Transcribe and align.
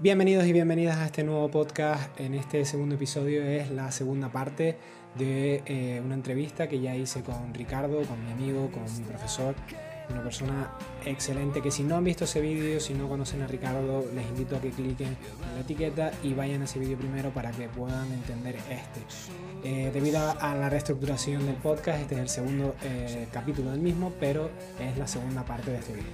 Bienvenidos 0.00 0.44
y 0.46 0.52
bienvenidas 0.52 0.96
a 0.98 1.06
este 1.06 1.22
nuevo 1.22 1.48
podcast. 1.48 2.18
En 2.18 2.34
este 2.34 2.64
segundo 2.64 2.96
episodio 2.96 3.44
es 3.44 3.70
la 3.70 3.92
segunda 3.92 4.28
parte 4.28 4.76
de 5.14 5.62
eh, 5.66 6.02
una 6.04 6.14
entrevista 6.14 6.68
que 6.68 6.80
ya 6.80 6.96
hice 6.96 7.22
con 7.22 7.54
Ricardo, 7.54 8.02
con 8.02 8.22
mi 8.24 8.32
amigo, 8.32 8.72
con 8.72 8.82
mi 8.82 9.04
profesor, 9.04 9.54
una 10.10 10.20
persona 10.22 10.72
excelente 11.04 11.62
que 11.62 11.70
si 11.70 11.84
no 11.84 11.96
han 11.96 12.02
visto 12.02 12.24
ese 12.24 12.40
vídeo, 12.40 12.80
si 12.80 12.92
no 12.92 13.08
conocen 13.08 13.42
a 13.42 13.46
Ricardo, 13.46 14.04
les 14.12 14.26
invito 14.26 14.56
a 14.56 14.60
que 14.60 14.70
cliquen 14.70 15.08
en 15.08 15.54
la 15.54 15.60
etiqueta 15.60 16.10
y 16.24 16.34
vayan 16.34 16.62
a 16.62 16.64
ese 16.64 16.80
vídeo 16.80 16.98
primero 16.98 17.30
para 17.30 17.52
que 17.52 17.68
puedan 17.68 18.12
entender 18.12 18.56
este. 18.56 19.00
Eh, 19.62 19.90
debido 19.94 20.18
a 20.40 20.54
la 20.56 20.68
reestructuración 20.68 21.46
del 21.46 21.56
podcast, 21.56 22.00
este 22.00 22.16
es 22.16 22.20
el 22.20 22.28
segundo 22.28 22.74
eh, 22.82 23.28
capítulo 23.30 23.70
del 23.70 23.80
mismo, 23.80 24.12
pero 24.18 24.50
es 24.80 24.98
la 24.98 25.06
segunda 25.06 25.44
parte 25.44 25.70
de 25.70 25.78
este 25.78 25.92
vídeo. 25.92 26.10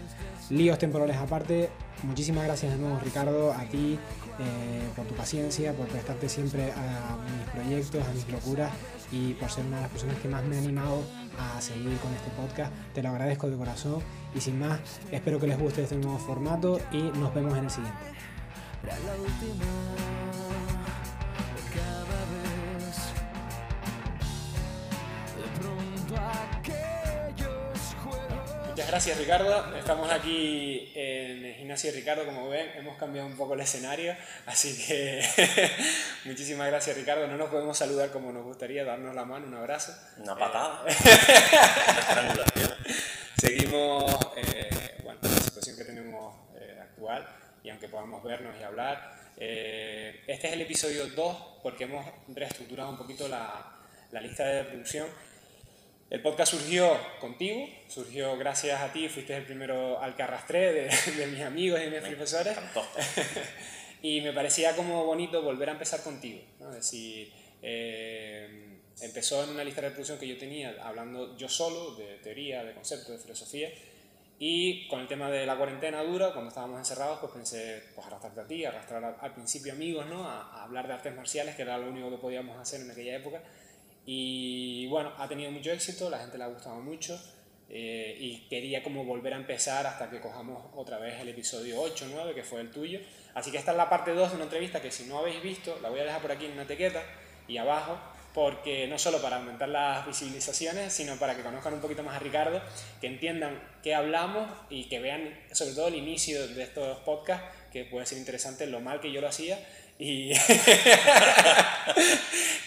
Líos 0.51 0.79
temporales 0.79 1.17
aparte, 1.17 1.71
muchísimas 2.03 2.45
gracias 2.45 2.73
de 2.73 2.79
nuevo 2.79 2.99
Ricardo, 3.01 3.53
a 3.53 3.65
ti 3.65 3.99
eh, 4.39 4.89
por 4.97 5.07
tu 5.07 5.15
paciencia, 5.15 5.73
por 5.73 5.87
prestarte 5.89 6.29
siempre 6.29 6.73
a 6.73 7.17
mis 7.39 7.51
proyectos, 7.51 8.07
a 8.07 8.13
mis 8.13 8.29
locuras 8.29 8.71
y 9.13 9.35
por 9.35 9.51
ser 9.51 9.65
una 9.67 9.77
de 9.77 9.83
las 9.83 9.91
personas 9.91 10.17
que 10.19 10.29
más 10.29 10.45
me 10.45 10.57
ha 10.57 10.59
animado 10.59 11.03
a 11.39 11.61
seguir 11.61 11.97
con 11.99 12.13
este 12.15 12.31
podcast. 12.31 12.73
Te 12.95 13.03
lo 13.03 13.11
agradezco 13.11 13.51
de 13.51 13.57
corazón 13.57 14.01
y 14.35 14.41
sin 14.41 14.59
más, 14.59 14.81
espero 15.11 15.39
que 15.39 15.47
les 15.47 15.59
guste 15.59 15.83
este 15.83 15.97
nuevo 15.97 16.19
formato 16.19 16.81
y 16.93 17.03
nos 17.19 17.35
vemos 17.35 17.57
en 17.57 17.65
el 17.65 17.71
siguiente. 17.71 17.99
Gracias 28.91 29.19
Ricardo. 29.19 29.77
Estamos 29.77 30.11
aquí 30.11 30.91
en 30.97 31.45
el 31.45 31.55
gimnasio 31.55 31.93
de 31.93 31.99
Ricardo, 31.99 32.27
como 32.27 32.49
ven, 32.49 32.71
hemos 32.77 32.99
cambiado 32.99 33.29
un 33.29 33.37
poco 33.37 33.55
el 33.55 33.61
escenario, 33.61 34.17
así 34.47 34.77
que 34.85 35.23
muchísimas 36.25 36.67
gracias 36.67 36.97
Ricardo. 36.97 37.29
No 37.29 37.37
nos 37.37 37.51
podemos 37.51 37.79
saludar 37.79 38.11
como 38.11 38.33
nos 38.33 38.43
gustaría, 38.43 38.85
darnos 38.85 39.15
la 39.15 39.25
mano, 39.25 39.47
un 39.47 39.55
abrazo. 39.55 39.95
Una 40.19 40.37
patada. 40.37 40.85
Seguimos, 43.41 44.13
eh, 44.37 44.97
bueno, 45.05 45.21
la 45.23 45.41
situación 45.41 45.77
que 45.77 45.85
tenemos 45.85 46.35
eh, 46.57 46.79
actual 46.83 47.29
y 47.63 47.71
aunque 47.71 47.87
podamos 47.87 48.25
vernos 48.25 48.57
y 48.61 48.65
hablar, 48.65 49.13
eh, 49.37 50.25
este 50.27 50.49
es 50.49 50.53
el 50.55 50.63
episodio 50.63 51.07
2 51.07 51.37
porque 51.63 51.85
hemos 51.85 52.05
reestructurado 52.27 52.91
un 52.91 52.99
poquito 52.99 53.29
la, 53.29 53.73
la 54.11 54.21
lista 54.21 54.45
de 54.45 54.65
producción 54.65 55.07
el 56.11 56.21
podcast 56.23 56.55
surgió 56.55 56.99
contigo, 57.21 57.69
surgió 57.87 58.37
gracias 58.37 58.81
a 58.81 58.93
ti, 58.93 59.09
fuiste 59.09 59.37
el 59.37 59.45
primero 59.45 60.01
al 60.01 60.17
que 60.17 60.25
arrastré 60.25 60.73
de, 60.73 61.27
mis 61.29 61.41
amigos 61.41 61.81
y 61.81 61.85
de 61.85 62.01
mis 62.01 62.01
profesores. 62.01 62.59
y 64.03 64.21
me 64.21 64.33
parecía 64.33 64.75
como 64.75 65.05
bonito 65.05 65.41
volver 65.41 65.69
a 65.69 65.73
empezar 65.73 66.03
contigo. 66.03 66.41
¿no? 66.59 66.71
Es 66.71 66.77
decir, 66.77 67.33
eh, 67.63 68.81
empezó 69.01 69.45
en 69.45 69.51
una 69.51 69.63
lista 69.63 69.83
de 69.83 69.89
reproducción 69.91 70.19
que 70.19 70.27
yo 70.27 70.37
tenía 70.37 70.75
hablando 70.83 71.37
yo 71.37 71.49
solo 71.49 71.95
de 71.95 72.17
teoría, 72.17 72.65
de 72.65 72.75
conceptos, 72.75 73.11
de 73.11 73.19
filosofía. 73.19 73.71
Y 74.41 74.89
con 74.89 75.01
el 75.01 75.07
tema 75.07 75.31
de 75.31 75.47
la 75.47 75.57
cuarentena 75.57 76.03
dura, 76.03 76.33
cuando 76.33 76.49
estábamos 76.49 76.79
encerrados, 76.79 77.21
pues 77.21 77.31
pensé, 77.33 77.85
pues 77.95 78.05
arrastrarte 78.07 78.41
a 78.41 78.47
ti, 78.49 78.65
arrastrar 78.65 79.19
al 79.21 79.35
principio 79.35 79.75
amigos, 79.75 80.07
¿no? 80.07 80.27
A, 80.27 80.41
a 80.41 80.65
hablar 80.65 80.89
de 80.89 80.95
artes 80.95 81.15
marciales, 81.15 81.55
que 81.55 81.63
era 81.63 81.79
lo 81.79 81.89
único 81.89 82.11
que 82.11 82.17
podíamos 82.17 82.59
hacer 82.59 82.81
en 82.81 82.91
aquella 82.91 83.17
época. 83.17 83.43
Y 84.07 84.87
bueno, 84.89 85.13
ha 85.19 85.29
tenido 85.29 85.51
mucho 85.51 85.71
éxito, 85.71 86.11
la 86.11 86.19
gente 86.19 86.39
le 86.39 86.45
ha 86.45 86.49
gustado 86.49 86.77
mucho 86.81 87.21
eh, 87.73 88.17
y 88.19 88.49
quería 88.49 88.83
como 88.83 89.05
volver 89.05 89.33
a 89.33 89.37
empezar 89.37 89.87
hasta 89.87 90.11
que 90.11 90.21
cojamos 90.21 90.61
otra 90.75 90.99
vez 90.99 91.21
el 91.21 91.29
episodio 91.29 91.81
8, 91.81 92.09
9, 92.11 92.35
que 92.35 92.43
fue 92.43 92.61
el 92.61 92.71
tuyo. 92.71 92.99
Así 93.35 93.53
que 93.53 93.59
esta 93.59 93.71
es 93.71 93.77
la 93.77 93.89
parte 93.89 94.13
2 94.13 94.31
de 94.31 94.35
una 94.35 94.45
entrevista 94.45 94.83
que 94.83 94.91
si 94.91 95.05
no 95.05 95.19
habéis 95.19 95.41
visto, 95.41 95.79
la 95.81 95.89
voy 95.89 96.01
a 96.01 96.05
dejar 96.05 96.21
por 96.21 96.33
aquí 96.33 96.47
en 96.47 96.53
una 96.53 96.67
tequeta 96.67 97.01
y 97.47 97.59
abajo, 97.59 97.97
porque 98.35 98.89
no 98.89 98.99
solo 98.99 99.23
para 99.23 99.37
aumentar 99.37 99.69
las 99.69 100.05
visibilizaciones, 100.05 100.93
sino 100.93 101.17
para 101.17 101.37
que 101.37 101.43
conozcan 101.43 101.75
un 101.75 101.81
poquito 101.81 102.03
más 102.03 102.17
a 102.17 102.19
Ricardo, 102.19 102.61
que 103.01 103.07
entiendan 103.07 103.61
qué 103.85 103.95
hablamos 103.95 104.51
y 104.69 104.89
que 104.89 104.99
vean 104.99 105.39
sobre 105.53 105.73
todo 105.75 105.89
el 105.89 105.95
inicio 105.95 106.49
de 106.49 106.63
estos 106.65 106.99
podcasts, 107.01 107.57
que 107.73 107.85
puede 107.85 108.05
ser 108.07 108.19
interesante 108.19 108.67
lo 108.67 108.81
mal 108.81 109.01
que 109.01 109.13
yo 109.13 109.21
lo 109.21 109.29
hacía 109.29 109.59
y, 110.01 110.33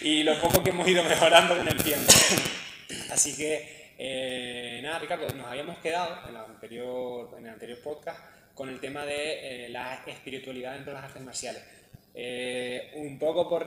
y 0.00 0.22
lo 0.22 0.40
poco 0.40 0.62
que 0.62 0.70
hemos 0.70 0.86
ido 0.86 1.02
mejorando 1.02 1.56
con 1.56 1.66
el 1.66 1.82
tiempo. 1.82 2.12
Así 3.10 3.36
que, 3.36 3.92
eh, 3.98 4.78
nada, 4.82 5.00
Ricardo, 5.00 5.26
nos 5.34 5.46
habíamos 5.46 5.78
quedado 5.78 6.28
en, 6.28 6.34
la 6.34 6.44
anterior, 6.44 7.34
en 7.36 7.46
el 7.46 7.52
anterior 7.52 7.80
podcast 7.82 8.20
con 8.54 8.68
el 8.68 8.78
tema 8.78 9.04
de 9.04 9.66
eh, 9.66 9.68
la 9.68 10.04
espiritualidad 10.06 10.74
dentro 10.74 10.92
de 10.92 11.00
las 11.00 11.08
artes 11.08 11.22
marciales. 11.22 11.62
Eh, 12.14 12.92
un 12.94 13.18
poco 13.18 13.48
por, 13.48 13.66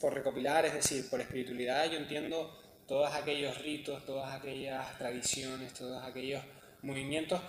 por 0.00 0.14
recopilar, 0.14 0.64
es 0.66 0.74
decir, 0.74 1.10
por 1.10 1.20
espiritualidad 1.20 1.90
yo 1.90 1.98
entiendo 1.98 2.56
todos 2.86 3.12
aquellos 3.12 3.58
ritos, 3.58 4.06
todas 4.06 4.32
aquellas 4.32 4.96
tradiciones, 4.98 5.74
todos 5.74 6.00
aquellos 6.04 6.44
movimientos 6.82 7.40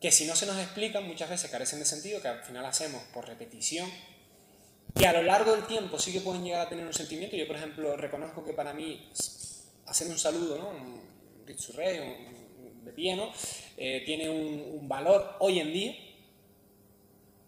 que 0.00 0.12
si 0.12 0.26
no 0.26 0.36
se 0.36 0.46
nos 0.46 0.56
explican 0.58 1.04
muchas 1.04 1.28
veces 1.28 1.50
carecen 1.50 1.80
de 1.80 1.84
sentido, 1.84 2.22
que 2.22 2.28
al 2.28 2.44
final 2.44 2.64
hacemos 2.64 3.02
por 3.12 3.26
repetición 3.26 3.90
que 4.94 5.06
a 5.06 5.12
lo 5.12 5.22
largo 5.22 5.52
del 5.52 5.66
tiempo 5.66 5.98
sí 5.98 6.12
que 6.12 6.20
pueden 6.20 6.44
llegar 6.44 6.66
a 6.66 6.68
tener 6.68 6.86
un 6.86 6.92
sentimiento. 6.92 7.36
Yo, 7.36 7.46
por 7.46 7.56
ejemplo, 7.56 7.96
reconozco 7.96 8.44
que 8.44 8.52
para 8.52 8.72
mí 8.72 9.08
hacer 9.86 10.08
un 10.08 10.18
saludo, 10.18 10.58
¿no? 10.58 10.70
un 10.70 11.00
ritsurrey, 11.46 12.00
un, 12.00 12.84
de. 12.84 13.32
Eh, 13.76 14.02
tiene 14.04 14.28
un, 14.28 14.88
valor 14.88 15.36
hoy 15.40 15.60
en 15.60 15.72
día, 15.72 15.94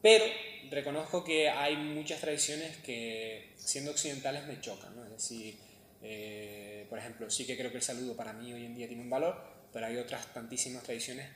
pero 0.01 0.25
reconozco 0.71 1.25
que 1.25 1.49
hay 1.49 1.77
muchas 1.77 2.21
tradiciones 2.21 2.77
que, 2.78 3.53
siendo 3.57 3.91
occidentales, 3.91 4.47
me 4.47 4.61
chocan. 4.61 4.95
¿no? 4.95 5.05
Es 5.05 5.11
decir, 5.11 5.57
eh, 6.03 6.87
por 6.89 6.99
ejemplo, 6.99 7.31
sí 7.31 7.47
que 7.47 7.57
creo 7.57 7.71
que 7.71 7.78
el 7.78 7.83
saludo 7.83 8.17
para 8.17 8.33
mí 8.33 8.53
hoy 8.53 8.65
en 8.65 8.77
día 8.77 8.87
tiene 8.87 9.03
un 9.03 9.11
valor, 9.11 9.43
pero 9.72 9.87
hay 9.87 9.97
otras 9.97 10.33
tantísimas 10.33 10.83
tradiciones 10.83 11.28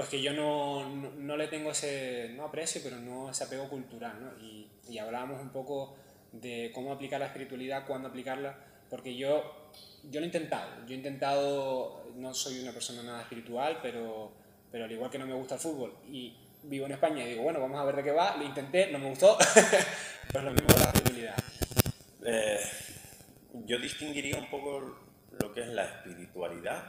pues 0.00 0.08
que 0.08 0.22
yo 0.22 0.32
no, 0.32 0.88
no, 0.88 1.36
le 1.36 1.46
tengo 1.48 1.72
ese, 1.72 2.30
no 2.34 2.46
aprecio, 2.46 2.80
pero 2.82 2.96
no 2.96 3.28
ese 3.28 3.44
apego 3.44 3.68
cultural, 3.68 4.14
¿no? 4.18 4.32
Y, 4.42 4.66
y 4.88 4.96
hablábamos 4.96 5.42
un 5.42 5.50
poco 5.50 5.94
de 6.32 6.72
cómo 6.74 6.90
aplicar 6.90 7.20
la 7.20 7.26
espiritualidad, 7.26 7.86
cuándo 7.86 8.08
aplicarla, 8.08 8.56
porque 8.88 9.14
yo, 9.14 9.68
yo 10.04 10.20
lo 10.20 10.24
he 10.24 10.28
intentado, 10.28 10.70
yo 10.86 10.94
he 10.94 10.96
intentado, 10.96 12.02
no 12.16 12.32
soy 12.32 12.60
una 12.60 12.72
persona 12.72 13.02
nada 13.02 13.20
espiritual, 13.20 13.80
pero, 13.82 14.32
pero 14.72 14.86
al 14.86 14.92
igual 14.92 15.10
que 15.10 15.18
no 15.18 15.26
me 15.26 15.34
gusta 15.34 15.56
el 15.56 15.60
fútbol 15.60 15.94
y 16.08 16.34
vivo 16.62 16.86
en 16.86 16.92
España 16.92 17.22
y 17.22 17.32
digo, 17.32 17.42
bueno, 17.42 17.60
vamos 17.60 17.78
a 17.78 17.84
ver 17.84 17.96
de 17.96 18.04
qué 18.04 18.12
va, 18.12 18.38
lo 18.38 18.44
intenté, 18.44 18.90
no 18.90 18.98
me 18.98 19.10
gustó, 19.10 19.36
pues 20.32 20.44
lo 20.44 20.50
mismo 20.50 20.66
con 20.68 20.80
la 20.80 20.86
espiritualidad. 20.86 21.36
Eh, 22.24 22.60
yo 23.66 23.78
distinguiría 23.78 24.38
un 24.38 24.48
poco 24.48 24.96
lo 25.38 25.52
que 25.52 25.60
es 25.60 25.68
la 25.68 25.84
espiritualidad 25.84 26.84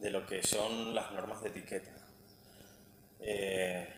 de 0.00 0.10
lo 0.10 0.26
que 0.26 0.42
son 0.42 0.94
las 0.94 1.10
normas 1.12 1.42
de 1.42 1.48
etiqueta. 1.48 1.99
Eh, 3.22 3.88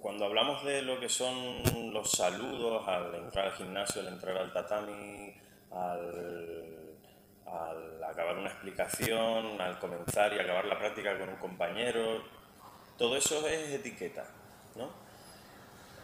cuando 0.00 0.26
hablamos 0.26 0.64
de 0.64 0.82
lo 0.82 1.00
que 1.00 1.08
son 1.08 1.92
los 1.92 2.10
saludos 2.10 2.86
al 2.86 3.14
entrar 3.14 3.46
al 3.46 3.52
gimnasio, 3.52 4.02
al 4.02 4.08
entrar 4.08 4.36
al 4.36 4.52
tatami, 4.52 5.34
al, 5.70 6.96
acabar 8.08 8.38
una 8.38 8.48
explicación, 8.48 9.60
al 9.60 9.78
comenzar 9.78 10.32
y 10.32 10.38
acabar 10.38 10.64
la 10.64 10.78
práctica 10.78 11.18
con 11.18 11.28
un 11.28 11.36
compañero, 11.36 12.22
todo 12.96 13.16
eso 13.16 13.46
es 13.46 13.70
etiqueta, 13.70 14.26
¿no? 14.76 14.90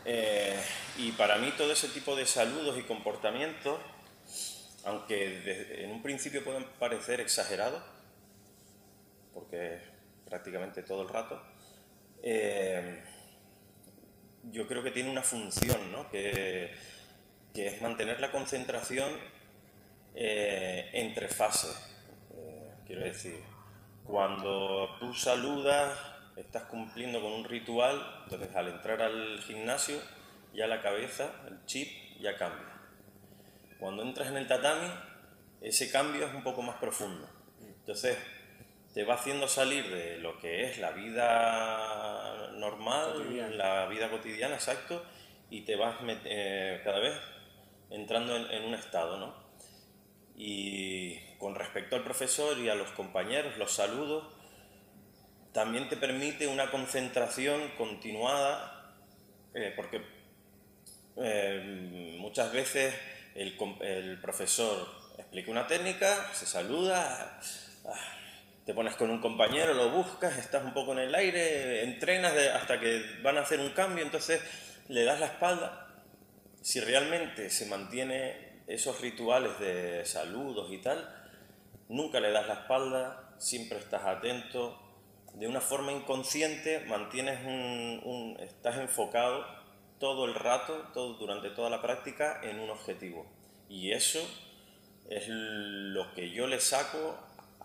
Eh, 0.04 0.60
y 0.98 1.12
para 1.12 1.38
mí 1.38 1.50
todo 1.56 1.72
ese 1.72 1.88
tipo 1.88 2.14
de 2.14 2.26
saludos 2.26 2.78
y 2.78 2.82
comportamientos, 2.82 3.78
aunque 4.84 5.82
en 5.82 5.90
un 5.90 6.02
principio 6.02 6.44
pueden 6.44 6.64
parecer 6.78 7.20
exagerados, 7.20 7.82
porque 9.32 9.80
prácticamente 10.26 10.82
todo 10.82 11.02
el 11.02 11.08
rato, 11.08 11.40
eh, 12.26 13.02
yo 14.50 14.66
creo 14.66 14.82
que 14.82 14.90
tiene 14.90 15.10
una 15.10 15.22
función, 15.22 15.92
¿no? 15.92 16.08
que, 16.08 16.72
es 17.54 17.82
mantener 17.82 18.18
la 18.18 18.30
concentración 18.30 19.10
eh, 20.14 20.88
entre 20.94 21.28
fases. 21.28 21.76
Eh, 22.34 22.72
quiero 22.86 23.04
decir, 23.04 23.40
cuando 24.04 24.96
tú 24.98 25.12
saludas, 25.12 25.98
estás 26.36 26.62
cumpliendo 26.62 27.20
con 27.20 27.30
un 27.30 27.44
ritual, 27.44 28.22
entonces 28.24 28.56
al 28.56 28.68
entrar 28.68 29.02
al 29.02 29.40
gimnasio, 29.42 30.00
ya 30.54 30.66
la 30.66 30.80
cabeza, 30.80 31.30
el 31.46 31.62
chip, 31.66 31.88
ya 32.20 32.38
cambia. 32.38 32.72
Cuando 33.78 34.02
entras 34.02 34.28
en 34.28 34.38
el 34.38 34.48
tatami, 34.48 34.90
ese 35.60 35.90
cambio 35.90 36.26
es 36.26 36.34
un 36.34 36.42
poco 36.42 36.62
más 36.62 36.76
profundo. 36.76 37.28
Entonces, 37.60 38.16
te 38.94 39.02
va 39.02 39.14
haciendo 39.14 39.48
salir 39.48 39.90
de 39.90 40.18
lo 40.18 40.38
que 40.38 40.64
es 40.64 40.78
la 40.78 40.92
vida 40.92 42.52
normal, 42.54 43.58
la 43.58 43.86
vida 43.86 44.08
cotidiana, 44.08 44.54
exacto, 44.54 45.04
y 45.50 45.62
te 45.62 45.74
vas 45.74 45.96
eh, 46.24 46.80
cada 46.84 47.00
vez 47.00 47.14
entrando 47.90 48.36
en, 48.36 48.64
un 48.64 48.74
estado, 48.74 49.18
¿no? 49.18 49.34
Y 50.36 51.18
con 51.38 51.56
respecto 51.56 51.96
al 51.96 52.04
profesor 52.04 52.56
y 52.58 52.68
a 52.68 52.76
los 52.76 52.90
compañeros, 52.90 53.58
los 53.58 53.72
saludos, 53.72 54.32
también 55.52 55.88
te 55.88 55.96
permite 55.96 56.46
una 56.46 56.70
concentración 56.70 57.72
continuada 57.76 58.94
eh, 59.54 59.72
porque 59.74 60.02
eh, 61.16 62.16
muchas 62.18 62.52
veces 62.52 62.94
el, 63.34 63.56
el, 63.80 64.20
profesor 64.20 64.88
explica 65.18 65.50
una 65.50 65.66
técnica, 65.66 66.32
se 66.32 66.46
saluda, 66.46 67.40
ah, 67.86 68.23
te 68.64 68.72
pones 68.72 68.94
con 68.96 69.10
un 69.10 69.20
compañero, 69.20 69.74
lo 69.74 69.90
buscas, 69.90 70.38
estás 70.38 70.64
un 70.64 70.72
poco 70.72 70.92
en 70.92 71.00
el 71.00 71.14
aire, 71.14 71.84
entrenas 71.84 72.32
hasta 72.54 72.80
que 72.80 73.02
van 73.22 73.36
a 73.36 73.42
hacer 73.42 73.60
un 73.60 73.70
cambio, 73.70 74.04
entonces 74.04 74.40
le 74.88 75.04
das 75.04 75.20
la 75.20 75.26
espalda. 75.26 76.02
Si 76.62 76.80
realmente 76.80 77.50
se 77.50 77.66
mantiene 77.66 78.62
esos 78.66 79.00
rituales 79.02 79.58
de 79.58 80.04
saludos 80.06 80.72
y 80.72 80.78
tal, 80.78 81.06
nunca 81.88 82.20
le 82.20 82.30
das 82.30 82.46
la 82.46 82.54
espalda, 82.54 83.34
siempre 83.38 83.78
estás 83.78 84.02
atento, 84.04 84.80
de 85.34 85.48
una 85.48 85.60
forma 85.60 85.92
inconsciente 85.92 86.80
mantienes 86.86 87.40
un, 87.44 88.36
estás 88.40 88.78
enfocado 88.78 89.44
todo 89.98 90.24
el 90.24 90.34
rato, 90.34 90.90
todo, 90.94 91.14
durante 91.14 91.50
toda 91.50 91.68
la 91.68 91.82
práctica, 91.82 92.40
en 92.42 92.60
un 92.60 92.70
objetivo. 92.70 93.26
Y 93.68 93.92
eso 93.92 94.20
es 95.10 95.26
lo 95.28 96.14
que 96.14 96.30
yo 96.30 96.46
le 96.46 96.60
saco 96.60 97.18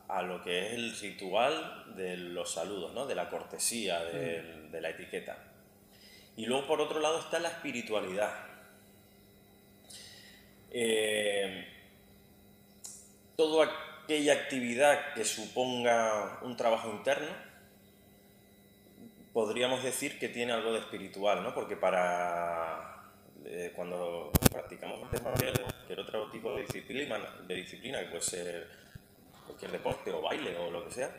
a 0.10 0.24
lo 0.24 0.44
que 0.44 0.68
es 0.68 0.74
el 0.74 0.96
ritual 1.00 1.96
de 1.96 2.18
los 2.18 2.52
saludos, 2.52 2.94
¿no? 2.94 3.06
de 3.06 3.16
la 3.16 3.30
cortesía, 3.30 4.04
de, 4.04 4.42
mm. 4.42 4.72
de 4.72 4.82
la 4.82 4.90
etiqueta. 4.90 5.38
Y 6.36 6.46
luego 6.46 6.68
por 6.68 6.82
otro 6.82 7.00
lado 7.00 7.20
está 7.20 7.40
la 7.40 7.50
espiritualidad. 7.50 8.34
Eh, 10.72 11.68
toda 13.36 13.70
aquella 14.04 14.34
actividad 14.34 15.14
que 15.14 15.26
suponga 15.26 16.40
un 16.42 16.58
trabajo 16.58 16.90
interno, 16.92 17.32
podríamos 19.32 19.84
decir 19.84 20.18
que 20.18 20.30
tiene 20.30 20.54
algo 20.54 20.74
de 20.74 20.80
espiritual, 20.80 21.44
¿no? 21.44 21.54
Porque 21.54 21.76
para 21.76 23.00
eh, 23.46 23.72
cuando 23.76 24.32
practicamos 24.52 25.08
cualquier 25.22 26.00
otro 26.00 26.32
tipo 26.32 26.56
de 26.56 26.62
disciplina, 26.64 27.20
de 27.48 27.56
disciplina, 27.56 28.00
que 28.00 28.08
puede 28.08 28.22
ser 28.22 28.68
cualquier 29.50 29.72
deporte 29.72 30.12
o 30.12 30.22
baile 30.22 30.56
o 30.58 30.70
lo 30.70 30.86
que 30.86 30.92
sea, 30.92 31.10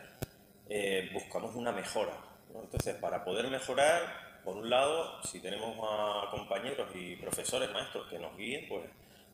eh, 0.69 1.11
buscamos 1.13 1.57
una 1.57 1.73
mejora. 1.73 2.13
Entonces, 2.55 2.95
para 2.97 3.25
poder 3.25 3.49
mejorar, 3.49 4.41
por 4.45 4.57
un 4.57 4.71
lado, 4.71 5.21
si 5.25 5.41
tenemos 5.41 5.77
a 5.83 6.31
compañeros 6.31 6.89
y 6.95 7.17
profesores, 7.17 7.73
maestros 7.73 8.09
que 8.09 8.21
nos 8.21 8.37
guíen, 8.37 8.69
pues 8.69 8.85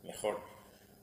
mejor. 0.03 0.41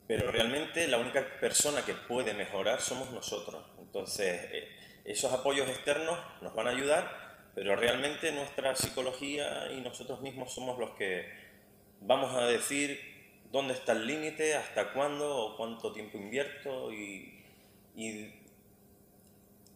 Pero 0.08 0.32
realmente 0.32 0.88
la 0.88 0.98
única 0.98 1.24
persona 1.40 1.86
que 1.86 1.94
puede 1.94 2.34
mejorar 2.34 2.82
somos 2.82 3.12
nosotros. 3.12 3.64
Entonces, 3.80 4.42
eh, 4.52 4.68
esos 5.06 5.32
apoyos 5.32 5.70
externos 5.70 6.18
nos 6.42 6.56
van 6.56 6.68
a 6.68 6.72
ayudar, 6.72 7.50
pero 7.54 7.76
realmente 7.76 8.32
nuestra 8.32 8.76
psicología 8.76 9.72
y 9.72 9.82
nosotros 9.82 10.22
mismos 10.22 10.52
somos 10.52 10.80
los 10.80 10.92
que 10.92 11.32
vamos 12.02 12.34
a 12.36 12.48
decir 12.48 13.00
dónde 13.52 13.76
está 13.76 13.92
el 13.92 14.08
límite, 14.08 14.56
hasta 14.56 14.94
cuándo 14.94 15.38
o 15.38 15.58
cuánto 15.58 15.94
tiempo 15.94 16.18
invierto 16.18 16.92
y, 16.92 17.33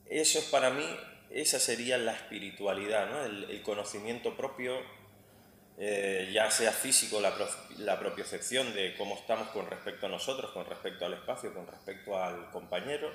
eso 0.05 0.39
es 0.39 0.45
para 0.45 0.69
mí, 0.69 0.85
esa 1.29 1.59
sería 1.59 1.97
la 1.97 2.13
espiritualidad, 2.13 3.09
¿no? 3.11 3.23
el 3.23 3.61
conocimiento 3.61 4.35
propio 4.35 4.79
eh, 5.79 6.31
ya 6.33 6.49
sea 6.49 6.71
físico, 6.71 7.21
la, 7.21 7.35
la 7.77 7.99
propiocepción 7.99 8.73
de 8.73 8.95
cómo 8.97 9.13
estamos 9.13 9.49
con 9.49 9.67
respecto 9.67 10.07
a 10.07 10.09
nosotros, 10.09 10.49
con 10.49 10.65
respecto 10.65 11.05
al 11.05 11.13
espacio, 11.13 11.53
con 11.53 11.67
respecto 11.67 12.17
al 12.17 12.49
compañero, 12.49 13.11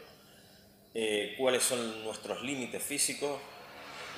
eh, 0.95 1.35
cuáles 1.39 1.65
son 1.65 2.05
nuestros 2.05 2.41
límites 2.43 2.81
físicos, 2.81 3.41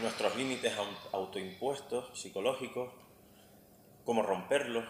nuestros 0.03 0.37
límites 0.37 0.75
autoimpuestos, 1.13 2.21
psicológicos, 2.21 2.93
cómo 4.05 4.23
romperlos, 4.23 4.85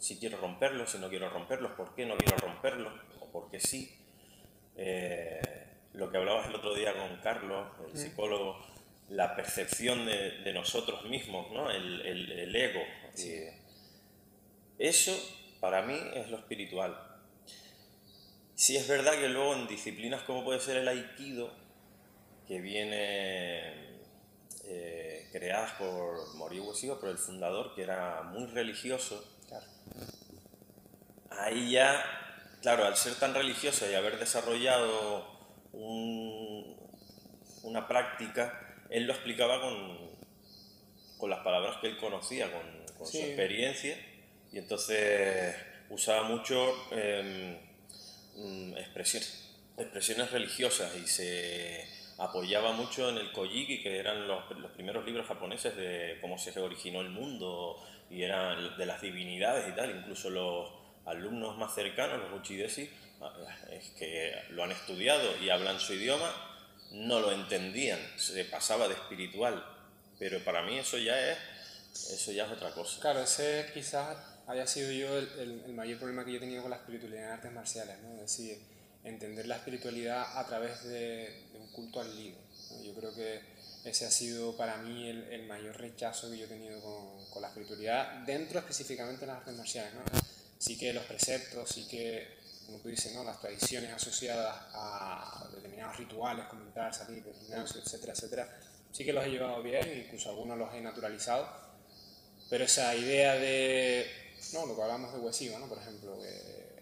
si 0.00 0.18
quiero 0.18 0.38
romperlos, 0.38 0.90
si 0.90 0.98
no 0.98 1.08
quiero 1.08 1.30
romperlos, 1.30 1.70
por 1.72 1.94
qué 1.94 2.06
no 2.06 2.16
quiero 2.16 2.36
romperlos, 2.38 2.92
o 3.20 3.26
por 3.26 3.48
qué 3.52 3.60
sí. 3.60 3.96
Eh, 4.76 5.40
lo 5.94 6.10
que 6.10 6.18
hablabas 6.18 6.48
el 6.48 6.54
otro 6.54 6.74
día 6.74 6.92
con 6.92 7.16
Carlos, 7.22 7.68
el 7.90 7.98
psicólogo, 7.98 8.58
la 9.08 9.34
percepción 9.34 10.04
de, 10.06 10.52
nosotros 10.52 11.04
mismos, 11.06 11.50
¿no? 11.52 11.70
el, 11.70 12.54
ego. 12.54 12.82
Eso 14.78 15.12
para 15.60 15.82
mí 15.82 15.98
es 16.14 16.28
lo 16.30 16.36
espiritual. 16.36 16.96
Sí 18.54 18.76
es 18.76 18.88
verdad 18.88 19.12
que 19.12 19.28
luego 19.28 19.54
en 19.54 19.68
disciplinas 19.68 20.22
como 20.22 20.44
puede 20.44 20.60
ser 20.60 20.78
el 20.78 20.88
aikido, 20.88 21.50
que 22.46 22.60
viene 22.60 23.96
eh, 24.64 25.28
creadas 25.32 25.72
por 25.72 26.34
Mori 26.36 26.60
Ueshiba, 26.60 26.98
por 26.98 27.08
el 27.08 27.18
fundador, 27.18 27.74
que 27.74 27.82
era 27.82 28.22
muy 28.22 28.46
religioso, 28.46 29.24
ahí 31.30 31.72
ya, 31.72 32.02
claro, 32.66 32.84
al 32.84 32.96
ser 32.96 33.14
tan 33.14 33.32
religioso 33.32 33.88
y 33.88 33.94
haber 33.94 34.18
desarrollado 34.18 35.24
una 37.62 37.86
práctica, 37.86 38.74
él 38.90 39.06
lo 39.06 39.12
explicaba 39.12 39.60
con, 39.60 39.96
con 41.16 41.30
las 41.30 41.44
palabras 41.44 41.76
que 41.80 41.86
él 41.86 41.96
conocía, 41.96 42.50
con, 42.50 43.06
su 43.06 43.18
experiencia, 43.18 43.96
y 44.50 44.58
entonces 44.58 45.54
usaba 45.90 46.24
mucho 46.24 46.74
em, 46.90 47.56
mm, 48.34 48.76
expresiones, 48.78 49.54
expresiones 49.78 50.32
religiosas 50.32 50.92
y 50.96 51.06
se 51.06 51.88
apoyaba 52.18 52.72
mucho 52.72 53.10
en 53.10 53.18
el 53.18 53.30
Kojiki, 53.30 53.80
que 53.80 53.96
eran 54.00 54.26
los, 54.26 54.50
los, 54.58 54.72
primeros 54.72 55.06
libros 55.06 55.28
japoneses 55.28 55.76
de 55.76 56.18
cómo 56.20 56.36
se 56.36 56.58
originó 56.58 57.00
el 57.00 57.10
mundo 57.10 57.76
y 58.10 58.24
eran 58.24 58.76
de 58.76 58.86
las 58.86 59.00
divinidades 59.00 59.68
y 59.68 59.76
tal, 59.76 59.96
incluso 59.96 60.30
los 60.30 60.85
alumnos 61.06 61.56
más 61.56 61.74
cercanos, 61.74 62.18
los 62.18 62.40
Uchidesi, 62.40 62.90
es 63.70 63.90
que 63.98 64.34
lo 64.50 64.62
han 64.62 64.72
estudiado 64.72 65.36
y 65.42 65.48
hablan 65.48 65.80
su 65.80 65.94
idioma 65.94 66.32
no 66.92 67.20
lo 67.20 67.32
entendían, 67.32 67.98
se 68.16 68.44
pasaba 68.44 68.88
de 68.88 68.94
espiritual, 68.94 69.64
pero 70.18 70.42
para 70.44 70.62
mí 70.62 70.78
eso 70.78 70.98
ya 70.98 71.32
es, 71.32 71.38
eso 72.10 72.32
ya 72.32 72.46
es 72.46 72.52
otra 72.52 72.70
cosa. 72.72 73.00
Claro, 73.00 73.20
ese 73.20 73.66
quizás 73.74 74.16
haya 74.46 74.66
sido 74.66 74.92
yo 74.92 75.18
el, 75.18 75.62
el, 75.66 75.74
mayor 75.74 75.98
problema 75.98 76.24
que 76.24 76.32
yo 76.32 76.36
he 76.36 76.40
tenido 76.40 76.62
con 76.62 76.70
la 76.70 76.76
espiritualidad 76.76 77.24
en 77.24 77.30
artes 77.30 77.52
marciales, 77.52 77.98
¿no? 78.02 78.14
es 78.14 78.20
decir, 78.20 78.58
entender 79.04 79.46
la 79.46 79.56
espiritualidad 79.56 80.38
a 80.38 80.46
través 80.46 80.84
de, 80.84 81.48
un 81.54 81.70
culto 81.72 82.00
al 82.00 82.16
líder. 82.16 82.40
Yo 82.84 82.94
creo 82.94 83.14
que 83.14 83.40
ese 83.84 84.06
ha 84.06 84.10
sido 84.10 84.56
para 84.56 84.78
mí 84.78 85.08
el, 85.08 85.24
el, 85.24 85.46
mayor 85.46 85.76
rechazo 85.76 86.30
que 86.30 86.38
yo 86.38 86.44
he 86.44 86.48
tenido 86.48 86.80
con, 86.80 87.30
con, 87.30 87.42
la 87.42 87.48
espiritualidad, 87.48 88.24
dentro 88.26 88.58
específicamente 88.58 89.20
de 89.20 89.26
las 89.26 89.38
artes 89.38 89.54
marciales. 89.54 89.94
¿no? 89.94 90.00
Sí 90.66 90.76
que 90.76 90.92
los 90.92 91.04
preceptos, 91.04 91.68
sí 91.68 91.86
que 91.86 92.26
como 92.66 92.78
tú 92.78 92.88
dices, 92.88 93.14
¿no? 93.14 93.22
las 93.22 93.40
tradiciones 93.40 93.92
asociadas 93.92 94.52
a 94.72 95.48
determinados 95.54 95.96
rituales, 95.96 96.46
como 96.46 96.62
entrar, 96.62 96.92
salir 96.92 97.22
del 97.22 97.34
gimnasio, 97.34 97.80
etcétera, 97.80 98.12
etcétera, 98.12 98.58
sí 98.90 99.04
que 99.04 99.12
los 99.12 99.24
he 99.24 99.28
llevado 99.28 99.62
bien, 99.62 100.04
incluso 100.04 100.30
algunos 100.30 100.58
los 100.58 100.74
he 100.74 100.80
naturalizado, 100.80 101.48
pero 102.50 102.64
esa 102.64 102.96
idea 102.96 103.36
de, 103.36 104.10
no, 104.54 104.66
lo 104.66 104.74
que 104.74 104.82
hablamos 104.82 105.12
de 105.12 105.20
Huesiva, 105.20 105.60
¿no? 105.60 105.68
por 105.68 105.78
ejemplo, 105.78 106.18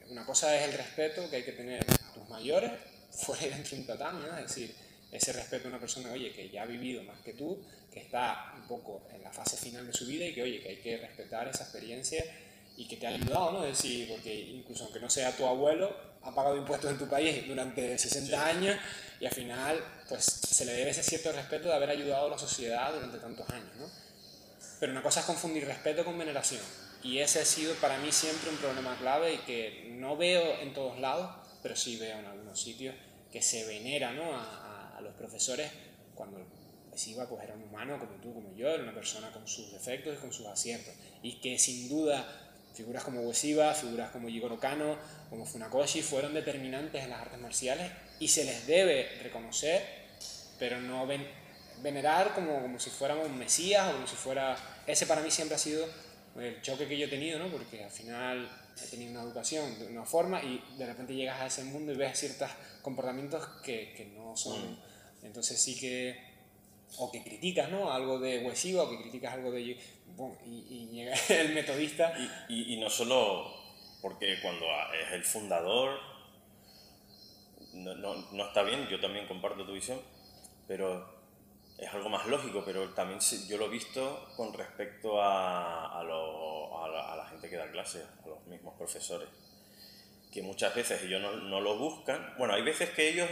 una 0.08 0.24
cosa 0.24 0.56
es 0.56 0.70
el 0.70 0.72
respeto 0.72 1.28
que 1.28 1.36
hay 1.36 1.44
que 1.44 1.52
tener 1.52 1.84
a 1.84 2.14
tus 2.14 2.26
mayores 2.30 2.72
fuera 3.10 3.44
y 3.44 3.50
dentro 3.50 3.76
de 3.76 3.82
un 3.82 3.86
tatami, 3.86 4.24
es 4.24 4.48
decir, 4.48 4.74
ese 5.12 5.34
respeto 5.34 5.66
a 5.66 5.68
una 5.68 5.80
persona, 5.80 6.10
oye, 6.10 6.32
que 6.32 6.48
ya 6.48 6.62
ha 6.62 6.66
vivido 6.66 7.02
más 7.04 7.20
que 7.20 7.34
tú, 7.34 7.62
que 7.92 8.00
está 8.00 8.54
un 8.56 8.66
poco 8.66 9.06
en 9.12 9.22
la 9.22 9.30
fase 9.30 9.58
final 9.58 9.86
de 9.86 9.92
su 9.92 10.06
vida 10.06 10.24
y 10.24 10.32
que, 10.34 10.42
oye, 10.42 10.62
que 10.62 10.70
hay 10.70 10.76
que 10.78 10.96
respetar 10.96 11.46
esa 11.46 11.64
experiencia 11.64 12.24
y 12.76 12.86
que 12.86 12.96
te 12.96 13.06
ha 13.06 13.10
ayudado, 13.10 13.52
¿no? 13.52 13.64
Es 13.64 13.76
decir, 13.78 14.08
porque 14.08 14.34
incluso 14.34 14.84
aunque 14.84 15.00
no 15.00 15.08
sea 15.08 15.36
tu 15.36 15.46
abuelo, 15.46 15.94
ha 16.22 16.34
pagado 16.34 16.56
impuestos 16.56 16.90
en 16.90 16.98
tu 16.98 17.08
país 17.08 17.46
durante 17.46 17.96
60 17.96 18.46
años 18.46 18.76
y 19.20 19.26
al 19.26 19.32
final, 19.32 19.82
pues 20.08 20.24
se 20.24 20.64
le 20.64 20.72
debe 20.72 20.90
ese 20.90 21.02
cierto 21.02 21.32
respeto 21.32 21.68
de 21.68 21.74
haber 21.74 21.90
ayudado 21.90 22.26
a 22.26 22.30
la 22.30 22.38
sociedad 22.38 22.92
durante 22.92 23.18
tantos 23.18 23.48
años, 23.50 23.70
¿no? 23.78 23.86
Pero 24.80 24.92
una 24.92 25.02
cosa 25.02 25.20
es 25.20 25.26
confundir 25.26 25.64
respeto 25.66 26.04
con 26.04 26.18
veneración. 26.18 26.62
Y 27.02 27.18
ese 27.18 27.40
ha 27.40 27.44
sido 27.44 27.74
para 27.76 27.98
mí 27.98 28.10
siempre 28.10 28.50
un 28.50 28.56
problema 28.56 28.96
clave 28.98 29.34
y 29.34 29.38
que 29.38 29.88
no 29.92 30.16
veo 30.16 30.60
en 30.60 30.72
todos 30.72 30.98
lados, 30.98 31.30
pero 31.62 31.76
sí 31.76 31.96
veo 31.96 32.18
en 32.18 32.26
algunos 32.26 32.60
sitios 32.60 32.94
que 33.30 33.42
se 33.42 33.66
venera 33.66 34.12
¿no? 34.12 34.34
a, 34.34 34.96
a, 34.96 35.00
los 35.00 35.14
profesores 35.14 35.70
cuando 36.14 36.38
pues 36.88 37.06
iba 37.08 37.28
pues 37.28 37.42
era 37.42 37.54
un 37.54 37.62
humano 37.64 37.98
como 37.98 38.12
tú, 38.22 38.32
como 38.32 38.54
yo, 38.54 38.68
era 38.68 38.82
una 38.82 38.94
persona 38.94 39.30
con 39.32 39.46
sus 39.46 39.72
defectos 39.72 40.14
y 40.16 40.20
con 40.20 40.32
sus 40.32 40.46
aciertos. 40.46 40.94
Y 41.22 41.40
que 41.40 41.58
sin 41.58 41.88
duda 41.88 42.43
Figuras 42.74 43.04
como 43.04 43.20
Ueshiba, 43.22 43.72
figuras 43.72 44.10
como 44.10 44.28
Jigoro 44.28 44.58
Kano, 44.58 44.96
como 45.30 45.46
Funakoshi 45.46 46.02
fueron 46.02 46.34
determinantes 46.34 47.04
en 47.04 47.10
las 47.10 47.20
artes 47.20 47.40
marciales 47.40 47.90
y 48.18 48.28
se 48.28 48.44
les 48.44 48.66
debe 48.66 49.08
reconocer, 49.22 49.82
pero 50.58 50.80
no 50.80 51.06
venerar 51.82 52.34
como, 52.34 52.60
como 52.60 52.80
si 52.80 52.90
fuéramos 52.90 53.26
un 53.26 53.38
mesías 53.38 53.88
o 53.88 53.92
como 53.92 54.06
si 54.06 54.16
fuera... 54.16 54.56
Ese 54.86 55.06
para 55.06 55.22
mí 55.22 55.30
siempre 55.30 55.54
ha 55.54 55.58
sido 55.58 55.86
el 56.36 56.60
choque 56.62 56.88
que 56.88 56.98
yo 56.98 57.06
he 57.06 57.08
tenido, 57.08 57.38
¿no? 57.38 57.48
porque 57.48 57.84
al 57.84 57.90
final 57.90 58.50
he 58.82 58.86
tenido 58.88 59.12
una 59.12 59.22
educación 59.22 59.78
de 59.78 59.86
una 59.86 60.04
forma 60.04 60.42
y 60.42 60.60
de 60.76 60.86
repente 60.86 61.14
llegas 61.14 61.40
a 61.40 61.46
ese 61.46 61.62
mundo 61.62 61.92
y 61.92 61.96
ves 61.96 62.18
ciertos 62.18 62.50
comportamientos 62.82 63.46
que, 63.62 63.94
que 63.96 64.06
no 64.06 64.36
son... 64.36 64.72
Mm. 64.72 64.78
Entonces 65.22 65.60
sí 65.60 65.78
que 65.78 66.34
o 66.98 67.10
que 67.10 67.22
criticas, 67.22 67.70
¿no? 67.70 67.92
Algo 67.92 68.18
de 68.18 68.44
Huesiva 68.44 68.84
o 68.84 68.90
que 68.90 69.00
criticas 69.00 69.34
algo 69.34 69.50
de... 69.50 69.76
Y, 70.46 70.66
y 70.68 70.88
llega 70.92 71.14
el 71.28 71.54
metodista... 71.54 72.14
Y, 72.48 72.74
y, 72.74 72.76
no 72.78 72.88
solo 72.90 73.64
porque 74.00 74.38
cuando 74.42 74.66
es 75.02 75.12
el 75.12 75.24
fundador, 75.24 75.98
no, 77.72 77.94
no, 77.94 78.14
no, 78.32 78.46
está 78.46 78.62
bien, 78.62 78.86
yo 78.88 79.00
también 79.00 79.26
comparto 79.26 79.64
tu 79.64 79.72
visión, 79.72 79.98
pero 80.68 81.14
es 81.78 81.92
algo 81.92 82.08
más 82.08 82.26
lógico, 82.26 82.62
pero 82.64 82.90
también 82.90 83.18
yo 83.48 83.56
lo 83.56 83.66
he 83.66 83.68
visto 83.70 84.28
con 84.36 84.52
respecto 84.52 85.20
a, 85.20 85.98
a, 85.98 86.02
lo, 86.04 86.84
a, 86.84 86.88
la, 86.88 87.12
a 87.12 87.16
la, 87.16 87.26
gente 87.26 87.48
que 87.48 87.56
da 87.56 87.70
clases, 87.70 88.04
a 88.24 88.28
los 88.28 88.46
mismos 88.46 88.74
profesores, 88.76 89.28
que 90.30 90.42
muchas 90.42 90.74
veces 90.74 91.02
ellos 91.02 91.20
no, 91.22 91.36
no 91.36 91.60
lo 91.60 91.78
buscan, 91.78 92.34
bueno, 92.38 92.54
hay 92.54 92.62
veces 92.62 92.90
que 92.90 93.08
ellos 93.08 93.28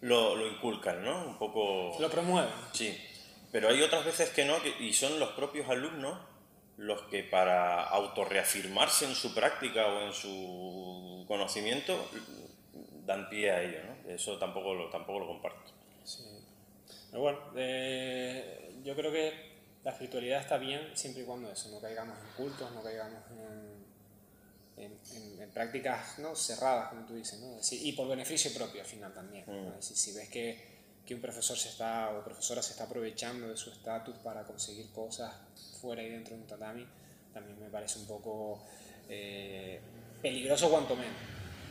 lo, 0.00 0.34
lo, 0.34 0.46
inculcan, 0.46 1.04
¿no? 1.04 1.26
Un 1.26 1.38
poco... 1.38 1.96
Lo 2.00 2.10
promueven. 2.10 2.50
Sí, 2.72 2.96
pero 3.52 3.68
hay 3.68 3.82
otras 3.82 4.04
veces 4.04 4.30
que 4.30 4.44
no, 4.44 4.56
y 4.80 4.92
son 4.92 5.18
los 5.18 5.30
propios 5.30 5.68
alumnos 5.68 6.18
los 6.76 7.02
que 7.02 7.22
para 7.22 7.84
autorreafirmarse 7.84 9.06
en 9.06 9.14
su 9.14 9.34
práctica 9.34 9.86
o 9.86 10.06
en 10.06 10.12
su 10.12 11.24
conocimiento 11.26 12.10
dan 13.06 13.28
pie 13.28 13.50
a 13.50 13.62
ello, 13.62 13.78
¿no? 13.84 14.10
Eso 14.10 14.38
tampoco 14.38 14.74
lo, 14.74 14.90
tampoco 14.90 15.20
lo 15.20 15.26
comparto. 15.26 15.72
Sí. 16.04 16.24
Pero 17.10 17.22
bueno, 17.22 17.38
eh, 17.56 18.80
yo 18.84 18.94
creo 18.94 19.10
que 19.10 19.56
la 19.84 19.92
espiritualidad 19.92 20.40
está 20.40 20.58
bien 20.58 20.90
siempre 20.94 21.22
y 21.22 21.26
cuando 21.26 21.50
eso, 21.50 21.70
no 21.70 21.80
caigamos 21.80 22.18
en 22.18 22.32
cultos, 22.36 22.70
no 22.72 22.82
caigamos 22.82 23.22
en, 24.76 24.84
en, 24.84 25.40
en, 25.40 25.50
prácticas 25.50 26.18
¿no? 26.18 26.34
cerradas, 26.34 26.90
como 26.90 27.06
tú 27.06 27.14
dices, 27.14 27.38
¿no? 27.40 27.56
y 27.70 27.92
por 27.92 28.08
beneficio 28.08 28.52
propio 28.52 28.82
al 28.82 28.86
final 28.86 29.14
también. 29.14 29.44
Mm. 29.46 29.80
Si, 29.80 29.94
si, 29.94 30.12
ves 30.12 30.28
que, 30.28 30.75
que, 31.06 31.14
un 31.14 31.20
profesor 31.20 31.56
se 31.56 31.68
está, 31.68 32.10
o 32.10 32.24
profesora 32.24 32.62
se 32.62 32.72
está 32.72 32.84
aprovechando 32.84 33.48
de 33.48 33.56
su 33.56 33.70
estatus 33.70 34.16
para 34.18 34.44
conseguir 34.44 34.90
cosas 34.90 35.32
fuera 35.80 36.02
y 36.02 36.10
dentro 36.10 36.34
de 36.34 36.42
un 36.42 36.46
tatami, 36.46 36.86
también 37.32 37.60
me 37.60 37.68
parece 37.68 37.98
un 37.98 38.06
poco 38.06 38.64
eh, 39.08 39.80
peligroso 40.20 40.70
cuanto 40.70 40.96
menos. 40.96 41.16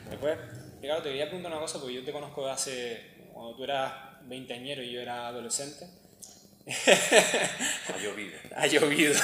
Después, 0.10 0.38
Ricardo, 0.82 1.04
te 1.04 1.10
quería 1.10 1.26
preguntar 1.26 1.52
una 1.52 1.62
cosa, 1.62 1.80
porque 1.80 1.96
yo 1.96 2.04
te 2.04 2.12
conozco 2.12 2.46
de 2.46 2.52
hace, 2.52 3.02
cuando 3.34 3.56
tú 3.56 3.64
eras 3.64 3.94
veinteañero 4.28 4.84
y 4.84 4.92
yo 4.92 5.02
era 5.02 5.28
adolescente. 5.28 5.88
Ha 6.68 7.98
llovido. 7.98 8.38
ha 8.56 8.68
llovido. 8.68 9.14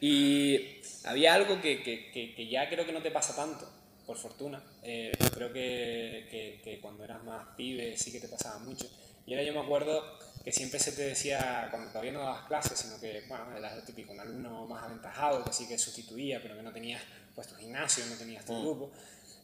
y 0.00 0.80
había 1.04 1.34
algo 1.34 1.60
que, 1.60 1.82
que, 1.82 2.10
que, 2.12 2.48
ya 2.48 2.68
creo 2.68 2.86
que 2.86 2.92
no 2.92 3.02
te 3.02 3.10
pasa 3.10 3.34
tanto, 3.34 3.68
por 4.12 4.20
fortuna. 4.20 4.62
Eh, 4.82 5.12
creo 5.32 5.52
que, 5.52 6.60
que, 6.62 6.80
cuando 6.80 7.02
eras 7.02 7.24
más 7.24 7.46
pibe 7.56 7.96
sí 7.96 8.12
que 8.12 8.20
te 8.20 8.28
pasaba 8.28 8.58
mucho. 8.58 8.86
Y 9.26 9.32
ahora 9.32 9.44
yo 9.44 9.54
me 9.54 9.60
acuerdo 9.60 10.18
que 10.44 10.52
siempre 10.52 10.78
se 10.78 10.92
te 10.92 11.02
decía, 11.02 11.68
cuando 11.70 11.88
todavía 11.88 12.12
no 12.12 12.20
dabas 12.20 12.46
clases, 12.46 12.78
sino 12.78 13.00
que, 13.00 13.22
bueno, 13.26 13.56
eras 13.56 13.74
el 13.74 13.84
típico, 13.84 14.12
un 14.12 14.20
alumno 14.20 14.66
más 14.66 14.82
aventajado, 14.82 15.44
que 15.44 15.52
sí 15.52 15.66
que 15.66 15.78
sustituía, 15.78 16.42
pero 16.42 16.56
que 16.56 16.62
no 16.62 16.72
tenías 16.72 17.00
pues 17.34 17.46
tu 17.48 17.54
gimnasio, 17.54 18.04
no 18.06 18.16
tenías 18.16 18.44
tu 18.44 18.52
mm. 18.52 18.62
grupo, 18.62 18.90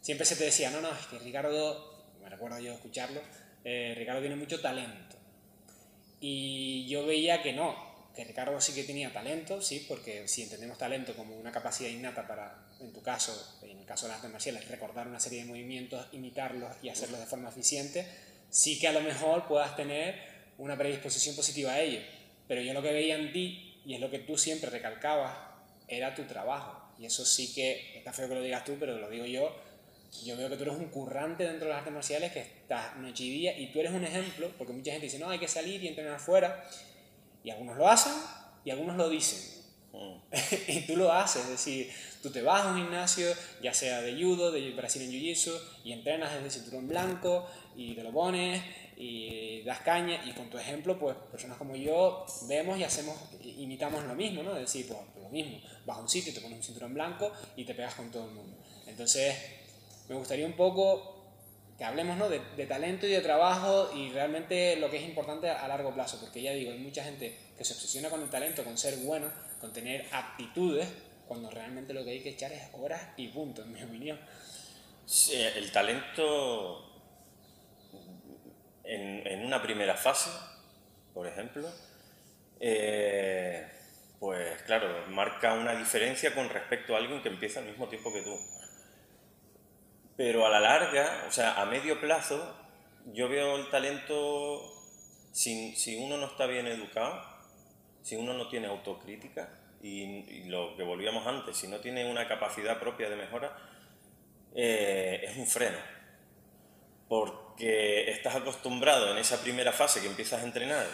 siempre 0.02 0.26
se 0.26 0.36
te 0.36 0.44
decía, 0.44 0.70
no, 0.70 0.82
no, 0.82 0.92
es 0.92 1.06
que 1.06 1.18
Ricardo, 1.20 2.04
me 2.20 2.28
recuerdo 2.28 2.58
yo 2.58 2.74
escucharlo, 2.74 3.22
eh, 3.64 3.94
Ricardo 3.96 4.20
tiene 4.20 4.36
mucho 4.36 4.60
talento. 4.60 5.16
Y 6.20 6.86
yo 6.88 7.06
veía 7.06 7.42
que 7.42 7.52
no, 7.54 8.10
que 8.14 8.24
Ricardo 8.24 8.60
sí 8.60 8.74
que 8.74 8.82
tenía 8.82 9.12
talento, 9.12 9.62
sí, 9.62 9.86
porque 9.88 10.26
si 10.26 10.42
entendemos 10.42 10.76
talento 10.76 11.14
como 11.14 11.36
una 11.36 11.52
capacidad 11.52 11.88
innata 11.88 12.26
para, 12.26 12.67
en 12.80 12.92
tu 12.92 13.02
caso, 13.02 13.58
en 13.62 13.78
el 13.78 13.84
caso 13.84 14.06
de 14.06 14.10
las 14.10 14.16
artes 14.16 14.30
marciales, 14.30 14.68
recordar 14.68 15.06
una 15.08 15.20
serie 15.20 15.40
de 15.40 15.46
movimientos, 15.46 16.06
imitarlos 16.12 16.70
y 16.82 16.88
hacerlos 16.88 17.20
de 17.20 17.26
forma 17.26 17.48
eficiente, 17.48 18.06
sí 18.50 18.78
que 18.78 18.88
a 18.88 18.92
lo 18.92 19.00
mejor 19.00 19.46
puedas 19.46 19.76
tener 19.76 20.16
una 20.58 20.76
predisposición 20.76 21.34
positiva 21.36 21.72
a 21.72 21.80
ello. 21.80 22.00
Pero 22.46 22.62
yo 22.62 22.72
lo 22.72 22.82
que 22.82 22.92
veía 22.92 23.16
en 23.16 23.32
ti, 23.32 23.82
y 23.84 23.94
es 23.94 24.00
lo 24.00 24.10
que 24.10 24.20
tú 24.20 24.38
siempre 24.38 24.70
recalcabas, 24.70 25.36
era 25.86 26.14
tu 26.14 26.24
trabajo. 26.24 26.92
Y 26.98 27.06
eso 27.06 27.24
sí 27.24 27.52
que, 27.54 27.98
está 27.98 28.12
feo 28.12 28.28
que 28.28 28.34
lo 28.34 28.42
digas 28.42 28.64
tú, 28.64 28.76
pero 28.78 28.98
lo 28.98 29.08
digo 29.08 29.26
yo, 29.26 29.54
yo 30.24 30.36
veo 30.36 30.48
que 30.48 30.56
tú 30.56 30.62
eres 30.62 30.74
un 30.74 30.86
currante 30.86 31.44
dentro 31.44 31.66
de 31.66 31.70
las 31.70 31.78
artes 31.78 31.92
marciales, 31.92 32.32
que 32.32 32.40
estás 32.40 32.96
noche 32.96 33.24
y 33.24 33.30
día, 33.30 33.58
y 33.58 33.72
tú 33.72 33.80
eres 33.80 33.92
un 33.92 34.04
ejemplo, 34.04 34.50
porque 34.56 34.72
mucha 34.72 34.90
gente 34.90 35.06
dice, 35.06 35.18
no, 35.18 35.28
hay 35.28 35.38
que 35.38 35.48
salir 35.48 35.82
y 35.82 35.88
entrenar 35.88 36.14
afuera, 36.14 36.68
y 37.44 37.50
algunos 37.50 37.76
lo 37.76 37.88
hacen, 37.88 38.12
y 38.64 38.70
algunos 38.70 38.96
lo 38.96 39.08
dicen. 39.08 39.57
Y 40.68 40.80
tú 40.82 40.96
lo 40.96 41.12
haces, 41.12 41.44
es 41.44 41.50
decir, 41.50 41.90
tú 42.22 42.30
te 42.30 42.42
vas 42.42 42.64
a 42.64 42.70
un 42.70 42.76
gimnasio, 42.76 43.32
ya 43.62 43.72
sea 43.72 44.00
de 44.00 44.12
judo, 44.22 44.50
de 44.50 44.70
Brasil 44.72 45.02
en 45.02 45.10
Jiu-Jitsu, 45.10 45.58
y 45.84 45.92
entrenas 45.92 46.32
desde 46.32 46.46
el 46.46 46.50
cinturón 46.50 46.88
blanco, 46.88 47.48
y 47.76 47.94
te 47.94 48.02
lo 48.02 48.12
pones, 48.12 48.62
y 48.96 49.62
das 49.62 49.80
caña 49.80 50.20
y 50.26 50.32
con 50.32 50.50
tu 50.50 50.58
ejemplo, 50.58 50.98
pues 50.98 51.16
personas 51.30 51.56
como 51.56 51.76
yo 51.76 52.26
vemos 52.48 52.78
y 52.78 52.84
hacemos, 52.84 53.16
imitamos 53.42 54.04
lo 54.04 54.14
mismo, 54.14 54.42
¿no? 54.42 54.54
Es 54.56 54.62
decir, 54.62 54.88
pues 54.88 54.98
lo 55.22 55.28
mismo, 55.28 55.60
vas 55.86 55.98
a 55.98 56.00
un 56.00 56.08
sitio, 56.08 56.34
te 56.34 56.40
pones 56.40 56.58
un 56.58 56.64
cinturón 56.64 56.94
blanco 56.94 57.32
y 57.56 57.64
te 57.64 57.74
pegas 57.74 57.94
con 57.94 58.10
todo 58.10 58.24
el 58.24 58.34
mundo. 58.34 58.56
Entonces, 58.86 59.36
me 60.08 60.16
gustaría 60.16 60.46
un 60.46 60.54
poco 60.54 61.14
que 61.78 61.84
hablemos 61.84 62.16
¿no? 62.16 62.28
de, 62.28 62.40
de, 62.56 62.66
talento 62.66 63.06
y 63.06 63.10
de 63.10 63.20
trabajo 63.20 63.92
y 63.94 64.10
realmente 64.10 64.74
lo 64.76 64.90
que 64.90 64.96
es 64.96 65.04
importante 65.04 65.48
a 65.48 65.68
largo 65.68 65.94
plazo, 65.94 66.18
porque 66.20 66.42
ya 66.42 66.50
digo, 66.50 66.72
hay 66.72 66.78
mucha 66.78 67.04
gente 67.04 67.36
que 67.56 67.64
se 67.64 67.74
obsesiona 67.74 68.10
con 68.10 68.20
el 68.20 68.28
talento, 68.28 68.64
con 68.64 68.76
ser 68.76 68.96
bueno, 68.96 69.30
con 69.60 69.72
tener 69.72 70.06
aptitudes, 70.12 70.88
cuando 71.26 71.50
realmente 71.50 71.92
lo 71.92 72.04
que 72.04 72.10
hay 72.10 72.22
que 72.22 72.30
echar 72.30 72.52
es 72.52 72.62
horas 72.72 73.02
y 73.16 73.28
punto, 73.28 73.62
en 73.62 73.72
mi 73.72 73.82
opinión. 73.82 74.18
El 75.32 75.72
talento 75.72 76.88
en, 78.84 79.44
una 79.44 79.60
primera 79.62 79.94
fase, 79.94 80.30
por 81.14 81.26
ejemplo, 81.26 81.68
eh, 82.60 83.66
pues 84.18 84.62
claro, 84.62 85.06
marca 85.08 85.54
una 85.54 85.74
diferencia 85.74 86.34
con 86.34 86.48
respecto 86.48 86.94
a 86.94 86.98
alguien 86.98 87.22
que 87.22 87.28
empieza 87.28 87.60
al 87.60 87.66
mismo 87.66 87.88
tiempo 87.88 88.12
que 88.12 88.22
tú. 88.22 88.38
Pero 90.16 90.46
a 90.46 90.50
la 90.50 90.60
larga, 90.60 91.24
o 91.28 91.32
sea, 91.32 91.60
a 91.60 91.66
medio 91.66 92.00
plazo, 92.00 92.56
yo 93.12 93.28
veo 93.28 93.56
el 93.56 93.70
talento, 93.70 94.74
si 95.32 95.96
uno 95.96 96.16
no 96.16 96.26
está 96.26 96.46
bien 96.46 96.66
educado, 96.66 97.22
si 98.08 98.16
uno 98.16 98.32
no 98.32 98.48
tiene 98.48 98.68
autocrítica, 98.68 99.48
y, 99.82 100.44
lo 100.44 100.76
que 100.76 100.82
volvíamos 100.82 101.26
antes, 101.26 101.56
si 101.56 101.68
no 101.68 101.78
tiene 101.78 102.10
una 102.10 102.26
capacidad 102.26 102.80
propia 102.80 103.10
de 103.10 103.16
mejora, 103.16 103.56
eh, 104.54 105.20
es 105.24 105.36
un 105.36 105.46
freno. 105.46 105.78
Porque 107.08 107.48
que 107.58 108.10
estás 108.12 108.36
acostumbrado 108.36 109.10
en 109.10 109.18
esa 109.18 109.42
primera 109.42 109.72
fase 109.72 110.00
que 110.00 110.06
empiezas 110.06 110.42
a 110.42 110.44
entrenar, 110.44 110.86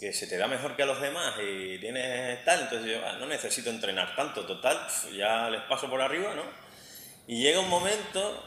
que 0.00 0.12
se 0.12 0.26
te 0.26 0.38
da 0.38 0.48
mejor 0.48 0.74
que 0.74 0.82
a 0.82 0.86
los 0.86 1.00
demás 1.00 1.34
y 1.38 1.78
tienes 1.78 2.42
tal, 2.44 2.62
entonces 2.62 2.92
yo 2.92 3.06
ah, 3.06 3.18
no 3.18 3.26
necesito 3.26 3.68
entrenar 3.68 4.16
tanto, 4.16 4.46
total, 4.46 4.86
ya 5.14 5.50
les 5.50 5.60
paso 5.62 5.90
por 5.90 6.00
arriba, 6.00 6.34
¿no? 6.34 6.44
Y 7.26 7.42
llega 7.42 7.60
un 7.60 7.68
momento 7.68 8.42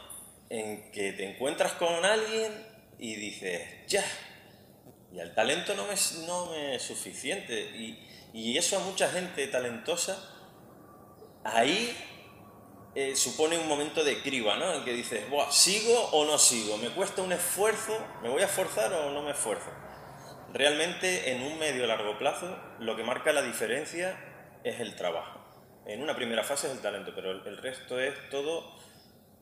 en 0.50 0.90
que 0.90 1.12
te 1.12 1.30
encuentras 1.30 1.72
con 1.74 2.04
alguien 2.04 2.52
y 2.98 3.14
dices, 3.14 3.62
ya, 3.86 4.04
y 5.16 5.20
el 5.20 5.34
talento 5.34 5.74
no 5.74 5.86
no 6.26 6.54
es 6.54 6.82
suficiente. 6.82 7.58
Y, 7.74 8.06
y 8.34 8.58
eso 8.58 8.76
a 8.76 8.80
mucha 8.80 9.08
gente 9.08 9.46
talentosa, 9.46 10.18
ahí 11.42 11.96
eh, 12.94 13.16
supone 13.16 13.58
un 13.58 13.66
momento 13.66 14.04
de 14.04 14.20
criba, 14.20 14.58
¿no? 14.58 14.74
En 14.74 14.84
que 14.84 14.92
dices, 14.92 15.24
¿sigo 15.50 15.98
o 16.12 16.26
no 16.26 16.36
sigo? 16.36 16.76
¿Me 16.76 16.90
cuesta 16.90 17.22
un 17.22 17.32
esfuerzo? 17.32 17.98
¿Me 18.22 18.28
voy 18.28 18.42
a 18.42 18.44
esforzar 18.44 18.92
o 18.92 19.10
no 19.10 19.22
me 19.22 19.30
esfuerzo? 19.30 19.70
Realmente, 20.52 21.32
en 21.32 21.42
un 21.42 21.58
medio 21.58 21.86
largo 21.86 22.18
plazo, 22.18 22.54
lo 22.78 22.94
que 22.94 23.02
marca 23.02 23.32
la 23.32 23.40
diferencia 23.40 24.18
es 24.64 24.80
el 24.80 24.96
trabajo. 24.96 25.40
En 25.86 26.02
una 26.02 26.14
primera 26.14 26.44
fase 26.44 26.66
es 26.66 26.74
el 26.74 26.80
talento, 26.80 27.12
pero 27.14 27.30
el, 27.30 27.56
resto 27.56 27.98
es 27.98 28.14
todo 28.28 28.76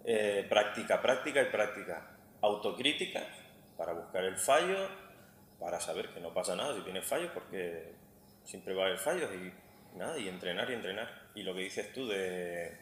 eh, 0.05 0.47
práctica, 0.49 1.03
práctica 1.03 1.43
y 1.43 1.47
práctica. 1.47 2.17
Autocrítica 2.43 3.27
para 3.77 3.93
buscar 3.93 4.25
el 4.25 4.37
fallo, 4.37 5.04
para 5.59 5.81
saber 5.81 6.11
que 6.11 6.21
no 6.21 6.33
pasa 6.33 6.57
nada 6.57 6.75
si 6.75 6.83
tienes 6.83 7.05
fallos, 7.05 7.31
porque 7.33 7.93
siempre 8.45 8.75
va 8.75 8.85
a 8.85 8.87
haber 8.87 8.99
fallos 8.99 9.31
y 9.33 9.97
nada, 9.97 10.19
y 10.19 10.29
entrenar 10.29 10.71
y 10.71 10.75
entrenar. 10.75 11.31
Y 11.35 11.43
lo 11.43 11.55
que 11.55 11.61
dices 11.61 11.93
tú 11.93 12.07
de 12.07 12.77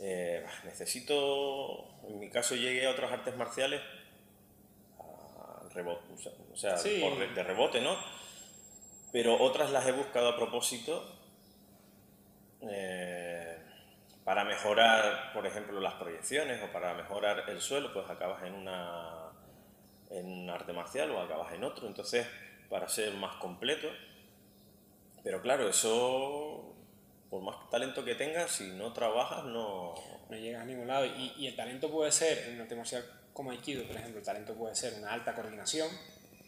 eh, 0.00 0.44
necesito, 0.64 1.86
en 2.08 2.18
mi 2.18 2.30
caso 2.30 2.56
llegué 2.56 2.86
a 2.86 2.90
otras 2.90 3.12
artes 3.12 3.36
marciales 3.36 3.80
rebote, 5.74 6.06
o 6.52 6.56
sea, 6.56 6.76
de 6.76 7.42
rebote, 7.42 7.80
¿no? 7.80 7.96
Pero 9.12 9.40
otras 9.40 9.70
las 9.70 9.86
he 9.86 9.92
buscado 9.92 10.28
a 10.28 10.36
propósito 10.36 11.04
eh, 12.62 13.58
para 14.24 14.44
mejorar, 14.44 15.32
por 15.32 15.46
ejemplo, 15.46 15.80
las 15.80 15.94
proyecciones 15.94 16.62
o 16.62 16.72
para 16.72 16.94
mejorar 16.94 17.44
el 17.48 17.60
suelo, 17.60 17.92
pues 17.92 18.08
acabas 18.08 18.44
en 18.44 18.54
una 18.54 19.23
en 20.10 20.26
un 20.26 20.50
arte 20.50 20.72
marcial 20.72 21.10
o 21.10 21.20
acabas 21.20 21.52
en 21.52 21.64
otro, 21.64 21.86
entonces 21.86 22.26
para 22.68 22.88
ser 22.88 23.14
más 23.14 23.36
completo. 23.36 23.88
Pero 25.22 25.40
claro, 25.40 25.68
eso 25.68 26.74
por 27.30 27.42
más 27.42 27.68
talento 27.68 28.04
que 28.04 28.14
tengas, 28.14 28.52
si 28.52 28.68
no 28.70 28.92
trabajas, 28.92 29.44
no... 29.44 29.94
No 30.30 30.36
llegas 30.36 30.62
a 30.62 30.64
ningún 30.64 30.86
lado. 30.86 31.04
Y, 31.04 31.32
y 31.36 31.46
el 31.48 31.56
talento 31.56 31.90
puede 31.90 32.12
ser, 32.12 32.48
en 32.48 32.60
arte 32.60 32.76
marcial 32.76 33.04
como 33.32 33.50
Aikido, 33.50 33.84
por 33.86 33.96
ejemplo, 33.96 34.20
el 34.20 34.24
talento 34.24 34.54
puede 34.54 34.74
ser 34.76 34.94
una 34.94 35.12
alta 35.12 35.34
coordinación, 35.34 35.88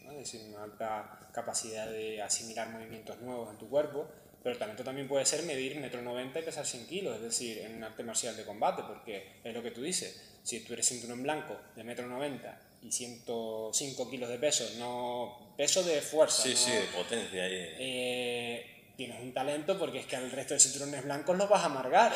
es 0.09 0.17
decir, 0.17 0.41
una 0.49 0.63
alta 0.63 1.29
capacidad 1.33 1.87
de 1.87 2.21
asimilar 2.21 2.69
movimientos 2.69 3.19
nuevos 3.19 3.51
en 3.51 3.57
tu 3.57 3.69
cuerpo, 3.69 4.07
pero 4.41 4.53
el 4.53 4.59
talento 4.59 4.83
también 4.83 5.09
puede 5.09 5.25
ser 5.25 5.43
medir 5.43 5.77
metro 5.79 6.01
90 6.01 6.39
y 6.39 6.43
pesar 6.43 6.65
100 6.65 6.87
kilos, 6.87 7.17
es 7.17 7.21
decir, 7.21 7.57
en 7.57 7.75
un 7.75 7.83
arte 7.83 8.03
marcial 8.03 8.37
de 8.37 8.45
combate, 8.45 8.83
porque 8.87 9.41
es 9.43 9.53
lo 9.53 9.61
que 9.61 9.71
tú 9.71 9.81
dices, 9.81 10.39
si 10.43 10.61
tú 10.61 10.71
eres 10.71 10.87
cinturón 10.87 11.21
blanco 11.21 11.57
de 11.75 11.83
metro 11.83 12.07
90 12.07 12.66
y 12.81 12.91
105 12.91 14.09
kilos 14.09 14.29
de 14.29 14.37
peso, 14.39 14.63
no 14.77 15.53
peso 15.57 15.83
de 15.83 16.01
fuerza, 16.01 16.43
Sí, 16.43 16.51
no- 16.51 16.57
sí, 16.57 16.71
de 16.71 16.81
potencia 16.95 17.43
ahí. 17.43 17.51
eh, 17.79 18.73
tienes 18.95 19.21
un 19.21 19.33
talento 19.33 19.77
porque 19.77 19.99
es 19.99 20.05
que 20.05 20.15
al 20.15 20.31
resto 20.31 20.53
de 20.53 20.59
cinturones 20.59 21.03
blancos 21.03 21.37
los 21.37 21.49
vas 21.49 21.61
a 21.63 21.65
amargar. 21.65 22.13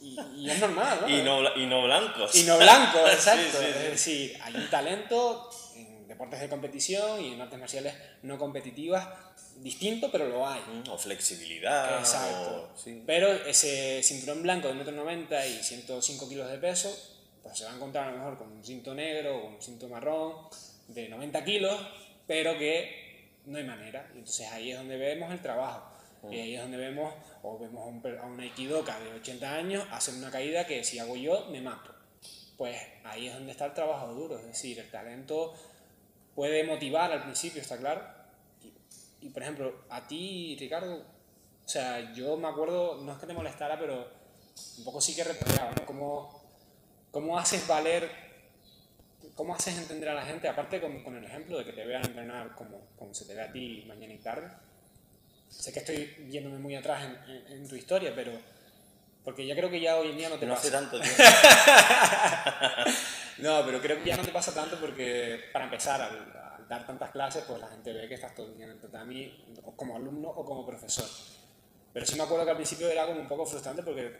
Y, 0.00 0.18
y 0.36 0.50
es 0.50 0.58
normal, 0.58 0.98
¿no? 1.02 1.08
Y 1.18 1.22
no, 1.22 1.56
y 1.56 1.66
no 1.66 1.82
blancos. 1.84 2.34
Y 2.34 2.42
no 2.44 2.58
blanco, 2.58 2.98
Sí, 3.06 3.12
exacto. 3.12 3.58
sí, 3.58 3.64
Es 3.66 3.90
decir, 3.90 4.38
hay 4.42 4.54
un 4.56 4.68
talento 4.70 5.50
en 5.76 6.08
deportes 6.08 6.40
de 6.40 6.48
competición 6.48 7.24
y 7.24 7.32
en 7.34 7.40
artes 7.40 7.58
marciales 7.58 7.94
no 8.22 8.36
competitivas 8.38 9.06
distinto, 9.58 10.10
pero 10.10 10.26
lo 10.28 10.48
hay. 10.48 10.60
Mm, 10.60 10.88
O 10.90 10.98
flexibilidad. 10.98 11.98
Exacto. 12.00 12.70
o- 12.74 12.78
sí. 12.78 13.02
Pero 13.06 13.30
ese 13.32 14.02
cinturón 14.02 14.42
blanco 14.42 14.66
de 14.68 14.74
1,90 14.74 15.44
m 15.44 15.48
y 15.60 15.62
105 15.62 16.28
kilos 16.28 16.50
de 16.50 16.58
peso, 16.58 16.90
pues 17.42 17.58
se 17.58 17.64
va 17.64 17.72
a 17.72 17.74
encontrar 17.74 18.08
a 18.08 18.10
lo 18.12 18.18
mejor 18.18 18.38
con 18.38 18.52
un 18.52 18.64
cinto 18.64 18.94
negro 18.94 19.36
o 19.36 19.42
con 19.42 19.54
un 19.54 19.62
cinto 19.62 19.88
marrón 19.88 20.34
de 20.88 21.08
90 21.08 21.44
kilos, 21.44 21.80
pero 22.26 22.56
que 22.58 23.32
no 23.46 23.58
hay 23.58 23.64
manera. 23.64 24.08
Y 24.14 24.18
entonces 24.18 24.48
ahí 24.50 24.70
es 24.70 24.78
donde 24.78 24.96
vemos 24.96 25.32
el 25.32 25.40
trabajo. 25.40 25.88
Y 26.30 26.38
ahí 26.38 26.54
es 26.54 26.62
donde 26.62 26.76
vemos, 26.76 27.12
o 27.42 27.58
vemos 27.58 27.82
a 27.82 27.86
un, 27.86 28.18
a 28.18 28.26
un 28.26 28.38
aikidoka 28.38 28.98
de 29.00 29.12
80 29.14 29.54
años 29.54 29.84
hacer 29.90 30.14
una 30.14 30.30
caída 30.30 30.64
que 30.66 30.84
si 30.84 31.00
hago 31.00 31.16
yo, 31.16 31.46
me 31.50 31.60
mato. 31.60 31.92
Pues 32.56 32.76
ahí 33.02 33.26
es 33.26 33.34
donde 33.34 33.50
está 33.50 33.66
el 33.66 33.74
trabajo 33.74 34.12
duro. 34.14 34.38
Es 34.38 34.46
decir, 34.46 34.78
el 34.78 34.88
talento 34.88 35.52
puede 36.36 36.62
motivar 36.62 37.10
al 37.10 37.24
principio, 37.24 37.60
está 37.60 37.76
claro. 37.76 38.02
Y, 38.62 39.26
y, 39.26 39.30
por 39.30 39.42
ejemplo, 39.42 39.84
a 39.90 40.06
ti, 40.06 40.56
Ricardo, 40.60 41.04
o 41.64 41.68
sea, 41.68 42.12
yo 42.12 42.36
me 42.36 42.46
acuerdo, 42.46 43.00
no 43.02 43.12
es 43.12 43.18
que 43.18 43.26
te 43.26 43.34
molestara, 43.34 43.78
pero 43.78 44.08
un 44.78 44.84
poco 44.84 45.00
sí 45.00 45.16
que 45.16 45.24
reprochaba, 45.24 45.72
¿no? 45.72 45.86
¿Cómo, 45.86 46.41
cómo 47.12 47.38
haces 47.38 47.64
valer, 47.68 48.10
cómo 49.36 49.54
haces 49.54 49.78
entender 49.78 50.08
a 50.08 50.14
la 50.14 50.24
gente, 50.24 50.48
aparte 50.48 50.80
con, 50.80 51.04
con 51.04 51.16
el 51.16 51.24
ejemplo 51.24 51.58
de 51.58 51.64
que 51.64 51.72
te 51.72 51.86
vean 51.86 52.04
entrenar 52.04 52.56
como, 52.56 52.80
como 52.98 53.14
se 53.14 53.24
te 53.26 53.34
ve 53.34 53.42
a 53.42 53.52
ti 53.52 53.84
mañana 53.86 54.12
y 54.14 54.18
tarde? 54.18 54.48
Sé 55.48 55.72
que 55.72 55.78
estoy 55.80 56.26
yéndome 56.30 56.58
muy 56.58 56.74
atrás 56.74 57.04
en, 57.04 57.30
en- 57.30 57.46
en 57.52 57.68
tu 57.68 57.76
historia, 57.76 58.12
pero 58.14 58.32
porque 59.22 59.46
ya 59.46 59.54
creo 59.54 59.70
que 59.70 59.80
ya 59.80 59.96
hoy 59.98 60.10
en 60.10 60.16
día 60.16 60.28
no 60.28 60.38
te 60.38 60.46
No 60.46 60.54
hace 60.54 60.70
pasa. 60.70 60.80
tanto 60.80 61.00
tiempo. 61.00 61.22
No, 63.38 63.64
pero 63.64 63.80
creo 63.80 63.98
que 63.98 64.04
ya 64.10 64.16
no 64.16 64.22
te 64.22 64.30
pasa 64.30 64.54
tanto 64.54 64.78
porque, 64.78 65.40
para 65.52 65.64
empezar, 65.64 66.00
al, 66.00 66.16
al 66.58 66.68
dar 66.68 66.86
tantas 66.86 67.10
clases, 67.10 67.42
pues 67.46 67.60
la 67.60 67.66
gente 67.68 67.92
ve 67.92 68.06
que 68.06 68.14
estás 68.14 68.34
todo 68.34 68.46
el 68.46 68.56
día 68.56 68.66
en 68.66 68.72
el 68.72 68.80
tatami 68.80 69.44
como 69.74 69.96
alumno 69.96 70.28
o 70.28 70.44
como 70.44 70.64
profesor. 70.66 71.08
Pero 71.92 72.06
sí 72.06 72.14
me 72.16 72.22
acuerdo 72.22 72.44
que 72.44 72.50
al 72.52 72.56
principio 72.56 72.88
era 72.88 73.06
como 73.06 73.20
un 73.20 73.28
poco 73.28 73.44
frustrante 73.46 73.82
porque, 73.82 74.12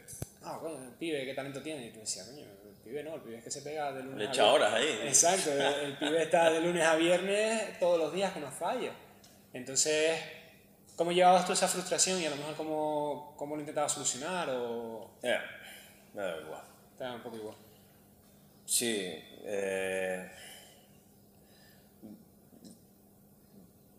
ah, 0.42 0.60
el 0.66 0.94
pibe, 0.96 1.24
¿qué 1.24 1.34
talento 1.34 1.62
tiene? 1.62 1.86
Y 1.86 1.90
tú 1.92 2.00
decías, 2.00 2.26
coño, 2.26 2.46
pibe 2.82 3.02
no, 3.02 3.14
el 3.14 3.20
pibe 3.22 3.38
es 3.38 3.44
que 3.44 3.50
se 3.50 3.62
pega 3.62 3.92
de 3.92 4.02
lunes 4.02 4.18
Le 4.18 4.26
a 4.26 4.28
echa 4.28 4.42
viernes. 4.42 4.54
horas 4.62 4.72
ahí. 4.74 5.00
Exacto, 5.08 5.52
el, 5.52 5.60
el 5.60 5.96
pibe 5.98 6.22
está 6.22 6.50
de 6.50 6.60
lunes 6.60 6.82
a 6.84 6.94
viernes 6.96 7.78
todos 7.78 7.98
los 7.98 8.12
días 8.12 8.32
que 8.32 8.40
no 8.40 8.50
falla. 8.50 8.92
Entonces, 9.52 10.20
¿cómo 10.96 11.12
llevabas 11.12 11.46
tú 11.46 11.52
esa 11.52 11.68
frustración 11.68 12.20
y 12.20 12.26
a 12.26 12.30
lo 12.30 12.36
mejor 12.36 12.54
cómo, 12.56 13.34
cómo 13.36 13.54
lo 13.56 13.60
intentabas 13.60 13.92
solucionar 13.92 14.48
o 14.50 15.10
Eh, 15.22 15.38
me 16.14 16.22
da 16.22 16.36
igual. 16.40 16.62
te 16.98 17.04
da 17.04 17.14
un 17.14 17.22
poco 17.22 17.36
igual? 17.36 17.56
Sí. 18.64 19.22
eh, 19.44 20.30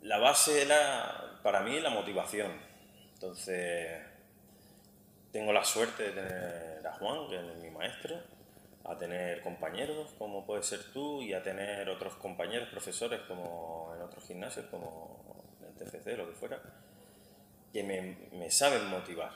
la 0.01 0.17
base 0.17 0.61
era, 0.63 1.39
para 1.43 1.61
mí, 1.61 1.79
la 1.79 1.89
motivación. 1.89 2.51
Entonces, 3.13 4.01
tengo 5.31 5.53
la 5.53 5.63
suerte 5.63 6.03
de 6.03 6.11
tener 6.11 6.87
a 6.87 6.93
Juan, 6.93 7.29
que 7.29 7.37
es 7.37 7.55
mi 7.57 7.69
maestro, 7.69 8.19
a 8.85 8.97
tener 8.97 9.41
compañeros 9.41 10.09
como 10.17 10.45
puede 10.45 10.63
ser 10.63 10.83
tú 10.91 11.21
y 11.21 11.33
a 11.33 11.41
tener 11.41 11.89
otros 11.89 12.15
compañeros, 12.15 12.67
profesores 12.69 13.21
como 13.21 13.93
en 13.95 14.01
otros 14.01 14.25
gimnasios, 14.25 14.65
como 14.67 15.43
en 15.61 15.67
el 15.67 15.73
TFC, 15.75 16.17
lo 16.17 16.27
que 16.27 16.35
fuera, 16.35 16.61
que 17.71 17.83
me, 17.83 18.17
me 18.37 18.51
saben 18.51 18.87
motivar. 18.87 19.31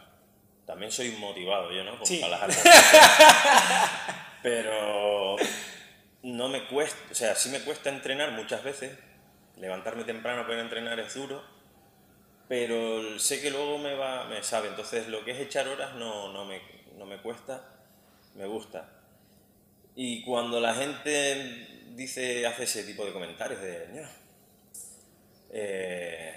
También 0.65 0.91
soy 0.91 1.11
motivado 1.11 1.71
yo, 1.71 1.83
¿no? 1.83 1.97
Por 1.97 2.05
Sí. 2.05 2.21
Pero 4.43 5.37
no 6.23 6.49
me 6.49 6.67
cuesta, 6.67 6.99
o 7.11 7.15
sea, 7.15 7.35
sí 7.35 7.49
me 7.49 7.61
cuesta 7.61 7.89
entrenar 7.89 8.31
muchas 8.31 8.63
veces. 8.63 8.97
Levantarme 9.55 10.03
temprano 10.03 10.45
para 10.45 10.61
entrenar 10.61 10.99
es 10.99 11.15
duro, 11.15 11.41
pero 12.47 13.17
sé 13.17 13.41
que 13.41 13.49
luego 13.49 13.79
me 13.79 13.95
va, 13.95 14.25
me 14.25 14.43
sabe. 14.43 14.67
Entonces 14.67 15.07
lo 15.07 15.25
que 15.25 15.31
es 15.31 15.39
echar 15.39 15.67
horas 15.67 15.95
no, 15.95 16.31
no, 16.31 16.45
me, 16.45 16.61
no 16.95 17.05
me 17.05 17.19
cuesta, 17.21 17.63
me 18.35 18.45
gusta. 18.45 18.87
Y 19.99 20.21
cuando 20.21 20.59
la 20.59 20.75
gente 20.75 21.67
dice, 21.95 22.45
hace 22.45 22.65
ese 22.65 22.83
tipo 22.83 23.03
de 23.03 23.11
comentarios 23.11 23.59
de, 23.59 23.87
"Ño, 23.93 24.07
eh, 25.51 26.33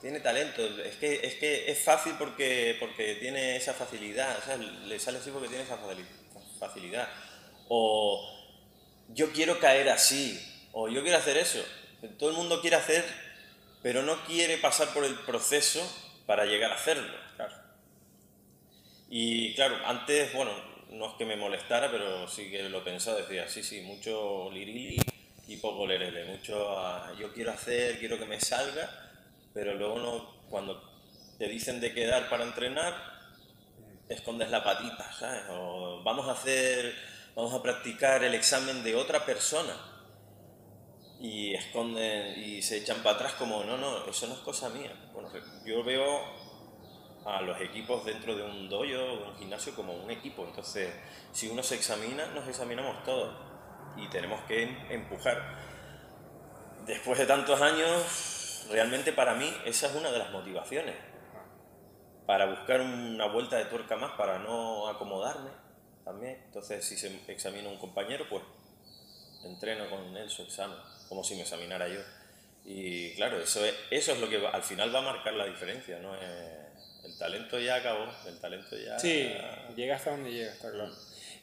tiene 0.00 0.18
talento, 0.18 0.66
es 0.82 0.96
que, 0.96 1.20
es 1.24 1.34
que 1.36 1.70
es 1.70 1.78
fácil 1.78 2.14
porque, 2.18 2.76
porque 2.80 3.14
tiene 3.20 3.54
esa 3.54 3.72
facilidad, 3.72 4.36
o 4.36 4.42
sea, 4.42 4.56
le 4.56 4.98
sale 4.98 5.18
así 5.18 5.30
porque 5.30 5.46
tiene 5.46 5.62
esa 5.62 5.78
facili- 5.78 6.04
facilidad. 6.58 7.08
O 7.68 8.28
yo 9.10 9.30
quiero 9.32 9.60
caer 9.60 9.88
así, 9.88 10.40
o 10.72 10.88
yo 10.88 11.02
quiero 11.02 11.18
hacer 11.18 11.36
eso. 11.36 11.64
Todo 12.18 12.30
el 12.30 12.36
mundo 12.36 12.60
quiere 12.60 12.74
hacer, 12.74 13.04
pero 13.80 14.02
no 14.02 14.24
quiere 14.24 14.58
pasar 14.58 14.92
por 14.92 15.04
el 15.04 15.14
proceso 15.20 15.80
para 16.26 16.46
llegar 16.46 16.72
a 16.72 16.74
hacerlo. 16.74 17.16
Y 19.08 19.54
claro, 19.54 19.76
antes, 19.86 20.32
bueno, 20.32 20.71
no 20.92 21.06
es 21.08 21.14
que 21.14 21.24
me 21.24 21.36
molestara, 21.36 21.90
pero 21.90 22.28
sí 22.28 22.50
que 22.50 22.68
lo 22.68 22.84
pensaba, 22.84 23.18
decía, 23.18 23.48
sí, 23.48 23.62
sí, 23.62 23.80
mucho 23.82 24.50
lirili 24.50 25.00
y 25.48 25.56
poco 25.56 25.86
lerele, 25.86 26.24
mucho 26.24 26.78
ah, 26.78 27.12
yo 27.18 27.32
quiero 27.32 27.52
hacer, 27.52 27.98
quiero 27.98 28.18
que 28.18 28.26
me 28.26 28.40
salga, 28.40 28.88
pero 29.52 29.74
luego 29.74 29.98
no, 29.98 30.48
cuando 30.48 30.82
te 31.38 31.48
dicen 31.48 31.80
de 31.80 31.92
quedar 31.92 32.28
para 32.28 32.44
entrenar, 32.44 32.94
escondes 34.08 34.50
la 34.50 34.62
patita, 34.62 35.12
¿sabes? 35.12 35.42
O 35.50 36.02
vamos 36.04 36.28
a 36.28 36.32
hacer, 36.32 36.94
vamos 37.34 37.54
a 37.54 37.62
practicar 37.62 38.22
el 38.24 38.34
examen 38.34 38.82
de 38.84 38.94
otra 38.94 39.24
persona 39.24 39.74
y 41.20 41.54
esconden 41.54 42.38
y 42.38 42.62
se 42.62 42.78
echan 42.78 43.02
para 43.02 43.16
atrás 43.16 43.32
como, 43.34 43.64
no, 43.64 43.76
no, 43.76 44.04
eso 44.06 44.26
no 44.26 44.34
es 44.34 44.40
cosa 44.40 44.68
mía. 44.68 44.92
Bueno, 45.12 45.30
yo 45.64 45.82
veo 45.84 46.41
a 47.24 47.40
los 47.42 47.60
equipos 47.60 48.04
dentro 48.04 48.34
de 48.34 48.42
un 48.42 48.68
dojo 48.68 48.84
o 48.84 49.28
un 49.28 49.36
gimnasio 49.36 49.74
como 49.74 49.92
un 49.92 50.10
equipo. 50.10 50.44
Entonces, 50.46 50.92
si 51.32 51.48
uno 51.48 51.62
se 51.62 51.76
examina, 51.76 52.26
nos 52.26 52.46
examinamos 52.48 53.02
todos 53.04 53.34
y 53.96 54.08
tenemos 54.08 54.40
que 54.44 54.62
em- 54.62 54.90
empujar. 54.90 55.40
Después 56.86 57.18
de 57.18 57.26
tantos 57.26 57.60
años, 57.60 58.66
realmente 58.70 59.12
para 59.12 59.34
mí 59.34 59.52
esa 59.64 59.86
es 59.88 59.94
una 59.94 60.10
de 60.10 60.18
las 60.18 60.30
motivaciones. 60.30 60.96
Para 62.26 62.46
buscar 62.46 62.80
una 62.80 63.26
vuelta 63.26 63.56
de 63.56 63.66
tuerca 63.66 63.96
más, 63.96 64.12
para 64.12 64.38
no 64.38 64.88
acomodarme 64.88 65.50
también. 66.04 66.40
Entonces, 66.46 66.84
si 66.84 66.96
se 66.96 67.20
examina 67.28 67.68
un 67.68 67.78
compañero, 67.78 68.26
pues 68.28 68.42
entreno 69.44 69.88
con 69.90 70.16
él 70.16 70.30
su 70.30 70.42
examen, 70.42 70.76
como 71.08 71.22
si 71.24 71.34
me 71.34 71.42
examinara 71.42 71.88
yo. 71.88 72.00
Y 72.64 73.14
claro, 73.16 73.40
eso 73.40 73.64
es, 73.64 73.74
eso 73.90 74.12
es 74.12 74.20
lo 74.20 74.28
que 74.28 74.44
al 74.46 74.62
final 74.62 74.94
va 74.94 75.00
a 75.00 75.02
marcar 75.02 75.34
la 75.34 75.46
diferencia, 75.46 75.98
¿no? 75.98 76.14
Eh, 76.14 76.58
el 76.60 76.61
talento 77.22 77.60
ya 77.60 77.76
acabó, 77.76 78.06
el 78.26 78.38
talento 78.38 78.76
ya... 78.76 78.98
Sí, 78.98 79.28
llega 79.76 79.94
hasta 79.94 80.10
donde 80.10 80.32
llega, 80.32 80.52
está 80.52 80.70
claro. 80.72 80.92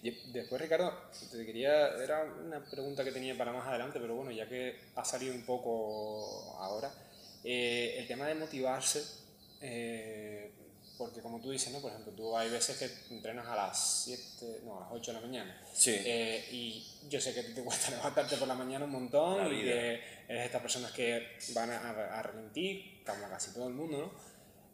Y 0.04 0.12
después, 0.32 0.62
Ricardo, 0.62 0.94
te 1.32 1.46
quería, 1.46 1.88
era 2.04 2.24
una 2.24 2.64
pregunta 2.64 3.04
que 3.04 3.12
tenía 3.12 3.38
para 3.38 3.54
más 3.54 3.66
adelante, 3.66 4.00
pero 4.00 4.16
bueno, 4.16 4.32
ya 4.32 4.48
que 4.48 4.78
ha 4.96 5.06
salido 5.06 5.34
un 5.34 5.46
poco 5.46 6.58
ahora, 6.60 6.92
eh, 7.46 7.96
el 7.98 8.08
tema 8.08 8.28
de 8.28 8.36
motivarse, 8.36 9.04
eh, 9.62 10.52
porque 10.98 11.22
como 11.22 11.40
tú 11.40 11.52
dices, 11.52 11.72
¿no? 11.72 11.80
Por 11.80 11.92
ejemplo, 11.92 12.12
tú 12.12 12.38
hay 12.38 12.50
veces 12.50 12.78
que 12.78 13.14
entrenas 13.16 13.48
a 13.48 13.56
las 13.56 14.04
7, 14.04 14.62
no, 14.66 14.80
a 14.80 14.82
las 14.82 14.90
8 14.92 15.12
de 15.12 15.22
la 15.22 15.26
mañana. 15.26 15.62
Sí. 15.74 15.96
Eh, 15.98 16.46
y 16.52 16.86
yo 17.10 17.22
sé 17.22 17.34
que 17.34 17.44
te 17.44 17.64
cuesta 17.64 17.92
levantarte 17.96 18.36
por 18.36 18.50
la 18.50 18.56
mañana 18.56 18.84
un 18.84 18.92
montón 18.92 19.48
y 19.48 19.64
que 19.64 19.94
eres 20.28 20.28
de 20.28 20.46
estas 20.46 20.62
personas 20.62 20.92
que 20.92 21.38
van 21.54 21.72
a, 21.72 21.78
a, 21.78 22.20
a 22.20 22.24
como 22.24 23.30
casi 23.30 23.54
todo 23.54 23.70
el 23.70 23.74
mundo, 23.74 23.98
¿no? 23.98 24.29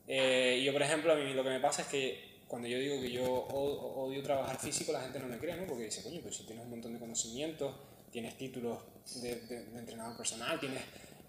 Eh, 0.08 0.62
yo, 0.66 0.72
por 0.74 0.82
ejemplo, 0.82 1.14
a 1.14 1.16
mí 1.16 1.34
lo 1.34 1.44
que 1.44 1.50
me 1.50 1.60
pasa 1.60 1.82
es 1.84 1.88
que 1.88 2.36
cuando 2.48 2.68
yo 2.68 2.78
digo 2.78 3.02
que 3.02 3.12
yo 3.12 3.24
odio 3.26 4.22
trabajar 4.22 4.60
físico, 4.60 4.92
la 4.92 5.02
gente 5.02 5.20
no 5.20 5.28
me 5.28 5.38
cree, 5.38 5.56
¿no? 5.56 5.66
Porque 5.66 5.86
dice, 5.86 6.04
coño, 6.04 6.22
pues 6.22 6.36
si 6.36 6.44
tienes 6.44 6.64
un 6.66 6.72
montón 6.72 6.94
de 6.94 7.00
conocimientos, 7.00 7.76
tienes 8.12 8.38
títulos 8.38 8.80
de, 9.22 9.36
de- 9.42 9.66
de 9.66 9.80
entrenador 9.80 10.16
personal, 10.16 10.60
tienes 10.60 10.82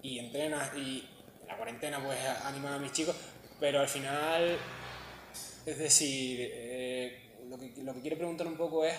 y 0.03 0.19
entrenas 0.19 0.75
y 0.77 1.03
la 1.47 1.57
cuarentena 1.57 2.03
pues 2.03 2.19
animar 2.45 2.73
a 2.73 2.77
mis 2.79 2.91
chicos, 2.91 3.15
pero 3.59 3.79
al 3.79 3.89
final, 3.89 4.57
es 5.65 5.77
decir, 5.77 6.39
eh, 6.53 7.31
lo, 7.49 7.57
que, 7.57 7.73
lo 7.81 7.93
que 7.95 8.01
quiero 8.01 8.17
preguntar 8.17 8.45
un 8.47 8.57
poco 8.57 8.85
es, 8.85 8.93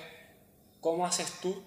¿cómo 0.81 1.07
haces 1.07 1.31
tú 1.41 1.62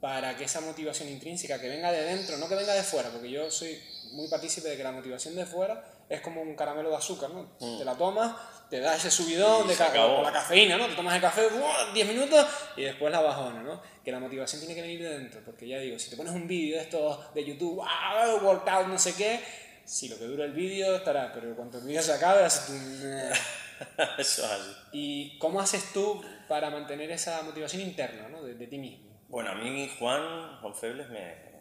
para 0.00 0.36
que 0.36 0.44
esa 0.44 0.60
motivación 0.60 1.08
intrínseca 1.08 1.58
que 1.60 1.68
venga 1.68 1.90
de 1.90 2.02
dentro, 2.04 2.36
no 2.36 2.46
que 2.48 2.54
venga 2.56 2.74
de 2.74 2.82
fuera, 2.82 3.08
porque 3.10 3.30
yo 3.30 3.50
soy 3.50 3.78
muy 4.12 4.28
partícipe 4.28 4.68
de 4.68 4.76
que 4.76 4.82
la 4.84 4.92
motivación 4.92 5.34
de 5.34 5.46
fuera 5.46 5.82
es 6.08 6.20
como 6.20 6.42
un 6.42 6.54
caramelo 6.54 6.90
de 6.90 6.96
azúcar, 6.96 7.30
¿no? 7.30 7.54
Mm. 7.60 7.78
Te 7.78 7.84
la 7.84 7.94
tomas, 7.94 8.34
te 8.68 8.80
da 8.80 8.96
ese 8.96 9.10
subidón 9.10 9.66
Y 9.66 9.74
de 9.74 9.76
con 9.76 10.22
la 10.22 10.32
cafeína, 10.32 10.76
¿no? 10.76 10.86
Te 10.86 10.94
tomas 10.94 11.14
el 11.14 11.20
café, 11.20 11.48
¡buah! 11.48 11.92
10 11.92 12.08
minutos 12.08 12.46
y 12.76 12.82
después 12.82 13.12
la 13.12 13.20
bajona, 13.20 13.62
¿no? 13.62 13.80
Que 14.04 14.12
la 14.12 14.20
motivación 14.20 14.60
tiene 14.60 14.74
que 14.74 14.82
venir 14.82 15.02
de 15.02 15.18
dentro, 15.18 15.40
porque 15.44 15.66
ya 15.66 15.78
digo, 15.78 15.98
si 15.98 16.10
te 16.10 16.16
pones 16.16 16.32
un 16.32 16.46
vídeo 16.46 16.76
de 16.76 16.82
estos 16.82 17.34
de 17.34 17.44
YouTube, 17.44 17.82
¡ah! 17.86 18.38
workout, 18.42 18.86
no 18.88 18.98
sé 18.98 19.14
qué, 19.14 19.40
si 19.84 20.08
lo 20.08 20.18
que 20.18 20.24
dura 20.24 20.44
el 20.44 20.52
vídeo 20.52 20.96
estará, 20.96 21.32
pero 21.32 21.54
cuando 21.54 21.78
el 21.78 21.84
vídeo 21.84 22.02
se 22.02 22.12
acabe, 22.12 22.44
haces 22.44 22.66
tú... 22.66 22.72
Eso 24.18 24.44
es 24.44 24.50
así. 24.50 24.70
¿Y 24.92 25.38
cómo 25.38 25.60
haces 25.60 25.92
tú 25.92 26.22
para 26.48 26.70
mantener 26.70 27.10
esa 27.10 27.42
motivación 27.42 27.82
interna, 27.82 28.28
¿no? 28.28 28.42
de, 28.42 28.54
de 28.54 28.66
ti 28.66 28.78
mismo? 28.78 29.04
Bueno, 29.28 29.50
a 29.50 29.54
mí 29.54 29.90
Juan, 29.98 30.58
Juan 30.60 30.74
Febles 30.74 31.08
me 31.10 31.53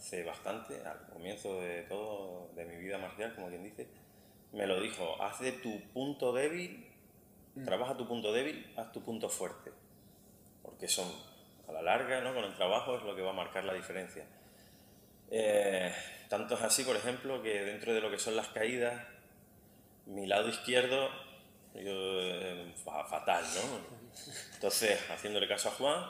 hace 0.00 0.24
bastante, 0.24 0.80
al 0.86 1.06
comienzo 1.12 1.60
de 1.60 1.82
todo, 1.82 2.48
de 2.56 2.64
mi 2.64 2.76
vida 2.76 2.96
marcial, 2.96 3.34
como 3.34 3.48
quien 3.48 3.62
dice, 3.62 3.86
me 4.52 4.66
lo 4.66 4.80
dijo, 4.80 5.22
haz 5.22 5.40
de 5.40 5.52
tu 5.52 5.78
punto 5.92 6.32
débil, 6.32 6.86
trabaja 7.66 7.96
tu 7.98 8.08
punto 8.08 8.32
débil, 8.32 8.72
haz 8.78 8.90
tu 8.92 9.02
punto 9.02 9.28
fuerte. 9.28 9.70
Porque 10.62 10.88
son, 10.88 11.06
a 11.68 11.72
la 11.72 11.82
larga, 11.82 12.22
¿no? 12.22 12.34
con 12.34 12.44
el 12.44 12.54
trabajo 12.54 12.96
es 12.96 13.02
lo 13.02 13.14
que 13.14 13.20
va 13.20 13.30
a 13.30 13.34
marcar 13.34 13.64
la 13.64 13.74
diferencia. 13.74 14.24
Eh, 15.30 15.92
tanto 16.30 16.54
es 16.54 16.62
así, 16.62 16.82
por 16.82 16.96
ejemplo, 16.96 17.42
que 17.42 17.62
dentro 17.62 17.92
de 17.92 18.00
lo 18.00 18.10
que 18.10 18.18
son 18.18 18.36
las 18.36 18.48
caídas, 18.48 19.02
mi 20.06 20.26
lado 20.26 20.48
izquierdo, 20.48 21.08
yo, 21.74 21.82
eh, 21.92 22.74
fa- 22.82 23.04
fatal, 23.04 23.44
¿no? 23.54 24.00
Entonces, 24.54 24.98
haciéndole 25.10 25.46
caso 25.46 25.68
a 25.68 25.72
Juan, 25.72 26.04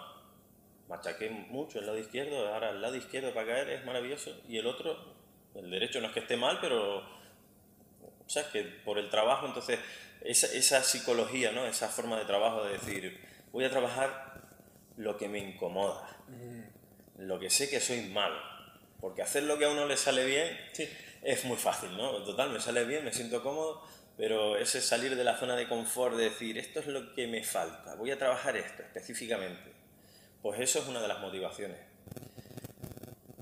machaqué 0.90 1.30
mucho 1.30 1.78
el 1.78 1.86
lado 1.86 1.98
izquierdo, 1.98 2.52
ahora 2.52 2.70
el 2.70 2.82
lado 2.82 2.96
izquierdo 2.96 3.32
para 3.32 3.46
caer 3.46 3.70
es 3.70 3.84
maravilloso, 3.86 4.36
y 4.48 4.58
el 4.58 4.66
otro, 4.66 5.14
el 5.54 5.70
derecho 5.70 6.00
no 6.00 6.08
es 6.08 6.12
que 6.12 6.20
esté 6.20 6.36
mal, 6.36 6.58
pero, 6.60 6.98
o 6.98 8.28
sea, 8.28 8.50
que 8.50 8.64
por 8.64 8.98
el 8.98 9.08
trabajo, 9.08 9.46
entonces, 9.46 9.78
esa, 10.22 10.48
esa 10.48 10.82
psicología, 10.82 11.52
¿no? 11.52 11.64
Esa 11.64 11.88
forma 11.88 12.18
de 12.18 12.24
trabajo 12.26 12.64
de 12.64 12.72
decir, 12.72 13.20
voy 13.52 13.64
a 13.64 13.70
trabajar 13.70 14.42
lo 14.96 15.16
que 15.16 15.28
me 15.28 15.38
incomoda, 15.38 16.06
lo 17.16 17.38
que 17.38 17.50
sé 17.50 17.70
que 17.70 17.80
soy 17.80 18.02
malo, 18.02 18.38
porque 19.00 19.22
hacer 19.22 19.44
lo 19.44 19.58
que 19.58 19.64
a 19.64 19.70
uno 19.70 19.86
le 19.86 19.96
sale 19.96 20.26
bien 20.26 20.58
Sí. 20.72 20.88
es 21.22 21.44
muy 21.44 21.56
fácil, 21.56 21.96
¿no? 21.96 22.22
Total, 22.24 22.50
me 22.50 22.60
sale 22.60 22.84
bien, 22.84 23.04
me 23.04 23.12
siento 23.12 23.42
cómodo, 23.42 23.82
pero 24.16 24.56
ese 24.56 24.80
salir 24.80 25.16
de 25.16 25.24
la 25.24 25.36
zona 25.38 25.56
de 25.56 25.68
confort, 25.68 26.16
de 26.16 26.24
decir, 26.24 26.58
esto 26.58 26.80
es 26.80 26.86
lo 26.88 27.14
que 27.14 27.26
me 27.26 27.42
falta, 27.44 27.94
voy 27.94 28.10
a 28.10 28.18
trabajar 28.18 28.56
esto 28.56 28.82
específicamente, 28.82 29.72
pues 30.42 30.60
eso 30.60 30.78
es 30.80 30.88
una 30.88 31.00
de 31.00 31.08
las 31.08 31.20
motivaciones. 31.20 31.78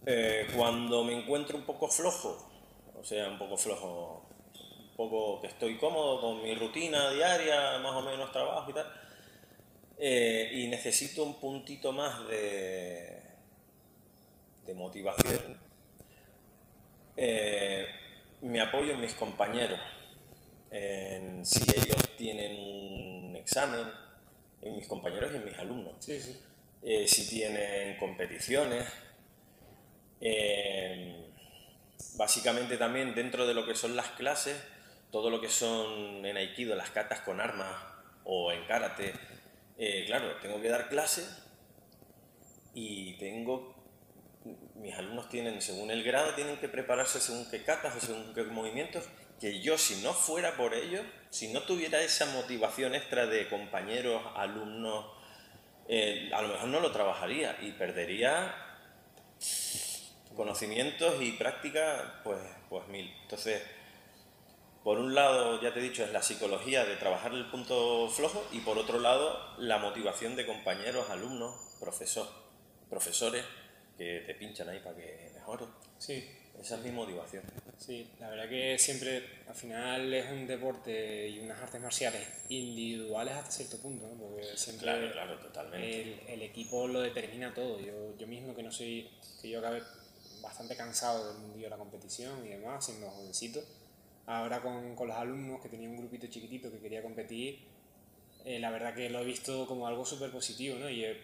Eh, 0.07 0.47
cuando 0.57 1.05
me 1.05 1.13
encuentro 1.13 1.57
un 1.57 1.65
poco 1.65 1.89
flojo, 1.89 2.51
o 2.99 3.05
sea, 3.05 3.29
un 3.29 3.39
poco 3.39 3.57
flojo, 3.57 4.27
un 4.81 4.97
poco 4.97 5.41
que 5.41 5.49
estoy 5.49 5.77
cómodo 5.77 6.21
con 6.21 6.43
mi 6.43 6.55
rutina 6.55 7.11
diaria, 7.11 7.79
más 7.79 7.93
o 7.93 8.03
menos 8.03 8.33
trabajo 8.33 8.71
y 8.71 8.73
tal, 8.73 8.87
eh, 9.99 10.51
y 10.55 10.67
necesito 10.69 11.25
un 11.25 11.39
puntito 11.39 11.93
más 11.93 12.27
de, 12.27 13.23
motivación, 14.75 15.59
eh, 17.17 17.87
me 18.43 18.61
apoyo 18.61 18.93
en 18.93 19.01
mis 19.01 19.15
compañeros, 19.15 19.81
en 20.71 21.45
si 21.45 21.63
ellos 21.71 22.17
tienen 22.17 22.59
un 22.59 23.37
examen, 23.37 23.87
en 24.63 24.77
mis 24.77 24.87
compañeros 24.87 25.33
y 25.33 25.37
en 25.37 25.45
mis 25.45 25.59
alumnos, 25.59 25.95
Sí, 26.01 26.21
sí. 26.21 26.39
Eh, 26.83 27.07
si 27.09 27.29
tienen 27.29 27.97
competiciones, 27.97 28.87
eh, 30.21 31.27
básicamente 32.17 32.77
también 32.77 33.15
dentro 33.15 33.47
de 33.47 33.55
lo 33.55 33.67
que 33.67 33.75
son 33.75 33.97
las 33.97 34.09
clases, 34.09 34.57
todo 35.11 35.31
lo 35.31 35.41
que 35.41 35.49
son 35.49 36.25
en 36.25 36.37
Aikido, 36.37 36.75
las 36.77 36.91
catas 36.91 37.21
con 37.21 37.41
armas 37.41 37.75
o 38.25 38.53
en 38.53 38.65
karate, 38.67 39.15
eh, 39.79 40.05
claro, 40.07 40.37
tengo 40.43 40.61
que 40.61 40.69
dar 40.69 40.89
clases 40.89 41.43
y 42.75 43.15
tengo 43.15 43.79
mis 44.77 44.95
alumnos 44.95 45.29
tienen, 45.29 45.61
según 45.61 45.91
el 45.91 46.03
grado, 46.05 46.35
tienen 46.35 46.57
que 46.59 46.69
prepararse 46.69 47.21
según 47.21 47.51
qué 47.51 47.63
catas 47.63 47.97
o 47.97 48.01
según 48.01 48.33
qué 48.35 48.45
movimientos, 48.45 49.05
que 49.41 49.61
yo 49.61 49.79
si 49.79 50.03
no 50.03 50.13
fuera 50.13 50.57
por 50.57 50.75
ello, 50.75 51.03
si 51.31 51.53
no 51.53 51.63
tuviera 51.63 52.01
esa 52.01 52.27
motivación 52.27 52.95
extra 52.95 53.27
de 53.27 53.49
compañeros, 53.49 54.23
alumnos, 54.37 55.07
eh, 55.89 56.31
a 56.35 56.43
lo 56.43 56.49
mejor 56.49 56.69
no 56.69 56.81
lo 56.81 56.93
trabajaría 56.93 57.57
y 57.63 57.73
perdería 57.73 58.55
conocimientos 60.37 61.21
y 61.21 61.33
práctica, 61.33 62.21
pues, 62.23 62.39
pues 62.69 62.87
mil. 62.89 63.13
Entonces, 63.23 63.63
por 64.85 64.99
un 64.99 65.15
lado, 65.15 65.61
ya 65.61 65.73
te 65.73 65.81
he 65.81 65.83
dicho, 65.83 66.05
es 66.05 66.13
la 66.13 66.23
psicología 66.23 66.85
de 66.85 66.97
trabajar 66.97 67.33
el 67.33 67.51
punto 67.51 68.09
flojo 68.09 68.47
y 68.53 68.61
por 68.61 68.79
otro 68.79 69.01
lado, 69.01 69.39
la 69.59 69.79
motivación 69.79 70.37
de 70.37 70.47
compañeros, 70.47 71.11
alumnos, 71.11 71.77
profesor, 71.81 72.29
profesores 72.89 73.45
que 73.97 74.21
te 74.27 74.35
pinchan 74.35 74.69
ahí 74.69 74.79
para 74.81 74.97
que 74.97 75.33
mejores. 75.35 75.69
Sí, 75.99 76.25
Esa 76.61 76.77
es 76.77 76.83
mi 76.83 76.93
motivación. 76.93 77.43
Sí. 77.79 78.07
La 78.21 78.29
verdad 78.31 78.49
que 78.49 78.79
siempre, 78.79 79.23
al 79.49 79.55
final, 79.55 80.13
es 80.13 80.31
un 80.31 80.47
deporte 80.47 81.29
y 81.29 81.39
unas 81.41 81.61
artes 81.61 81.81
marciales 81.81 82.27
individuales 82.49 83.35
hasta 83.35 83.51
cierto 83.51 83.79
punto, 83.79 84.07
¿no? 84.07 84.15
Porque 84.15 84.45
siempre 84.57 84.85
Claro, 84.85 85.13
claro, 85.13 85.39
totalmente. 85.39 86.03
el, 86.03 86.21
el 86.29 86.43
equipo 86.43 86.87
lo 86.89 87.01
determina 87.01 87.55
todo. 87.55 87.81
Yo, 87.81 88.17
yo 88.19 88.27
mismo 88.27 88.55
que 88.55 88.63
no 88.63 88.71
soy, 88.73 89.09
que 89.41 89.49
yo 89.49 89.61
acabé 89.61 89.83
bastante 90.43 90.77
cansado 90.77 91.33
del 91.33 91.39
mundillo 91.43 91.65
de 91.65 91.71
la 91.71 91.77
competición 91.79 92.45
y 92.47 92.51
demás, 92.51 92.85
siendo 92.85 93.09
jovencito. 93.11 93.61
Ahora 94.27 94.61
con, 94.61 94.95
con 94.95 95.09
los 95.09 95.17
alumnos, 95.17 95.61
que 95.63 95.69
tenía 95.69 95.89
un 95.89 95.97
grupito 95.97 96.27
chiquitito 96.27 96.71
que 96.71 96.79
quería 96.79 97.03
competir, 97.03 97.61
eh, 98.45 98.59
la 98.59 98.71
verdad 98.71 98.95
que 98.95 99.09
lo 99.11 99.21
he 99.21 99.25
visto 99.25 99.67
como 99.67 99.87
algo 99.87 100.05
súper 100.05 100.31
positivo, 100.31 100.79
¿no? 100.79 100.89
Y 100.91 101.05
he, 101.05 101.17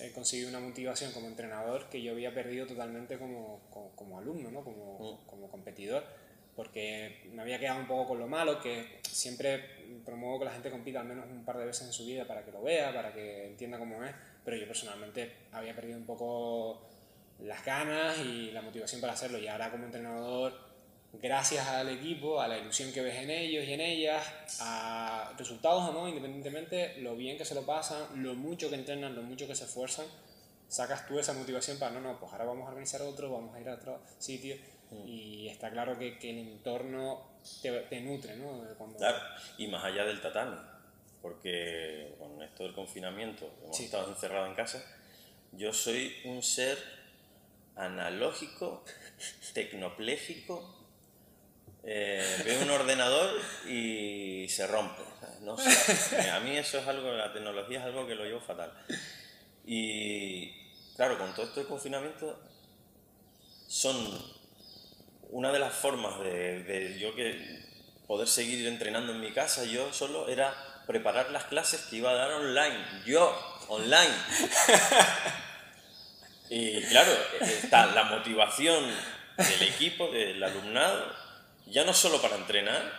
he 0.00 0.12
conseguido 0.12 0.48
una 0.48 0.60
motivación 0.60 1.12
como 1.12 1.26
entrenador 1.26 1.88
que 1.88 2.02
yo 2.02 2.12
había 2.12 2.34
perdido 2.34 2.66
totalmente 2.66 3.18
como, 3.18 3.60
como, 3.70 3.90
como 3.96 4.18
alumno, 4.18 4.50
¿no? 4.50 4.62
Como, 4.64 5.20
como 5.26 5.48
competidor, 5.48 6.04
porque 6.56 7.28
me 7.32 7.42
había 7.42 7.58
quedado 7.58 7.80
un 7.80 7.86
poco 7.86 8.08
con 8.08 8.18
lo 8.18 8.26
malo, 8.26 8.60
que 8.60 9.00
siempre 9.02 9.64
promuevo 10.04 10.40
que 10.40 10.44
la 10.46 10.52
gente 10.52 10.70
compita 10.70 11.00
al 11.00 11.06
menos 11.06 11.26
un 11.30 11.44
par 11.44 11.58
de 11.58 11.66
veces 11.66 11.86
en 11.86 11.92
su 11.92 12.04
vida 12.06 12.26
para 12.26 12.44
que 12.44 12.52
lo 12.52 12.62
vea, 12.62 12.92
para 12.92 13.12
que 13.12 13.46
entienda 13.46 13.78
cómo 13.78 14.04
es, 14.04 14.14
pero 14.44 14.56
yo 14.56 14.66
personalmente 14.66 15.32
había 15.52 15.74
perdido 15.74 15.98
un 15.98 16.06
poco 16.06 16.86
las 17.40 17.64
ganas 17.64 18.18
y 18.18 18.50
la 18.50 18.62
motivación 18.62 19.00
para 19.00 19.14
hacerlo, 19.14 19.38
y 19.38 19.48
ahora 19.48 19.70
como 19.70 19.84
entrenador 19.86 20.69
gracias 21.12 21.66
al 21.66 21.88
equipo, 21.88 22.40
a 22.40 22.48
la 22.48 22.58
ilusión 22.58 22.92
que 22.92 23.00
ves 23.02 23.16
en 23.16 23.30
ellos 23.30 23.64
y 23.66 23.72
en 23.72 23.80
ellas, 23.80 24.24
a 24.60 25.32
resultados 25.36 25.88
o 25.88 25.92
no, 25.92 26.08
independientemente, 26.08 26.96
lo 27.00 27.16
bien 27.16 27.36
que 27.36 27.44
se 27.44 27.54
lo 27.54 27.66
pasan, 27.66 28.22
lo 28.22 28.34
mucho 28.34 28.68
que 28.68 28.76
entrenan, 28.76 29.14
lo 29.14 29.22
mucho 29.22 29.46
que 29.46 29.54
se 29.54 29.64
esfuerzan, 29.64 30.06
sacas 30.68 31.06
tú 31.08 31.18
esa 31.18 31.32
motivación 31.32 31.78
para, 31.78 31.92
no, 31.92 32.00
no, 32.00 32.18
pues 32.20 32.30
ahora 32.32 32.44
vamos 32.44 32.64
a 32.66 32.68
organizar 32.68 33.02
otro, 33.02 33.30
vamos 33.30 33.54
a 33.54 33.60
ir 33.60 33.68
a 33.68 33.74
otro 33.74 34.00
sitio, 34.18 34.56
y 35.06 35.46
está 35.48 35.70
claro 35.70 35.96
que, 35.98 36.18
que 36.18 36.30
el 36.30 36.38
entorno 36.38 37.20
te, 37.62 37.70
te 37.82 38.00
nutre, 38.00 38.36
¿no? 38.36 38.60
Cuando, 38.76 38.98
Claro, 38.98 39.18
y 39.58 39.66
más 39.68 39.84
allá 39.84 40.04
del 40.04 40.20
tatami, 40.20 40.56
porque 41.22 42.14
con 42.18 42.42
esto 42.42 42.64
del 42.64 42.74
confinamiento, 42.74 43.52
hemos 43.64 43.76
Sí. 43.76 43.84
estado 43.84 44.08
encerrados 44.08 44.48
en 44.48 44.54
casa, 44.54 44.82
yo 45.52 45.72
soy 45.72 46.12
un 46.24 46.42
ser 46.42 46.78
analógico, 47.76 48.84
tecnopléjico, 49.54 50.76
eh, 51.84 52.42
veo 52.44 52.62
un 52.62 52.70
ordenador 52.70 53.30
y 53.68 54.46
se 54.48 54.66
rompe. 54.66 55.02
No 55.42 55.56
sé, 55.56 56.30
a 56.30 56.40
mí 56.40 56.56
eso 56.56 56.78
es 56.78 56.86
algo, 56.86 57.12
la 57.12 57.32
tecnología 57.32 57.78
es 57.78 57.84
algo 57.84 58.06
que 58.06 58.14
lo 58.14 58.24
llevo 58.24 58.40
fatal. 58.40 58.72
Y 59.64 60.52
claro, 60.96 61.18
con 61.18 61.32
todo 61.34 61.46
esto 61.46 61.60
del 61.60 61.68
confinamiento, 61.68 62.38
son 63.68 63.96
una 65.30 65.52
de 65.52 65.58
las 65.58 65.72
formas 65.72 66.18
de, 66.20 66.64
de 66.64 66.98
yo 66.98 67.14
que 67.14 67.64
poder 68.06 68.28
seguir 68.28 68.66
entrenando 68.66 69.12
en 69.12 69.20
mi 69.20 69.32
casa, 69.32 69.64
yo 69.64 69.92
solo 69.92 70.28
era 70.28 70.54
preparar 70.86 71.30
las 71.30 71.44
clases 71.44 71.82
que 71.82 71.96
iba 71.96 72.10
a 72.10 72.14
dar 72.14 72.32
online, 72.32 72.84
yo, 73.06 73.32
online. 73.68 74.14
Y 76.52 76.82
claro, 76.82 77.12
está 77.40 77.86
la 77.86 78.02
motivación 78.02 78.84
del 79.36 79.62
equipo, 79.68 80.10
del 80.10 80.42
alumnado, 80.42 81.14
ya 81.70 81.84
no 81.84 81.94
solo 81.94 82.20
para 82.20 82.36
entrenar, 82.36 82.92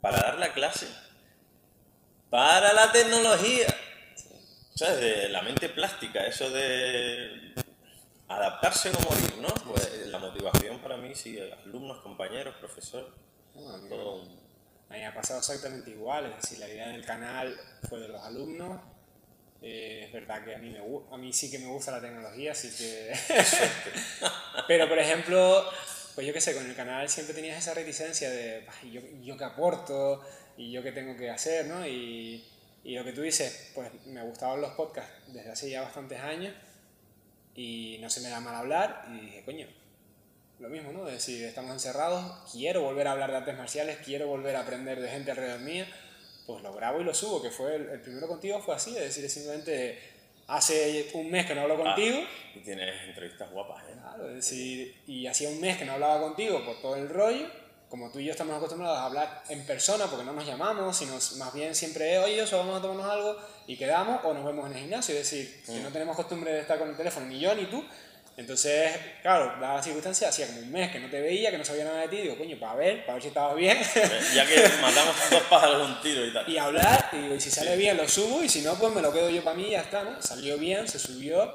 para 0.00 0.18
dar 0.20 0.38
la 0.38 0.52
clase, 0.52 0.88
para 2.30 2.72
la 2.72 2.90
tecnología. 2.92 3.66
¿Sabes? 4.74 5.00
De 5.00 5.28
la 5.28 5.42
mente 5.42 5.68
plástica, 5.68 6.26
eso 6.26 6.50
de 6.50 7.54
adaptarse 8.28 8.90
o 8.90 9.00
morir, 9.08 9.36
¿no? 9.40 9.48
Pues 9.70 10.06
la 10.08 10.18
motivación 10.18 10.80
para 10.80 10.96
mí, 10.96 11.14
sí, 11.14 11.38
alumnos, 11.64 11.98
compañeros, 12.02 12.56
profesores, 12.56 13.06
¿no? 13.54 13.72
A 13.72 13.78
mí- 13.78 13.88
todo 13.88 14.16
un- 14.16 14.44
A 14.90 14.94
mí 14.94 14.98
me 15.00 15.06
ha 15.06 15.14
pasado 15.14 15.38
exactamente 15.40 15.90
igual, 15.90 16.26
es 16.26 16.36
decir, 16.42 16.58
la 16.58 16.68
idea 16.68 16.88
del 16.88 17.04
canal 17.04 17.56
fue 17.88 18.00
de 18.00 18.08
los 18.08 18.22
alumnos, 18.22 18.80
Eh, 19.66 20.02
es 20.06 20.12
verdad 20.12 20.44
que 20.44 20.54
a 20.54 20.58
mí, 20.58 20.68
me, 20.68 20.80
a 21.10 21.16
mí 21.16 21.32
sí 21.32 21.50
que 21.50 21.58
me 21.58 21.68
gusta 21.68 21.90
la 21.92 22.00
tecnología, 22.02 22.52
así 22.52 22.68
que... 22.76 23.14
Pero, 24.68 24.86
por 24.90 24.98
ejemplo, 24.98 25.64
pues 26.14 26.26
yo 26.26 26.32
qué 26.32 26.40
sé, 26.40 26.54
con 26.54 26.64
el 26.64 26.76
canal 26.76 27.08
siempre 27.08 27.34
tenías 27.34 27.58
esa 27.58 27.74
reticencia 27.74 28.30
de 28.30 28.66
yo, 28.92 29.00
yo 29.22 29.36
qué 29.36 29.44
aporto 29.44 30.22
y 30.56 30.70
yo 30.70 30.82
qué 30.82 30.92
tengo 30.92 31.16
que 31.16 31.30
hacer, 31.30 31.66
¿no? 31.66 31.86
Y, 31.86 32.44
y 32.84 32.94
lo 32.94 33.04
que 33.04 33.12
tú 33.12 33.22
dices, 33.22 33.70
pues 33.74 33.90
me 34.06 34.22
gustaban 34.22 34.60
los 34.60 34.72
podcasts 34.72 35.12
desde 35.28 35.50
hace 35.50 35.70
ya 35.70 35.82
bastantes 35.82 36.20
años 36.20 36.54
y 37.54 37.98
no 38.00 38.10
se 38.10 38.20
me 38.20 38.28
da 38.28 38.40
mal 38.40 38.54
hablar 38.54 39.06
y 39.12 39.20
dije, 39.20 39.42
coño, 39.44 39.66
lo 40.58 40.68
mismo, 40.68 40.92
¿no? 40.92 41.06
Es 41.08 41.14
decir, 41.14 41.44
estamos 41.44 41.72
encerrados, 41.72 42.50
quiero 42.52 42.82
volver 42.82 43.08
a 43.08 43.12
hablar 43.12 43.30
de 43.30 43.38
artes 43.38 43.56
marciales, 43.56 43.98
quiero 44.04 44.28
volver 44.28 44.56
a 44.56 44.60
aprender 44.60 45.00
de 45.00 45.08
gente 45.08 45.30
alrededor 45.30 45.60
mía, 45.60 45.88
pues 46.46 46.62
lo 46.62 46.74
grabo 46.74 47.00
y 47.00 47.04
lo 47.04 47.14
subo, 47.14 47.42
que 47.42 47.50
fue 47.50 47.76
el, 47.76 48.00
primero 48.00 48.28
contigo 48.28 48.60
fue 48.60 48.74
así, 48.74 48.96
es 48.96 49.02
decir, 49.02 49.28
simplemente 49.28 49.98
hace 50.46 51.10
un 51.14 51.30
mes 51.30 51.46
que 51.46 51.54
no 51.54 51.62
hablo 51.62 51.74
ah, 51.80 51.94
contigo. 51.94 52.18
y 52.54 52.60
tienes 52.60 53.02
entrevistas 53.08 53.50
guapas, 53.50 53.82
¿eh? 53.84 53.94
Claro, 54.00 54.28
es 54.28 54.36
decir, 54.36 54.96
y 55.06 55.26
hacía 55.26 55.48
un 55.48 55.60
mes 55.60 55.76
que 55.76 55.84
no 55.84 55.92
hablaba 55.92 56.20
contigo 56.20 56.64
por 56.64 56.80
todo 56.80 56.96
el 56.96 57.08
rollo, 57.08 57.46
como 57.88 58.10
tú 58.10 58.18
y 58.18 58.24
yo 58.24 58.32
estamos 58.32 58.56
acostumbrados 58.56 58.98
a 58.98 59.06
hablar 59.06 59.42
en 59.48 59.64
persona 59.66 60.06
porque 60.06 60.24
no 60.24 60.32
nos 60.32 60.46
llamamos, 60.46 60.96
sino 60.96 61.12
más 61.38 61.54
bien 61.54 61.74
siempre, 61.74 62.18
oye, 62.18 62.42
eso 62.42 62.58
vamos 62.58 62.78
a 62.78 62.82
tomarnos 62.82 63.06
algo 63.06 63.36
y 63.66 63.76
quedamos 63.76 64.20
o 64.24 64.34
nos 64.34 64.44
vemos 64.44 64.66
en 64.66 64.72
el 64.72 64.80
gimnasio, 64.80 65.14
es 65.14 65.30
decir, 65.30 65.62
que 65.64 65.80
no 65.80 65.90
mm. 65.90 65.92
tenemos 65.92 66.16
costumbre 66.16 66.52
de 66.52 66.60
estar 66.60 66.78
con 66.78 66.88
el 66.88 66.96
teléfono, 66.96 67.26
ni 67.26 67.38
yo 67.38 67.54
ni 67.54 67.66
tú, 67.66 67.84
entonces, 68.36 68.90
claro, 69.22 69.46
dada 69.60 69.76
la 69.76 69.82
circunstancia, 69.82 70.28
hacía 70.28 70.48
como 70.48 70.58
un 70.60 70.72
mes 70.72 70.90
que 70.90 70.98
no 70.98 71.08
te 71.08 71.20
veía, 71.20 71.52
que 71.52 71.58
no 71.58 71.64
sabía 71.64 71.84
nada 71.84 72.00
de 72.00 72.08
ti, 72.08 72.16
digo, 72.16 72.36
coño, 72.36 72.58
para 72.58 72.74
ver, 72.74 73.00
para 73.02 73.14
ver 73.14 73.22
si 73.22 73.28
estabas 73.28 73.56
bien. 73.56 73.78
Ya 74.34 74.44
que 74.44 74.56
matamos 74.82 75.14
dos 75.30 75.42
pájaros 75.44 75.88
un 75.88 76.00
tiro 76.00 76.26
y 76.26 76.32
tal. 76.32 76.48
Y 76.48 76.58
hablar, 76.58 77.10
y 77.12 77.18
digo, 77.18 77.34
y 77.36 77.40
si 77.40 77.50
sale 77.50 77.76
bien 77.76 77.96
lo 77.96 78.08
subo, 78.08 78.42
y 78.42 78.48
si 78.48 78.62
no, 78.62 78.74
pues 78.74 78.92
me 78.92 79.02
lo 79.02 79.12
quedo 79.12 79.30
yo 79.30 79.44
para 79.44 79.56
mí 79.56 79.68
y 79.68 79.70
ya 79.70 79.82
está, 79.82 80.02
¿no? 80.02 80.20
Salió 80.20 80.58
bien, 80.58 80.88
se 80.88 80.98
subió, 80.98 81.54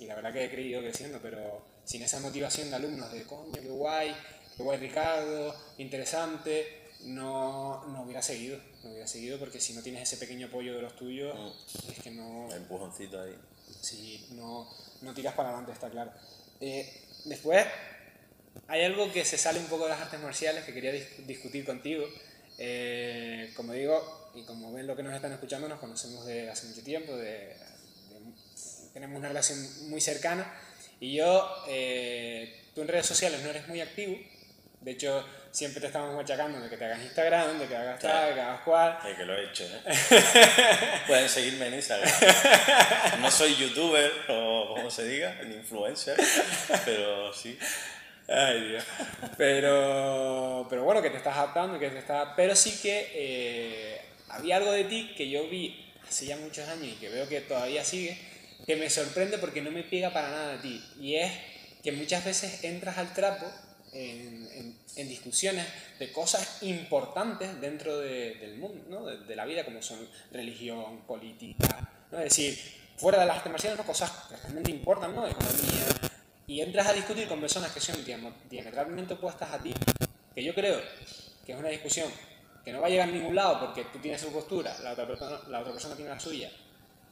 y 0.00 0.06
la 0.06 0.14
verdad 0.14 0.32
que 0.32 0.44
he 0.44 0.50
creído 0.50 0.80
creciendo, 0.80 1.18
pero 1.22 1.62
sin 1.84 2.02
esa 2.02 2.20
motivación 2.20 2.70
de 2.70 2.76
alumnos 2.76 3.12
de, 3.12 3.24
coño, 3.24 3.52
qué 3.52 3.68
guay, 3.68 4.14
qué 4.56 4.62
guay 4.62 4.78
Ricardo, 4.78 5.54
interesante, 5.76 6.84
no, 7.02 7.84
no 7.88 8.02
hubiera 8.02 8.22
seguido, 8.22 8.58
no 8.82 8.90
hubiera 8.90 9.06
seguido, 9.06 9.38
porque 9.38 9.60
si 9.60 9.74
no 9.74 9.82
tienes 9.82 10.02
ese 10.02 10.16
pequeño 10.16 10.46
apoyo 10.46 10.74
de 10.74 10.80
los 10.80 10.96
tuyos, 10.96 11.36
mm. 11.38 11.90
es 11.90 12.02
que 12.02 12.10
no... 12.12 12.48
El 12.50 12.62
empujoncito 12.62 13.20
ahí. 13.20 13.36
Sí, 13.84 14.26
no 14.30 14.66
no 15.04 15.14
tiras 15.14 15.34
para 15.34 15.50
adelante, 15.50 15.72
está 15.72 15.90
claro. 15.90 16.10
Eh, 16.60 16.90
después, 17.26 17.64
hay 18.66 18.84
algo 18.84 19.12
que 19.12 19.24
se 19.24 19.38
sale 19.38 19.60
un 19.60 19.66
poco 19.66 19.84
de 19.84 19.90
las 19.90 20.00
artes 20.00 20.20
marciales 20.20 20.64
que 20.64 20.72
quería 20.72 20.92
discutir 20.92 21.64
contigo. 21.64 22.06
Eh, 22.58 23.52
como 23.54 23.72
digo, 23.72 24.30
y 24.34 24.42
como 24.42 24.72
ven 24.72 24.86
lo 24.86 24.96
que 24.96 25.02
nos 25.02 25.14
están 25.14 25.32
escuchando, 25.32 25.68
nos 25.68 25.78
conocemos 25.78 26.24
de 26.24 26.50
hace 26.50 26.66
mucho 26.66 26.82
tiempo, 26.82 27.12
tenemos 28.92 29.18
una 29.18 29.28
relación 29.28 29.58
muy 29.90 30.00
cercana. 30.00 30.52
Y 31.00 31.14
yo, 31.14 31.48
eh, 31.68 32.62
tú 32.74 32.82
en 32.82 32.88
redes 32.88 33.06
sociales 33.06 33.42
no 33.42 33.50
eres 33.50 33.68
muy 33.68 33.80
activo, 33.80 34.16
de 34.80 34.90
hecho, 34.90 35.24
siempre 35.54 35.80
te 35.80 35.86
estamos 35.86 36.12
machacando 36.16 36.60
de 36.60 36.68
que 36.68 36.76
te 36.76 36.84
hagas 36.84 37.00
Instagram, 37.00 37.60
de 37.60 37.68
que 37.68 37.76
hagas 37.76 38.00
tal, 38.00 38.28
de 38.28 38.34
que 38.34 38.40
hagas 38.40 38.60
cual. 38.62 38.98
Sí, 39.00 39.08
que 39.16 39.24
lo 39.24 39.36
he 39.36 39.44
hecho, 39.44 39.64
¿eh? 39.64 39.82
Pueden 41.06 41.28
seguirme 41.28 41.68
en 41.68 41.74
Instagram. 41.74 42.12
No 43.20 43.30
soy 43.30 43.54
youtuber 43.54 44.10
o 44.28 44.74
como 44.74 44.90
se 44.90 45.06
diga, 45.06 45.40
ni 45.44 45.54
influencer, 45.54 46.16
pero 46.84 47.32
sí. 47.32 47.56
Ay, 48.26 48.68
Dios. 48.68 48.84
Pero, 49.36 50.66
pero 50.68 50.82
bueno, 50.82 51.00
que 51.00 51.10
te 51.10 51.18
estás 51.18 51.36
adaptando, 51.36 51.78
que 51.78 51.90
te 51.90 51.98
estás... 51.98 52.30
Pero 52.34 52.56
sí 52.56 52.76
que 52.82 53.12
eh, 53.14 54.00
había 54.30 54.56
algo 54.56 54.72
de 54.72 54.84
ti 54.84 55.14
que 55.16 55.30
yo 55.30 55.48
vi 55.48 55.92
hace 56.08 56.26
ya 56.26 56.36
muchos 56.36 56.68
años 56.68 56.88
y 56.88 56.96
que 56.96 57.10
veo 57.10 57.28
que 57.28 57.42
todavía 57.42 57.84
sigue, 57.84 58.18
que 58.66 58.74
me 58.74 58.90
sorprende 58.90 59.38
porque 59.38 59.62
no 59.62 59.70
me 59.70 59.84
pega 59.84 60.12
para 60.12 60.30
nada 60.30 60.54
a 60.54 60.60
ti. 60.60 60.82
Y 60.98 61.14
es 61.14 61.30
que 61.84 61.92
muchas 61.92 62.24
veces 62.24 62.64
entras 62.64 62.98
al 62.98 63.12
trapo 63.14 63.46
en, 63.94 64.76
en, 64.96 65.08
discusiones 65.08 65.66
de 65.98 66.12
cosas 66.12 66.62
importantes 66.62 67.60
dentro 67.60 67.98
del 67.98 68.56
mundo, 68.58 68.84
¿no? 68.88 69.04
de, 69.06 69.36
la 69.36 69.44
vida, 69.44 69.64
como 69.64 69.80
son 69.80 69.98
religión, 70.32 71.02
política, 71.06 71.88
¿no? 72.10 72.18
es 72.18 72.24
decir, 72.24 72.58
fuera 72.96 73.20
de 73.20 73.26
las 73.26 73.36
artes 73.38 73.52
marciales, 73.52 73.78
¿no? 73.78 73.84
cosas 73.86 74.10
que 74.28 74.36
realmente 74.36 74.70
importan, 74.70 75.14
¿no? 75.14 75.26
economía, 75.26 75.86
y 76.46 76.60
entras 76.60 76.88
a 76.88 76.92
discutir 76.92 77.28
con 77.28 77.40
personas 77.40 77.72
que 77.72 77.80
son 77.80 77.96
diametralmente 78.50 79.14
opuestas 79.14 79.52
a 79.52 79.62
ti, 79.62 79.72
que 80.34 80.42
yo 80.42 80.54
creo 80.54 80.80
que 81.46 81.52
es 81.52 81.58
una 81.58 81.68
discusión 81.68 82.10
que 82.64 82.72
no 82.72 82.80
va 82.80 82.88
a 82.88 82.90
llegar 82.90 83.08
a 83.08 83.12
ningún 83.12 83.34
lado 83.34 83.60
porque 83.60 83.84
tú 83.92 83.98
tienes 84.00 84.22
tu 84.22 84.32
postura, 84.32 84.76
la 84.82 84.92
otra 84.92 85.06
persona, 85.06 85.38
la 85.48 85.60
otra 85.60 85.72
persona 85.72 85.94
tiene 85.94 86.10
la 86.10 86.18
suya, 86.18 86.50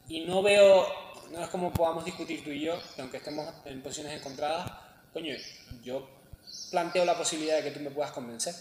y 0.09 0.21
no 0.25 0.41
veo, 0.41 0.85
no 1.31 1.41
es 1.41 1.47
como 1.47 1.71
podamos 1.71 2.03
discutir 2.03 2.43
tú 2.43 2.49
y 2.49 2.59
yo, 2.59 2.77
que 2.95 3.01
aunque 3.01 3.17
estemos 3.17 3.47
en 3.63 3.81
posiciones 3.81 4.19
encontradas, 4.19 4.69
coño, 5.13 5.33
yo 5.83 6.22
planteo 6.71 7.05
la 7.05 7.17
posibilidad 7.17 7.57
de 7.57 7.63
que 7.63 7.71
tú 7.71 7.79
me 7.79 7.91
puedas 7.91 8.11
convencer. 8.11 8.53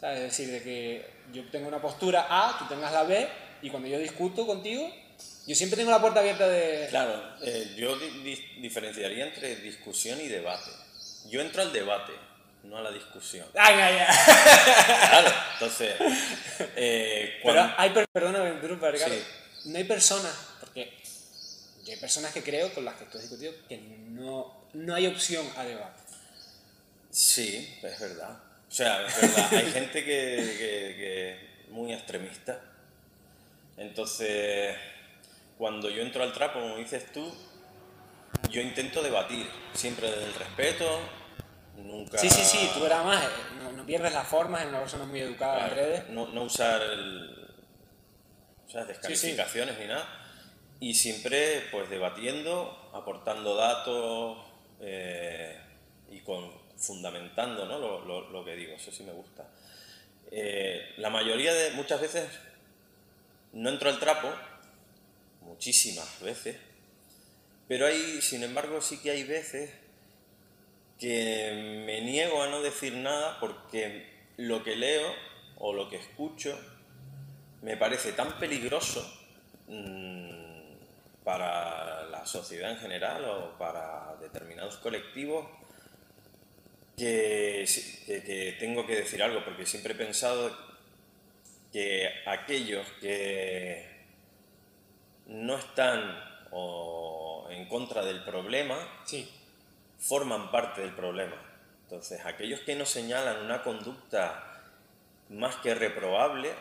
¿sabes? 0.00 0.18
Es 0.18 0.24
decir, 0.24 0.50
de 0.50 0.62
que 0.62 1.10
yo 1.32 1.48
tengo 1.50 1.68
una 1.68 1.80
postura 1.80 2.26
A, 2.28 2.58
tú 2.58 2.66
tengas 2.66 2.92
la 2.92 3.02
B, 3.04 3.28
y 3.62 3.70
cuando 3.70 3.88
yo 3.88 3.98
discuto 3.98 4.46
contigo, 4.46 4.90
yo 5.46 5.54
siempre 5.54 5.76
tengo 5.76 5.90
la 5.90 6.00
puerta 6.00 6.20
abierta 6.20 6.48
de... 6.48 6.86
Claro, 6.88 7.22
eh, 7.42 7.74
yo 7.76 7.96
diferenciaría 8.60 9.26
entre 9.26 9.56
discusión 9.56 10.20
y 10.20 10.28
debate. 10.28 10.70
Yo 11.28 11.40
entro 11.40 11.62
al 11.62 11.72
debate, 11.72 12.12
no 12.64 12.78
a 12.78 12.82
la 12.82 12.90
discusión. 12.90 13.46
¡Ay, 13.54 13.74
ay, 13.74 13.98
ay! 14.06 14.16
Claro, 15.10 15.32
entonces... 15.54 15.94
Eh, 16.76 17.40
Pero 17.42 17.74
hay, 17.76 17.90
perdóname, 18.12 18.54
no 19.64 19.78
hay 19.78 19.84
personas, 19.84 20.32
porque 20.60 20.92
yo 21.84 21.92
hay 21.92 21.98
personas 21.98 22.32
que 22.32 22.42
creo 22.42 22.72
con 22.72 22.84
las 22.84 22.94
que 22.94 23.04
tú 23.06 23.18
has 23.18 23.22
discutido 23.22 23.52
que 23.68 23.76
no, 23.78 24.66
no 24.72 24.94
hay 24.94 25.06
opción 25.06 25.46
a 25.56 25.64
debate. 25.64 25.99
Sí, 27.20 27.78
es 27.82 28.00
verdad. 28.00 28.30
O 28.66 28.72
sea, 28.72 29.06
es 29.06 29.20
verdad. 29.20 29.52
Hay 29.52 29.70
gente 29.72 30.02
que, 30.02 31.32
es 31.32 31.68
muy 31.68 31.92
extremista. 31.92 32.58
Entonces, 33.76 34.74
cuando 35.58 35.90
yo 35.90 36.00
entro 36.00 36.22
al 36.22 36.32
trapo, 36.32 36.60
como 36.60 36.78
dices 36.78 37.12
tú, 37.12 37.30
yo 38.48 38.62
intento 38.62 39.02
debatir, 39.02 39.46
siempre 39.74 40.10
desde 40.10 40.24
el 40.24 40.34
respeto, 40.34 40.98
nunca... 41.76 42.16
Sí, 42.16 42.30
sí, 42.30 42.42
sí, 42.42 42.70
tú 42.72 42.86
eras 42.86 43.04
más, 43.04 43.22
no, 43.76 43.84
pierdes 43.84 44.14
las 44.14 44.26
formas, 44.26 44.62
eres 44.62 44.72
una 44.72 44.80
persona 44.80 45.04
muy 45.04 45.20
educada 45.20 45.68
en 45.68 45.74
redes. 45.74 46.08
No, 46.08 46.28
no 46.28 46.44
usar 46.44 46.80
el, 46.80 47.54
o 48.66 48.70
sea, 48.70 48.86
descalificaciones 48.86 49.78
ni 49.78 49.86
nada. 49.88 50.08
Y 50.80 50.94
siempre, 50.94 51.68
pues, 51.70 51.90
debatiendo, 51.90 52.90
aportando 52.94 53.56
datos 53.56 54.38
eh, 54.80 55.60
y 56.10 56.20
con 56.20 56.69
fundamentando 56.80 57.66
¿no? 57.66 57.78
lo, 57.78 58.30
lo, 58.30 58.44
que 58.44 58.56
digo, 58.56 58.74
eso 58.74 58.90
sí 58.90 59.04
me 59.04 59.12
gusta. 59.12 59.46
Eh, 60.30 60.94
la 60.96 61.10
mayoría 61.10 61.52
de, 61.52 61.72
muchas 61.72 62.00
veces, 62.00 62.28
no 63.52 63.68
entro 63.68 63.90
al 63.90 64.00
trapo, 64.00 64.28
muchísimas 65.42 66.20
veces, 66.20 66.56
pero 67.68 67.86
hay, 67.86 68.20
sin 68.22 68.42
embargo, 68.42 68.80
sí 68.80 68.98
que 68.98 69.10
hay 69.10 69.24
veces 69.24 69.70
que 70.98 71.82
me 71.86 72.00
niego 72.00 72.42
a 72.42 72.48
no 72.48 72.62
decir 72.62 72.94
nada 72.94 73.38
porque 73.40 74.08
lo 74.36 74.64
que 74.64 74.76
leo 74.76 75.14
o 75.58 75.72
lo 75.72 75.88
que 75.88 75.96
escucho 75.96 76.58
me 77.62 77.76
parece 77.76 78.12
tan 78.12 78.38
peligroso 78.38 79.06
mm, 79.68 80.40
para 81.24 82.04
la 82.06 82.26
sociedad 82.26 82.70
en 82.70 82.78
general 82.78 83.24
o 83.24 83.58
para 83.58 84.16
determinados 84.20 84.76
colectivos 84.78 85.46
que, 87.00 88.56
tengo 88.58 88.86
que 88.86 88.96
decir 88.96 89.22
algo, 89.22 89.42
porque 89.42 89.64
siempre 89.64 89.94
he 89.94 89.96
pensado 89.96 90.54
que 91.72 92.10
aquellos 92.26 92.86
que 93.00 93.88
no 95.26 95.56
están 95.56 96.28
en 97.50 97.68
contra 97.68 98.04
del 98.04 98.22
problema 98.24 98.76
forman 99.98 100.50
parte 100.50 100.82
del 100.82 100.92
problema. 100.92 101.36
Entonces, 101.84 102.20
aquellos 102.24 102.60
que 102.60 102.76
no 102.76 102.84
señalan 102.84 103.44
una 103.44 103.62
conducta 103.62 104.60
más 105.30 105.56
que 105.56 105.74
reprobable, 105.74 106.52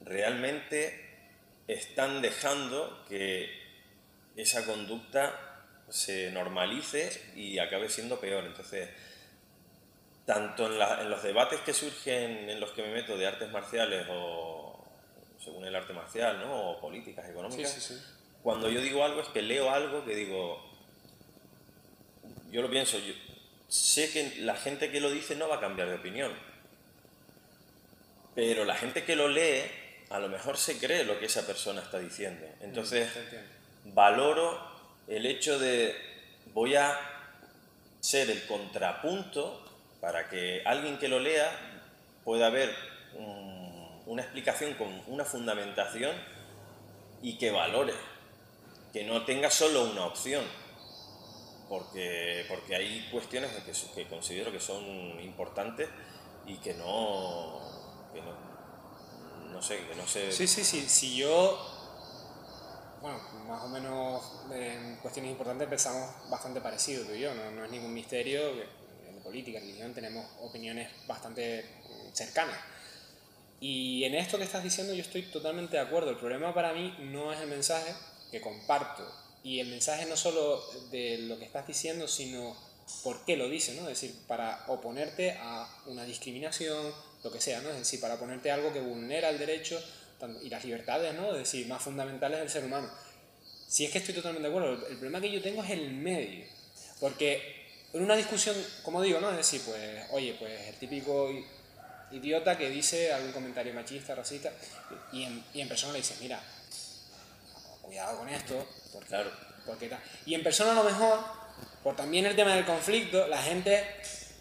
realmente 0.00 1.10
están 1.68 2.22
dejando 2.22 3.04
que 3.08 3.50
esa 4.36 4.64
conducta 4.64 5.38
se 5.88 6.30
normalice 6.30 7.32
y 7.36 7.58
acabe 7.58 7.90
siendo 7.90 8.18
peor. 8.18 8.44
Entonces, 8.44 8.88
tanto 10.26 10.66
en, 10.66 11.10
los 11.10 11.22
debates 11.22 11.60
que 11.60 11.72
surgen 11.72 12.48
en 12.48 12.60
los 12.60 12.70
que 12.70 12.82
me 12.82 12.92
meto 12.92 13.16
de 13.16 13.26
artes 13.26 13.50
marciales 13.50 14.06
o 14.10 14.84
según 15.42 15.64
el 15.64 15.74
arte 15.74 15.92
marcial, 15.92 16.38
¿no? 16.38 16.70
O 16.70 16.80
políticas 16.80 17.28
económicas, 17.28 18.02
cuando 18.42 18.68
yo 18.68 18.80
digo 18.80 19.04
algo 19.04 19.20
es 19.20 19.28
que 19.28 19.42
leo 19.42 19.70
algo 19.70 20.04
que 20.04 20.14
digo, 20.14 20.62
yo 22.50 22.62
lo 22.62 22.70
pienso, 22.70 22.98
yo 22.98 23.12
sé 23.68 24.10
que 24.12 24.40
la 24.40 24.54
gente 24.54 24.90
que 24.90 25.00
lo 25.00 25.10
dice 25.10 25.34
no 25.34 25.48
va 25.48 25.56
a 25.56 25.60
cambiar 25.60 25.88
de 25.88 25.96
opinión, 25.96 26.32
pero 28.34 28.64
la 28.64 28.76
gente 28.76 29.04
que 29.04 29.16
lo 29.16 29.28
lee 29.28 29.62
a 30.10 30.18
lo 30.18 30.28
mejor 30.28 30.58
se 30.58 30.78
cree 30.78 31.04
lo 31.04 31.18
que 31.18 31.26
esa 31.26 31.46
persona 31.46 31.80
está 31.80 31.98
diciendo. 31.98 32.46
Entonces, 32.60 33.08
valoro 33.86 34.60
el 35.08 35.24
hecho 35.24 35.58
de 35.58 35.96
voy 36.52 36.76
a 36.76 36.98
ser 38.00 38.30
el 38.30 38.46
contrapunto 38.46 39.61
para 40.02 40.28
que 40.28 40.62
alguien 40.66 40.98
que 40.98 41.06
lo 41.06 41.20
lea 41.20 41.48
pueda 42.24 42.50
ver 42.50 42.74
una 44.06 44.20
explicación 44.20 44.74
con 44.74 44.88
una 45.06 45.24
fundamentación 45.24 46.10
y 47.22 47.38
que 47.38 47.52
valore, 47.52 47.94
que 48.92 49.04
no 49.04 49.24
tenga 49.24 49.48
solo 49.48 49.84
una 49.84 50.04
opción, 50.06 50.44
porque, 51.68 52.44
porque 52.48 52.74
hay 52.74 53.08
cuestiones 53.12 53.52
que, 53.52 53.72
que 53.94 54.08
considero 54.08 54.50
que 54.50 54.58
son 54.58 54.82
importantes 55.20 55.88
y 56.46 56.56
que 56.56 56.74
no, 56.74 57.60
que 58.12 58.20
no, 58.22 59.52
no 59.52 59.62
sé, 59.62 59.86
que 59.86 59.94
no 59.94 60.04
sé... 60.04 60.32
Sí, 60.32 60.48
sí, 60.48 60.64
sí, 60.64 60.80
si 60.88 61.16
yo 61.16 61.56
bueno, 63.00 63.18
más 63.46 63.62
o 63.62 63.68
menos 63.68 64.42
en 64.50 64.96
cuestiones 64.96 65.30
importantes 65.30 65.68
pensamos 65.68 66.28
bastante 66.28 66.60
parecido 66.60 67.04
tú 67.04 67.12
y 67.12 67.20
yo, 67.20 67.32
no, 67.34 67.52
no 67.52 67.64
es 67.64 67.70
ningún 67.70 67.94
misterio, 67.94 68.40
política, 69.22 69.60
religión 69.60 69.94
tenemos 69.94 70.26
opiniones 70.40 70.90
bastante 71.06 71.64
cercanas. 72.12 72.58
Y 73.60 74.04
en 74.04 74.14
esto 74.14 74.38
que 74.38 74.44
estás 74.44 74.64
diciendo 74.64 74.92
yo 74.92 75.02
estoy 75.02 75.22
totalmente 75.22 75.76
de 75.76 75.82
acuerdo, 75.82 76.10
el 76.10 76.16
problema 76.16 76.52
para 76.52 76.72
mí 76.72 76.94
no 77.00 77.32
es 77.32 77.40
el 77.40 77.48
mensaje 77.48 77.94
que 78.30 78.40
comparto, 78.40 79.06
y 79.44 79.60
el 79.60 79.68
mensaje 79.68 80.06
no 80.06 80.16
solo 80.16 80.62
de 80.90 81.18
lo 81.18 81.38
que 81.38 81.44
estás 81.44 81.66
diciendo, 81.66 82.06
sino 82.06 82.56
por 83.02 83.24
qué 83.24 83.36
lo 83.36 83.48
dice, 83.48 83.74
¿no? 83.74 83.82
Es 83.82 84.00
decir, 84.00 84.14
para 84.26 84.64
oponerte 84.68 85.36
a 85.40 85.68
una 85.86 86.04
discriminación, 86.04 86.92
lo 87.22 87.32
que 87.32 87.40
sea, 87.40 87.60
¿no? 87.60 87.70
Es 87.70 87.78
decir, 87.78 88.00
para 88.00 88.14
oponerte 88.14 88.50
a 88.50 88.54
algo 88.54 88.72
que 88.72 88.80
vulnera 88.80 89.30
el 89.30 89.38
derecho 89.38 89.82
y 90.42 90.48
las 90.48 90.64
libertades, 90.64 91.14
¿no? 91.14 91.32
Es 91.32 91.38
decir, 91.38 91.66
más 91.66 91.82
fundamentales 91.82 92.38
del 92.38 92.50
ser 92.50 92.64
humano. 92.64 92.88
Si 93.66 93.84
es 93.84 93.90
que 93.90 93.98
estoy 93.98 94.14
totalmente 94.14 94.48
de 94.48 94.54
acuerdo, 94.54 94.86
el 94.86 94.96
problema 94.96 95.20
que 95.20 95.30
yo 95.30 95.42
tengo 95.42 95.64
es 95.64 95.70
el 95.70 95.92
medio. 95.92 96.44
Porque 97.00 97.61
en 97.92 98.02
una 98.02 98.16
discusión, 98.16 98.56
como 98.82 99.02
digo, 99.02 99.20
¿no? 99.20 99.30
Es 99.30 99.36
decir, 99.36 99.62
pues, 99.66 100.06
oye, 100.10 100.36
pues 100.38 100.68
el 100.68 100.74
típico 100.76 101.30
idiota 102.10 102.56
que 102.56 102.70
dice 102.70 103.12
algún 103.12 103.32
comentario 103.32 103.74
machista, 103.74 104.14
racista, 104.14 104.50
y 105.12 105.24
en, 105.24 105.44
y 105.54 105.60
en 105.60 105.68
persona 105.68 105.92
le 105.92 105.98
dice, 105.98 106.16
mira, 106.20 106.40
cuidado 107.80 108.18
con 108.18 108.28
esto, 108.28 108.66
porque, 108.92 109.08
claro. 109.08 109.30
porque 109.66 109.88
tal. 109.88 110.00
Y 110.26 110.34
en 110.34 110.42
persona 110.42 110.72
a 110.72 110.74
lo 110.74 110.84
mejor, 110.84 111.18
por 111.82 111.96
también 111.96 112.26
el 112.26 112.36
tema 112.36 112.54
del 112.54 112.64
conflicto, 112.64 113.26
la 113.28 113.42
gente 113.42 113.84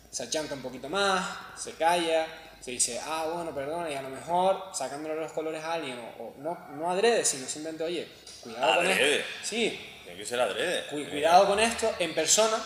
se 0.10 0.24
achanta 0.24 0.54
un 0.54 0.62
poquito 0.62 0.90
más, 0.90 1.26
se 1.58 1.74
calla, 1.74 2.28
se 2.62 2.72
dice, 2.72 3.00
ah, 3.04 3.30
bueno, 3.34 3.54
perdona, 3.56 3.90
y 3.90 3.96
a 3.96 4.02
lo 4.02 4.10
mejor 4.10 4.70
sacándole 4.74 5.16
los 5.16 5.32
colores 5.32 5.64
a 5.64 5.74
alguien, 5.74 5.98
o, 6.20 6.34
no, 6.38 6.58
no 6.78 6.92
adrede, 6.92 7.26
sino 7.26 7.48
simplemente, 7.48 7.84
oye, 7.84 8.08
cuidado 8.44 8.76
con 8.76 8.88
esto. 8.88 9.26
Sí. 9.44 9.80
Tiene 10.04 10.18
que 10.20 10.26
ser 10.26 10.40
adrede. 10.40 10.86
cuidado 10.88 11.48
con 11.48 11.60
esto, 11.60 11.94
en 12.00 12.14
persona, 12.14 12.58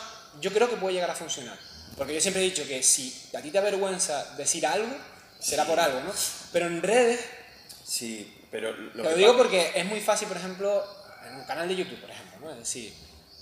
yo 0.42 0.52
creo 0.52 0.70
que 0.70 0.78
puede 0.78 0.94
llegar 0.96 1.12
a 1.12 1.16
funcionar. 1.16 1.58
Porque 1.98 2.14
yo 2.14 2.22
siempre 2.22 2.42
he 2.42 2.46
dicho 2.46 2.68
que 2.68 2.84
si 2.84 3.30
a 3.36 3.42
ti 3.42 3.52
te 3.52 3.58
avergüenza 3.58 4.36
decir 4.36 4.66
algo, 4.66 4.94
será 5.40 5.66
por 5.66 5.80
algo, 5.80 6.02
¿no? 6.02 6.12
Pero 6.52 6.68
en 6.68 6.82
redes. 6.82 7.20
Sí, 7.86 8.46
pero. 8.52 8.72
Lo, 8.72 9.04
lo 9.04 9.16
digo 9.16 9.38
porque 9.38 9.72
es 9.76 9.86
muy 9.86 10.02
fácil, 10.02 10.28
por 10.28 10.38
ejemplo, 10.38 10.84
en 11.28 11.36
un 11.36 11.46
canal 11.46 11.68
de 11.68 11.76
YouTube, 11.76 12.02
por 12.02 12.10
ejemplo, 12.10 12.40
¿no? 12.42 12.52
Es 12.52 12.58
decir, 12.60 12.94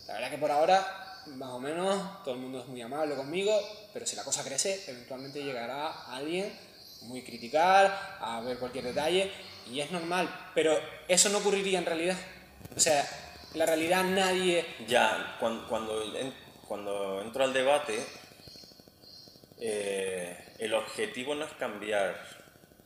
la 0.08 0.14
verdad 0.14 0.30
que 0.30 0.38
por 0.38 0.52
ahora 0.52 1.04
más 1.28 1.50
o 1.50 1.60
menos, 1.60 2.24
todo 2.24 2.36
el 2.36 2.42
mundo 2.42 2.60
es 2.60 2.68
muy 2.68 2.82
amable 2.82 3.16
conmigo, 3.16 3.58
pero 3.94 4.06
si 4.06 4.16
la 4.16 4.24
cosa 4.24 4.44
crece, 4.44 4.84
eventualmente 4.88 5.44
llegará 5.44 6.06
alguien 6.14 6.52
muy 7.04 7.22
criticar, 7.22 8.18
a 8.20 8.42
ver 8.42 8.58
cualquier 8.58 8.86
detalle, 8.86 9.32
y 9.70 9.80
es 9.80 9.92
normal, 9.92 10.30
pero 10.54 10.78
eso 11.08 11.30
no 11.30 11.40
ocurriría 11.40 11.80
en 11.80 11.86
realidad. 11.86 12.18
O 12.76 12.80
sea, 12.80 13.08
la 13.54 13.66
realidad 13.66 14.04
nadie... 14.04 14.66
Ya, 14.88 15.38
cuando, 15.40 15.68
cuando, 15.68 16.02
entro 17.22 17.44
al 17.44 17.54
debate, 17.54 18.00
eh, 19.60 20.56
el 20.60 20.74
objetivo 20.74 21.36
no 21.36 21.46
es 21.46 21.52
cambiar 21.54 22.16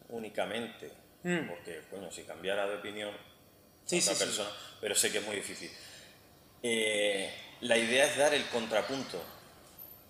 únicamente, 0.10 0.92
mm. 1.24 1.48
porque, 1.48 1.82
bueno, 1.92 2.12
si 2.12 2.24
cambiara 2.24 2.68
de 2.68 2.76
opinión 2.76 3.12
sí, 3.86 4.00
otra 4.00 4.16
persona, 4.16 4.50
pero 4.80 4.96
sé 4.96 5.12
que 5.12 5.20
es 5.20 5.26
muy 5.26 5.36
difícil. 5.36 5.72
Eh, 6.64 7.32
la 7.62 7.78
idea 7.78 8.06
es 8.06 8.18
dar 8.18 8.34
el 8.34 8.46
contrapunto 8.50 9.22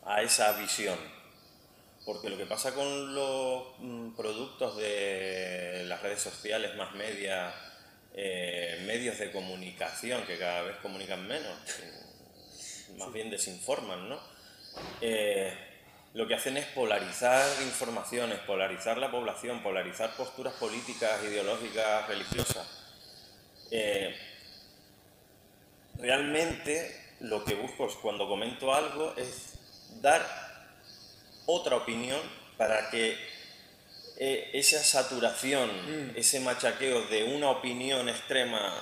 a 0.06 0.22
esa 0.22 0.54
visión. 0.54 0.98
Porque 2.06 2.30
lo 2.30 2.38
que 2.38 2.46
pasa 2.46 2.74
con 2.74 3.14
los 3.14 3.68
mm, 3.80 4.16
productos 4.16 4.78
de 4.78 5.84
las 5.88 6.02
redes 6.02 6.22
sociales, 6.22 6.76
más 6.78 6.94
media, 6.96 7.54
eh, 8.14 8.82
medios 8.86 9.20
de 9.20 9.32
comunicación, 9.32 10.26
que 10.26 10.38
cada 10.38 10.62
vez 10.62 10.78
comunican 10.78 11.28
menos, 11.28 11.58
más 12.98 13.12
bien 13.12 13.30
desinforman, 13.30 14.10
¿no? 14.10 14.20
Eh, 15.02 15.54
lo 16.14 16.28
que 16.28 16.36
hacen 16.36 16.58
es 16.58 16.66
polarizar 16.68 17.46
informaciones, 17.62 18.40
polarizar 18.40 18.98
la 18.98 19.12
población, 19.12 19.62
polarizar 19.62 20.16
posturas 20.16 20.54
políticas, 20.56 21.24
ideológicas, 21.24 22.08
religiosas. 22.08 22.68
Eh, 23.72 24.16
realmente 26.00 27.16
lo 27.20 27.44
que 27.44 27.56
busco 27.56 27.88
cuando 28.02 28.28
comento 28.28 28.74
algo 28.74 29.14
es 29.18 29.60
dar 30.02 30.26
otra 31.46 31.76
opinión 31.78 32.20
para 32.58 32.90
que 32.90 33.18
eh, 34.20 34.50
esa 34.54 34.84
saturación, 34.84 35.70
mm. 35.70 36.18
ese 36.18 36.40
machaqueo 36.40 37.04
de 37.08 37.24
una 37.36 37.52
opinión 37.52 38.10
extrema 38.10 38.74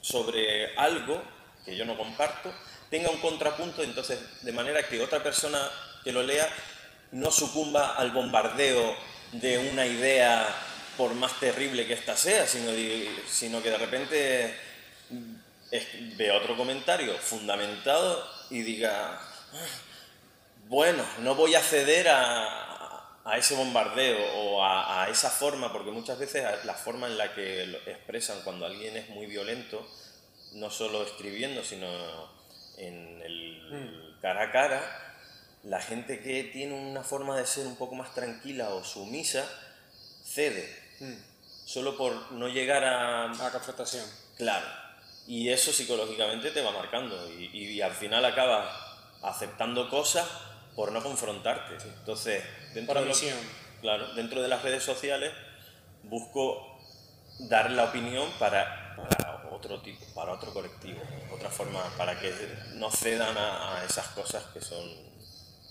sobre 0.00 0.74
algo 0.76 1.22
que 1.64 1.76
yo 1.76 1.84
no 1.84 1.96
comparto, 1.96 2.52
tenga 2.94 3.10
un 3.10 3.18
contrapunto, 3.18 3.82
entonces, 3.82 4.20
de 4.42 4.52
manera 4.52 4.86
que 4.86 5.02
otra 5.02 5.20
persona 5.20 5.68
que 6.04 6.12
lo 6.12 6.22
lea 6.22 6.48
no 7.10 7.32
sucumba 7.32 7.96
al 7.96 8.12
bombardeo 8.12 8.94
de 9.32 9.58
una 9.58 9.84
idea 9.84 10.46
por 10.96 11.12
más 11.14 11.40
terrible 11.40 11.88
que 11.88 11.94
ésta 11.94 12.16
sea, 12.16 12.46
sino, 12.46 12.70
sino 13.28 13.60
que 13.60 13.70
de 13.70 13.78
repente 13.78 14.54
vea 16.16 16.36
otro 16.36 16.56
comentario 16.56 17.18
fundamentado 17.18 18.30
y 18.50 18.62
diga, 18.62 19.20
bueno, 20.68 21.04
no 21.18 21.34
voy 21.34 21.56
a 21.56 21.62
ceder 21.62 22.08
a, 22.08 23.18
a 23.24 23.36
ese 23.36 23.56
bombardeo 23.56 24.24
o 24.36 24.64
a, 24.64 25.08
esa 25.10 25.30
forma, 25.30 25.72
porque 25.72 25.90
muchas 25.90 26.16
veces 26.16 26.44
la 26.64 26.74
forma 26.74 27.08
en 27.08 27.18
la 27.18 27.34
que 27.34 27.64
expresan 27.86 28.40
cuando 28.44 28.66
alguien 28.66 28.96
es 28.96 29.08
muy 29.08 29.26
violento, 29.26 29.84
no 30.52 30.70
solo 30.70 31.02
escribiendo, 31.02 31.64
sino 31.64 32.33
en 32.76 33.22
el 33.22 33.62
mm. 33.70 34.20
cara 34.20 34.44
a 34.44 34.52
cara, 34.52 34.82
la 35.62 35.80
gente 35.80 36.20
que 36.20 36.44
tiene 36.44 36.74
una 36.74 37.02
forma 37.02 37.36
de 37.36 37.46
ser 37.46 37.66
un 37.66 37.76
poco 37.76 37.94
más 37.94 38.14
tranquila 38.14 38.70
o 38.70 38.84
sumisa, 38.84 39.44
cede. 40.24 40.68
Mm. 41.00 41.14
Solo 41.64 41.96
por 41.96 42.32
no 42.32 42.48
llegar 42.48 42.84
a... 42.84 43.30
A 43.30 43.50
confrontación. 43.50 44.04
Claro 44.36 44.84
y 45.26 45.48
eso 45.48 45.72
psicológicamente 45.72 46.50
te 46.50 46.62
va 46.62 46.70
marcando 46.70 47.30
y, 47.32 47.80
al 47.80 47.92
final 47.92 48.24
acabas 48.24 48.68
aceptando 49.22 49.88
cosas 49.88 50.28
por 50.76 50.92
no 50.92 51.02
confrontarte. 51.02 51.76
Entonces, 51.98 52.44
dentro 52.74 53.02
de, 53.02 53.34
claro, 53.80 54.12
dentro 54.14 54.42
de 54.42 54.48
las 54.48 54.62
redes 54.62 54.82
sociales 54.82 55.32
busco 56.02 56.78
dar 57.38 57.70
la 57.70 57.84
opinión 57.84 58.28
para, 58.38 58.83
otro 59.64 59.80
tipo, 59.80 60.04
para 60.14 60.32
otro 60.32 60.52
colectivo, 60.52 61.00
otra 61.32 61.50
forma, 61.50 61.82
para 61.96 62.18
que 62.18 62.32
no 62.74 62.90
cedan 62.90 63.36
a, 63.36 63.84
esas 63.88 64.08
cosas 64.08 64.44
que 64.52 64.60
son, 64.60 64.84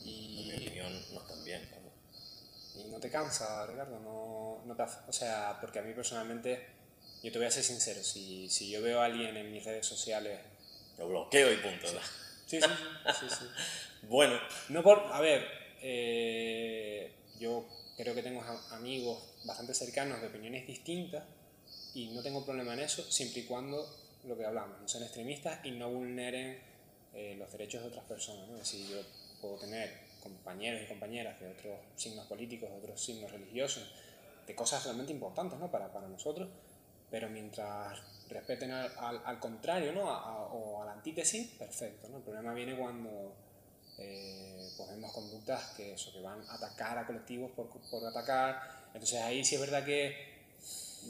y, 0.04 0.42
en 0.42 0.48
mi 0.48 0.68
opinión, 0.68 1.06
no 1.14 1.22
están 1.22 1.44
bien. 1.44 1.70
Y 2.76 2.90
no 2.90 3.00
te 3.00 3.10
cansa, 3.12 3.68
Ricardo, 3.68 4.00
no, 4.00 4.64
no 4.66 4.76
te 4.76 4.84
o 4.84 5.14
sea, 5.14 5.58
porque 5.62 5.80
a 5.80 5.82
mí 5.84 5.94
personalmente 5.94 6.68
yo 7.22 7.32
te 7.32 7.38
voy 7.38 7.48
a 7.48 7.52
ser 7.52 7.64
sincero, 7.64 8.04
si, 8.04 8.50
si 8.50 8.72
yo 8.72 8.82
veo 8.82 9.02
a 9.02 9.06
alguien 9.06 9.38
en 9.38 9.52
mis 9.52 9.64
redes 9.64 9.86
sociales... 9.86 10.40
Lo 10.98 11.08
bloqueo 11.08 11.52
y 11.52 11.58
punto. 11.58 11.88
Sí, 12.46 12.62
sí, 12.62 12.68
sí. 13.20 13.26
sí, 13.30 13.46
bueno. 14.04 14.40
No 14.70 14.84
por... 14.84 15.00
A 15.12 15.20
ver, 15.22 15.44
eh, 15.82 17.16
yo 17.40 17.68
creo 17.98 18.14
que 18.14 18.22
tengo 18.22 18.44
amigos 18.72 19.24
bastante 19.44 19.74
cercanos 19.74 20.22
de 20.22 20.28
opiniones 20.28 20.68
distintas 20.68 21.24
y 21.94 22.08
no 22.08 22.22
tengo 22.22 22.44
problema 22.44 22.74
en 22.74 22.82
eso, 22.82 23.04
siempre 23.12 23.42
y 23.42 23.46
cuando 23.46 23.88
lo 24.26 24.38
que 24.38 24.46
hablamos, 24.46 24.80
no 24.82 24.88
sean 24.88 25.04
extremistas 25.04 25.60
y 25.66 25.72
no 25.72 25.90
vulneren 25.90 26.58
eh, 27.14 27.36
los 27.38 27.52
derechos 27.52 27.82
de 27.82 27.90
otras 27.90 28.06
personas. 28.06 28.48
¿no? 28.48 28.56
Es 28.58 28.72
decir, 28.72 28.88
yo 28.88 29.02
puedo 29.42 29.58
tener 29.58 29.92
compañeros 30.22 30.82
y 30.84 30.88
compañeras 30.88 31.40
de 31.40 31.50
otros 31.50 31.78
signos 31.96 32.26
políticos, 32.28 32.70
de 32.70 32.78
otros 32.78 33.04
signos 33.04 33.32
religiosos, 33.32 33.84
de 34.48 34.56
cosas 34.56 34.84
realmente 34.84 35.12
importantes 35.12 35.60
¿no? 35.60 35.70
para, 35.70 35.92
para 35.92 36.08
nosotros, 36.08 36.50
pero 37.12 37.30
mientras 37.30 38.00
respeten 38.30 38.72
al, 38.72 39.22
al, 39.26 39.40
contrario 39.40 39.92
¿no? 39.92 40.04
o 40.04 40.82
a 40.82 40.86
la 40.86 40.94
antítesis, 40.94 41.48
perfecto. 41.60 42.08
¿no? 42.10 42.18
El 42.18 42.24
problema 42.24 42.54
viene 42.54 42.76
cuando 42.78 43.36
eh, 43.98 44.70
pues 44.76 44.90
vemos 44.90 45.12
conductas 45.12 45.72
que, 45.76 45.94
eso, 45.94 46.12
que 46.12 46.22
van 46.22 46.42
a 46.50 46.56
atacar 46.56 46.98
a 46.98 47.06
colectivos 47.06 47.52
por, 47.52 47.68
por 47.70 48.06
atacar. 48.06 48.60
Entonces 48.94 49.20
ahí 49.22 49.44
sí 49.44 49.56
es 49.56 49.62
verdad 49.62 49.86
que 49.86 50.33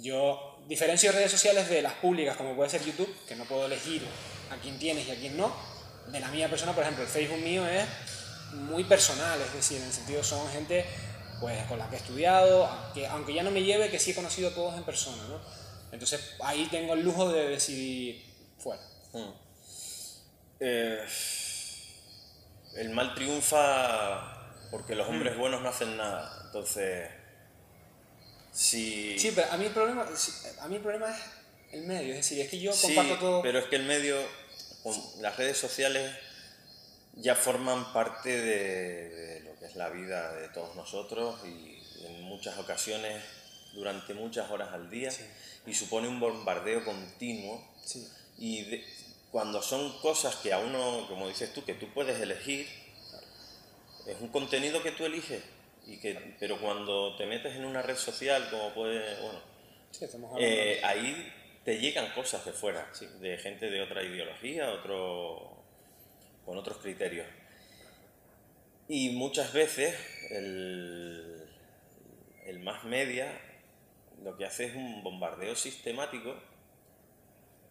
yo 0.01 0.59
diferencio 0.67 1.11
redes 1.11 1.31
sociales 1.31 1.69
de 1.69 1.81
las 1.81 1.93
públicas, 1.93 2.37
como 2.37 2.55
puede 2.55 2.69
ser 2.69 2.83
YouTube, 2.83 3.13
que 3.27 3.35
no 3.35 3.45
puedo 3.45 3.65
elegir 3.65 4.03
a 4.49 4.55
quién 4.57 4.77
tienes 4.79 5.07
y 5.07 5.11
a 5.11 5.15
quién 5.15 5.37
no. 5.37 5.53
De 6.07 6.19
la 6.19 6.29
mía 6.29 6.49
persona, 6.49 6.73
por 6.73 6.83
ejemplo, 6.83 7.03
el 7.03 7.09
Facebook 7.09 7.39
mío 7.39 7.65
es 7.67 7.85
muy 8.53 8.83
personal, 8.83 9.39
es 9.41 9.53
decir, 9.53 9.77
en 9.77 9.85
el 9.85 9.93
sentido 9.93 10.23
son 10.23 10.47
gente 10.49 10.85
pues 11.39 11.65
con 11.65 11.77
la 11.77 11.89
que 11.89 11.95
he 11.95 11.99
estudiado, 11.99 12.69
que, 12.93 13.07
aunque 13.07 13.33
ya 13.33 13.43
no 13.43 13.51
me 13.51 13.63
lleve, 13.63 13.89
que 13.89 13.99
sí 13.99 14.11
he 14.11 14.15
conocido 14.15 14.49
a 14.49 14.53
todos 14.53 14.77
en 14.77 14.83
persona, 14.83 15.21
¿no? 15.27 15.41
Entonces 15.91 16.35
ahí 16.41 16.67
tengo 16.71 16.93
el 16.93 17.03
lujo 17.03 17.31
de 17.31 17.49
decidir 17.49 18.23
fuera. 18.57 18.81
Mm. 19.11 19.29
Eh, 20.59 21.05
el 22.77 22.89
mal 22.91 23.13
triunfa 23.13 24.43
porque 24.71 24.95
los 24.95 25.07
hombres 25.07 25.35
mm. 25.35 25.39
buenos 25.39 25.61
no 25.61 25.69
hacen 25.69 25.97
nada. 25.97 26.43
Entonces, 26.45 27.09
si... 28.53 29.17
Sí, 29.17 29.31
pero 29.33 29.51
a 29.51 29.57
mí 29.57 29.65
el 29.65 29.71
problema, 29.71 30.07
a 30.59 30.67
mí 30.67 30.75
el 30.75 30.81
problema 30.81 31.09
es 31.09 31.17
el 31.73 31.81
medio. 31.85 32.13
Es 32.13 32.17
decir, 32.17 32.39
es 32.39 32.49
que 32.49 32.59
yo 32.59 32.71
comparto 32.79 33.17
todo... 33.17 33.41
pero 33.41 33.59
es 33.59 33.65
que 33.65 33.75
el 33.75 33.83
medio, 33.83 34.17
las 35.19 35.35
redes 35.37 35.57
sociales 35.57 36.15
ya 37.15 37.35
forman 37.35 37.91
parte 37.93 38.41
de, 38.41 39.41
lo 39.45 39.59
que 39.59 39.65
es 39.65 39.75
la 39.75 39.89
vida 39.89 40.33
de 40.35 40.49
todos 40.49 40.75
nosotros 40.75 41.39
y 41.45 41.81
en 42.05 42.21
muchas 42.23 42.57
ocasiones 42.57 43.23
durante 43.73 44.13
muchas 44.13 44.49
horas 44.51 44.71
al 44.71 44.89
día 44.89 45.11
y 45.65 45.73
supone 45.73 46.07
un 46.07 46.19
bombardeo 46.19 46.85
continuo. 46.85 47.63
Y 48.37 48.83
cuando 49.31 49.61
son 49.61 49.99
cosas 49.99 50.35
que 50.37 50.53
a 50.53 50.59
uno, 50.59 51.07
como 51.07 51.27
dices 51.27 51.53
tú, 51.53 51.63
que 51.65 51.73
tú 51.73 51.87
puedes 51.93 52.19
elegir, 52.21 52.67
es 54.05 54.19
un 54.19 54.27
contenido 54.27 54.83
que 54.83 54.91
tú 54.91 55.05
eliges, 55.05 55.41
y 55.85 55.99
que, 55.99 56.35
pero 56.39 56.59
cuando 56.59 57.15
te 57.15 57.25
metes 57.25 57.55
en 57.55 57.65
una 57.65 57.81
red 57.81 57.95
social, 57.95 58.47
como 58.49 58.73
puede, 58.73 59.21
bueno, 59.21 59.39
eh, 60.39 60.79
ahí 60.83 61.31
te 61.63 61.79
llegan 61.79 62.11
cosas 62.13 62.45
de 62.45 62.53
fuera, 62.53 62.89
de 63.19 63.37
gente 63.37 63.69
de 63.69 63.81
otra 63.81 64.03
ideología, 64.03 64.71
otro, 64.71 65.63
con 66.45 66.57
otros 66.57 66.77
criterios. 66.77 67.27
Y 68.87 69.09
muchas 69.09 69.53
veces 69.53 69.95
el, 70.31 71.47
el 72.45 72.59
más 72.59 72.83
media 72.83 73.31
lo 74.23 74.37
que 74.37 74.45
hace 74.45 74.65
es 74.65 74.75
un 74.75 75.03
bombardeo 75.03 75.55
sistemático 75.55 76.35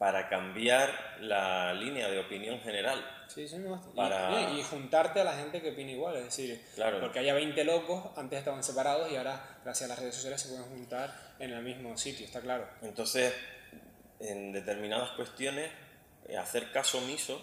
para 0.03 0.29
cambiar 0.29 0.91
la 1.21 1.73
línea 1.75 2.09
de 2.09 2.19
opinión 2.19 2.59
general. 2.59 3.01
Sí, 3.29 3.47
sí, 3.47 3.55
y, 3.57 4.63
juntarte 4.65 5.21
a 5.21 5.25
la 5.25 5.35
gente 5.35 5.63
que 5.63 5.71
opina 5.71 5.93
igual, 5.93 6.17
es 6.17 6.25
decir, 6.25 6.61
porque 7.01 7.21
haya 7.21 7.33
20 7.35 7.63
locos, 7.63 8.07
antes 8.17 8.41
estaban 8.41 8.65
separados 8.65 9.13
y 9.13 9.15
ahora, 9.15 9.61
gracias 9.63 9.89
a 9.89 9.93
las 9.93 10.01
redes 10.01 10.17
sociales, 10.17 10.41
se 10.41 10.49
pueden 10.49 10.65
juntar 10.65 11.15
en 11.39 11.53
el 11.53 11.63
mismo 11.63 11.97
sitio, 11.97 12.27
está 12.27 12.41
claro. 12.41 12.67
Entonces, 12.83 13.33
en 14.19 14.51
determinadas 14.51 15.13
cuestiones, 15.13 15.71
eh, 16.27 16.37
hacer 16.37 16.73
caso 16.73 16.99
omiso 16.99 17.41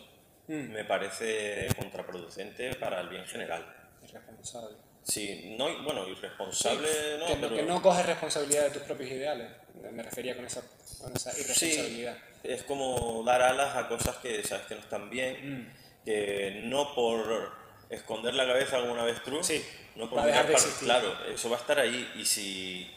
mm. 0.50 0.74
me 0.74 0.84
parece 0.84 1.70
contraproducente 1.78 2.76
para 2.76 3.00
el 3.00 3.08
bien 3.08 3.26
general. 3.26 3.74
Irresponsable. 4.06 4.76
Sí, 5.02 5.56
no, 5.58 5.82
bueno, 5.86 6.06
irresponsable 6.10 6.90
no, 7.20 7.26
que, 7.26 7.36
pero... 7.38 7.56
que 7.56 7.64
no 7.64 7.82
coges 7.82 8.06
responsabilidad 8.06 8.66
de 8.66 8.72
tus 8.72 8.82
propios 8.82 9.12
ideales, 9.12 9.50
me 9.94 10.04
refería 10.04 10.36
con 10.36 10.44
esa, 10.44 10.62
con 11.00 11.16
esa 11.16 11.32
irresponsabilidad. 11.40 12.18
Sí, 12.18 12.29
es 12.44 12.64
como 12.64 13.24
dar 13.26 13.42
alas 13.42 13.76
a 13.76 13.88
cosas 13.88 14.18
que 14.18 14.44
sabes 14.44 14.66
que 14.68 14.76
no 14.76 14.82
están 14.82 15.10
bien, 15.10 15.62
mm. 15.62 16.06
que 16.06 16.62
no 16.66 16.94
por 16.94 17.52
esconder 17.90 18.34
la 18.34 18.46
cabeza 18.46 18.80
como 18.80 18.94
una 18.94 19.02
avestruz, 19.02 19.48
sí, 19.48 19.66
no 19.96 20.10
por 20.10 20.24
dejar 20.24 20.48
claro, 20.80 21.26
eso 21.26 21.50
va 21.50 21.58
a 21.58 21.60
estar 21.60 21.80
ahí 21.80 22.12
y 22.16 22.26
si, 22.26 22.92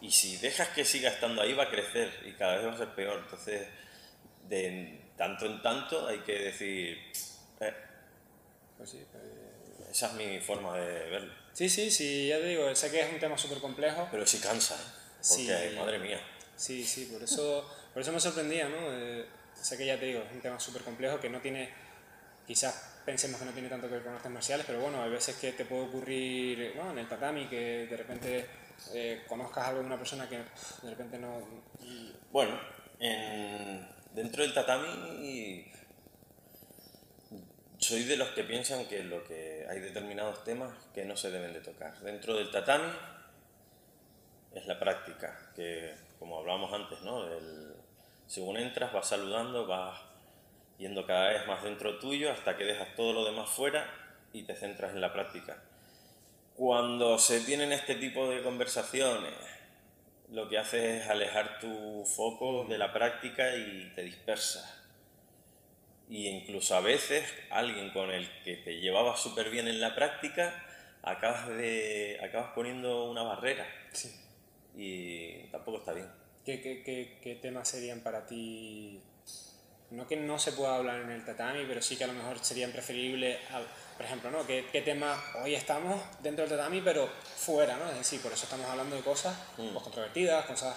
y 0.00 0.10
si 0.10 0.36
dejas 0.38 0.68
que 0.70 0.84
siga 0.84 1.10
estando 1.10 1.42
ahí 1.42 1.54
va 1.54 1.64
a 1.64 1.70
crecer 1.70 2.10
y 2.26 2.32
cada 2.32 2.56
vez 2.56 2.66
va 2.66 2.72
a 2.72 2.78
ser 2.78 2.88
peor, 2.88 3.20
entonces 3.22 3.68
de 4.48 5.00
tanto 5.16 5.46
en 5.46 5.62
tanto 5.62 6.06
hay 6.08 6.18
que 6.18 6.38
decir... 6.38 6.98
Eh, 7.60 7.74
pues 8.76 8.90
sí, 8.90 9.06
pues... 9.10 9.22
Esa 9.90 10.06
es 10.06 10.12
mi 10.14 10.40
forma 10.40 10.76
de 10.78 11.10
verlo. 11.10 11.32
Sí, 11.52 11.68
sí, 11.68 11.90
sí, 11.90 12.28
ya 12.28 12.38
te 12.38 12.46
digo, 12.46 12.74
sé 12.74 12.90
que 12.90 13.00
es 13.00 13.12
un 13.12 13.20
tema 13.20 13.36
súper 13.36 13.58
complejo. 13.58 14.08
Pero 14.10 14.26
sí 14.26 14.38
cansa, 14.38 14.76
porque 15.16 15.74
madre 15.76 15.98
mía. 15.98 16.18
Sí, 16.56 16.84
sí, 16.84 17.06
por 17.12 17.22
eso, 17.22 17.68
por 17.92 18.02
eso 18.02 18.12
me 18.12 18.20
sorprendía, 18.20 18.68
¿no? 18.68 18.92
Eh, 18.92 19.26
sé 19.54 19.76
que 19.76 19.86
ya 19.86 19.98
te 19.98 20.06
digo, 20.06 20.20
es 20.20 20.32
un 20.32 20.40
tema 20.40 20.58
súper 20.60 20.82
complejo 20.82 21.20
que 21.20 21.28
no 21.28 21.40
tiene, 21.40 21.70
quizás 22.46 23.00
pensemos 23.04 23.40
que 23.40 23.46
no 23.46 23.52
tiene 23.52 23.68
tanto 23.68 23.88
que 23.88 23.94
ver 23.94 24.04
con 24.04 24.14
artes 24.14 24.30
marciales, 24.30 24.66
pero 24.66 24.80
bueno, 24.80 25.02
hay 25.02 25.10
veces 25.10 25.36
que 25.36 25.52
te 25.52 25.64
puede 25.64 25.82
ocurrir 25.82 26.74
¿no? 26.76 26.92
en 26.92 26.98
el 26.98 27.08
tatami 27.08 27.48
que 27.48 27.86
de 27.86 27.96
repente 27.96 28.46
eh, 28.94 29.24
conozcas 29.28 29.68
algo 29.68 29.80
de 29.80 29.86
una 29.86 29.98
persona 29.98 30.28
que 30.28 30.38
de 30.38 30.90
repente 30.90 31.18
no... 31.18 31.40
Bueno, 32.30 32.58
dentro 34.14 34.42
del 34.42 34.54
tatami 34.54 35.66
soy 37.82 38.04
de 38.04 38.16
los 38.16 38.28
que 38.30 38.44
piensan 38.44 38.86
que, 38.86 39.02
lo 39.02 39.24
que 39.24 39.66
hay 39.68 39.80
determinados 39.80 40.44
temas 40.44 40.72
que 40.94 41.04
no 41.04 41.16
se 41.16 41.30
deben 41.30 41.52
de 41.52 41.60
tocar. 41.60 41.98
Dentro 42.00 42.36
del 42.36 42.50
tatami 42.50 42.92
es 44.54 44.66
la 44.66 44.78
práctica, 44.78 45.50
que 45.56 45.94
como 46.22 46.38
hablábamos 46.38 46.72
antes, 46.72 47.02
¿no? 47.02 47.24
según 48.28 48.56
entras 48.56 48.92
vas 48.92 49.08
saludando, 49.08 49.66
vas 49.66 50.00
yendo 50.78 51.04
cada 51.04 51.30
vez 51.30 51.44
más 51.48 51.64
dentro 51.64 51.98
tuyo 51.98 52.30
hasta 52.30 52.56
que 52.56 52.62
dejas 52.62 52.94
todo 52.94 53.12
lo 53.12 53.24
demás 53.24 53.50
fuera 53.50 53.92
y 54.32 54.44
te 54.44 54.54
centras 54.54 54.92
en 54.92 55.00
la 55.00 55.12
práctica. 55.12 55.60
Cuando 56.54 57.18
se 57.18 57.40
tienen 57.40 57.72
este 57.72 57.96
tipo 57.96 58.30
de 58.30 58.40
conversaciones, 58.40 59.34
lo 60.30 60.48
que 60.48 60.58
hace 60.58 60.98
es 60.98 61.08
alejar 61.08 61.58
tu 61.58 62.04
foco 62.04 62.66
de 62.68 62.78
la 62.78 62.92
práctica 62.92 63.56
y 63.56 63.90
te 63.96 64.02
dispersas 64.02 64.80
y 66.08 66.28
incluso 66.28 66.76
a 66.76 66.80
veces 66.80 67.24
alguien 67.50 67.90
con 67.90 68.12
el 68.12 68.30
que 68.44 68.58
te 68.58 68.78
llevabas 68.78 69.20
súper 69.20 69.50
bien 69.50 69.66
en 69.66 69.80
la 69.80 69.96
práctica, 69.96 70.54
acabas, 71.02 71.48
de, 71.48 72.20
acabas 72.22 72.52
poniendo 72.54 73.10
una 73.10 73.24
barrera. 73.24 73.66
Sí. 73.92 74.21
Y 74.76 75.44
tampoco 75.50 75.78
está 75.78 75.92
bien. 75.92 76.08
¿Qué, 76.44 76.60
qué, 76.60 76.82
qué, 76.82 77.18
qué 77.22 77.34
temas 77.36 77.68
serían 77.68 78.00
para 78.00 78.26
ti? 78.26 79.00
No 79.90 80.06
que 80.08 80.16
no 80.16 80.38
se 80.38 80.52
pueda 80.52 80.76
hablar 80.76 81.02
en 81.02 81.10
el 81.10 81.24
tatami, 81.24 81.64
pero 81.68 81.82
sí 81.82 81.96
que 81.96 82.04
a 82.04 82.06
lo 82.06 82.14
mejor 82.14 82.38
serían 82.42 82.72
preferibles, 82.72 83.38
por 83.96 84.06
ejemplo, 84.06 84.30
¿no? 84.30 84.46
¿Qué, 84.46 84.64
¿Qué, 84.72 84.80
tema 84.80 85.22
hoy 85.42 85.54
estamos 85.54 86.00
dentro 86.22 86.46
del 86.46 86.56
tatami, 86.56 86.80
pero 86.80 87.06
fuera, 87.36 87.76
¿no? 87.76 87.90
Es 87.90 87.98
decir, 87.98 88.20
por 88.20 88.32
eso 88.32 88.44
estamos 88.44 88.66
hablando 88.66 88.96
de 88.96 89.02
cosas 89.02 89.36
mm. 89.58 89.68
pues, 89.68 89.82
controvertidas, 89.84 90.46
cosas 90.46 90.74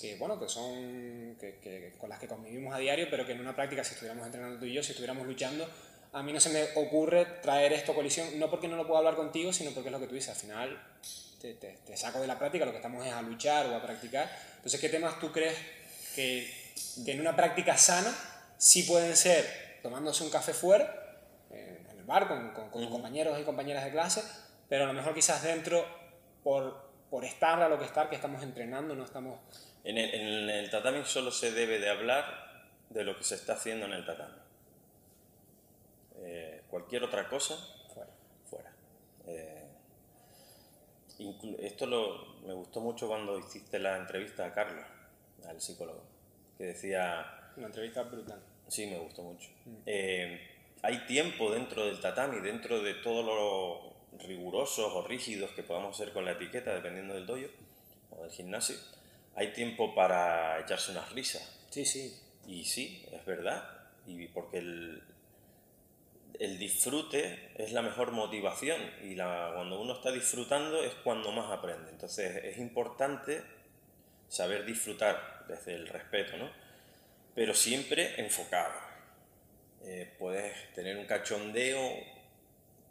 que 0.00 0.16
bueno, 0.16 0.38
que 0.38 0.48
son 0.48 1.36
que, 1.40 1.94
con 1.98 2.08
las 2.08 2.20
que 2.20 2.28
convivimos 2.28 2.74
a 2.74 2.78
diario, 2.78 3.08
pero 3.10 3.26
que 3.26 3.32
en 3.32 3.40
una 3.40 3.56
práctica, 3.56 3.82
si 3.82 3.94
estuviéramos 3.94 4.24
entrenando 4.24 4.58
tú 4.58 4.66
y 4.66 4.72
yo, 4.72 4.82
si 4.82 4.92
estuviéramos 4.92 5.26
luchando, 5.26 5.68
a 6.12 6.22
mí 6.22 6.32
no 6.32 6.40
se 6.40 6.50
me 6.50 6.80
ocurre 6.80 7.24
traer 7.42 7.72
esto 7.72 7.92
a 7.92 7.94
colisión, 7.94 8.38
no 8.38 8.48
porque 8.48 8.68
no 8.68 8.76
lo 8.76 8.86
pueda 8.86 8.98
hablar 8.98 9.16
contigo, 9.16 9.52
sino 9.52 9.72
porque 9.72 9.88
es 9.88 9.92
lo 9.92 10.00
que 10.00 10.06
tú 10.06 10.14
dices, 10.14 10.30
al 10.30 10.36
final 10.36 10.82
te, 11.42 11.54
te, 11.54 11.96
saco 11.96 12.20
de 12.20 12.26
la 12.26 12.38
práctica, 12.38 12.64
lo 12.64 12.70
que 12.70 12.78
estamos 12.78 13.04
es 13.06 13.12
a 13.12 13.22
luchar 13.22 13.66
o 13.66 13.74
a 13.74 13.82
practicar. 13.82 14.30
Entonces, 14.56 14.80
¿qué 14.80 14.88
temas 14.88 15.18
tú 15.18 15.32
crees 15.32 15.56
que, 16.14 16.50
que 17.04 17.12
en 17.12 17.20
una 17.20 17.34
práctica 17.34 17.76
sana 17.76 18.14
sí 18.56 18.84
pueden 18.84 19.16
ser 19.16 19.80
tomándose 19.82 20.22
un 20.22 20.30
café 20.30 20.54
fuera, 20.54 21.18
en 21.50 21.98
el 21.98 22.04
bar, 22.04 22.28
con, 22.28 22.52
con, 22.52 22.70
con 22.70 22.88
compañeros 22.88 23.38
y 23.40 23.44
compañeras 23.44 23.84
de 23.84 23.90
clase, 23.90 24.22
pero 24.68 24.84
a 24.84 24.86
lo 24.86 24.92
mejor 24.92 25.14
quizás 25.14 25.42
dentro, 25.42 25.84
por, 26.44 26.90
por 27.10 27.24
estar 27.24 27.60
a 27.60 27.68
lo 27.68 27.78
que 27.78 27.84
estar, 27.84 28.08
que 28.08 28.16
estamos 28.16 28.42
entrenando, 28.42 28.94
no 28.94 29.04
estamos 29.04 29.38
en 29.84 29.98
el, 29.98 30.70
tatami 30.70 31.04
solo 31.04 31.32
se 31.32 31.50
debe 31.50 31.78
de 31.80 31.90
hablar 31.90 32.24
de 32.90 33.04
lo 33.04 33.16
que 33.16 33.24
se 33.24 33.34
está 33.34 33.54
haciendo 33.54 33.86
en 33.86 33.92
el 33.92 34.06
tatami. 34.06 34.38
Eh, 36.18 36.62
cualquier 36.68 37.02
otra 37.02 37.28
cosa, 37.28 37.56
fuera. 37.92 38.10
fuera. 38.48 38.72
Eh, 39.26 39.66
esto 41.58 41.86
lo, 41.86 42.36
me 42.46 42.52
gustó 42.52 42.80
mucho 42.80 43.08
cuando 43.08 43.38
hiciste 43.38 43.78
la 43.78 43.96
entrevista 43.96 44.46
a 44.46 44.52
Carlos, 44.52 44.84
al 45.46 45.60
psicólogo, 45.60 46.02
que 46.58 46.64
decía... 46.64 47.52
Una 47.56 47.66
entrevista 47.66 48.02
brutal. 48.02 48.40
Sí, 48.68 48.86
me 48.86 48.98
gustó 48.98 49.22
mucho. 49.22 49.48
Mm. 49.64 49.76
Eh, 49.86 50.40
hay 50.82 51.06
tiempo 51.06 51.52
dentro 51.52 51.84
del 51.86 52.00
tatami, 52.00 52.40
dentro 52.40 52.82
de 52.82 52.94
todo 52.94 53.22
lo 53.22 53.92
rigurosos 54.26 54.92
o 54.92 55.06
rígidos 55.06 55.50
que 55.52 55.62
podamos 55.62 55.98
hacer 55.98 56.12
con 56.12 56.24
la 56.24 56.32
etiqueta, 56.32 56.74
dependiendo 56.74 57.14
del 57.14 57.26
dojo 57.26 57.48
o 58.10 58.22
del 58.22 58.30
gimnasio 58.30 58.76
hay 59.34 59.52
tiempo 59.52 59.94
para 59.94 60.60
echarse 60.60 60.92
unas 60.92 61.10
risas. 61.12 61.58
Sí, 61.70 61.84
sí. 61.84 62.14
Y 62.46 62.64
sí, 62.64 63.04
es 63.12 63.24
verdad. 63.24 63.64
Y 64.06 64.26
porque 64.28 64.58
el, 64.58 65.02
el 66.42 66.58
disfrute 66.58 67.52
es 67.54 67.70
la 67.70 67.82
mejor 67.82 68.10
motivación 68.10 68.80
y 69.00 69.14
la, 69.14 69.52
cuando 69.54 69.80
uno 69.80 69.92
está 69.92 70.10
disfrutando 70.10 70.82
es 70.82 70.92
cuando 71.04 71.30
más 71.30 71.52
aprende. 71.52 71.92
Entonces 71.92 72.44
es 72.44 72.58
importante 72.58 73.44
saber 74.26 74.64
disfrutar 74.64 75.44
desde 75.46 75.76
el 75.76 75.86
respeto, 75.86 76.36
¿no? 76.36 76.50
Pero 77.36 77.54
siempre 77.54 78.20
enfocado. 78.20 78.74
Eh, 79.84 80.12
puedes 80.18 80.72
tener 80.72 80.96
un 80.96 81.06
cachondeo, 81.06 81.80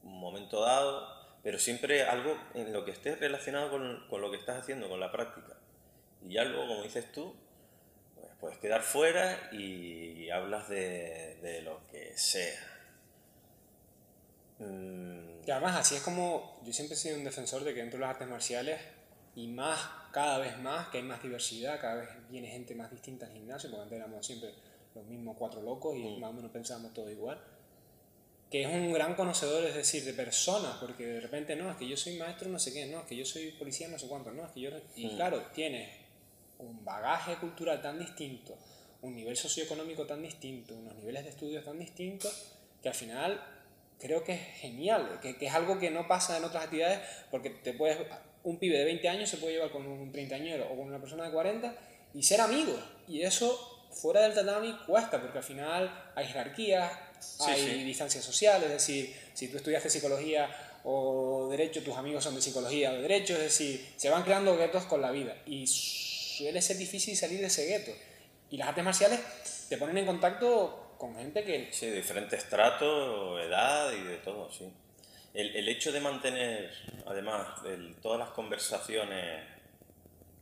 un 0.04 0.20
momento 0.22 0.62
dado, 0.62 1.06
pero 1.44 1.60
siempre 1.60 2.04
algo 2.04 2.38
en 2.54 2.72
lo 2.72 2.86
que 2.86 2.92
esté 2.92 3.18
relacionado 3.18 3.70
con, 3.70 4.08
con 4.10 4.22
lo 4.22 4.32
que 4.32 4.38
estás 4.38 4.62
haciendo, 4.62 4.88
con 4.88 5.02
la 5.02 5.12
práctica 5.12 5.58
Y 6.26 6.36
ya 6.36 6.46
luego, 6.46 6.70
como 6.70 6.84
dices 6.84 7.12
tú, 7.12 7.36
pues 8.16 8.30
puedes 8.40 8.58
quedar 8.60 8.82
fuera 8.82 9.50
y 9.52 10.30
hablas 10.30 10.70
de, 10.70 11.36
de 11.42 11.64
lo 11.64 11.86
que 11.92 12.14
sea. 12.16 12.71
Mm. 14.62 15.48
Y 15.48 15.52
además 15.52 15.78
así 15.78 15.96
es 15.96 16.02
como 16.02 16.62
yo 16.64 16.72
siempre 16.72 16.96
he 16.96 17.00
sido 17.00 17.18
un 17.18 17.24
defensor 17.24 17.64
de 17.64 17.74
que 17.74 17.80
dentro 17.80 17.98
de 17.98 18.02
las 18.02 18.12
artes 18.12 18.28
marciales 18.28 18.80
y 19.36 19.48
más, 19.48 19.80
cada 20.12 20.38
vez 20.40 20.58
más, 20.60 20.90
que 20.90 20.98
hay 20.98 21.04
más 21.04 21.24
diversidad, 21.24 21.80
cada 21.80 21.96
vez 21.96 22.10
viene 22.30 22.48
gente 22.48 22.76
más 22.76 22.92
distinta 22.92 23.26
al 23.26 23.32
gimnasio, 23.32 23.70
porque 23.70 23.84
antes 23.84 23.98
éramos 23.98 24.26
siempre 24.26 24.54
los 24.94 25.06
mismos 25.06 25.38
cuatro 25.38 25.62
locos 25.62 25.96
y 25.96 26.00
mm. 26.00 26.20
más 26.20 26.32
o 26.32 26.34
menos 26.34 26.52
pensábamos 26.52 26.94
todo 26.94 27.10
igual. 27.10 27.40
Que 28.50 28.64
es 28.64 28.68
un 28.68 28.92
gran 28.92 29.16
conocedor, 29.16 29.64
es 29.64 29.76
decir, 29.76 30.04
de 30.04 30.14
personas, 30.14 30.76
porque 30.76 31.06
de 31.06 31.22
repente, 31.22 31.56
no, 31.56 31.72
es 31.72 31.78
que 31.78 31.88
yo 31.88 31.96
soy 31.96 32.18
maestro, 32.18 32.50
no 32.50 32.60
sé 32.60 32.74
qué, 32.74 32.86
no, 32.86 33.00
es 33.00 33.06
que 33.06 33.16
yo 33.16 33.24
soy 33.24 33.52
policía, 33.52 33.88
no 33.88 33.98
sé 33.98 34.08
cuánto, 34.08 34.32
no, 34.32 34.46
es 34.46 34.52
que 34.52 34.60
yo. 34.60 34.70
Y 34.98 35.08
mm. 35.08 35.16
claro, 35.16 35.42
tienes 35.54 35.90
un 36.60 36.84
bagaje 36.84 37.38
cultural 37.38 37.82
tan 37.82 37.98
distinto, 37.98 38.58
un 39.02 39.16
nivel 39.16 39.38
socioeconómico 39.38 40.06
tan 40.06 40.22
distinto, 40.22 40.76
unos 40.76 40.96
niveles 40.96 41.24
de 41.24 41.30
estudios 41.30 41.64
tan 41.64 41.80
distintos, 41.80 42.58
que 42.84 42.90
al 42.90 42.96
final 42.96 43.42
creo 44.02 44.24
que 44.24 44.34
es 44.34 44.42
genial, 44.60 45.20
que, 45.22 45.38
que, 45.38 45.46
es 45.46 45.54
algo 45.54 45.80
que 45.80 45.92
no 45.92 46.08
pasa 46.08 46.38
en 46.38 46.44
otras 46.44 46.64
actividades, 46.64 47.00
porque 47.30 47.52
te 47.52 47.74
puedes, 47.74 47.98
un 48.44 48.58
pibe 48.58 48.78
de 48.78 48.86
20 48.86 49.08
años 49.08 49.30
se 49.30 49.38
puede 49.38 49.54
llevar 49.54 49.72
con 49.72 49.86
un 49.86 50.12
treintañero 50.12 50.66
o 50.66 50.70
con 50.70 50.88
una 50.88 51.00
persona 51.00 51.26
de 51.26 51.32
40 51.32 51.76
y 52.14 52.24
ser 52.24 52.42
amigos. 52.42 52.80
Y 53.08 53.22
eso 53.22 53.88
fuera 53.92 54.22
del 54.22 54.34
tatami 54.34 54.76
cuesta, 54.88 55.22
porque 55.22 55.38
al 55.38 55.44
final 55.44 56.12
hay 56.16 56.26
jerarquías, 56.26 56.92
hay 57.40 57.84
distancias 57.84 58.24
sociales, 58.24 58.66
es 58.66 58.74
decir, 58.74 59.16
si 59.34 59.48
tú 59.50 59.58
estudiaste 59.58 59.90
psicología 59.90 60.50
o 60.84 61.48
derecho, 61.52 61.84
tus 61.84 61.96
amigos 61.96 62.24
son 62.24 62.36
de 62.36 62.42
psicología 62.42 62.92
o 62.92 62.96
de 62.96 63.02
derecho, 63.02 63.34
es 63.34 63.44
decir, 63.44 63.94
se 63.98 64.10
van 64.10 64.24
creando 64.24 64.58
guetos 64.58 64.86
con 64.86 65.02
la 65.02 65.12
vida. 65.12 65.38
Y 65.46 65.68
suele 65.68 66.62
ser 66.62 66.78
difícil 66.78 67.16
salir 67.16 67.40
de 67.40 67.48
ese 67.48 67.66
gueto. 67.68 67.92
Y 68.50 68.58
las 68.58 68.70
artes 68.70 68.84
marciales 68.84 69.20
te 69.70 69.78
ponen 69.78 69.98
en 70.00 70.06
contacto 70.06 70.81
con 71.02 71.16
gente 71.16 71.44
que... 71.44 71.70
Sí, 71.72 71.88
de 71.88 71.96
diferentes 71.96 72.44
estratos, 72.44 73.42
edad 73.44 73.92
y 73.92 74.04
de 74.04 74.18
todo, 74.18 74.52
sí. 74.52 74.72
El, 75.34 75.56
el 75.56 75.68
hecho 75.68 75.92
de 75.92 76.00
mantener, 76.00 76.72
además, 77.08 77.64
de 77.64 77.96
todas 78.04 78.20
las 78.20 78.30
conversaciones 78.30 79.44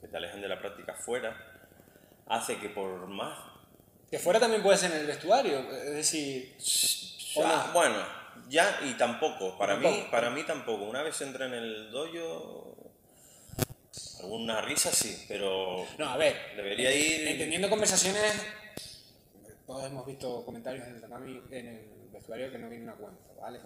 que 0.02 0.08
te 0.10 0.18
alejan 0.18 0.42
de 0.42 0.50
la 0.50 0.60
práctica 0.60 0.94
fuera, 0.94 1.34
hace 2.28 2.58
que 2.58 2.68
por 2.68 3.08
más... 3.08 3.40
Que 4.12 4.20
fuera 4.20 4.38
también 4.38 4.62
puede 4.62 4.78
ser 4.78 4.92
en 4.92 4.98
el 4.98 5.08
vestuario, 5.08 5.60
es 5.72 5.94
decir... 5.94 6.58
Bueno, 7.72 8.06
ya 8.50 8.82
y 8.84 8.96
tampoco, 8.96 9.58
para, 9.58 9.78
mí, 9.78 10.08
para 10.12 10.30
mí 10.30 10.44
tampoco. 10.44 10.84
Una 10.84 11.04
vez 11.04 11.22
entré 11.22 11.46
en 11.46 11.54
el 11.54 11.90
dojo, 11.90 12.76
alguna 14.20 14.60
risa 14.60 14.92
sí, 14.92 15.24
pero... 15.30 15.86
No, 15.98 16.10
a 16.10 16.18
ver, 16.18 16.36
debería 16.58 16.94
ir... 16.94 17.30
Entendiendo 17.30 17.70
conversaciones 17.70 18.34
todos 19.70 19.86
hemos 19.86 20.04
visto 20.04 20.44
comentarios 20.44 20.88
en 20.88 20.96
el, 20.96 21.44
en 21.52 21.68
el 21.68 22.10
vestuario 22.12 22.52
que 22.52 22.58
no 22.58 22.68
viene 22.70 22.86
una 22.86 22.96
cuenta, 22.96 23.22
¿vale? 23.40 23.60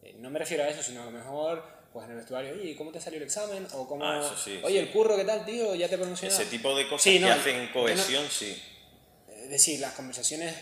Eh, 0.00 0.14
no 0.20 0.30
me 0.30 0.38
refiero 0.38 0.62
a 0.62 0.68
eso, 0.68 0.80
sino 0.80 1.02
a 1.02 1.06
lo 1.06 1.10
mejor, 1.10 1.64
pues 1.92 2.04
en 2.04 2.12
el 2.12 2.18
vestuario, 2.18 2.52
oye, 2.52 2.76
¿cómo 2.76 2.92
te 2.92 3.00
salió 3.00 3.16
el 3.16 3.24
examen? 3.24 3.66
O 3.72 3.88
cómo, 3.88 4.04
ah, 4.04 4.32
oye, 4.62 4.78
el 4.78 4.92
curro, 4.92 5.16
¿qué 5.16 5.24
tal, 5.24 5.44
tío? 5.44 5.74
¿Ya 5.74 5.88
te 5.88 5.98
promocionaste? 5.98 6.44
Ese 6.44 6.52
tipo 6.52 6.72
de 6.76 6.88
cosas 6.88 7.02
que 7.02 7.24
hacen 7.24 7.68
cohesión, 7.72 8.24
sí. 8.30 8.62
Es 9.26 9.50
decir, 9.50 9.80
las 9.80 9.92
conversaciones 9.94 10.54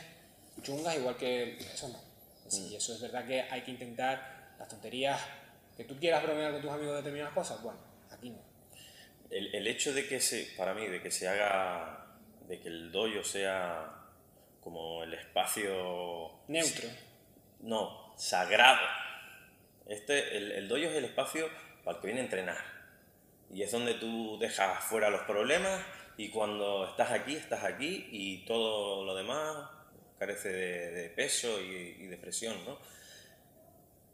chungas, 0.62 0.96
igual 0.96 1.18
que 1.18 1.58
eso 1.58 1.88
no. 1.88 2.00
Sí, 2.48 2.70
mm. 2.72 2.76
eso 2.76 2.94
es 2.94 3.02
verdad 3.02 3.26
que 3.26 3.42
hay 3.42 3.60
que 3.60 3.72
intentar 3.72 4.54
las 4.58 4.68
tonterías 4.68 5.20
que 5.76 5.84
tú 5.84 5.98
quieras 5.98 6.22
bromear 6.22 6.52
con 6.52 6.62
tus 6.62 6.70
amigos 6.70 6.92
de 6.92 6.96
determinadas 6.96 7.34
cosas, 7.34 7.62
bueno, 7.62 7.78
aquí 8.10 8.30
no. 8.30 8.38
El, 9.28 9.54
el 9.54 9.66
hecho 9.66 9.92
de 9.92 10.08
que 10.08 10.18
se, 10.18 10.48
para 10.56 10.72
mí, 10.72 10.86
de 10.86 11.02
que 11.02 11.10
se 11.10 11.28
haga, 11.28 12.06
de 12.48 12.58
que 12.58 12.68
el 12.68 12.90
doyo 12.90 13.22
sea 13.22 13.97
como 14.68 15.02
el 15.02 15.14
espacio... 15.14 16.30
Neutro. 16.46 16.90
No, 17.60 18.12
sagrado. 18.18 18.86
Este, 19.86 20.36
el, 20.36 20.52
el 20.52 20.68
dojo 20.68 20.82
es 20.82 20.94
el 20.94 21.06
espacio 21.06 21.48
para 21.82 21.96
el 21.96 22.02
que 22.02 22.08
viene 22.08 22.20
a 22.20 22.24
entrenar. 22.24 22.58
Y 23.50 23.62
es 23.62 23.72
donde 23.72 23.94
tú 23.94 24.38
dejas 24.38 24.84
fuera 24.84 25.08
los 25.08 25.22
problemas 25.22 25.80
y 26.18 26.28
cuando 26.28 26.86
estás 26.86 27.12
aquí, 27.12 27.34
estás 27.34 27.64
aquí 27.64 28.10
y 28.12 28.44
todo 28.44 29.06
lo 29.06 29.14
demás 29.14 29.70
carece 30.18 30.50
de, 30.50 31.08
peso 31.08 31.62
y, 31.62 32.06
de 32.06 32.18
presión. 32.18 32.62
¿no? 32.66 32.78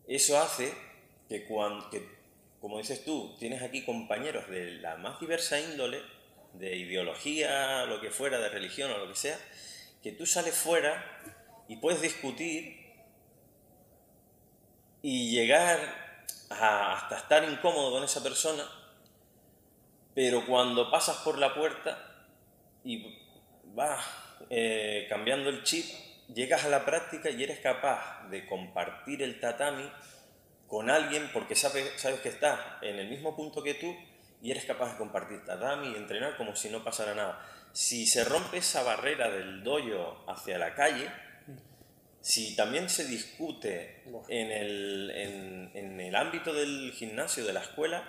Eso 0.07 0.39
hace 0.39 0.73
que, 1.29 1.47
cuando, 1.47 1.91
que, 1.91 2.09
como 2.61 2.79
dices 2.79 3.05
tú, 3.05 3.35
tienes 3.41 3.61
aquí 3.61 3.85
compañeros 3.85 4.49
de 4.49 4.71
la 4.75 4.99
más 4.99 5.19
diversa 5.19 5.59
índole, 5.59 6.01
de 6.53 6.77
ideología, 6.77 7.87
lo 7.87 8.01
que 8.01 8.11
fuera, 8.11 8.39
de 8.39 8.51
religión 8.51 8.93
o 8.93 8.99
lo 8.99 9.09
que 9.09 9.17
sea, 9.17 9.37
que 10.05 10.13
tú 10.13 10.27
sales 10.27 10.55
fuera 10.55 11.03
y 11.67 11.77
puedes 11.77 12.03
discutir 12.03 12.93
y 15.01 15.31
llegar 15.31 15.81
hasta 16.51 17.17
estar 17.17 17.43
incómodo 17.45 17.93
con 17.93 18.05
esa 18.05 18.23
persona, 18.23 18.65
pero 20.15 20.45
cuando 20.45 20.91
pasas 20.91 21.17
por 21.25 21.39
la 21.39 21.55
puerta 21.55 22.27
y 22.85 23.19
vas 23.75 24.05
eh, 24.51 25.07
cambiando 25.09 25.49
el 25.49 25.63
chip, 25.63 25.87
llegas 26.35 26.67
a 26.67 26.69
la 26.69 26.85
práctica 26.85 27.31
y 27.31 27.43
eres 27.43 27.61
capaz 27.61 28.29
de 28.29 28.45
compartir 28.45 29.23
el 29.23 29.41
tatami 29.41 29.91
con 30.69 30.91
alguien 30.91 31.31
porque 31.33 31.55
sabes, 31.55 31.99
sabes 31.99 32.21
que 32.21 32.29
estás 32.29 32.61
en 32.83 32.99
el 32.99 33.09
mismo 33.09 33.35
punto 33.35 33.63
que 33.63 33.73
tú 33.73 33.97
y 34.43 34.51
eres 34.51 34.67
capaz 34.67 34.93
de 34.93 34.99
compartir 34.99 35.47
tatami 35.47 35.93
y 35.93 35.97
entrenar 35.97 36.37
como 36.37 36.55
si 36.55 36.69
no 36.69 36.85
pasara 36.85 37.15
nada 37.15 37.43
si 37.75 38.07
se 38.07 38.25
rompe 38.25 38.59
esa 38.59 38.85
barrera 38.85 39.29
del 39.31 39.65
doyo 39.65 40.31
hacia 40.31 40.59
la 40.59 40.75
calle, 40.75 41.11
si 42.21 42.55
también 42.55 42.89
se 42.89 43.05
discute 43.05 44.05
en 44.29 44.51
el, 44.53 45.71
en, 45.75 46.01
el 46.01 46.15
ámbito 46.15 46.55
del 46.55 46.93
gimnasio, 46.93 47.45
de 47.45 47.53
la 47.53 47.61
escuela, 47.61 48.09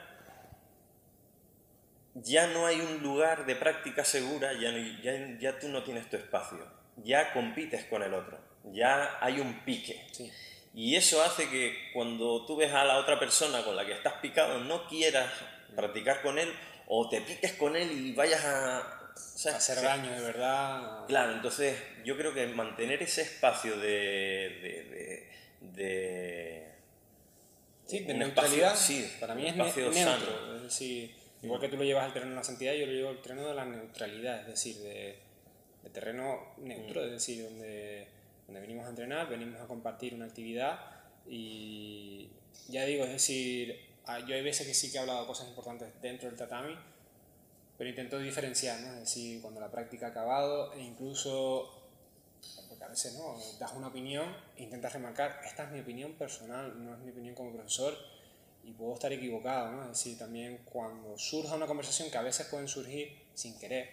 ya 2.13 2.47
no 2.47 2.67
hay 2.67 2.79
un 2.79 3.01
lugar 3.01 3.47
de 3.47 3.55
práctica 3.55 4.05
segura, 4.05 4.53
ya, 4.53 4.71
ya, 5.01 5.37
ya, 5.39 5.59
tú 5.59 5.67
no 5.67 5.83
tienes 5.83 6.09
tu 6.11 6.15
espacio, 6.15 6.59
ya 6.97 7.33
compites 7.33 7.85
con 7.85 8.03
el 8.03 8.13
otro, 8.13 8.39
ya 8.65 9.17
hay 9.19 9.39
un 9.39 9.65
pique. 9.65 10.07
Y 10.75 10.95
eso 10.95 11.23
hace 11.23 11.49
que 11.49 11.89
cuando 11.91 12.45
tú 12.45 12.55
ves 12.55 12.71
a 12.71 12.85
la 12.85 12.97
otra 12.97 13.19
persona 13.19 13.63
con 13.63 13.75
la 13.75 13.85
que 13.85 13.93
estás 13.93 14.13
picado, 14.21 14.59
no 14.59 14.87
quieras 14.87 15.31
practicar 15.75 16.21
con 16.21 16.37
él 16.37 16.53
o 16.87 17.09
te 17.09 17.19
piques 17.21 17.53
con 17.53 17.75
él 17.75 17.91
y 17.91 18.13
vayas 18.13 18.45
a, 18.45 19.04
hacer 19.15 19.81
daño 19.81 20.11
de 20.11 20.21
verdad. 20.21 21.05
Claro, 21.07 21.33
entonces 21.33 21.77
yo 22.03 22.17
creo 22.17 22.33
que 22.33 22.47
mantener 22.47 23.01
ese 23.03 23.21
espacio 23.21 23.77
de. 23.77 25.27
de, 25.61 26.71
sí, 27.85 27.99
de 27.99 28.13
neutralidad. 28.13 28.75
sí, 28.75 29.09
para 29.19 29.35
mí 29.35 29.47
es 29.47 29.55
neutro. 29.55 30.55
Es 30.55 30.63
decir, 30.63 31.15
igual 31.41 31.59
que 31.59 31.69
tú 31.69 31.77
lo 31.77 31.83
llevas 31.83 32.05
al 32.05 32.13
terreno 32.13 32.31
de 32.31 32.37
la 32.37 32.43
santidad, 32.43 32.73
yo 32.73 32.85
lo 32.85 32.91
llevo 32.91 33.09
al 33.09 33.21
terreno 33.21 33.47
de 33.47 33.53
la 33.53 33.65
neutralidad, 33.65 34.41
es 34.41 34.47
decir, 34.47 34.77
de, 34.77 35.19
terreno 35.93 36.53
neutro, 36.57 37.01
mm. 37.01 37.05
es 37.05 37.11
decir, 37.11 37.43
donde, 37.43 38.07
donde 38.47 38.61
venimos 38.61 38.85
a 38.85 38.89
entrenar, 38.89 39.29
venimos 39.29 39.61
a 39.61 39.67
compartir 39.67 40.13
una 40.13 40.25
actividad 40.25 40.79
y 41.27 42.29
ya 42.67 42.85
digo, 42.85 43.05
es 43.05 43.11
decir, 43.11 43.79
yo 44.27 44.35
hay 44.35 44.41
veces 44.41 44.67
que 44.67 44.73
sí 44.73 44.91
que 44.91 44.97
he 44.97 45.01
hablado 45.01 45.21
de 45.21 45.27
cosas 45.27 45.47
importantes 45.47 45.89
dentro 46.01 46.27
del 46.27 46.37
tatami 46.37 46.75
pero 47.77 47.89
intento 47.89 48.19
diferenciar, 48.19 48.79
¿no? 48.81 48.93
Es 48.93 48.99
decir, 49.01 49.41
cuando 49.41 49.59
la 49.59 49.69
práctica 49.69 50.07
ha 50.07 50.09
acabado 50.09 50.73
e 50.73 50.81
incluso, 50.81 51.83
porque 52.69 52.83
a 52.83 52.87
veces 52.87 53.15
no, 53.15 53.35
das 53.59 53.73
una 53.73 53.87
opinión 53.87 54.35
e 54.57 54.63
intentas 54.63 54.93
remarcar, 54.93 55.41
esta 55.45 55.63
es 55.63 55.71
mi 55.71 55.79
opinión 55.79 56.13
personal, 56.13 56.73
no 56.83 56.93
es 56.93 56.99
mi 56.99 57.11
opinión 57.11 57.35
como 57.35 57.51
profesor 57.51 57.97
y 58.63 58.71
puedo 58.71 58.93
estar 58.93 59.11
equivocado, 59.11 59.71
¿no? 59.71 59.83
Es 59.83 59.89
decir, 59.89 60.17
también 60.17 60.61
cuando 60.65 61.17
surja 61.17 61.55
una 61.55 61.67
conversación 61.67 62.09
que 62.09 62.17
a 62.17 62.21
veces 62.21 62.47
pueden 62.47 62.67
surgir 62.67 63.11
sin 63.33 63.57
querer, 63.59 63.89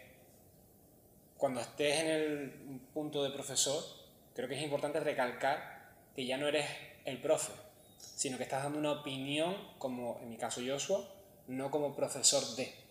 cuando 1.37 1.61
estés 1.61 2.01
en 2.01 2.07
el 2.07 2.81
punto 2.95 3.25
de 3.25 3.31
profesor, 3.31 3.83
creo 4.35 4.49
que 4.49 4.57
es 4.57 4.63
importante 4.63 5.01
recalcar 5.01 5.91
que 6.15 6.25
ya 6.25 6.37
no 6.37 6.47
eres 6.47 6.67
el 7.05 7.21
profe, 7.21 7.53
sino 7.99 8.37
que 8.37 8.45
estás 8.45 8.63
dando 8.63 8.79
una 8.79 8.93
opinión, 8.93 9.57
como 9.79 10.21
en 10.23 10.29
mi 10.29 10.37
caso 10.37 10.61
Joshua, 10.65 11.05
no 11.49 11.71
como 11.71 11.97
profesor 11.97 12.45
de. 12.55 12.82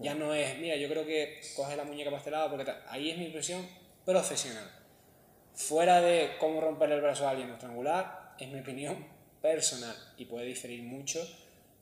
Ya 0.00 0.14
no 0.14 0.32
es, 0.32 0.58
mira, 0.58 0.76
yo 0.76 0.88
creo 0.88 1.04
que 1.04 1.40
coge 1.56 1.76
la 1.76 1.84
muñeca 1.84 2.10
pastelada 2.10 2.48
porque 2.48 2.72
ahí 2.88 3.10
es 3.10 3.18
mi 3.18 3.26
impresión 3.26 3.66
profesional. 4.04 4.70
Fuera 5.54 6.00
de 6.00 6.36
cómo 6.38 6.60
romper 6.60 6.92
el 6.92 7.00
brazo 7.00 7.26
a 7.26 7.30
alguien 7.30 7.50
o 7.50 7.54
estrangular, 7.54 8.34
es 8.38 8.48
mi 8.48 8.60
opinión 8.60 9.06
personal 9.42 9.94
y 10.16 10.24
puede 10.26 10.46
diferir 10.46 10.82
mucho 10.82 11.20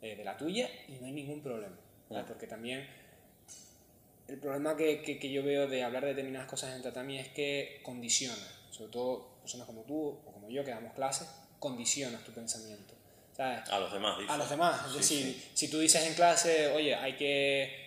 eh, 0.00 0.16
de 0.16 0.24
la 0.24 0.36
tuya 0.36 0.68
y 0.88 0.92
no 0.92 1.06
hay 1.06 1.12
ningún 1.12 1.42
problema. 1.42 1.76
Porque 2.26 2.46
también 2.46 2.86
el 4.28 4.38
problema 4.38 4.76
que, 4.76 5.02
que, 5.02 5.30
yo 5.30 5.42
veo 5.42 5.66
de 5.66 5.82
hablar 5.82 6.02
de 6.02 6.10
determinadas 6.10 6.48
cosas 6.48 6.74
en 6.74 6.82
tatami 6.82 7.18
es 7.18 7.28
que 7.28 7.80
condiciona, 7.82 8.36
sobre 8.70 8.90
todo 8.90 9.38
personas 9.40 9.66
como 9.66 9.82
tú 9.82 10.20
o 10.24 10.32
como 10.32 10.48
yo 10.48 10.64
que 10.64 10.70
damos 10.70 10.94
clases, 10.94 11.28
condicionas 11.58 12.24
tu 12.24 12.32
pensamiento. 12.32 12.94
A 13.38 13.78
los 13.78 13.92
demás, 13.92 14.18
A 14.28 14.36
los 14.36 14.48
demás. 14.48 14.86
Es 14.86 14.94
decir, 14.94 15.50
si 15.52 15.68
tú 15.68 15.78
dices 15.78 16.06
en 16.06 16.14
clase, 16.14 16.68
oye, 16.68 16.94
hay 16.94 17.16
que 17.16 17.85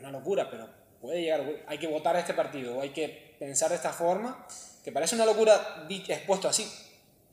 una 0.00 0.10
locura, 0.10 0.50
pero 0.50 0.68
puede 1.00 1.22
llegar, 1.22 1.44
hay 1.66 1.78
que 1.78 1.86
votar 1.86 2.16
a 2.16 2.20
este 2.20 2.34
partido, 2.34 2.76
o 2.76 2.80
hay 2.80 2.90
que 2.90 3.34
pensar 3.38 3.70
de 3.70 3.76
esta 3.76 3.92
forma, 3.92 4.46
que 4.82 4.92
parece 4.92 5.14
una 5.14 5.26
locura 5.26 5.86
expuesto 5.88 6.48
así. 6.48 6.70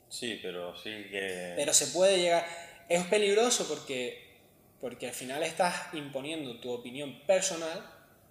Sí, 0.08 0.38
pero 0.42 0.76
sí 0.76 0.90
que... 1.10 1.54
Pero 1.56 1.72
se 1.72 1.86
puede 1.88 2.18
llegar... 2.18 2.46
Es 2.88 3.04
peligroso 3.06 3.66
porque, 3.66 4.36
porque 4.80 5.08
al 5.08 5.14
final 5.14 5.42
estás 5.42 5.94
imponiendo 5.94 6.60
tu 6.60 6.70
opinión 6.70 7.22
personal 7.26 7.82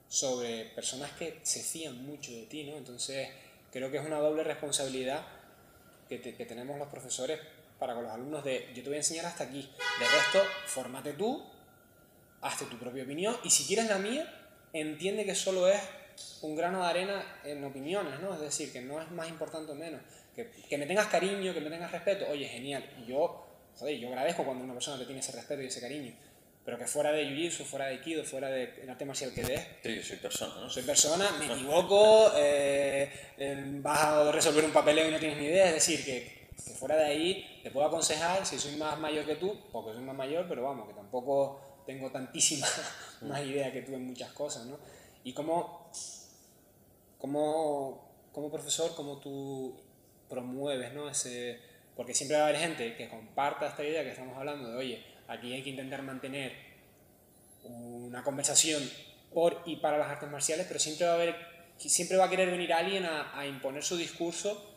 sobre 0.08 0.66
personas 0.66 1.12
que 1.14 1.40
se 1.42 1.64
fían 1.64 2.06
mucho 2.06 2.32
de 2.32 2.44
ti, 2.44 2.64
¿no? 2.66 2.78
Entonces 2.78 3.30
creo 3.72 3.90
que 3.90 3.98
es 3.98 4.06
una 4.06 4.20
doble 4.20 4.44
responsabilidad 4.44 5.26
que, 6.08 6.22
que 6.22 6.46
tenemos 6.46 6.78
los 6.78 6.90
profesores 6.90 7.40
para 7.80 7.96
con 7.96 8.04
los 8.04 8.12
alumnos 8.12 8.44
de 8.44 8.70
yo 8.76 8.84
te 8.84 8.90
voy 8.90 8.96
a 8.96 8.98
enseñar 8.98 9.26
hasta 9.26 9.46
aquí, 9.46 9.62
de 9.62 10.06
resto, 10.06 10.48
fórmate 10.68 11.14
tú, 11.14 11.44
hazte 12.42 12.66
tu 12.66 12.78
propia 12.78 13.04
opinión 13.04 13.36
y 13.44 13.50
si 13.50 13.66
quieres 13.66 13.88
la 13.88 13.98
mía, 13.98 14.26
entiende 14.74 15.26
que 15.26 15.36
solo 15.36 15.68
es 15.68 15.80
un 16.42 16.56
grano 16.56 16.82
de 16.84 16.90
arena 16.90 17.40
en 17.44 17.64
opiniones, 17.64 18.20
¿no? 18.20 18.34
Es 18.34 18.42
decir, 18.42 18.72
que 18.72 18.82
no 18.82 19.02
es 19.02 19.10
más 19.12 19.30
importante 19.30 19.72
o 19.72 19.76
menos. 19.76 20.02
Que, 20.36 20.50
que 20.50 20.78
me 20.78 20.86
tengas 20.86 21.08
cariño, 21.08 21.54
que 21.54 21.62
me 21.62 21.70
tengas 21.70 21.92
respeto, 21.92 22.26
oye, 22.30 22.48
genial. 22.48 22.84
Yo, 23.08 23.46
joder, 23.78 23.98
yo 23.98 24.10
agradezco 24.10 24.44
cuando 24.44 24.64
una 24.64 24.74
persona 24.74 24.98
te 24.98 25.06
tiene 25.06 25.20
ese 25.20 25.32
respeto 25.34 25.62
y 25.62 25.68
ese 25.68 25.82
cariño. 25.82 26.14
Pero 26.64 26.78
que 26.78 26.86
fuera 26.86 27.12
de 27.12 27.26
jiu-jitsu, 27.26 27.66
fuera 27.66 27.88
de 27.88 28.00
kido, 28.02 28.24
fuera 28.24 28.50
de 28.50 28.86
arte 28.88 29.04
marcial 29.04 29.34
que 29.34 29.42
des. 29.42 29.62
Sí, 29.84 29.96
yo 29.96 30.04
soy 30.04 30.18
persona, 30.18 30.56
¿no? 30.62 30.70
Soy 30.70 30.84
persona, 30.84 31.32
me 31.40 31.52
equivoco, 31.52 32.32
eh, 32.38 33.10
vas 33.82 34.00
a 34.00 34.32
resolver 34.32 34.64
un 34.64 34.72
papeleo 34.72 35.10
y 35.10 35.12
no 35.12 35.20
tienes 35.20 35.40
ni 35.40 35.46
idea. 35.46 35.68
Es 35.70 35.74
decir, 35.74 36.06
que, 36.06 36.50
que 36.56 36.74
fuera 36.74 36.96
de 36.98 37.06
ahí 37.06 37.60
te 37.64 37.72
puedo 37.72 37.88
aconsejar, 37.88 38.46
si 38.46 38.60
soy 38.60 38.76
más 38.76 39.00
mayor 39.00 39.26
que 39.26 39.36
tú, 39.36 39.60
porque 39.72 39.94
soy 39.94 40.04
más 40.04 40.16
mayor, 40.16 40.46
pero 40.48 40.64
vamos, 40.64 40.88
que 40.88 40.94
tampoco 40.94 41.71
tengo 41.86 42.12
tantísima 42.12 42.68
más 43.22 43.42
idea 43.44 43.72
que 43.72 43.82
tú 43.82 43.94
en 43.96 44.06
muchas 44.08 44.32
cosas, 44.32 44.66
¿no? 44.66 44.78
Y 45.24 45.34
cómo, 45.34 45.90
cómo, 47.18 48.10
como 48.32 48.52
profesor, 48.52 48.94
cómo 48.96 49.18
tú 49.18 49.80
promueves, 50.30 50.94
¿no? 50.94 51.10
Ese, 51.10 51.60
porque 51.96 52.14
siempre 52.14 52.38
va 52.38 52.44
a 52.44 52.48
haber 52.48 52.60
gente 52.60 52.96
que 52.96 53.10
comparta 53.10 53.68
esta 53.68 53.84
idea 53.84 54.04
que 54.04 54.12
estamos 54.12 54.38
hablando 54.38 54.70
de, 54.72 54.78
oye, 54.78 55.06
aquí 55.28 55.54
hay 55.54 55.64
que 55.64 55.70
intentar 55.70 56.02
mantener 56.02 56.54
una 57.64 58.24
conversación 58.24 58.82
por 59.34 59.62
y 59.66 59.78
para 59.78 59.98
las 59.98 60.10
artes 60.10 60.30
marciales, 60.30 60.66
pero 60.68 60.80
siempre 60.80 61.06
va 61.06 61.14
a 61.14 61.16
haber, 61.16 61.36
siempre 61.78 62.18
va 62.18 62.26
a 62.26 62.30
querer 62.30 62.50
venir 62.50 62.74
alguien 62.74 63.06
a, 63.06 63.38
a 63.38 63.46
imponer 63.46 63.84
su 63.84 63.98
discurso. 63.98 64.68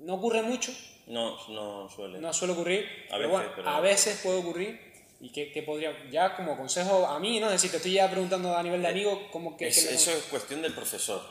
No 0.00 0.14
ocurre 0.14 0.42
mucho. 0.42 0.72
No, 1.06 1.36
no 1.48 1.88
suele. 1.88 2.18
No 2.20 2.32
suele 2.32 2.54
ocurrir. 2.54 2.86
A 3.10 3.16
pero 3.16 3.18
veces, 3.18 3.30
bueno, 3.32 3.50
pero- 3.56 3.68
a 3.68 3.80
veces 3.80 4.20
puede 4.22 4.38
ocurrir. 4.38 4.91
¿Y 5.22 5.30
qué, 5.30 5.50
qué 5.52 5.62
podría, 5.62 5.96
ya 6.10 6.34
como 6.36 6.56
consejo 6.56 7.06
a 7.06 7.18
mí, 7.20 7.38
¿no? 7.40 7.46
Es 7.46 7.52
decir, 7.52 7.70
te 7.70 7.76
estoy 7.78 7.92
ya 7.92 8.10
preguntando 8.10 8.54
a 8.56 8.62
nivel 8.62 8.82
de 8.82 8.88
amigo, 8.88 9.28
¿cómo 9.30 9.56
que... 9.56 9.68
Es- 9.68 9.84
eso 9.86 10.10
es 10.10 10.24
cuestión 10.24 10.60
del 10.62 10.74
profesor. 10.74 11.22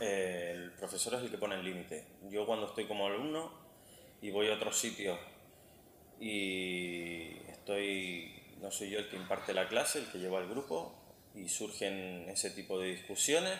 Eh, 0.00 0.52
el 0.56 0.72
profesor 0.72 1.14
es 1.14 1.22
el 1.22 1.30
que 1.30 1.38
pone 1.38 1.54
el 1.54 1.64
límite. 1.64 2.04
Yo 2.28 2.44
cuando 2.46 2.66
estoy 2.66 2.86
como 2.86 3.06
alumno 3.06 3.52
y 4.20 4.30
voy 4.30 4.48
a 4.48 4.54
otros 4.54 4.76
sitios 4.78 5.18
y 6.20 7.36
estoy, 7.48 8.32
no 8.60 8.70
soy 8.70 8.90
yo 8.90 8.98
el 8.98 9.08
que 9.08 9.16
imparte 9.16 9.54
la 9.54 9.68
clase, 9.68 10.00
el 10.00 10.06
que 10.06 10.18
lleva 10.18 10.40
el 10.40 10.48
grupo 10.48 10.94
y 11.34 11.48
surgen 11.48 12.26
ese 12.28 12.50
tipo 12.50 12.78
de 12.78 12.88
discusiones, 12.88 13.56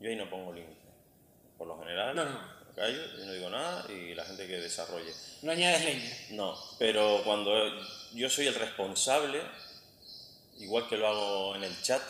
yo 0.00 0.08
ahí 0.08 0.16
no 0.16 0.28
pongo 0.30 0.52
límite. 0.52 0.74
Por 1.56 1.66
lo 1.68 1.78
general, 1.80 2.14
No, 2.16 2.24
no. 2.24 2.30
me 2.68 2.74
callo, 2.74 2.98
yo 3.18 3.24
no 3.26 3.32
digo 3.32 3.50
nada 3.50 3.84
y 3.92 4.14
la 4.14 4.24
gente 4.24 4.46
que 4.46 4.56
desarrolle. 4.56 5.12
No 5.42 5.52
añades 5.52 5.84
leña. 5.84 6.10
No, 6.30 6.56
pero 6.78 7.20
cuando 7.24 7.52
yo 8.14 8.30
soy 8.30 8.46
el 8.46 8.54
responsable, 8.54 9.40
igual 10.58 10.88
que 10.88 10.96
lo 10.96 11.08
hago 11.08 11.56
en 11.56 11.64
el 11.64 11.82
chat, 11.82 12.02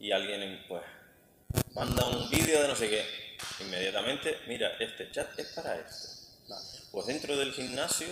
y 0.00 0.12
alguien 0.12 0.64
pues 0.68 0.82
manda 1.74 2.04
un 2.06 2.30
vídeo 2.30 2.62
de 2.62 2.68
no 2.68 2.76
sé 2.76 2.88
qué, 2.88 3.04
inmediatamente, 3.60 4.38
mira, 4.46 4.76
este 4.78 5.10
chat 5.10 5.38
es 5.38 5.48
para 5.48 5.76
esto. 5.76 6.08
Pues 6.92 7.06
dentro 7.06 7.36
del 7.36 7.52
gimnasio 7.52 8.08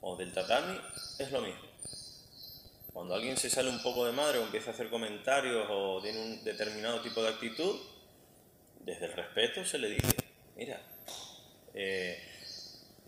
o 0.00 0.16
del 0.16 0.32
tatami 0.32 0.78
es 1.18 1.30
lo 1.30 1.40
mismo. 1.40 1.66
Cuando 2.92 3.14
alguien 3.14 3.36
se 3.36 3.50
sale 3.50 3.68
un 3.68 3.82
poco 3.82 4.06
de 4.06 4.12
madre 4.12 4.38
o 4.38 4.44
empieza 4.44 4.70
a 4.70 4.74
hacer 4.74 4.88
comentarios 4.88 5.66
o 5.70 6.00
tiene 6.02 6.18
un 6.18 6.44
determinado 6.44 7.00
tipo 7.02 7.22
de 7.22 7.28
actitud, 7.28 7.78
desde 8.80 9.06
el 9.06 9.12
respeto 9.12 9.64
se 9.64 9.78
le 9.78 9.90
dice, 9.90 10.16
mira, 10.56 10.80
eh, 11.74 12.22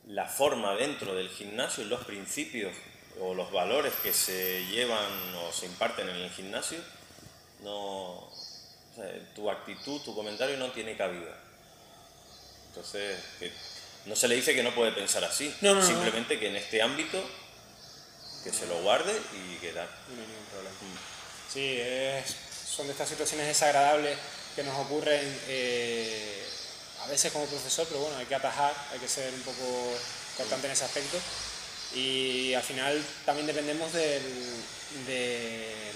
la 0.09 0.27
forma 0.27 0.75
dentro 0.75 1.15
del 1.15 1.29
gimnasio, 1.31 1.85
los 1.85 2.05
principios 2.05 2.75
o 3.21 3.35
los 3.35 3.51
valores 3.51 3.93
que 4.03 4.13
se 4.13 4.65
llevan 4.67 5.35
o 5.37 5.53
se 5.53 5.67
imparten 5.67 6.09
en 6.09 6.17
el 6.17 6.31
gimnasio, 6.31 6.79
no, 7.63 7.75
o 8.15 8.33
sea, 8.95 9.07
tu 9.35 9.51
actitud, 9.51 10.01
tu 10.03 10.15
comentario 10.15 10.57
no 10.57 10.71
tiene 10.73 10.97
cabida. 10.97 11.35
Entonces, 12.69 13.19
que 13.39 13.53
no 14.07 14.15
se 14.15 14.29
le 14.29 14.37
dice 14.37 14.55
que 14.55 14.63
no 14.63 14.75
puede 14.75 14.93
pensar 14.93 15.25
así, 15.25 15.55
No, 15.61 15.75
no, 15.75 15.81
no. 15.81 15.87
simplemente 15.87 16.39
que 16.39 16.49
en 16.49 16.57
este 16.57 16.81
ámbito 16.83 17.23
que 18.45 18.53
se 18.53 18.67
lo 18.67 18.81
guarde 18.83 19.13
y 19.35 19.57
que 19.57 19.73
tal. 19.73 19.87
No 20.09 20.21
hay 20.21 20.27
ningún 20.29 20.45
problema. 20.53 20.77
Sí, 21.53 21.79
es- 21.81 22.37
son 22.69 22.87
de 22.87 22.93
estas 22.93 23.09
situaciones 23.09 23.47
desagradables 23.49 24.17
que 24.55 24.63
nos 24.63 24.77
ocurren 24.79 25.41
eh, 25.49 26.45
a 27.03 27.07
veces 27.09 27.33
como 27.33 27.47
profesor, 27.47 27.87
pero 27.89 28.01
bueno, 28.01 28.17
hay 28.19 28.27
que 28.27 28.35
atajar, 28.37 28.73
hay 28.93 28.99
que 29.01 29.09
ser 29.09 29.33
un 29.35 29.43
poco 29.43 29.99
cortante 30.37 30.67
en 30.69 30.73
ese 30.75 30.85
aspecto. 30.85 31.19
Y 31.95 32.55
al 32.55 32.63
final 32.63 33.03
también 33.25 33.47
dependemos 33.47 33.93
del, 33.93 34.23
del, 35.07 35.95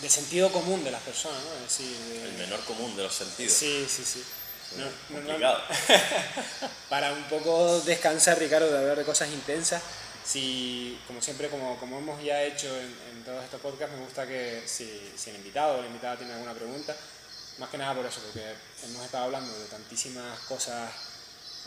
del 0.00 0.10
sentido 0.10 0.50
común 0.50 0.82
de 0.84 0.90
las 0.90 1.02
personas, 1.02 1.38
¿no? 1.44 1.54
Es 1.54 1.62
decir, 1.78 1.96
de- 1.96 2.24
El 2.24 2.32
menor 2.38 2.60
común 2.64 2.96
de 2.96 3.04
los 3.04 3.14
sentidos. 3.14 3.52
Sí, 3.52 3.86
sí, 3.88 4.04
sí. 4.04 4.24
No- 4.76 4.84
no- 4.84 4.90
no- 5.10 5.16
Complicado. 5.26 5.62
para 6.88 7.12
un 7.12 7.24
poco 7.24 7.80
descansar, 7.80 8.38
Ricardo, 8.38 8.70
de 8.72 8.78
hablar 8.78 8.98
de 8.98 9.04
cosas 9.04 9.28
intensas, 9.30 9.82
si, 10.24 10.98
como 11.06 11.20
siempre, 11.20 11.48
como, 11.48 11.76
como 11.78 11.98
hemos 11.98 12.22
ya 12.22 12.42
hecho 12.42 12.68
en, 12.78 12.94
en 13.10 13.24
todos 13.24 13.44
estos 13.44 13.60
podcasts, 13.60 13.94
me 13.96 14.02
gusta 14.04 14.26
que 14.26 14.62
si, 14.66 15.12
si 15.16 15.30
el 15.30 15.36
invitado 15.36 15.78
o 15.78 15.80
la 15.80 15.86
invitada 15.86 16.16
tiene 16.16 16.32
alguna 16.32 16.54
pregunta, 16.54 16.96
más 17.58 17.68
que 17.70 17.78
nada 17.78 17.94
por 17.94 18.06
eso, 18.06 18.20
porque 18.20 18.54
hemos 18.84 19.04
estado 19.04 19.24
hablando 19.24 19.52
de 19.58 19.66
tantísimas 19.66 20.38
cosas 20.40 20.90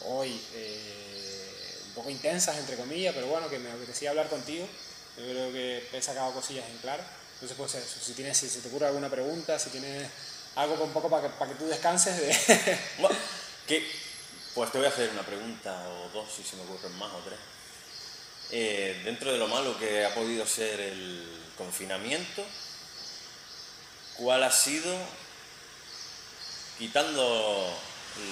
hoy, 0.05 0.41
eh, 0.53 1.54
poco 1.95 2.09
intensas, 2.09 2.57
entre 2.57 2.75
comillas, 2.75 3.15
pero 3.15 3.27
bueno, 3.27 3.49
que 3.49 3.57
me 3.57 3.71
apetecía 3.71 4.11
hablar 4.11 4.29
contigo. 4.29 4.67
Yo 5.17 5.23
creo 5.23 5.51
que 5.51 5.89
he 5.93 6.01
sacado 6.01 6.33
cosillas 6.33 6.69
en 6.69 6.77
claro. 6.77 7.03
Entonces, 7.35 7.57
pues 7.57 7.75
eso, 7.75 7.99
si, 8.01 8.13
tienes, 8.13 8.37
si 8.37 8.47
te 8.47 8.67
ocurre 8.67 8.87
alguna 8.87 9.09
pregunta, 9.09 9.57
si 9.57 9.69
tienes 9.69 10.09
algo 10.55 10.83
un 10.83 10.91
poco 10.91 11.09
para 11.09 11.23
que, 11.23 11.29
para 11.37 11.51
que 11.51 11.57
tú 11.57 11.67
descanses 11.67 12.17
de... 12.17 12.79
Bueno, 12.99 13.17
¿qué? 13.67 13.85
Pues 14.53 14.71
te 14.71 14.77
voy 14.77 14.87
a 14.87 14.89
hacer 14.89 15.09
una 15.09 15.25
pregunta 15.25 15.89
o 15.89 16.09
dos, 16.13 16.31
si 16.33 16.43
se 16.43 16.55
me 16.55 16.63
ocurren 16.63 16.97
más 16.97 17.11
o 17.11 17.19
tres. 17.25 17.39
Eh, 18.51 19.01
dentro 19.03 19.31
de 19.31 19.37
lo 19.37 19.47
malo 19.47 19.77
que 19.77 20.05
ha 20.05 20.13
podido 20.13 20.45
ser 20.45 20.79
el 20.79 21.41
confinamiento, 21.57 22.43
¿cuál 24.17 24.43
ha 24.43 24.51
sido, 24.51 24.95
quitando 26.77 27.77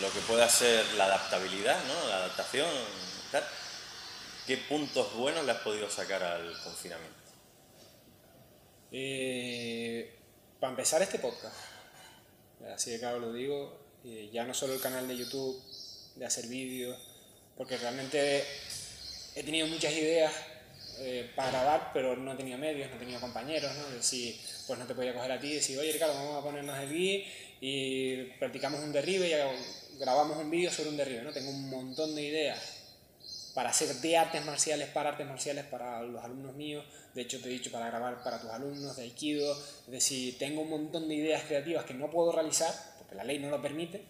lo 0.01 0.11
que 0.11 0.19
pueda 0.21 0.47
ser 0.49 0.85
la 0.93 1.05
adaptabilidad, 1.05 1.77
¿no? 1.85 2.07
la 2.07 2.17
adaptación, 2.17 2.69
qué 4.47 4.57
puntos 4.57 5.13
buenos 5.13 5.45
le 5.45 5.51
has 5.51 5.59
podido 5.59 5.89
sacar 5.89 6.23
al 6.23 6.59
confinamiento? 6.61 7.19
Eh, 8.91 10.15
para 10.59 10.71
empezar 10.71 11.01
este 11.01 11.19
podcast, 11.19 11.55
así 12.73 12.91
de 12.91 12.99
claro 12.99 13.19
lo 13.19 13.33
digo, 13.33 13.77
eh, 14.05 14.29
ya 14.31 14.45
no 14.45 14.53
solo 14.53 14.73
el 14.73 14.81
canal 14.81 15.07
de 15.07 15.17
YouTube, 15.17 15.61
de 16.15 16.25
hacer 16.25 16.47
vídeos, 16.47 16.97
porque 17.57 17.77
realmente 17.77 18.45
he 19.35 19.43
tenido 19.43 19.67
muchas 19.67 19.93
ideas 19.93 20.31
eh, 20.99 21.31
para 21.35 21.51
grabar, 21.51 21.91
pero 21.93 22.15
no 22.15 22.35
tenía 22.35 22.57
medios, 22.57 22.89
no 22.91 22.97
tenía 22.97 23.19
compañeros, 23.19 23.71
¿no? 23.75 23.89
Decir, 23.95 24.39
pues 24.67 24.79
no 24.79 24.85
te 24.85 24.95
podía 24.95 25.13
coger 25.13 25.31
a 25.31 25.39
ti 25.39 25.47
y 25.47 25.55
decir, 25.55 25.77
oye 25.77 25.91
Ricardo, 25.91 26.13
vamos 26.13 26.39
a 26.39 26.43
ponernos 26.43 26.77
aquí 26.77 27.25
y 27.61 28.23
practicamos 28.39 28.81
un 28.81 28.91
derribe 28.91 29.29
y 29.29 29.99
grabamos 29.99 30.37
un 30.37 30.49
vídeo 30.49 30.71
sobre 30.71 30.89
un 30.89 30.97
derribe, 30.97 31.21
¿no? 31.21 31.31
Tengo 31.31 31.49
un 31.49 31.69
montón 31.69 32.15
de 32.15 32.23
ideas 32.23 32.83
para 33.53 33.69
hacer 33.69 33.95
de 33.95 34.17
artes 34.17 34.43
marciales 34.45 34.89
para 34.89 35.09
artes 35.09 35.27
marciales 35.27 35.65
para 35.65 36.01
los 36.01 36.23
alumnos 36.23 36.55
míos. 36.55 36.83
De 37.13 37.21
hecho, 37.21 37.39
te 37.39 37.49
he 37.49 37.51
dicho 37.51 37.71
para 37.71 37.87
grabar 37.87 38.23
para 38.23 38.39
tus 38.39 38.49
alumnos 38.49 38.95
de 38.95 39.03
Aikido. 39.03 39.51
Es 39.85 39.91
decir, 39.91 40.37
tengo 40.39 40.61
un 40.61 40.69
montón 40.69 41.07
de 41.07 41.15
ideas 41.15 41.43
creativas 41.43 41.85
que 41.85 41.93
no 41.93 42.09
puedo 42.09 42.31
realizar 42.31 42.73
porque 42.97 43.15
la 43.15 43.23
ley 43.23 43.39
no 43.39 43.49
lo 43.49 43.61
permite. 43.61 44.03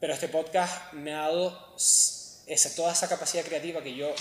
Pero 0.00 0.12
este 0.12 0.28
podcast 0.28 0.92
me 0.94 1.14
ha 1.14 1.22
dado 1.22 1.74
esa, 1.76 2.74
toda 2.74 2.92
esa 2.92 3.08
capacidad 3.08 3.44
creativa 3.44 3.82
que 3.82 3.94
yo 3.94 4.12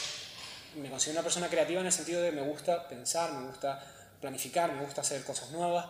me 0.75 0.89
considero 0.89 1.19
una 1.19 1.23
persona 1.23 1.49
creativa 1.49 1.79
en 1.79 1.87
el 1.87 1.91
sentido 1.91 2.21
de 2.21 2.31
me 2.31 2.41
gusta 2.41 2.87
pensar, 2.87 3.33
me 3.33 3.47
gusta 3.47 3.83
planificar, 4.21 4.73
me 4.73 4.83
gusta 4.83 5.01
hacer 5.01 5.23
cosas 5.23 5.51
nuevas. 5.51 5.85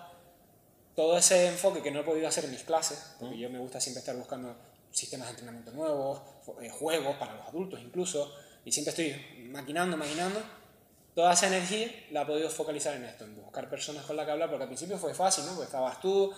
Todo 0.96 1.18
ese 1.18 1.48
enfoque 1.48 1.82
que 1.82 1.92
no 1.92 2.00
he 2.00 2.04
podido 2.04 2.28
hacer 2.28 2.46
en 2.46 2.52
mis 2.52 2.64
clases, 2.64 3.16
porque 3.20 3.38
yo 3.38 3.50
me 3.50 3.60
gusta 3.60 3.80
siempre 3.82 4.00
estar 4.00 4.16
buscando 4.16 4.56
sistemas 4.92 5.28
de 5.28 5.32
entrenamiento 5.32 5.72
nuevos, 5.72 6.22
eh, 6.62 6.70
juegos 6.70 7.18
para 7.18 7.34
los 7.36 7.46
adultos 7.48 7.82
incluso, 7.82 8.34
y 8.64 8.72
siempre 8.72 8.92
estoy 8.92 9.48
maquinando, 9.50 9.98
maquinando. 9.98 10.42
toda 11.14 11.34
esa 11.34 11.48
energía 11.48 11.90
la 12.12 12.24
he 12.24 12.26
podido 12.26 12.50
focalizar 12.50 12.96
en 12.96 13.06
esto, 13.06 13.26
en 13.26 13.36
buscar 13.36 13.70
personas 13.70 14.06
con 14.06 14.16
las 14.16 14.26
que 14.26 14.32
hablar, 14.32 14.50
porque 14.50 14.64
al 14.64 14.70
principio 14.70 14.98
fue 14.98 15.14
fácil, 15.14 15.46
¿no? 15.46 15.52
Porque 15.52 15.66
estabas 15.66 16.00
tú, 16.02 16.34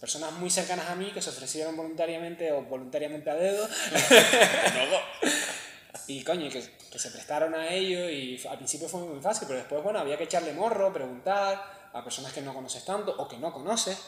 personas 0.00 0.32
muy 0.32 0.50
cercanas 0.50 0.88
a 0.88 0.94
mí 0.94 1.10
que 1.12 1.22
se 1.22 1.30
ofrecieron 1.30 1.76
voluntariamente 1.76 2.50
o 2.52 2.62
voluntariamente 2.62 3.30
a 3.30 3.34
dedo. 3.34 3.68
y 6.06 6.22
coño, 6.24 6.48
que, 6.50 6.62
que, 6.90 6.98
se 6.98 7.10
prestaron 7.10 7.54
a 7.54 7.68
ello 7.72 8.08
y 8.08 8.40
al 8.48 8.56
principio 8.56 8.88
fue 8.88 9.00
muy 9.00 9.20
fácil, 9.20 9.46
pero 9.46 9.58
después, 9.58 9.82
bueno, 9.82 9.98
había 9.98 10.16
que 10.16 10.24
echarle 10.24 10.52
morro, 10.52 10.92
preguntar 10.92 11.90
a 11.92 12.02
personas 12.02 12.32
que 12.32 12.40
no 12.40 12.54
conoces 12.54 12.84
tanto 12.84 13.14
o 13.16 13.28
que 13.28 13.38
no 13.38 13.52
conoces. 13.52 13.98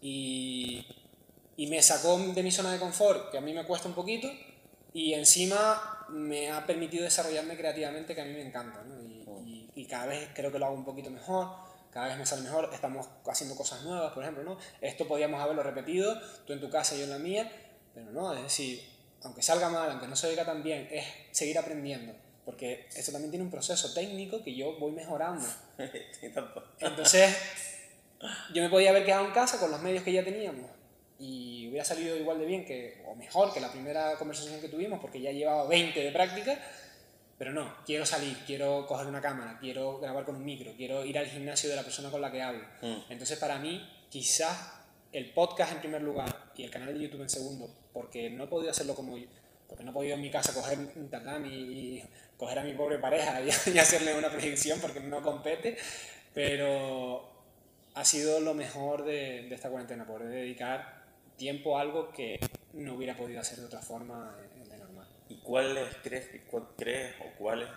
Y, 0.00 0.86
y 1.56 1.66
me 1.68 1.80
sacó 1.80 2.18
de 2.18 2.42
mi 2.42 2.50
zona 2.50 2.72
de 2.72 2.78
confort, 2.78 3.30
que 3.30 3.38
a 3.38 3.40
mí 3.40 3.52
me 3.52 3.64
cuesta 3.64 3.88
un 3.88 3.94
poquito, 3.94 4.28
y 4.92 5.14
encima 5.14 6.06
me 6.10 6.50
ha 6.50 6.66
permitido 6.66 7.04
desarrollarme 7.04 7.56
creativamente, 7.56 8.14
que 8.14 8.20
a 8.20 8.24
mí 8.24 8.32
me 8.32 8.46
encanta. 8.46 8.82
¿no? 8.82 9.02
Y, 9.02 9.24
y, 9.46 9.70
y 9.74 9.86
cada 9.86 10.06
vez 10.06 10.30
creo 10.34 10.52
que 10.52 10.58
lo 10.58 10.66
hago 10.66 10.74
un 10.74 10.84
poquito 10.84 11.10
mejor 11.10 11.64
cada 11.94 12.08
vez 12.08 12.18
me 12.18 12.26
sale 12.26 12.42
mejor, 12.42 12.70
estamos 12.72 13.08
haciendo 13.24 13.54
cosas 13.54 13.84
nuevas, 13.84 14.12
por 14.12 14.24
ejemplo, 14.24 14.42
¿no? 14.42 14.58
Esto 14.80 15.06
podíamos 15.06 15.40
haberlo 15.40 15.62
repetido, 15.62 16.20
tú 16.44 16.52
en 16.52 16.60
tu 16.60 16.68
casa 16.68 16.96
y 16.96 16.98
yo 16.98 17.04
en 17.04 17.10
la 17.10 17.20
mía, 17.20 17.48
pero 17.94 18.10
no, 18.10 18.34
es 18.34 18.42
decir, 18.42 18.80
aunque 19.24 19.42
salga 19.42 19.68
mal, 19.68 19.90
aunque 19.90 20.06
no 20.06 20.16
se 20.16 20.28
oiga 20.28 20.44
tan 20.44 20.62
bien, 20.62 20.86
es 20.90 21.04
seguir 21.32 21.58
aprendiendo, 21.58 22.14
porque 22.44 22.86
eso 22.94 23.10
también 23.10 23.30
tiene 23.30 23.44
un 23.44 23.50
proceso 23.50 23.92
técnico 23.92 24.42
que 24.44 24.54
yo 24.54 24.78
voy 24.78 24.92
mejorando. 24.92 25.46
Entonces, 26.78 27.36
yo 28.52 28.62
me 28.62 28.68
podía 28.68 28.90
haber 28.90 29.04
quedado 29.04 29.26
en 29.26 29.32
casa 29.32 29.58
con 29.58 29.70
los 29.70 29.80
medios 29.80 30.04
que 30.04 30.12
ya 30.12 30.22
teníamos 30.22 30.70
y 31.18 31.68
hubiera 31.68 31.84
salido 31.84 32.16
igual 32.16 32.38
de 32.38 32.46
bien 32.46 32.64
que, 32.64 33.02
o 33.06 33.14
mejor 33.14 33.52
que 33.52 33.60
la 33.60 33.70
primera 33.70 34.16
conversación 34.18 34.60
que 34.60 34.68
tuvimos, 34.68 35.00
porque 35.00 35.20
ya 35.20 35.30
llevaba 35.30 35.66
20 35.68 35.98
de 35.98 36.12
práctica, 36.12 36.58
pero 37.38 37.52
no, 37.52 37.74
quiero 37.86 38.04
salir, 38.04 38.36
quiero 38.46 38.86
coger 38.86 39.06
una 39.06 39.20
cámara, 39.20 39.58
quiero 39.58 39.98
grabar 40.00 40.24
con 40.24 40.36
un 40.36 40.44
micro, 40.44 40.72
quiero 40.76 41.04
ir 41.04 41.18
al 41.18 41.26
gimnasio 41.26 41.70
de 41.70 41.76
la 41.76 41.82
persona 41.82 42.10
con 42.10 42.20
la 42.20 42.30
que 42.30 42.42
hablo. 42.42 42.64
Mm. 42.82 43.10
Entonces, 43.10 43.38
para 43.38 43.58
mí, 43.58 43.88
quizás 44.10 44.72
el 45.12 45.32
podcast 45.32 45.72
en 45.72 45.78
primer 45.78 46.02
lugar 46.02 46.43
y 46.56 46.64
el 46.64 46.70
canal 46.70 46.94
de 46.94 47.00
YouTube 47.00 47.22
en 47.22 47.30
segundo, 47.30 47.68
porque 47.92 48.30
no 48.30 48.44
he 48.44 48.46
podido 48.46 48.70
hacerlo 48.70 48.94
como 48.94 49.16
yo, 49.16 49.26
porque 49.68 49.84
no 49.84 49.90
he 49.90 49.94
podido 49.94 50.14
en 50.14 50.20
mi 50.20 50.30
casa 50.30 50.54
coger 50.54 50.78
un 50.78 51.08
tatami 51.08 51.48
y 51.48 52.04
coger 52.36 52.58
a 52.58 52.64
mi 52.64 52.74
pobre 52.74 52.98
pareja 52.98 53.40
y, 53.66 53.78
hacerle 53.78 54.16
una 54.16 54.30
predicción 54.30 54.80
porque 54.80 55.00
no 55.00 55.22
compete, 55.22 55.76
pero 56.32 57.28
ha 57.94 58.04
sido 58.04 58.40
lo 58.40 58.54
mejor 58.54 59.04
de, 59.04 59.46
de 59.48 59.54
esta 59.54 59.70
cuarentena, 59.70 60.06
poder 60.06 60.28
dedicar 60.28 61.04
tiempo 61.36 61.78
a 61.78 61.80
algo 61.80 62.10
que 62.12 62.38
no 62.72 62.94
hubiera 62.94 63.16
podido 63.16 63.40
hacer 63.40 63.58
de 63.58 63.66
otra 63.66 63.80
forma 63.80 64.36
¿Y 65.28 65.36
cuáles 65.36 65.96
crees, 66.02 66.28
crees 66.76 67.14
o 67.20 67.38
cuáles 67.38 67.68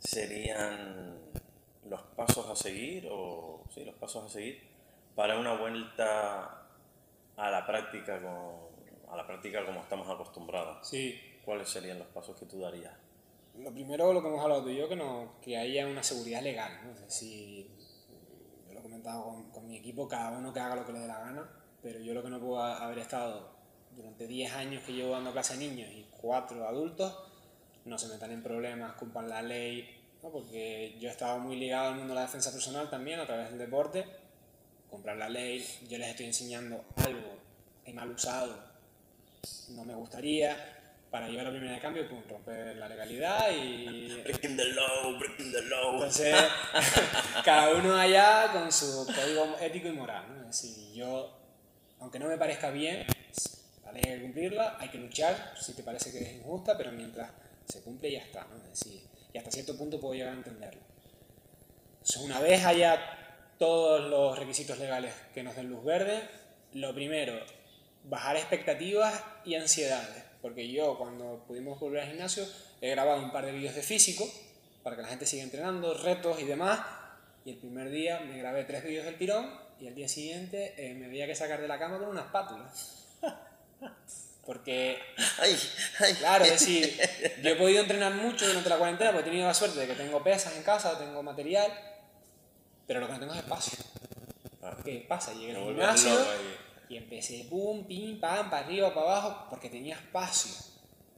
serían 0.00 1.16
los 1.88 2.02
pasos 2.16 2.48
a 2.48 2.56
seguir 2.56 3.08
o 3.10 3.64
sí, 3.72 3.84
los 3.84 3.94
pasos 3.94 4.24
a 4.24 4.28
seguir 4.28 4.60
para 5.14 5.38
una 5.38 5.54
vuelta 5.54 6.67
a 7.38 7.50
la 7.50 7.66
práctica 7.66 8.20
con, 8.20 9.10
a 9.10 9.16
la 9.16 9.26
práctica 9.26 9.64
como 9.64 9.80
estamos 9.80 10.08
acostumbrados? 10.08 10.86
Sí. 10.86 11.18
¿Cuáles 11.44 11.68
serían 11.68 11.98
los 11.98 12.08
pasos 12.08 12.36
que 12.36 12.44
tú 12.44 12.60
darías? 12.60 12.92
Lo 13.56 13.72
primero, 13.72 14.12
lo 14.12 14.20
que 14.20 14.28
hemos 14.28 14.42
hablado 14.42 14.64
tú 14.64 14.68
y 14.68 14.76
yo, 14.76 14.88
que, 14.88 14.96
no, 14.96 15.32
que 15.40 15.56
haya 15.56 15.86
una 15.86 16.02
seguridad 16.02 16.42
legal. 16.42 16.72
¿no? 16.84 16.92
Es 16.92 17.00
decir, 17.00 17.70
yo 18.66 18.74
lo 18.74 18.80
he 18.80 18.82
comentado 18.82 19.24
con, 19.24 19.50
con 19.50 19.66
mi 19.66 19.76
equipo, 19.76 20.06
cada 20.06 20.36
uno 20.36 20.52
que 20.52 20.60
haga 20.60 20.76
lo 20.76 20.84
que 20.84 20.92
le 20.92 21.00
dé 21.00 21.08
la 21.08 21.18
gana, 21.18 21.48
pero 21.82 22.00
yo 22.00 22.12
lo 22.12 22.22
que 22.22 22.30
no 22.30 22.38
puedo 22.38 22.62
haber 22.62 22.98
estado 22.98 23.56
durante 23.96 24.26
10 24.26 24.52
años 24.52 24.82
que 24.84 24.92
llevo 24.92 25.12
dando 25.12 25.32
clase 25.32 25.54
a 25.54 25.56
niños 25.56 25.90
y 25.90 26.06
4 26.20 26.68
adultos, 26.68 27.18
no 27.84 27.98
se 27.98 28.08
metan 28.08 28.32
en 28.32 28.42
problemas, 28.42 28.92
culpan 28.94 29.28
la 29.28 29.42
ley, 29.42 29.88
¿no? 30.22 30.30
porque 30.30 30.96
yo 31.00 31.08
estaba 31.08 31.38
muy 31.38 31.56
ligado 31.56 31.88
al 31.88 31.94
mundo 31.96 32.10
de 32.10 32.16
la 32.16 32.26
defensa 32.26 32.52
personal 32.52 32.90
también 32.90 33.18
a 33.20 33.26
través 33.26 33.50
del 33.50 33.58
deporte, 33.58 34.04
comprar 34.90 35.16
la 35.16 35.28
ley, 35.28 35.64
yo 35.88 35.98
les 35.98 36.08
estoy 36.08 36.26
enseñando 36.26 36.84
algo 36.96 37.38
que 37.84 37.92
mal 37.92 38.10
usado, 38.10 38.58
no 39.70 39.84
me 39.84 39.94
gustaría, 39.94 40.78
para 41.10 41.28
llevar 41.28 41.46
la 41.46 41.50
primera 41.50 41.72
de 41.72 41.80
cambio, 41.80 42.08
pum, 42.08 42.22
romper 42.28 42.76
la 42.76 42.88
legalidad 42.88 43.50
y... 43.50 44.20
Breaking 44.22 44.56
the 44.56 44.64
law, 44.72 45.18
breaking 45.18 45.52
the 45.52 45.62
law. 45.62 45.94
Entonces, 45.94 46.36
cada 47.44 47.74
uno 47.74 47.96
allá 47.96 48.52
con 48.52 48.70
su 48.70 49.06
código 49.06 49.56
ético 49.60 49.88
y 49.88 49.92
moral, 49.92 50.24
¿no? 50.28 50.40
Es 50.42 50.62
decir, 50.62 50.92
yo, 50.92 51.38
aunque 52.00 52.18
no 52.18 52.28
me 52.28 52.36
parezca 52.36 52.70
bien, 52.70 53.06
hay 53.94 54.00
que 54.02 54.20
cumplirla, 54.20 54.76
hay 54.78 54.90
que 54.90 54.98
luchar 54.98 55.54
si 55.58 55.72
te 55.72 55.82
parece 55.82 56.12
que 56.12 56.18
es 56.18 56.32
injusta, 56.34 56.76
pero 56.76 56.92
mientras 56.92 57.30
se 57.66 57.80
cumple 57.80 58.12
ya 58.12 58.20
está, 58.20 58.44
¿no? 58.44 58.56
Es 58.56 58.84
decir, 58.84 59.02
y 59.32 59.38
hasta 59.38 59.50
cierto 59.50 59.76
punto 59.76 59.98
puedo 59.98 60.14
llegar 60.14 60.34
a 60.34 60.36
entenderlo. 60.36 60.82
Entonces, 61.92 62.22
una 62.22 62.40
vez 62.40 62.64
haya 62.64 63.27
todos 63.58 64.08
los 64.08 64.38
requisitos 64.38 64.78
legales 64.78 65.12
que 65.34 65.42
nos 65.42 65.56
den 65.56 65.68
luz 65.68 65.84
verde, 65.84 66.22
lo 66.72 66.94
primero, 66.94 67.34
bajar 68.04 68.36
expectativas 68.36 69.22
y 69.44 69.56
ansiedades, 69.56 70.24
porque 70.40 70.70
yo 70.70 70.96
cuando 70.98 71.44
pudimos 71.46 71.78
volver 71.80 72.02
al 72.02 72.08
gimnasio 72.08 72.44
he 72.80 72.90
grabado 72.90 73.22
un 73.22 73.32
par 73.32 73.44
de 73.44 73.52
vídeos 73.52 73.74
de 73.74 73.82
físico 73.82 74.28
para 74.82 74.96
que 74.96 75.02
la 75.02 75.08
gente 75.08 75.26
siga 75.26 75.42
entrenando, 75.42 75.94
retos 75.94 76.40
y 76.40 76.44
demás, 76.44 76.80
y 77.44 77.50
el 77.50 77.56
primer 77.56 77.90
día 77.90 78.20
me 78.20 78.38
grabé 78.38 78.64
tres 78.64 78.84
vídeos 78.84 79.04
del 79.04 79.16
tirón 79.16 79.50
y 79.80 79.86
el 79.86 79.94
día 79.94 80.08
siguiente 80.08 80.74
eh, 80.76 80.94
me 80.94 81.06
había 81.06 81.26
que 81.26 81.34
sacar 81.34 81.60
de 81.60 81.68
la 81.68 81.78
cama 81.78 81.98
con 81.98 82.08
una 82.08 82.22
espátula. 82.22 82.70
Porque, 84.46 84.98
claro, 86.20 86.44
es 86.44 86.52
decir, 86.52 86.98
yo 87.42 87.50
he 87.50 87.56
podido 87.56 87.82
entrenar 87.82 88.14
mucho 88.14 88.46
durante 88.46 88.70
la 88.70 88.78
cuarentena 88.78 89.12
porque 89.12 89.28
he 89.28 89.30
tenido 89.30 89.46
la 89.46 89.52
suerte 89.52 89.78
de 89.78 89.86
que 89.86 89.94
tengo 89.94 90.24
pesas 90.24 90.56
en 90.56 90.62
casa, 90.62 90.98
tengo 90.98 91.22
material, 91.22 91.70
pero 92.88 92.98
lo 92.98 93.06
que 93.06 93.12
no 93.12 93.20
tengo 93.20 93.34
es 93.34 93.38
espacio. 93.38 93.78
¿Qué 94.84 95.06
pasa? 95.08 95.32
Llegué 95.34 95.54
al 95.54 95.62
gimnasio 95.62 96.18
y 96.88 96.96
empecé 96.96 97.46
pum, 97.48 97.84
pim, 97.84 98.18
pam, 98.18 98.50
para 98.50 98.66
arriba, 98.66 98.92
para 98.92 99.06
abajo, 99.06 99.46
porque 99.48 99.70
tenía 99.70 99.94
espacio. 99.94 100.50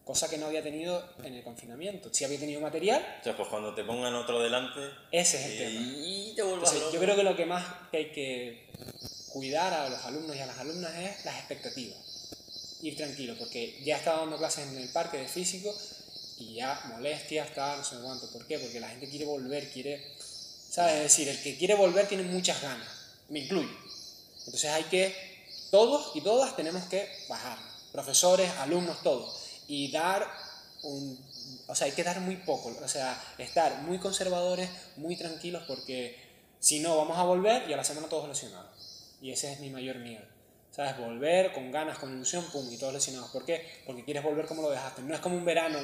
Cosa 0.04 0.28
que 0.28 0.36
no 0.36 0.46
había 0.46 0.62
tenido 0.62 1.02
en 1.24 1.34
el 1.34 1.42
confinamiento. 1.42 2.12
Si 2.12 2.24
había 2.24 2.38
tenido 2.38 2.60
material. 2.60 3.20
Sea, 3.24 3.34
pues 3.34 3.48
cuando 3.48 3.74
te 3.74 3.84
pongan 3.84 4.14
otro 4.14 4.42
delante. 4.42 4.80
Ese 5.10 5.38
es 5.38 5.46
el 5.46 5.58
tema. 5.58 5.80
Y 5.96 6.34
te 6.34 6.42
Entonces, 6.42 6.92
yo 6.92 7.00
creo 7.00 7.16
que 7.16 7.22
lo 7.22 7.34
que 7.34 7.46
más 7.46 7.64
hay 7.92 8.10
que 8.10 8.66
cuidar 9.32 9.72
a 9.72 9.88
los 9.88 10.04
alumnos 10.04 10.36
y 10.36 10.40
a 10.40 10.46
las 10.46 10.58
alumnas 10.58 10.92
es 10.96 11.24
las 11.24 11.38
expectativas 11.38 12.10
ir 12.82 12.96
tranquilo, 12.96 13.34
porque 13.38 13.80
ya 13.84 13.96
estaba 13.96 14.20
dando 14.20 14.38
clases 14.38 14.68
en 14.68 14.78
el 14.78 14.88
parque 14.90 15.18
de 15.18 15.28
físico 15.28 15.74
y 16.38 16.54
ya 16.54 16.80
molestia 16.88 17.44
está 17.44 17.76
no 17.76 17.84
sé 17.84 17.96
cuánto. 18.02 18.30
¿Por 18.30 18.46
qué? 18.46 18.58
Porque 18.58 18.80
la 18.80 18.88
gente 18.88 19.08
quiere 19.08 19.26
volver, 19.26 19.70
quiere, 19.70 20.02
¿sabes? 20.70 20.94
Es 20.94 21.02
decir, 21.02 21.28
el 21.28 21.42
que 21.42 21.58
quiere 21.58 21.74
volver 21.74 22.06
tiene 22.06 22.22
muchas 22.22 22.62
ganas, 22.62 22.88
me 23.28 23.40
incluyo. 23.40 23.68
Entonces 24.38 24.70
hay 24.70 24.84
que, 24.84 25.14
todos 25.70 26.12
y 26.14 26.22
todas 26.22 26.56
tenemos 26.56 26.84
que 26.84 27.08
bajar, 27.28 27.58
profesores, 27.92 28.50
alumnos, 28.58 29.02
todos, 29.02 29.36
y 29.66 29.90
dar 29.90 30.26
un, 30.82 31.18
o 31.66 31.74
sea, 31.74 31.86
hay 31.86 31.92
que 31.92 32.04
dar 32.04 32.20
muy 32.20 32.36
poco, 32.36 32.74
o 32.82 32.88
sea, 32.88 33.22
estar 33.38 33.82
muy 33.82 33.98
conservadores, 33.98 34.70
muy 34.96 35.16
tranquilos, 35.16 35.64
porque 35.66 36.16
si 36.60 36.80
no 36.80 36.96
vamos 36.96 37.18
a 37.18 37.24
volver 37.24 37.68
y 37.68 37.72
a 37.72 37.76
la 37.76 37.84
semana 37.84 38.08
todos 38.08 38.28
lesionados. 38.28 38.70
Y 39.20 39.32
ese 39.32 39.52
es 39.52 39.60
mi 39.60 39.70
mayor 39.70 39.96
miedo. 39.96 40.24
¿Sabes? 40.70 40.96
Volver 40.98 41.52
con 41.52 41.70
ganas, 41.72 41.98
con 41.98 42.14
ilusión, 42.14 42.44
pum, 42.52 42.66
y 42.72 42.78
todos 42.78 42.94
lesionados. 42.94 43.30
¿Por 43.30 43.44
qué? 43.44 43.82
Porque 43.84 44.04
quieres 44.04 44.22
volver 44.22 44.46
como 44.46 44.62
lo 44.62 44.70
dejaste. 44.70 45.02
No 45.02 45.14
es 45.14 45.20
como 45.20 45.36
un 45.36 45.44
verano 45.44 45.78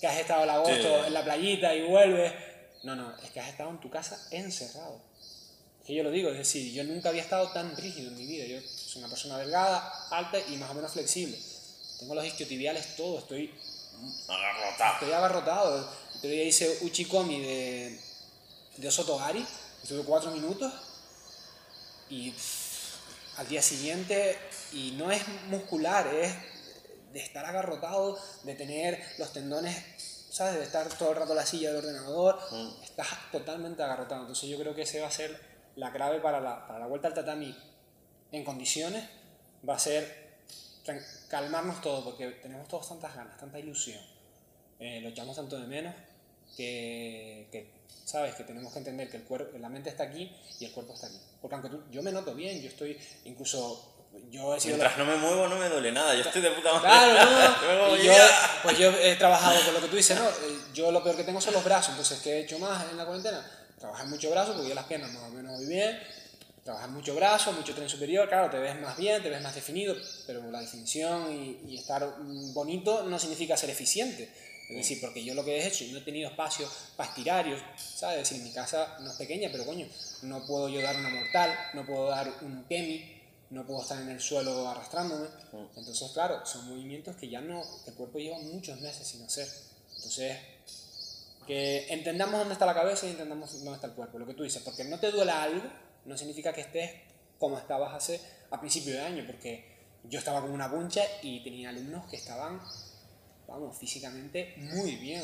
que 0.00 0.06
has 0.06 0.18
estado 0.18 0.44
el 0.44 0.50
agosto 0.50 1.04
en 1.04 1.12
la 1.12 1.22
playita 1.22 1.74
y 1.74 1.82
vuelves. 1.82 2.32
No, 2.84 2.94
no, 2.94 3.16
es 3.22 3.30
que 3.30 3.40
has 3.40 3.48
estado 3.48 3.70
en 3.70 3.80
tu 3.80 3.90
casa 3.90 4.18
encerrado. 4.30 5.00
Que 5.86 5.94
yo 5.94 6.02
lo 6.02 6.10
digo, 6.10 6.30
es 6.30 6.38
decir, 6.38 6.72
yo 6.72 6.84
nunca 6.84 7.08
había 7.08 7.22
estado 7.22 7.50
tan 7.52 7.76
rígido 7.76 8.10
en 8.10 8.16
mi 8.16 8.26
vida. 8.26 8.44
Yo 8.46 8.60
soy 8.60 9.00
una 9.00 9.08
persona 9.08 9.38
delgada, 9.38 10.08
alta 10.10 10.38
y 10.38 10.56
más 10.56 10.70
o 10.70 10.74
menos 10.74 10.92
flexible. 10.92 11.38
Tengo 11.98 12.14
los 12.14 12.24
isquiotibiales 12.24 12.96
todo, 12.96 13.18
estoy 13.18 13.52
agarrotado. 14.28 14.92
Estoy 14.94 15.12
agarrotado. 15.12 15.78
El 15.78 16.18
otro 16.18 16.30
día 16.30 16.44
hice 16.44 16.78
Uchikomi 16.82 17.40
de, 17.40 18.00
de 18.76 18.88
Osotogari, 18.88 19.44
estuve 19.82 20.04
cuatro 20.04 20.30
minutos 20.30 20.72
y 22.10 22.34
al 23.36 23.48
día 23.48 23.62
siguiente 23.62 24.38
y 24.72 24.92
no 24.92 25.10
es 25.10 25.22
muscular, 25.48 26.06
es 26.14 26.34
de 27.12 27.20
estar 27.20 27.44
agarrotado, 27.44 28.18
de 28.42 28.54
tener 28.54 29.00
los 29.18 29.32
tendones, 29.32 29.76
¿sabes? 30.34 30.56
De 30.56 30.64
estar 30.64 30.88
todo 30.98 31.10
el 31.10 31.16
rato 31.16 31.30
en 31.30 31.36
la 31.36 31.46
silla 31.46 31.68
del 31.68 31.78
ordenador, 31.78 32.40
mm. 32.50 32.82
estás 32.82 33.06
totalmente 33.30 33.84
agarrotado. 33.84 34.22
Entonces 34.22 34.50
yo 34.50 34.58
creo 34.58 34.74
que 34.74 34.82
ese 34.82 35.00
va 35.00 35.06
a 35.06 35.10
ser 35.12 35.40
la 35.76 35.92
clave 35.92 36.18
para 36.18 36.40
la, 36.40 36.66
para 36.66 36.80
la 36.80 36.88
vuelta 36.88 37.06
al 37.06 37.14
tatami 37.14 37.56
en 38.32 38.44
condiciones, 38.44 39.04
va 39.66 39.76
a 39.76 39.78
ser 39.78 40.24
calmarnos 41.28 41.80
todos, 41.80 42.02
porque 42.04 42.26
tenemos 42.42 42.66
todos 42.66 42.88
tantas 42.88 43.14
ganas, 43.14 43.38
tanta 43.38 43.60
ilusión, 43.60 44.02
eh, 44.80 45.00
lo 45.00 45.10
echamos 45.10 45.36
tanto 45.36 45.56
de 45.58 45.68
menos 45.68 45.94
que, 46.56 47.46
que, 47.52 47.70
sabes 48.04 48.34
que 48.34 48.42
tenemos 48.42 48.72
que 48.72 48.80
entender 48.80 49.08
que 49.08 49.18
el 49.18 49.22
cuerpo, 49.22 49.56
la 49.58 49.68
mente 49.68 49.88
está 49.88 50.02
aquí 50.02 50.34
y 50.58 50.64
el 50.64 50.72
cuerpo 50.72 50.94
está 50.94 51.06
aquí. 51.06 51.20
Porque 51.40 51.54
aunque 51.54 51.70
tú, 51.70 51.84
yo 51.92 52.02
me 52.02 52.10
noto 52.10 52.34
bien, 52.34 52.60
yo 52.60 52.68
estoy 52.68 52.98
incluso 53.24 53.93
yo 54.30 54.54
he 54.54 54.60
sido 54.60 54.76
Mientras 54.76 54.98
no 54.98 55.04
me 55.06 55.16
muevo 55.16 55.48
no 55.48 55.56
me 55.56 55.68
duele 55.68 55.92
nada, 55.92 56.14
yo 56.14 56.22
estoy 56.22 56.42
de 56.42 56.50
puta 56.50 56.72
madre. 56.72 56.88
Claro, 56.88 57.88
no. 57.88 57.96
yo, 58.02 58.12
pues 58.62 58.78
yo 58.78 58.90
he 58.90 59.16
trabajado 59.16 59.60
con 59.64 59.74
lo 59.74 59.80
que 59.80 59.88
tú 59.88 59.96
dices, 59.96 60.18
¿no? 60.18 60.28
Eh, 60.28 60.58
yo 60.72 60.90
lo 60.90 61.02
peor 61.02 61.16
que 61.16 61.24
tengo 61.24 61.40
son 61.40 61.54
los 61.54 61.64
brazos, 61.64 61.90
entonces, 61.90 62.20
¿qué 62.22 62.32
he 62.32 62.40
hecho 62.40 62.58
más 62.58 62.90
en 62.90 62.96
la 62.96 63.04
cuarentena? 63.04 63.44
Trabajar 63.78 64.06
mucho 64.06 64.30
brazo, 64.30 64.52
porque 64.54 64.68
yo 64.68 64.74
las 64.74 64.86
piernas 64.86 65.12
más 65.12 65.22
o 65.24 65.30
menos 65.30 65.52
muy 65.58 65.66
bien, 65.66 66.00
trabajar 66.64 66.90
mucho 66.90 67.14
brazo, 67.14 67.52
mucho 67.52 67.74
tren 67.74 67.88
superior, 67.88 68.28
claro, 68.28 68.50
te 68.50 68.58
ves 68.58 68.80
más 68.80 68.96
bien, 68.96 69.22
te 69.22 69.30
ves 69.30 69.42
más 69.42 69.54
definido, 69.54 69.94
pero 70.26 70.42
la 70.50 70.60
definición 70.60 71.30
y, 71.32 71.72
y 71.72 71.76
estar 71.76 72.14
bonito 72.54 73.04
no 73.04 73.18
significa 73.18 73.56
ser 73.56 73.70
eficiente. 73.70 74.30
Es 74.68 74.76
decir, 74.76 74.98
porque 75.00 75.22
yo 75.22 75.34
lo 75.34 75.44
que 75.44 75.58
he 75.58 75.66
hecho, 75.66 75.84
no 75.92 75.98
he 75.98 76.00
tenido 76.00 76.30
espacio 76.30 76.66
para 76.96 77.10
estirar, 77.10 77.46
yo, 77.46 77.54
¿sabes? 77.76 78.22
Es 78.22 78.30
decir, 78.30 78.42
mi 78.42 78.50
casa 78.50 78.96
no 79.00 79.10
es 79.10 79.16
pequeña, 79.16 79.50
pero 79.52 79.66
coño, 79.66 79.86
no 80.22 80.46
puedo 80.46 80.70
yo 80.70 80.80
dar 80.80 80.96
una 80.96 81.10
mortal, 81.10 81.54
no 81.74 81.84
puedo 81.84 82.08
dar 82.08 82.32
un 82.40 82.64
kemi, 82.64 83.13
no 83.54 83.66
puedo 83.66 83.82
estar 83.82 84.00
en 84.00 84.10
el 84.10 84.20
suelo 84.20 84.68
arrastrándome. 84.68 85.28
Entonces, 85.76 86.10
claro, 86.12 86.44
son 86.44 86.68
movimientos 86.68 87.16
que 87.16 87.28
ya 87.28 87.40
no, 87.40 87.62
el 87.86 87.94
cuerpo 87.94 88.18
lleva 88.18 88.38
muchos 88.38 88.80
meses 88.80 89.06
sin 89.06 89.22
hacer. 89.22 89.48
Entonces, 89.96 90.38
que 91.46 91.86
entendamos 91.92 92.38
dónde 92.38 92.54
está 92.54 92.66
la 92.66 92.74
cabeza 92.74 93.06
y 93.06 93.10
entendamos 93.10 93.52
dónde 93.52 93.74
está 93.74 93.86
el 93.86 93.94
cuerpo, 93.94 94.18
lo 94.18 94.26
que 94.26 94.34
tú 94.34 94.42
dices, 94.42 94.62
porque 94.62 94.84
no 94.84 94.98
te 94.98 95.10
duela 95.10 95.42
algo, 95.42 95.62
no 96.04 96.18
significa 96.18 96.52
que 96.52 96.62
estés 96.62 96.90
como 97.38 97.58
estabas 97.58 97.94
hace 97.94 98.20
a 98.50 98.60
principio 98.60 98.94
de 98.94 99.00
año, 99.00 99.24
porque 99.26 99.72
yo 100.04 100.18
estaba 100.18 100.40
con 100.40 100.50
una 100.50 100.70
puncha 100.70 101.02
y 101.22 101.42
tenía 101.42 101.68
alumnos 101.68 102.06
que 102.06 102.16
estaban 102.16 102.60
vamos, 103.46 103.76
físicamente 103.78 104.54
muy 104.58 104.96
bien. 104.96 105.22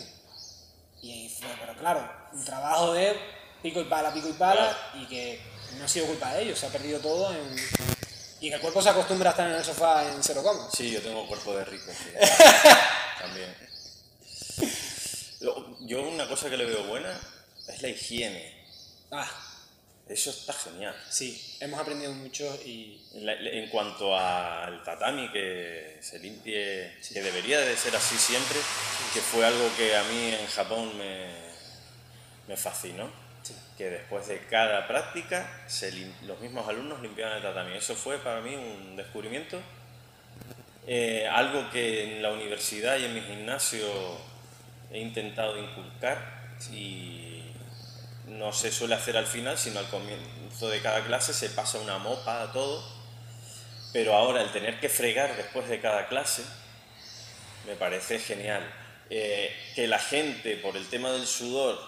Y 1.02 1.28
fue, 1.30 1.48
pero 1.58 1.76
claro, 1.76 2.08
un 2.32 2.44
trabajo 2.44 2.92
de 2.92 3.16
pico 3.62 3.80
y 3.80 3.84
pala, 3.84 4.12
pico 4.12 4.28
y 4.28 4.34
pala, 4.34 4.76
y 4.94 5.06
que 5.06 5.40
no 5.78 5.84
ha 5.84 5.88
sido 5.88 6.06
culpa 6.06 6.34
de 6.34 6.42
ellos, 6.42 6.58
se 6.58 6.66
ha 6.66 6.70
perdido 6.70 7.00
todo 7.00 7.32
en... 7.32 7.56
Y 8.40 8.48
que 8.48 8.54
el 8.56 8.60
cuerpo 8.60 8.80
se 8.82 8.88
acostumbra 8.88 9.30
a 9.30 9.32
estar 9.32 9.48
en 9.50 9.56
el 9.56 9.64
sofá 9.64 10.08
en 10.10 10.22
cero 10.22 10.42
coma. 10.42 10.68
Sí, 10.74 10.90
yo 10.90 11.00
tengo 11.02 11.26
cuerpo 11.26 11.54
de 11.56 11.64
rico, 11.64 11.90
sí. 11.92 12.10
También. 13.20 13.54
Yo 15.80 16.02
una 16.02 16.28
cosa 16.28 16.48
que 16.50 16.56
le 16.56 16.64
veo 16.66 16.84
buena 16.84 17.18
es 17.68 17.82
la 17.82 17.88
higiene. 17.88 18.54
Ah, 19.10 19.28
Eso 20.08 20.30
está 20.30 20.52
genial. 20.52 20.94
sí, 21.10 21.56
hemos 21.60 21.78
aprendido 21.80 22.12
mucho 22.12 22.44
y... 22.64 23.00
La- 23.14 23.34
En 23.34 23.68
cuanto 23.70 24.16
al 24.16 24.82
tatami, 24.84 25.30
que 25.32 25.98
se 26.02 26.18
limpie, 26.18 26.96
que 27.12 27.22
debería 27.22 27.60
de 27.60 27.76
ser 27.76 27.94
así 27.96 28.16
siempre, 28.16 28.58
que 29.14 29.20
fue 29.20 29.44
algo 29.46 29.68
que 29.76 29.96
a 29.96 30.02
mí 30.04 30.34
en 30.34 30.46
Japón 30.48 30.96
me, 30.98 31.28
me 32.48 32.56
fascinó, 32.56 33.10
Que 33.76 33.90
después 33.90 34.28
de 34.28 34.38
cada 34.46 34.86
práctica 34.86 35.48
los 36.26 36.40
mismos 36.40 36.68
alumnos 36.68 37.00
limpiaban 37.00 37.36
el 37.36 37.42
tatami. 37.42 37.76
Eso 37.76 37.94
fue 37.94 38.18
para 38.18 38.40
mí 38.40 38.54
un 38.54 38.96
descubrimiento, 38.96 39.58
eh, 40.86 41.28
algo 41.30 41.70
que 41.70 42.04
en 42.04 42.22
la 42.22 42.32
universidad 42.32 42.98
y 42.98 43.04
en 43.04 43.14
mi 43.14 43.20
gimnasio 43.20 43.86
he 44.90 44.98
intentado 44.98 45.56
inculcar 45.58 46.50
y 46.72 47.42
no 48.26 48.52
se 48.52 48.70
suele 48.70 48.94
hacer 48.94 49.16
al 49.16 49.26
final, 49.26 49.56
sino 49.58 49.78
al 49.78 49.88
comienzo 49.88 50.68
de 50.68 50.80
cada 50.80 51.04
clase 51.04 51.32
se 51.32 51.50
pasa 51.50 51.78
una 51.78 51.98
mopa 51.98 52.42
a 52.42 52.52
todo, 52.52 52.82
pero 53.92 54.14
ahora 54.14 54.42
el 54.42 54.52
tener 54.52 54.78
que 54.80 54.88
fregar 54.88 55.36
después 55.36 55.68
de 55.68 55.80
cada 55.80 56.08
clase 56.08 56.44
me 57.66 57.74
parece 57.74 58.18
genial. 58.18 58.62
Eh, 59.12 59.52
que 59.74 59.88
la 59.88 59.98
gente, 59.98 60.56
por 60.56 60.76
el 60.76 60.86
tema 60.88 61.10
del 61.10 61.26
sudor, 61.26 61.78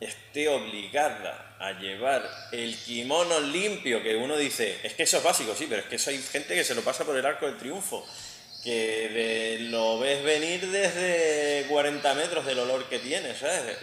esté 0.00 0.48
obligada 0.48 1.56
a 1.58 1.72
llevar 1.78 2.28
el 2.52 2.74
kimono 2.76 3.38
limpio, 3.40 4.02
que 4.02 4.16
uno 4.16 4.36
dice, 4.36 4.78
es 4.82 4.94
que 4.94 5.02
eso 5.02 5.18
es 5.18 5.22
básico, 5.22 5.54
sí, 5.54 5.66
pero 5.68 5.82
es 5.82 5.88
que 5.88 5.96
eso 5.96 6.10
hay 6.10 6.18
gente 6.22 6.54
que 6.54 6.64
se 6.64 6.74
lo 6.74 6.82
pasa 6.82 7.04
por 7.04 7.16
el 7.16 7.26
arco 7.26 7.46
del 7.46 7.58
triunfo, 7.58 8.06
que 8.64 9.08
de- 9.10 9.58
lo 9.70 9.98
ves 9.98 10.22
venir 10.24 10.66
desde 10.70 11.66
40 11.68 12.14
metros 12.14 12.44
del 12.46 12.58
olor 12.60 12.88
que 12.88 12.98
tiene, 12.98 13.34
¿sabes? 13.34 13.76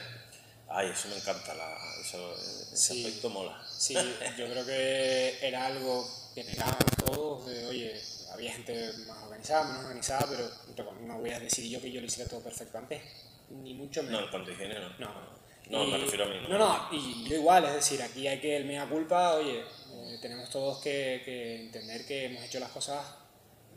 Ay, 0.69 0.89
eso 0.91 1.07
me 1.07 1.15
encanta, 1.17 1.53
la, 1.53 1.77
eso, 2.01 2.33
ese 2.73 2.75
Sí. 2.93 3.05
aspecto 3.05 3.29
mola. 3.29 3.63
Sí, 3.77 3.93
yo 4.37 4.47
creo 4.49 4.65
que 4.65 5.37
era 5.41 5.67
algo 5.67 6.07
que 6.35 6.43
pegábamos 6.43 6.83
todos, 7.05 7.45
de, 7.47 7.65
oye, 7.67 8.01
había 8.33 8.51
gente 8.53 8.91
más 9.07 9.17
organizada, 9.23 9.63
menos 9.65 9.83
organizada, 9.85 10.27
pero 10.29 10.91
no 11.01 11.19
voy 11.19 11.29
a 11.31 11.39
decir 11.39 11.69
yo 11.69 11.79
que 11.81 11.91
yo 11.91 12.01
lo 12.01 12.07
hiciera 12.07 12.29
todo 12.29 12.41
perfecto 12.41 12.77
antes, 12.77 13.01
ni 13.49 13.73
mucho 13.75 14.03
menos. 14.03 14.31
No, 14.31 14.37
a 14.37 14.51
higiene 14.51 14.79
no. 14.79 14.89
No. 14.99 15.36
No, 15.69 15.83
Y- 15.83 15.91
me 15.91 15.97
refiero 15.97 16.25
a 16.25 16.27
mí. 16.27 16.35
No, 16.47 16.57
no, 16.57 16.87
y 16.91 17.27
yo 17.29 17.35
igual, 17.35 17.65
es 17.65 17.73
decir, 17.73 18.01
aquí 18.01 18.27
hay 18.27 18.39
que 18.39 18.55
el 18.57 18.65
mea 18.65 18.87
culpa, 18.87 19.33
oye, 19.33 19.59
eh, 19.59 20.17
tenemos 20.21 20.49
todos 20.49 20.79
que, 20.79 21.21
que 21.25 21.61
entender 21.61 22.05
que 22.05 22.25
hemos 22.25 22.43
hecho 22.43 22.59
las 22.59 22.71
cosas 22.71 23.05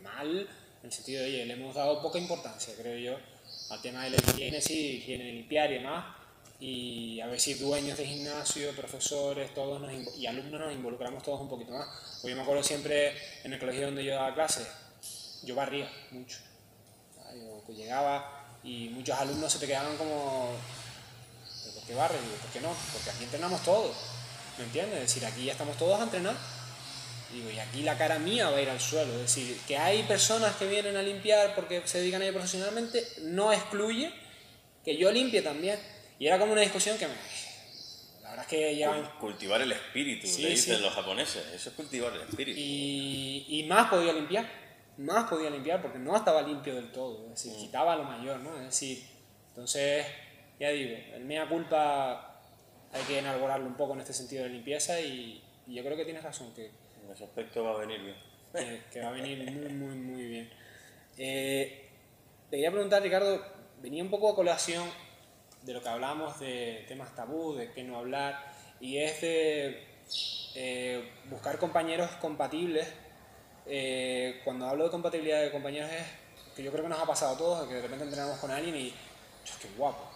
mal, 0.03 0.49
en 0.83 0.87
el 0.87 0.93
sentido 0.93 1.23
de, 1.23 1.29
oye, 1.29 1.47
le 1.47 1.55
hemos 1.55 1.75
dado 1.75 2.01
poca 2.01 2.19
importancia, 2.19 2.75
creo 2.79 2.97
yo, 2.99 3.19
al 3.71 3.83
tema 3.83 4.05
de 4.05 4.11
la 4.11 4.17
higiene, 4.17 4.61
sí, 4.61 4.97
higiene 4.99 5.25
limpiar 5.33 5.71
y 5.71 5.75
demás, 5.75 6.17
y 6.61 7.21
a 7.21 7.27
ver 7.27 7.41
si 7.41 7.55
dueños 7.55 7.97
de 7.99 8.07
gimnasio, 8.07 8.71
profesores, 8.77 9.53
todos 9.55 9.81
nos 9.81 9.91
y 10.17 10.27
alumnos 10.27 10.61
nos 10.61 10.73
involucramos 10.73 11.23
todos 11.23 11.41
un 11.41 11.49
poquito 11.49 11.73
más. 11.73 11.89
Pues 12.21 12.31
yo 12.33 12.37
me 12.37 12.43
acuerdo 12.43 12.63
siempre 12.63 13.15
en 13.45 13.53
el 13.55 13.59
colegio 13.59 13.87
donde 13.87 14.05
yo 14.05 14.15
daba 14.15 14.35
clases, 14.35 14.69
yo 15.43 15.55
barría 15.55 15.91
mucho. 16.11 16.39
Yo 17.35 17.63
que 17.67 17.73
llegaba 17.75 18.59
y 18.63 18.89
muchos 18.91 19.17
alumnos 19.19 19.51
se 19.53 19.59
te 19.59 19.67
quedaban 19.69 19.97
como, 19.97 20.51
¿pero 20.53 20.59
por 20.69 20.80
qué 21.91 21.97
barres? 21.97 22.21
Digo, 22.23 22.37
¿por 22.37 22.51
qué 22.51 22.61
no? 22.61 22.75
Porque 22.93 23.11
aquí 23.11 23.25
entrenamos 23.25 23.63
todos, 23.65 23.97
¿me 24.59 24.65
entiendes? 24.65 24.95
Es 25.01 25.09
decir, 25.15 25.27
aquí 25.27 25.45
ya 25.45 25.53
estamos 25.53 25.77
todos 25.77 25.99
a 26.01 26.05
entrenar. 26.05 26.37
Digo, 27.33 27.51
y 27.51 27.59
aquí 27.59 27.83
la 27.83 27.97
cara 27.99 28.19
mía 28.19 28.51
va 28.51 28.57
a 28.57 28.61
ir 28.63 28.71
al 28.71 28.81
suelo. 28.81 29.13
Es 29.15 29.21
decir, 29.35 29.57
que 29.67 29.77
hay 29.77 30.03
personas 30.05 30.57
que 30.57 30.67
vienen 30.67 30.97
a 30.97 31.03
limpiar 31.03 31.55
porque 31.55 31.83
se 31.85 31.99
dedican 32.01 32.23
a 32.23 32.25
ello 32.25 32.35
profesionalmente, 32.35 33.07
no 33.23 33.53
excluye 33.53 34.13
que 34.85 34.97
yo 34.97 35.11
limpie 35.13 35.43
también. 35.43 35.79
Y 36.19 36.27
era 36.27 36.39
como 36.39 36.53
una 36.53 36.61
discusión 36.63 36.99
que 36.99 37.07
me... 37.07 37.15
La 38.23 38.31
verdad 38.31 38.45
es 38.45 38.51
que. 38.51 38.85
Cul- 38.87 39.19
Cultivar 39.19 39.61
el 39.63 39.73
espíritu, 39.73 40.27
Sí, 40.27 40.43
le 40.43 40.51
dicen 40.51 40.77
sí. 40.77 40.83
los 40.83 40.93
japoneses. 40.95 41.45
Eso 41.55 41.71
es 41.71 41.75
cultivar 41.77 42.13
el 42.15 42.21
espíritu. 42.23 42.59
Y, 42.61 43.47
y 43.49 43.63
más 43.65 43.89
podía 43.91 44.13
limpiar, 44.13 44.49
más 44.99 45.29
podía 45.31 45.51
limpiar 45.51 45.81
porque 45.83 45.99
no 45.99 46.17
estaba 46.17 46.43
limpio 46.43 46.75
del 46.77 46.93
todo, 46.93 47.25
es 47.33 47.43
decir, 47.43 47.57
quitaba 47.59 47.97
lo 47.97 48.05
mayor, 48.05 48.39
¿no? 48.41 48.57
Es 48.59 48.65
decir, 48.67 49.05
entonces, 49.49 50.05
ya 50.61 50.69
digo, 50.71 50.97
el 51.15 51.25
mea 51.25 51.49
culpa 51.49 52.41
hay 52.93 53.03
que 53.09 53.19
enarbolarlo 53.19 53.67
un 53.67 53.75
poco 53.77 53.95
en 53.95 54.01
este 54.01 54.13
sentido 54.13 54.45
de 54.45 54.51
limpieza 54.51 55.01
y, 55.01 55.43
y 55.67 55.75
yo 55.75 55.83
creo 55.83 55.97
que 55.97 56.05
tienes 56.05 56.23
razón, 56.23 56.53
que, 56.55 56.67
En 56.67 57.11
ese 57.11 57.25
aspecto 57.25 57.65
va 57.65 57.73
a 57.73 57.79
venir 57.79 58.01
bien. 58.03 58.17
que, 58.53 58.83
que 58.93 59.01
va 59.01 59.09
a 59.09 59.13
venir 59.13 59.51
muy, 59.51 59.73
muy, 59.73 59.95
muy 59.97 60.23
bien. 60.27 60.51
Eh, 61.17 61.89
te 62.51 62.57
quería 62.57 62.71
preguntar, 62.71 63.03
Ricardo, 63.03 63.43
venía 63.81 64.03
un 64.03 64.11
poco 64.11 64.31
a 64.31 64.35
colación 64.35 64.89
de 65.63 65.73
lo 65.75 65.83
que 65.83 65.89
hablábamos 65.89 66.39
de 66.41 66.85
temas 66.89 67.15
tabú, 67.15 67.55
de 67.55 67.71
qué 67.73 67.83
no 67.85 67.99
hablar, 67.99 68.53
y 68.81 68.99
es 68.99 69.21
de 69.21 69.85
eh, 70.57 71.11
buscar 71.31 71.59
compañeros 71.59 72.11
compatibles. 72.21 72.89
Eh, 73.67 74.41
cuando 74.45 74.67
hablo 74.67 74.85
de 74.85 74.91
compatibilidad 74.91 75.43
de 75.43 75.51
compañeros 75.53 75.91
es 75.93 76.55
que 76.57 76.63
yo 76.63 76.73
creo 76.73 76.83
que 76.83 76.89
nos 76.91 76.99
ha 76.99 77.07
pasado 77.07 77.35
a 77.35 77.39
todos, 77.39 77.69
que 77.69 77.75
de 77.75 77.83
repente 77.83 78.05
entrenamos 78.05 78.39
con 78.39 78.51
alguien 78.51 78.75
y, 78.75 78.83
"Dios, 79.45 79.57
qué 79.61 79.69
guapo. 79.77 80.10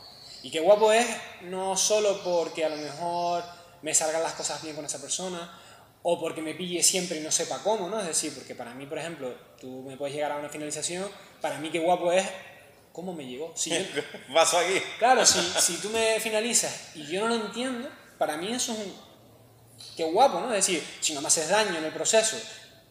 Y 0.45 0.51
qué 0.51 0.61
guapo 0.61 0.93
es 0.93 1.07
no 1.43 1.75
solo 1.77 2.23
porque 2.23 2.65
a 2.65 2.69
lo 2.69 2.77
mejor 2.77 3.43
me 3.83 3.95
salgan 3.95 4.23
las 4.23 4.35
cosas 4.35 4.63
bien 4.63 4.77
con 4.77 4.85
esa 4.85 5.01
persona, 5.01 5.59
o 6.03 6.21
porque 6.21 6.43
me 6.43 6.53
pille 6.55 6.83
siempre 6.83 7.17
y 7.19 7.21
no 7.21 7.31
sepa 7.33 7.63
cómo, 7.63 7.89
¿no? 7.89 7.99
Es 7.99 8.07
decir, 8.07 8.35
porque 8.35 8.55
para 8.55 8.75
mí, 8.75 8.85
por 8.85 8.99
ejemplo, 8.99 9.35
tú 9.59 9.83
me 9.87 9.97
puedes 9.97 10.15
llegar 10.15 10.33
a 10.33 10.37
una 10.37 10.51
finalización, 10.51 11.11
para 11.41 11.59
mí 11.59 11.71
qué 11.71 11.79
guapo 11.79 12.13
es 12.13 12.27
cómo 12.93 13.15
me 13.15 13.25
llegó. 13.27 13.53
Si 13.57 13.71
yo- 13.71 13.77
Paso 14.35 14.59
aquí. 14.59 14.75
Claro, 14.99 15.25
si, 15.25 15.41
si 15.41 15.79
tú 15.79 15.89
me 15.89 16.21
finalizas 16.21 16.95
y 16.95 17.07
yo 17.07 17.27
no 17.27 17.29
lo 17.35 17.47
entiendo, 17.47 17.89
para 18.19 18.37
mí 18.37 18.53
eso 18.53 18.73
es 18.73 18.79
un... 18.81 18.95
Qué 19.97 20.05
guapo, 20.05 20.41
¿no? 20.41 20.49
Es 20.55 20.67
decir, 20.67 20.87
si 21.01 21.15
no 21.15 21.23
me 21.23 21.29
haces 21.29 21.49
daño 21.49 21.75
en 21.77 21.85
el 21.85 21.93
proceso 21.93 22.37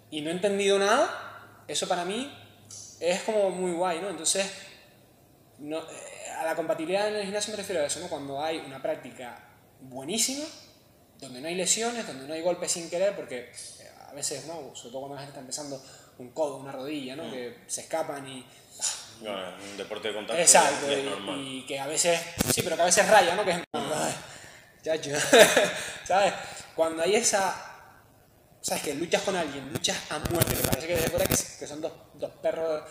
y 0.09 0.21
no 0.21 0.29
he 0.31 0.33
entendido 0.33 0.79
nada, 0.79 1.63
eso 1.67 1.87
para 1.87 2.03
mí 2.03 2.35
es 2.99 3.21
como 3.23 3.51
muy 3.51 3.73
guay, 3.73 3.99
¿no? 4.01 4.09
Entonces, 4.09 4.51
no, 5.59 5.81
a 6.37 6.43
la 6.45 6.55
compatibilidad 6.55 7.07
en 7.07 7.15
el 7.15 7.23
gimnasio 7.23 7.51
me 7.51 7.57
refiero 7.57 7.81
a 7.81 7.85
eso, 7.85 7.99
¿no? 7.99 8.07
Cuando 8.07 8.43
hay 8.43 8.57
una 8.59 8.81
práctica 8.81 9.37
buenísima, 9.81 10.45
donde 11.19 11.41
no 11.41 11.47
hay 11.47 11.55
lesiones, 11.55 12.05
donde 12.05 12.27
no 12.27 12.33
hay 12.33 12.41
golpes 12.41 12.71
sin 12.71 12.89
querer, 12.89 13.15
porque 13.15 13.51
eh, 13.79 13.89
a 14.09 14.13
veces, 14.13 14.45
¿no? 14.45 14.75
Sobre 14.75 14.91
todo 14.91 15.01
cuando 15.01 15.15
la 15.15 15.21
gente 15.21 15.31
está 15.31 15.41
empezando 15.41 15.83
un 16.17 16.29
codo, 16.31 16.57
una 16.57 16.71
rodilla, 16.71 17.15
¿no? 17.15 17.29
Que 17.31 17.59
se 17.67 17.81
escapan 17.81 18.27
y... 18.27 18.45
No, 19.21 19.31
en 19.31 19.69
un 19.71 19.77
deporte 19.77 20.09
de 20.09 20.13
contacto 20.15 20.41
Exacto, 20.41 20.89
es 20.91 20.99
y, 20.99 21.03
normal. 21.03 21.39
y 21.39 21.65
que 21.65 21.79
a 21.79 21.87
veces, 21.87 22.19
sí, 22.53 22.61
pero 22.61 22.75
que 22.75 22.81
a 22.81 22.85
veces 22.85 23.07
raya, 23.07 23.35
¿no? 23.35 23.45
Que 23.45 23.51
es 23.51 23.57
"Ay, 23.71 24.13
chacho", 24.83 25.11
¿sabes? 26.03 26.33
Cuando 26.75 27.03
hay 27.03 27.15
esa, 27.15 27.55
¿sabes? 28.59 28.83
Que 28.83 28.95
luchas 28.95 29.21
con 29.21 29.35
alguien, 29.35 29.71
luchas 29.71 29.97
a 30.09 30.19
muerte, 30.19 30.55
que 30.55 30.63
parece 30.67 30.87
que 30.87 30.95
desde 30.95 31.09
fuera 31.09 31.25
que, 31.25 31.67
son 31.67 31.79
dos, 31.81 31.93
dos 32.15 32.31
perros, 32.41 32.83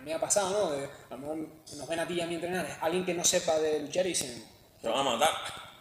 a 0.00 0.02
mí 0.02 0.10
me 0.10 0.14
ha 0.14 0.20
pasado, 0.20 0.50
¿no? 0.50 0.70
De- 0.70 0.84
a 0.86 1.10
lo 1.14 1.18
mejor 1.18 1.36
nos 1.76 1.88
ven 1.88 2.00
a 2.00 2.06
ti 2.08 2.14
y 2.14 2.20
a 2.22 2.26
mí 2.26 2.34
entrenar, 2.36 2.78
alguien 2.80 3.04
que 3.04 3.12
no 3.14 3.22
sepa 3.24 3.58
de 3.58 3.80
luchar 3.80 4.06
y 4.06 4.10
dicen, 4.10 4.44
Te 4.80 4.88
van 4.88 5.06
a 5.06 5.10
matar. 5.16 5.30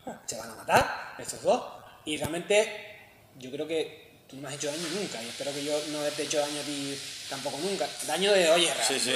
se 0.25 0.37
van 0.37 0.51
a 0.51 0.55
matar 0.55 1.15
estos 1.17 1.41
dos. 1.43 1.63
Y 2.05 2.17
realmente 2.17 2.97
yo 3.37 3.49
creo 3.51 3.65
que 3.67 4.09
tú 4.27 4.35
no 4.35 4.41
me 4.43 4.47
has 4.49 4.55
hecho 4.55 4.67
daño 4.67 4.87
nunca 4.93 5.21
y 5.23 5.27
espero 5.29 5.53
que 5.53 5.63
yo 5.63 5.71
no 5.91 5.99
te 6.03 6.21
he 6.21 6.25
hecho 6.25 6.39
daño 6.39 6.59
a 6.59 6.63
ti 6.63 6.99
tampoco 7.29 7.57
nunca. 7.59 7.87
Daño 8.07 8.31
de, 8.33 8.49
oye, 8.51 8.71
Sí, 8.87 8.99
sí. 8.99 9.13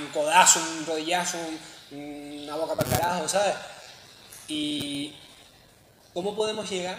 un 0.00 0.06
codazo, 0.08 0.60
un 0.60 0.86
rodillazo, 0.86 1.38
un- 1.90 2.40
una 2.44 2.56
boca 2.56 2.74
para 2.74 2.88
el 2.88 2.98
carajo, 2.98 3.28
¿sabes? 3.28 3.54
Y 4.48 5.14
¿cómo 6.14 6.34
podemos 6.34 6.68
llegar? 6.70 6.96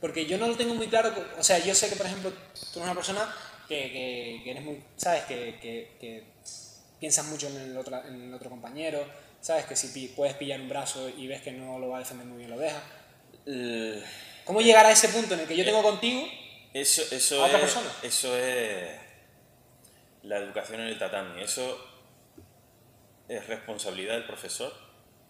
Porque 0.00 0.24
yo 0.24 0.38
no 0.38 0.48
lo 0.48 0.56
tengo 0.56 0.74
muy 0.74 0.88
claro, 0.88 1.12
o 1.38 1.44
sea, 1.44 1.58
yo 1.58 1.74
sé 1.74 1.90
que, 1.90 1.96
por 1.96 2.06
ejemplo, 2.06 2.30
tú 2.30 2.78
eres 2.80 2.84
una 2.84 2.94
persona 2.94 3.34
que, 3.68 4.40
que, 4.42 4.50
eres 4.50 4.62
muy, 4.64 4.82
¿sabes? 4.96 5.24
Que, 5.24 5.58
que, 5.60 6.24
piensas 7.00 7.26
mucho 7.26 7.48
en 7.48 7.56
el, 7.56 7.76
otro, 7.76 8.04
en 8.06 8.28
el 8.28 8.34
otro 8.34 8.50
compañero, 8.50 9.04
¿sabes? 9.40 9.64
Que 9.64 9.74
si 9.74 10.08
puedes 10.08 10.34
pillar 10.34 10.60
un 10.60 10.68
brazo 10.68 11.08
y 11.08 11.26
ves 11.26 11.40
que 11.40 11.50
no 11.50 11.78
lo 11.78 11.88
va 11.88 11.96
a 11.96 12.00
defender 12.00 12.26
muy 12.26 12.38
bien, 12.38 12.50
lo 12.50 12.58
dejas. 12.58 12.82
¿Cómo 14.44 14.60
llegar 14.60 14.86
a 14.86 14.92
ese 14.92 15.08
punto 15.08 15.34
en 15.34 15.40
el 15.40 15.46
que 15.46 15.56
yo 15.56 15.64
tengo 15.64 15.82
contigo 15.82 16.22
eso, 16.72 17.02
eso 17.14 17.42
a 17.42 17.46
otra 17.46 17.58
es, 17.58 17.64
persona? 17.64 17.92
Eso 18.02 18.36
es 18.36 19.00
la 20.22 20.38
educación 20.38 20.80
en 20.82 20.88
el 20.88 20.98
tatami. 20.98 21.42
Eso 21.42 21.86
es 23.28 23.46
responsabilidad 23.46 24.14
del 24.14 24.26
profesor 24.26 24.72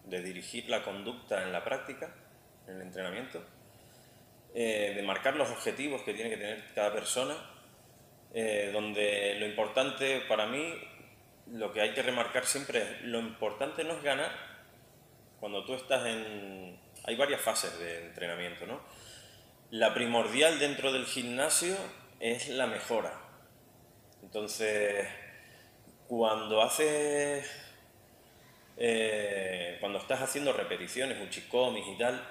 de 0.05 0.21
dirigir 0.21 0.69
la 0.69 0.83
conducta 0.83 1.43
en 1.43 1.51
la 1.51 1.63
práctica, 1.63 2.13
en 2.67 2.75
el 2.75 2.81
entrenamiento, 2.81 3.43
eh, 4.53 4.93
de 4.95 5.03
marcar 5.03 5.35
los 5.35 5.49
objetivos 5.49 6.01
que 6.01 6.13
tiene 6.13 6.29
que 6.29 6.37
tener 6.37 6.73
cada 6.73 6.91
persona, 6.91 7.35
eh, 8.33 8.71
donde 8.73 9.35
lo 9.39 9.45
importante 9.45 10.21
para 10.27 10.47
mí, 10.47 10.73
lo 11.53 11.71
que 11.71 11.81
hay 11.81 11.93
que 11.93 12.01
remarcar 12.01 12.45
siempre 12.45 12.81
es, 12.81 13.01
lo 13.03 13.19
importante 13.19 13.83
no 13.83 13.93
es 13.93 14.03
ganar, 14.03 14.31
cuando 15.39 15.65
tú 15.65 15.73
estás 15.73 16.05
en... 16.05 16.79
Hay 17.03 17.15
varias 17.15 17.41
fases 17.41 17.77
de 17.79 18.05
entrenamiento, 18.05 18.65
¿no? 18.67 18.79
La 19.71 19.93
primordial 19.93 20.59
dentro 20.59 20.91
del 20.91 21.05
gimnasio 21.05 21.75
es 22.19 22.49
la 22.49 22.67
mejora. 22.67 23.19
Entonces, 24.21 25.07
cuando 26.07 26.61
haces, 26.61 27.49
eh, 28.77 29.77
cuando 29.79 29.97
estás 29.97 30.21
haciendo 30.21 30.53
repeticiones, 30.53 31.19
uchikomis 31.21 31.87
y 31.87 31.97
tal, 31.97 32.21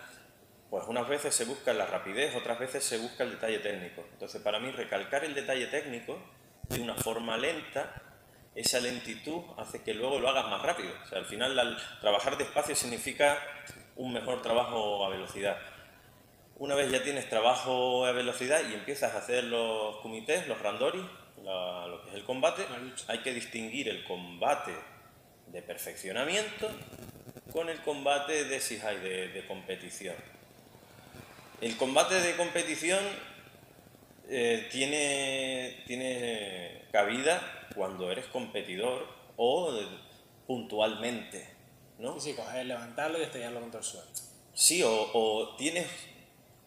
pues 0.70 0.84
unas 0.86 1.08
veces 1.08 1.34
se 1.34 1.46
busca 1.46 1.72
la 1.72 1.86
rapidez, 1.86 2.36
otras 2.36 2.60
veces 2.60 2.84
se 2.84 2.98
busca 2.98 3.24
el 3.24 3.32
detalle 3.32 3.58
técnico. 3.58 4.06
Entonces, 4.12 4.40
para 4.40 4.60
mí, 4.60 4.70
recalcar 4.70 5.24
el 5.24 5.34
detalle 5.34 5.66
técnico 5.66 6.22
de 6.68 6.80
una 6.80 6.94
forma 6.94 7.36
lenta, 7.36 8.09
esa 8.54 8.80
lentitud 8.80 9.42
hace 9.56 9.82
que 9.82 9.94
luego 9.94 10.18
lo 10.18 10.28
hagas 10.28 10.48
más 10.48 10.62
rápido. 10.62 10.90
O 11.04 11.06
sea, 11.06 11.18
al 11.18 11.26
final, 11.26 11.78
trabajar 12.00 12.36
despacio 12.36 12.74
significa 12.74 13.38
un 13.96 14.12
mejor 14.12 14.42
trabajo 14.42 15.04
a 15.04 15.08
velocidad. 15.08 15.58
Una 16.56 16.74
vez 16.74 16.90
ya 16.90 17.02
tienes 17.02 17.28
trabajo 17.28 18.04
a 18.04 18.12
velocidad 18.12 18.60
y 18.68 18.74
empiezas 18.74 19.14
a 19.14 19.18
hacer 19.18 19.44
los 19.44 19.96
comités, 19.98 20.46
los 20.46 20.60
randori, 20.60 21.06
lo 21.42 22.02
que 22.02 22.10
es 22.10 22.14
el 22.16 22.24
combate, 22.24 22.66
hay 23.08 23.18
que 23.18 23.32
distinguir 23.32 23.88
el 23.88 24.04
combate 24.04 24.74
de 25.46 25.62
perfeccionamiento 25.62 26.70
con 27.50 27.68
el 27.68 27.80
combate 27.80 28.44
de 28.44 28.60
Sihai, 28.60 29.00
de, 29.00 29.28
de 29.28 29.46
competición. 29.46 30.14
El 31.60 31.76
combate 31.76 32.20
de 32.20 32.36
competición 32.36 33.00
eh, 34.28 34.68
tiene, 34.70 35.82
tiene 35.86 36.82
cabida 36.92 37.59
cuando 37.74 38.10
eres 38.10 38.26
competidor 38.26 39.06
o 39.36 39.72
puntualmente, 40.46 41.48
¿no? 41.98 42.18
Sí, 42.20 42.34
coger, 42.34 42.66
levantarlo 42.66 43.18
y 43.18 43.22
estrellarlo 43.22 43.60
contra 43.60 43.80
el 43.80 43.86
suelo. 43.86 44.06
Sí, 44.52 44.82
o, 44.82 45.10
o 45.12 45.56
tienes 45.56 45.86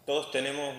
todos 0.06 0.32
tenemos 0.32 0.76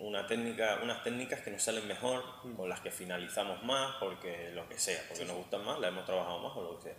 una 0.00 0.28
técnica, 0.28 0.78
unas 0.80 1.02
técnicas 1.02 1.40
que 1.40 1.50
nos 1.50 1.60
salen 1.60 1.88
mejor, 1.88 2.22
con 2.56 2.68
las 2.68 2.80
que 2.80 2.92
finalizamos 2.92 3.64
más, 3.64 3.96
porque 3.98 4.50
lo 4.54 4.68
que 4.68 4.78
sea, 4.78 5.02
porque 5.08 5.24
nos 5.24 5.36
gustan 5.36 5.64
más, 5.64 5.80
las 5.80 5.90
hemos 5.90 6.04
trabajado 6.04 6.38
más 6.38 6.56
o 6.56 6.62
lo 6.62 6.76
que 6.76 6.84
sea. 6.84 6.94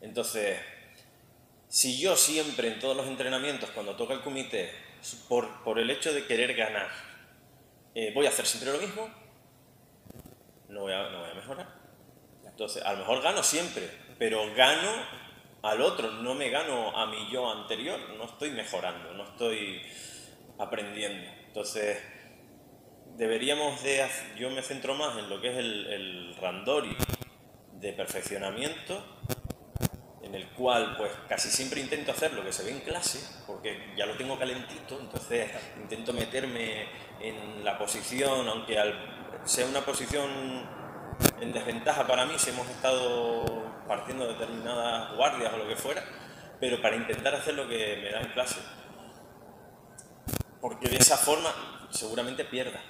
Entonces, 0.00 0.58
si 1.68 2.00
yo 2.00 2.16
siempre 2.16 2.66
en 2.66 2.80
todos 2.80 2.96
los 2.96 3.06
entrenamientos, 3.06 3.70
cuando 3.70 3.94
toca 3.94 4.14
el 4.14 4.22
comité, 4.22 4.72
por, 5.28 5.62
por 5.62 5.78
el 5.78 5.88
hecho 5.88 6.12
de 6.12 6.26
querer 6.26 6.56
ganar, 6.56 6.88
eh, 7.94 8.10
voy 8.12 8.26
a 8.26 8.30
hacer 8.30 8.44
siempre 8.44 8.72
lo 8.72 8.78
mismo, 8.78 9.08
no 10.68 10.82
voy, 10.82 10.92
a, 10.92 11.10
no 11.10 11.20
voy 11.20 11.30
a 11.30 11.34
mejorar. 11.34 11.66
Entonces, 12.44 12.82
a 12.84 12.92
lo 12.92 13.00
mejor 13.00 13.22
gano 13.22 13.42
siempre, 13.42 13.90
pero 14.18 14.42
gano 14.54 14.90
al 15.62 15.80
otro, 15.80 16.10
no 16.10 16.34
me 16.34 16.48
gano 16.48 16.96
a 16.96 17.06
mi 17.06 17.30
yo 17.30 17.50
anterior, 17.50 17.98
no 18.16 18.24
estoy 18.24 18.50
mejorando, 18.50 19.12
no 19.12 19.24
estoy 19.24 19.82
aprendiendo. 20.58 21.28
Entonces, 21.48 21.98
deberíamos 23.16 23.82
de, 23.82 24.06
yo 24.38 24.50
me 24.50 24.62
centro 24.62 24.94
más 24.94 25.18
en 25.18 25.28
lo 25.28 25.40
que 25.40 25.50
es 25.50 25.56
el, 25.56 25.86
el 25.86 26.36
randori 26.36 26.96
de 27.72 27.92
perfeccionamiento, 27.92 29.04
en 30.22 30.34
el 30.34 30.48
cual 30.48 30.96
pues 30.96 31.12
casi 31.28 31.48
siempre 31.48 31.80
intento 31.80 32.10
hacer 32.10 32.32
lo 32.32 32.44
que 32.44 32.52
se 32.52 32.64
ve 32.64 32.70
en 32.72 32.80
clase, 32.80 33.20
porque 33.46 33.92
ya 33.96 34.06
lo 34.06 34.16
tengo 34.16 34.38
calentito, 34.38 34.98
entonces 35.00 35.50
intento 35.76 36.12
meterme 36.12 36.86
en 37.20 37.64
la 37.64 37.78
posición, 37.78 38.48
aunque 38.48 38.78
sea 39.46 39.66
una 39.66 39.80
posición 39.80 40.28
en 41.40 41.52
desventaja 41.52 42.06
para 42.06 42.26
mí 42.26 42.34
si 42.38 42.50
hemos 42.50 42.68
estado 42.68 43.64
partiendo 43.88 44.26
determinadas 44.28 45.16
guardias 45.16 45.54
o 45.54 45.56
lo 45.56 45.68
que 45.68 45.76
fuera, 45.76 46.02
pero 46.60 46.82
para 46.82 46.96
intentar 46.96 47.34
hacer 47.34 47.54
lo 47.54 47.66
que 47.66 48.00
me 48.02 48.10
da 48.10 48.20
en 48.20 48.32
clase 48.32 48.60
porque 50.66 50.88
de 50.88 50.96
esa 50.96 51.16
forma 51.16 51.88
seguramente 51.90 52.44
pierda. 52.44 52.82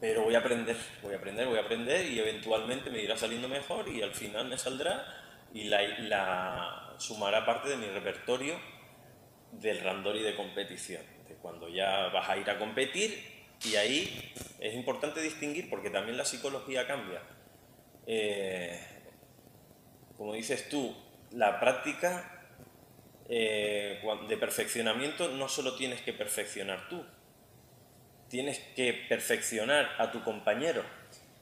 Pero 0.00 0.22
voy 0.22 0.34
a 0.34 0.38
aprender, 0.38 0.74
voy 1.02 1.12
a 1.12 1.18
aprender, 1.18 1.46
voy 1.46 1.58
a 1.58 1.62
aprender 1.62 2.06
y 2.06 2.18
eventualmente 2.18 2.88
me 2.88 3.02
irá 3.02 3.14
saliendo 3.14 3.46
mejor 3.46 3.86
y 3.88 4.00
al 4.00 4.14
final 4.14 4.48
me 4.48 4.56
saldrá 4.56 5.04
y 5.52 5.64
la, 5.64 6.94
sumará 6.96 7.44
parte 7.44 7.68
de 7.68 7.76
mi 7.76 7.88
repertorio 7.88 8.58
del 9.52 9.80
randori 9.80 10.22
de 10.22 10.34
competición, 10.34 11.02
de 11.28 11.34
cuando 11.34 11.68
ya 11.68 12.08
vas 12.08 12.26
a 12.28 12.38
ir 12.38 12.48
a 12.48 12.58
competir 12.58 13.37
y 13.64 13.76
ahí 13.76 14.32
es 14.60 14.74
importante 14.74 15.20
distinguir 15.20 15.68
porque 15.68 15.90
también 15.90 16.16
la 16.16 16.24
psicología 16.24 16.86
cambia. 16.86 17.22
Eh, 18.06 18.78
como 20.16 20.34
dices 20.34 20.68
tú, 20.68 20.96
la 21.32 21.60
práctica 21.60 22.46
eh, 23.28 24.00
de 24.28 24.36
perfeccionamiento 24.36 25.28
no 25.28 25.48
solo 25.48 25.76
tienes 25.76 26.00
que 26.00 26.12
perfeccionar 26.12 26.88
tú, 26.88 27.04
tienes 28.28 28.58
que 28.74 28.94
perfeccionar 29.08 29.90
a 29.98 30.10
tu 30.10 30.22
compañero. 30.22 30.82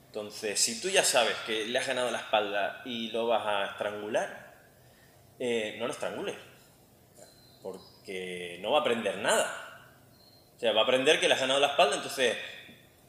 Entonces, 0.07 0.59
si 0.59 0.81
tú 0.81 0.89
ya 0.89 1.05
sabes 1.05 1.35
que 1.47 1.67
le 1.67 1.79
has 1.79 1.87
ganado 1.87 2.11
la 2.11 2.19
espalda 2.19 2.83
y 2.85 3.11
lo 3.11 3.27
vas 3.27 3.47
a 3.47 3.67
estrangular, 3.73 4.55
eh, 5.39 5.77
no 5.79 5.87
lo 5.87 5.93
estrangules, 5.93 6.35
porque 7.63 8.59
no 8.63 8.73
va 8.73 8.79
a 8.79 8.81
aprender 8.81 9.19
nada. 9.19 9.66
O 10.57 10.61
sea, 10.61 10.73
va 10.73 10.81
a 10.81 10.85
aprender 10.85 11.21
que 11.21 11.29
le 11.29 11.35
has 11.35 11.41
ganado 11.41 11.61
la 11.61 11.69
espalda, 11.69 11.97
entonces 11.97 12.37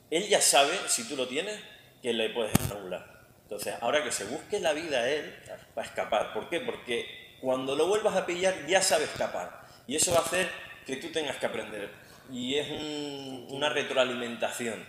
él 0.10 0.28
ya 0.28 0.42
sabe, 0.42 0.78
si 0.88 1.08
tú 1.08 1.16
lo 1.16 1.28
tienes, 1.28 1.60
que 2.02 2.14
le 2.14 2.30
puedes 2.30 2.54
estrangular. 2.54 3.18
Entonces, 3.44 3.76
ahora 3.80 4.04
que 4.04 4.12
se 4.12 4.26
busque 4.26 4.60
la 4.60 4.74
vida 4.74 5.10
él, 5.10 5.34
va 5.78 5.82
a 5.82 5.86
escapar. 5.86 6.34
¿Por 6.34 6.50
qué? 6.50 6.60
Porque 6.60 7.38
cuando 7.40 7.76
lo 7.76 7.88
vuelvas 7.88 8.16
a 8.16 8.26
pillar 8.26 8.68
ya 8.68 8.82
sabes 8.82 9.10
escapar. 9.10 9.62
Y 9.88 9.96
eso 9.96 10.12
va 10.12 10.20
a 10.20 10.24
hacer 10.24 10.50
que 10.86 10.98
tú 10.98 11.10
tengas 11.12 11.38
que 11.38 11.46
aprender. 11.46 11.90
Y 12.30 12.56
es 12.56 12.68
una 13.50 13.70
retroalimentación. 13.70 14.86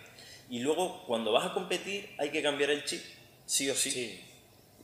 Y 0.50 0.60
luego, 0.60 1.04
cuando 1.06 1.30
vas 1.30 1.46
a 1.46 1.54
competir, 1.54 2.12
hay 2.18 2.30
que 2.30 2.42
cambiar 2.42 2.70
el 2.70 2.84
chip, 2.84 3.02
sí 3.46 3.70
o 3.70 3.74
sí. 3.76 4.24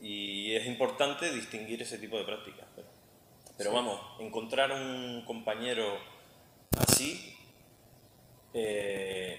Y 0.01 0.55
es 0.55 0.65
importante 0.67 1.29
distinguir 1.33 1.81
ese 1.81 1.97
tipo 1.97 2.17
de 2.17 2.23
prácticas. 2.23 2.65
Pero, 3.57 3.73
vamos, 3.73 3.99
encontrar 4.19 4.71
un 4.71 5.23
compañero 5.25 5.99
así 6.77 7.34
eh, 8.57 9.37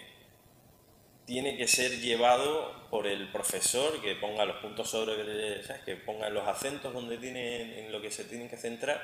tiene 1.24 1.56
que 1.56 1.66
ser 1.66 2.00
llevado 2.00 2.88
por 2.90 3.06
el 3.06 3.32
profesor 3.32 4.00
que 4.02 4.14
ponga 4.14 4.44
los 4.44 4.58
puntos 4.58 4.90
sobre, 4.90 5.64
¿sabes? 5.64 5.82
que 5.84 5.96
ponga 5.96 6.28
los 6.28 6.46
acentos 6.46 6.92
donde 6.92 7.16
tienen, 7.16 7.72
en 7.72 7.92
lo 7.92 8.02
que 8.02 8.10
se 8.10 8.24
tienen 8.24 8.48
que 8.48 8.58
centrar, 8.58 9.00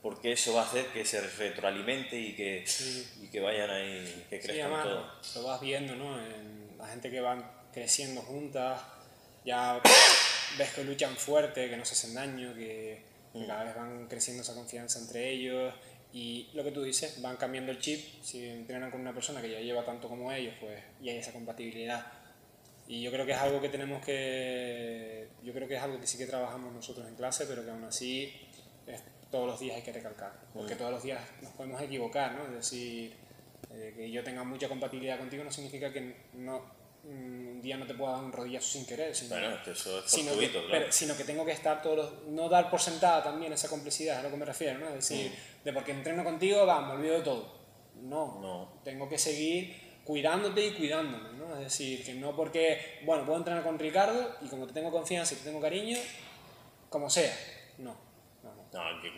porque 0.00 0.32
eso 0.32 0.54
va 0.54 0.62
a 0.62 0.64
hacer 0.64 0.86
que 0.86 1.04
se 1.04 1.20
retroalimente 1.20 2.18
y 2.18 2.36
que, 2.36 2.64
y 3.20 3.26
que 3.26 3.40
vayan 3.40 3.68
ahí, 3.68 4.26
que 4.30 4.38
crezcan 4.38 4.82
todo. 4.82 5.12
Lo 5.34 5.42
vas 5.42 5.60
viendo, 5.60 5.96
¿no? 5.96 6.18
En 6.24 6.78
la 6.78 6.86
gente 6.86 7.10
que 7.10 7.20
van 7.20 7.44
creciendo 7.72 8.22
juntas, 8.22 8.80
ya 9.44 9.82
ves 10.56 10.70
que 10.70 10.84
luchan 10.84 11.16
fuerte, 11.16 11.68
que 11.68 11.76
no 11.76 11.84
se 11.84 11.94
hacen 11.94 12.14
daño, 12.14 12.54
que, 12.54 13.02
que 13.32 13.40
mm. 13.40 13.46
cada 13.46 13.64
vez 13.64 13.74
van 13.74 14.06
creciendo 14.06 14.44
esa 14.44 14.54
confianza 14.54 15.00
entre 15.00 15.30
ellos 15.30 15.74
y 16.12 16.48
lo 16.54 16.64
que 16.64 16.72
tú 16.72 16.82
dices, 16.82 17.20
van 17.20 17.36
cambiando 17.36 17.70
el 17.70 17.78
chip, 17.78 18.00
si 18.22 18.46
entrenan 18.46 18.90
con 18.90 19.00
una 19.00 19.12
persona 19.12 19.42
que 19.42 19.50
ya 19.50 19.60
lleva 19.60 19.84
tanto 19.84 20.08
como 20.08 20.32
ellos, 20.32 20.54
pues 20.60 20.82
y 21.02 21.10
hay 21.10 21.18
esa 21.18 21.32
compatibilidad. 21.32 22.06
Y 22.86 23.02
yo 23.02 23.10
creo 23.10 23.26
que 23.26 23.32
es 23.32 23.38
algo 23.38 23.60
que 23.60 23.68
tenemos 23.68 24.02
que, 24.04 25.28
yo 25.42 25.52
creo 25.52 25.68
que 25.68 25.76
es 25.76 25.82
algo 25.82 26.00
que 26.00 26.06
sí 26.06 26.16
que 26.16 26.26
trabajamos 26.26 26.72
nosotros 26.72 27.06
en 27.06 27.14
clase, 27.16 27.44
pero 27.46 27.62
que 27.62 27.70
aún 27.70 27.84
así 27.84 28.32
todos 29.30 29.46
los 29.46 29.60
días 29.60 29.76
hay 29.76 29.82
que 29.82 29.92
recalcar, 29.92 30.32
porque 30.54 30.74
todos 30.74 30.90
los 30.90 31.02
días 31.02 31.20
nos 31.42 31.52
podemos 31.52 31.80
equivocar, 31.82 32.32
¿no? 32.34 32.46
Es 32.46 32.52
decir, 32.52 33.12
eh, 33.74 33.92
que 33.94 34.10
yo 34.10 34.24
tenga 34.24 34.42
mucha 34.44 34.68
compatibilidad 34.68 35.18
contigo 35.18 35.44
no 35.44 35.50
significa 35.50 35.92
que 35.92 36.16
no, 36.34 36.62
un 37.08 37.60
día 37.62 37.76
no 37.76 37.86
te 37.86 37.94
puedo 37.94 38.12
dar 38.12 38.22
un 38.22 38.32
rodillazo 38.32 38.66
sin 38.68 38.86
querer, 38.86 39.14
sino, 39.14 39.30
Bueno, 39.30 39.56
eso 39.66 39.98
es 40.00 40.04
sino, 40.10 40.38
que, 40.38 40.50
claro. 40.50 40.66
pero- 40.70 40.92
sino 40.92 41.16
que 41.16 41.24
tengo 41.24 41.44
que 41.44 41.52
estar 41.52 41.80
todos 41.82 41.96
los- 41.96 42.26
no 42.28 42.48
dar 42.48 42.70
por 42.70 42.80
sentada 42.80 43.22
también 43.22 43.52
esa 43.52 43.68
complicidad, 43.68 44.14
es 44.16 44.20
a 44.20 44.22
lo 44.24 44.30
que 44.30 44.36
me 44.36 44.44
refiero, 44.44 44.78
¿no? 44.78 44.88
Es 44.88 45.08
decir, 45.08 45.32
de 45.64 45.72
porque 45.72 45.92
entreno 45.92 46.22
contigo, 46.24 46.66
va, 46.66 46.80
me 46.82 46.92
olvido 46.92 47.14
de 47.16 47.22
todo. 47.22 47.58
No, 48.02 48.38
No. 48.40 48.80
tengo 48.84 49.08
que 49.08 49.18
seguir 49.18 49.88
cuidándote 50.04 50.66
y 50.66 50.72
cuidándome, 50.74 51.32
¿no? 51.38 51.54
Es 51.54 51.60
decir, 51.64 52.04
que 52.04 52.14
no 52.14 52.34
porque, 52.36 53.00
bueno, 53.04 53.24
puedo 53.24 53.38
entrenar 53.38 53.62
con 53.64 53.78
Ricardo 53.78 54.36
y 54.42 54.48
como 54.48 54.66
te 54.66 54.72
tengo 54.72 54.90
confianza 54.90 55.34
y 55.34 55.38
te 55.38 55.44
tengo 55.44 55.60
cariño, 55.60 55.98
como 56.90 57.10
sea. 57.10 57.34
No, 57.78 57.94
no, 58.42 58.54
no. 58.54 58.68
No, 58.72 58.82
hay 58.82 59.00
que, 59.02 59.10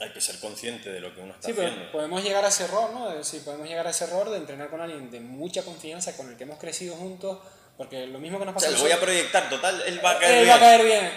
hay 0.00 0.10
que 0.12 0.20
ser 0.20 0.38
consciente 0.40 0.90
de 0.90 1.00
lo 1.00 1.14
que 1.14 1.20
uno 1.20 1.32
está 1.34 1.46
Sí, 1.46 1.52
pero 1.54 1.68
haciendo. 1.68 1.92
podemos 1.92 2.22
llegar 2.22 2.44
a 2.44 2.48
ese 2.48 2.64
error, 2.64 2.90
¿no? 2.92 3.10
Decir, 3.10 3.42
podemos 3.44 3.66
llegar 3.68 3.86
a 3.86 3.90
ese 3.90 4.04
error 4.04 4.28
de 4.30 4.36
entrenar 4.36 4.68
con 4.68 4.80
alguien 4.80 5.10
de 5.10 5.20
mucha 5.20 5.62
confianza, 5.62 6.16
con 6.16 6.28
el 6.30 6.36
que 6.36 6.44
hemos 6.44 6.58
crecido 6.58 6.94
juntos, 6.96 7.38
porque 7.76 8.06
lo 8.06 8.18
mismo 8.18 8.38
que 8.38 8.44
nos 8.44 8.52
O 8.52 8.54
pasa 8.54 8.66
sea, 8.68 8.74
a 8.76 8.78
lo 8.78 8.84
voy 8.84 8.92
a 8.92 9.00
proyectar, 9.00 9.48
total, 9.48 9.82
él 9.86 10.00
va 10.04 10.12
a 10.12 10.18
caer 10.18 10.34
él 10.38 10.44
bien. 10.44 10.50
va 10.52 10.56
a 10.56 10.60
caer 10.60 10.84
bien. 10.84 11.10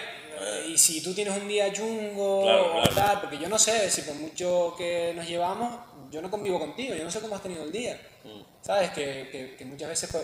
Y 0.69 0.77
si 0.77 1.01
tú 1.01 1.13
tienes 1.13 1.37
un 1.37 1.47
día 1.49 1.71
chungo 1.73 2.43
Claro, 2.43 2.67
o 2.77 2.81
claro. 2.83 2.95
tal, 2.95 3.21
porque 3.21 3.37
yo 3.37 3.49
no 3.49 3.59
sé, 3.59 3.89
si 3.91 4.03
por 4.03 4.15
mucho 4.15 4.73
que 4.77 5.13
nos 5.13 5.27
llevamos, 5.27 5.81
yo 6.11 6.21
no 6.21 6.31
convivo 6.31 6.57
contigo, 6.59 6.95
yo 6.95 7.03
no 7.03 7.11
sé 7.11 7.19
cómo 7.19 7.35
has 7.35 7.43
tenido 7.43 7.63
el 7.63 7.71
día. 7.73 7.99
Mm. 8.23 8.41
¿Sabes? 8.65 8.91
Que, 8.91 9.27
que- 9.31 9.55
que 9.57 9.65
muchas 9.65 9.89
veces, 9.89 10.09
pues, 10.11 10.23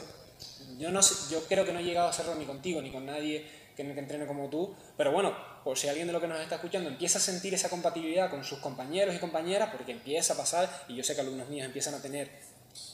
yo, 0.80 0.90
no 0.92 1.02
sé- 1.04 1.34
yo 1.34 1.44
creo 1.46 1.66
que 1.66 1.74
no 1.74 1.80
he 1.80 1.84
llegado 1.84 2.08
a 2.08 2.12
hacerlo 2.12 2.34
ni 2.36 2.46
contigo 2.46 2.82
ni 2.82 2.92
con 2.92 3.06
nadie 3.06 3.46
que, 3.76 3.84
que 3.84 4.28
como 4.28 4.50
tú, 4.50 4.76
pero 4.98 5.12
bueno, 5.12 5.36
por 5.64 5.78
si 5.78 5.88
alguien 5.88 6.08
de 6.08 6.14
lo 6.14 6.22
que 6.22 6.28
nos 6.28 6.40
está 6.40 6.56
escuchando 6.56 6.90
empieza 6.90 7.18
a 7.18 7.22
sentir 7.22 7.54
esa 7.54 7.70
compatibilidad 7.70 8.30
con 8.30 8.44
sus 8.44 8.60
compañeros 8.60 9.16
y 9.16 9.20
compañeras, 9.20 9.70
porque 9.72 9.92
empieza 9.92 10.34
a 10.34 10.38
pasar, 10.38 10.86
y 10.88 10.96
yo 10.96 11.04
sé 11.04 11.16
que 11.16 11.22
alumnos 11.22 11.50
míos 11.50 11.66
empiezan 11.66 11.94
a 11.94 12.02
tener 12.02 12.30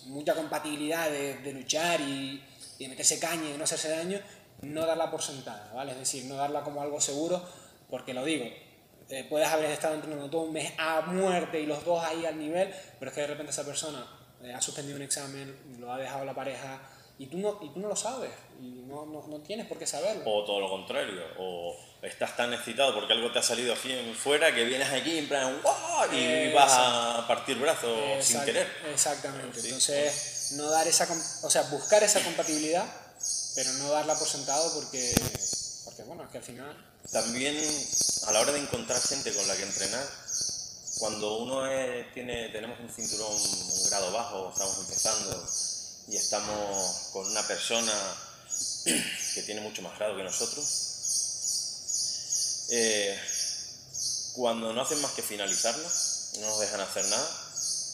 mucha 0.06 0.34
compatibilidad 0.36 1.10
de, 1.10 1.38
de 1.38 1.54
luchar 1.54 2.02
y, 2.02 2.44
y 2.78 2.84
de 2.84 2.90
meterse 2.90 3.20
caña 3.20 3.50
y 3.50 3.52
de 3.52 3.58
no 3.58 3.64
hacerse 3.64 3.90
daño, 3.90 4.20
no 4.62 4.86
darla 4.86 5.10
por 5.10 5.22
sentada, 5.22 5.72
¿vale? 5.74 5.92
Es 5.92 6.00
decir, 6.00 6.26
no 6.26 6.36
darla 6.36 6.62
como 6.62 6.82
algo 6.82 7.00
seguro, 7.02 7.44
porque 7.90 8.14
lo 8.14 8.24
digo, 8.24 8.46
eh, 9.10 9.26
puedes 9.30 9.48
haber 9.50 9.70
estado 9.72 9.96
entrenando 9.96 10.30
todo 10.30 10.44
un 10.44 10.54
mes 10.54 10.74
a 10.78 11.02
muerte 11.02 11.60
y 11.60 11.66
los 11.66 11.84
dos 11.84 12.04
ahí 12.04 12.26
al 12.26 12.40
nivel, 12.40 12.74
pero 12.98 13.10
es 13.10 13.16
que 13.16 13.22
de 13.22 13.28
repente 13.28 13.52
esa 13.52 13.66
persona 13.66 14.08
eh, 14.42 14.54
ha 14.54 14.62
suspendido 14.62 14.96
un 14.96 15.04
examen, 15.04 15.54
lo 15.80 15.92
ha 15.92 15.98
dejado 15.98 16.24
la 16.24 16.34
pareja 16.34 16.80
y 17.22 17.28
tú 17.28 17.38
no, 17.38 17.60
y 17.62 17.70
tú 17.70 17.80
no 17.80 17.88
lo 17.88 17.96
sabes 17.96 18.32
y 18.60 18.84
no, 18.88 19.06
no, 19.06 19.26
no 19.28 19.38
tienes 19.42 19.68
por 19.68 19.78
qué 19.78 19.86
saberlo. 19.86 20.24
O 20.26 20.44
todo 20.44 20.60
lo 20.60 20.70
contrario, 20.70 21.22
o 21.38 21.76
estás 22.02 22.36
tan 22.36 22.52
excitado 22.54 22.96
porque 22.96 23.14
algo 23.14 23.32
te 23.32 23.38
ha 23.40 23.44
salido 23.44 23.74
así 23.74 23.92
en 23.92 24.16
fuera 24.16 24.54
que 24.56 24.64
vienes 24.64 24.90
aquí 24.92 25.20
en 25.20 25.28
plan 25.28 25.62
¡guau! 25.62 26.12
y 26.12 26.18
Eh, 26.18 26.52
vas 26.56 26.72
a 26.74 27.26
partir 27.28 27.58
brazos 27.60 27.96
sin 28.26 28.42
querer. 28.42 28.68
Exactamente. 28.92 29.60
Sí. 29.62 29.68
Entonces, 29.68 30.54
no 30.54 30.70
dar 30.72 30.88
esa, 30.88 31.08
o 31.44 31.50
sea, 31.50 31.62
buscar 31.64 32.02
esa 32.04 32.24
compatibilidad, 32.24 32.86
pero 33.56 33.72
no 33.74 33.92
darla 33.92 34.16
por 34.18 34.28
sentado 34.28 34.74
porque, 34.82 35.14
porque 35.86 36.02
bueno, 36.04 36.24
es 36.24 36.30
que 36.32 36.38
al 36.40 36.44
final 36.44 36.86
También 37.12 37.56
a 38.28 38.32
la 38.32 38.40
hora 38.42 38.52
de 38.52 38.60
encontrar 38.62 39.00
gente 39.00 39.32
con 39.34 39.48
la 39.48 39.56
que 39.56 39.64
entrenar, 39.64 40.06
cuando 41.00 41.38
uno 41.38 41.66
es- 41.68 42.12
tiene, 42.14 42.50
tenemos 42.50 42.80
un 42.80 42.90
cinturón, 42.90 43.32
un 43.32 43.90
grado 43.90 44.12
bajo, 44.12 44.50
estamos 44.52 44.78
empezando 44.80 45.48
y 46.08 46.18
estamos 46.18 47.10
con 47.14 47.28
una 47.28 47.46
persona 47.48 47.94
que 49.34 49.44
tiene 49.46 49.62
mucho 49.62 49.82
más 49.82 49.98
grado 49.98 50.18
que 50.18 50.24
nosotros, 50.24 50.66
eh, 52.70 53.20
cuando 54.34 54.74
no 54.74 54.82
hacen 54.82 55.02
más 55.02 55.12
que 55.12 55.22
finalizarla, 55.22 55.90
no 56.40 56.48
nos 56.48 56.60
dejan 56.60 56.80
hacer 56.82 57.06
nada, 57.06 57.30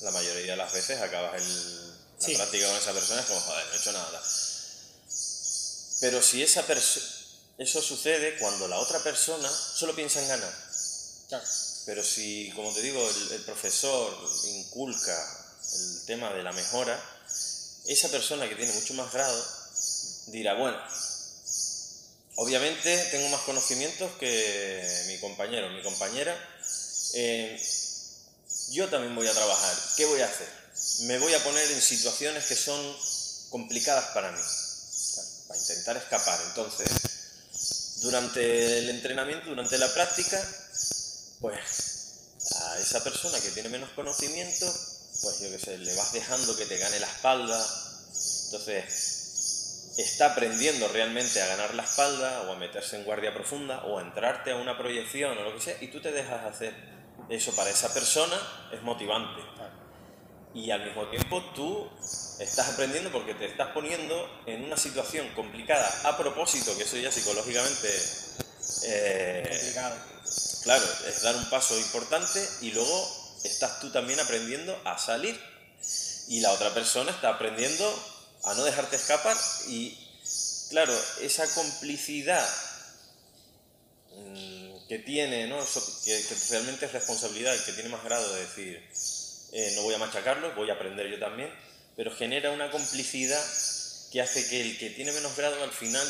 la 0.02 0.12
mayoría 0.12 0.52
de 0.52 0.58
las 0.58 0.72
veces 0.74 1.02
acabas 1.02 1.42
el, 1.42 1.88
la 1.90 2.26
Sí. 2.26 2.36
práctica 2.36 2.68
con 2.68 2.78
esa 2.78 2.94
persona 2.94 3.22
y 3.22 3.24
es 3.24 3.28
como, 3.30 3.40
joder, 3.42 3.66
no 3.68 3.74
he 3.74 3.78
hecho 3.78 3.92
nada. 3.92 4.24
Pero 6.00 6.22
si 6.22 6.44
esa 6.44 6.64
eso 7.58 7.82
sucede 7.82 8.38
cuando 8.38 8.68
la 8.68 8.78
otra 8.80 9.00
persona 9.04 9.50
solo 9.50 9.96
piensa 9.96 10.22
en 10.22 10.28
ganar. 10.28 10.54
claro, 11.28 11.46
Pero 11.86 12.04
si, 12.04 12.52
como 12.56 12.72
te 12.74 12.82
digo, 12.82 13.00
el, 13.10 13.32
el 13.32 13.42
profesor 13.44 14.16
inculca 14.46 15.46
el 15.74 16.06
tema 16.06 16.32
de 16.34 16.44
la 16.44 16.52
mejora, 16.54 17.04
esa 17.88 18.10
persona 18.10 18.48
que 18.48 18.56
tiene 18.56 18.74
mucho 18.74 18.94
más 18.94 19.12
grado 19.12 19.46
dirá, 20.28 20.56
bueno, 20.56 20.78
obviamente 22.36 22.98
tengo 23.12 23.30
más 23.30 23.42
conocimientos 23.42 24.12
que 24.20 25.04
mi 25.08 25.20
compañero, 25.20 25.70
mi 25.70 25.82
compañera, 25.82 26.36
eh, 27.14 27.60
yo 28.70 28.90
también 28.90 29.16
voy 29.16 29.28
a 29.28 29.34
trabajar. 29.34 29.76
¿Qué 29.96 30.06
voy 30.06 30.22
a 30.22 30.26
hacer? 30.26 30.48
Me 31.08 31.18
voy 31.20 31.34
a 31.34 31.44
poner 31.44 31.72
en 31.72 31.82
situaciones 31.82 32.46
que 32.46 32.56
son 32.56 32.96
complicadas 33.50 34.06
para 34.14 34.32
mí, 34.32 34.42
para 35.48 35.60
intentar 35.60 35.98
escapar. 35.98 36.40
Entonces, 36.48 36.90
durante 38.02 38.80
el 38.80 38.90
entrenamiento, 38.90 39.50
durante 39.50 39.78
la 39.78 39.92
práctica, 39.94 40.46
pues 41.40 41.60
a 42.56 42.80
esa 42.80 43.04
persona 43.04 43.40
que 43.40 43.52
tiene 43.52 43.70
menos 43.70 43.90
conocimiento, 43.92 44.72
pues 45.22 45.40
yo 45.40 45.50
qué 45.50 45.60
sé, 45.60 45.78
le 45.78 45.96
vas 45.96 46.14
dejando 46.14 46.56
que 46.56 46.66
te 46.66 46.78
gane 46.78 47.00
la 47.00 47.08
espalda. 47.08 47.66
Entonces, 48.46 49.94
está 49.98 50.28
aprendiendo 50.34 50.88
realmente 50.90 51.42
a 51.42 51.48
ganar 51.48 51.74
la 51.74 51.84
espalda 51.84 52.44
o 52.44 52.52
a 52.52 52.56
meterse 52.56 52.98
en 52.98 53.04
guardia 53.04 53.34
profunda 53.34 53.84
o 53.86 53.98
a 53.98 54.02
entrarte 54.02 54.52
a 54.52 54.56
una 54.56 54.78
proyección 54.78 55.38
o 55.38 55.44
lo 55.44 55.54
que 55.56 55.62
sea 55.62 55.78
y 55.82 55.88
tú 55.88 56.02
te 56.02 56.12
dejas 56.12 56.46
hacer. 56.46 56.74
Eso 57.30 57.54
para 57.56 57.70
esa 57.70 57.94
persona 57.94 58.70
es 58.72 58.82
motivante. 58.84 59.42
Y 60.54 60.72
al 60.72 60.86
mismo 60.86 61.08
tiempo 61.10 61.44
tú 61.54 61.90
estás 62.40 62.70
aprendiendo 62.70 63.12
porque 63.12 63.34
te 63.34 63.46
estás 63.46 63.70
poniendo 63.74 64.30
en 64.46 64.64
una 64.64 64.78
situación 64.78 65.28
complicada 65.36 65.88
a 66.04 66.18
propósito, 66.18 66.76
que 66.78 66.84
eso 66.84 66.98
ya 66.98 67.12
psicológicamente... 67.12 67.90
eh, 68.86 69.48
complicado. 69.50 69.96
Claro, 70.64 70.86
es 71.08 71.22
dar 71.22 71.36
un 71.36 71.50
paso 71.50 71.78
importante 71.78 72.46
y 72.62 72.72
luego 72.72 73.27
estás 73.48 73.80
tú 73.80 73.92
también 73.92 74.20
aprendiendo 74.20 74.80
a 74.86 74.98
salir 74.98 75.40
y 76.28 76.42
la 76.42 76.52
otra 76.52 76.74
persona 76.74 77.12
está 77.12 77.30
aprendiendo 77.30 77.86
a 78.44 78.54
no 78.54 78.64
dejarte 78.64 78.96
escapar 78.96 79.36
y 79.68 79.98
claro, 80.70 80.94
esa 81.22 81.48
complicidad 81.54 82.48
mm, 84.12 84.88
que 84.88 85.00
tiene, 85.00 85.48
¿no? 85.48 85.60
Que, 86.04 86.22
que 86.28 86.36
realmente 86.50 86.86
es 86.86 86.94
responsabilidad 86.94 87.56
y 87.56 87.66
que 87.66 87.74
tiene 87.74 87.90
más 87.90 88.04
grado 88.04 88.34
de 88.34 88.42
decir, 88.42 88.90
eh, 89.54 89.74
no 89.76 89.84
voy 89.84 89.96
a 89.96 90.00
machacarlo, 90.00 90.54
voy 90.56 90.70
a 90.70 90.74
aprender 90.74 91.08
yo 91.08 91.20
también, 91.20 91.52
pero 91.96 92.16
genera 92.16 92.52
una 92.52 92.70
complicidad 92.72 93.44
que 94.12 94.22
hace 94.22 94.48
que 94.48 94.62
el 94.62 94.78
que 94.78 94.90
tiene 94.92 95.12
menos 95.12 95.36
grado 95.36 95.64
al 95.64 95.72
final 95.72 96.08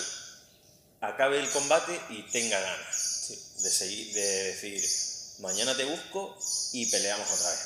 acabe 1.01 1.39
el 1.39 1.49
combate 1.49 1.99
y 2.09 2.23
tenga 2.23 2.59
ganas 2.59 3.29
de 3.61 3.69
seguir, 3.69 4.13
de 4.13 4.43
decir, 4.43 4.83
mañana 5.39 5.75
te 5.75 5.85
busco 5.85 6.37
y 6.73 6.85
peleamos 6.89 7.29
otra 7.31 7.49
vez. 7.51 7.59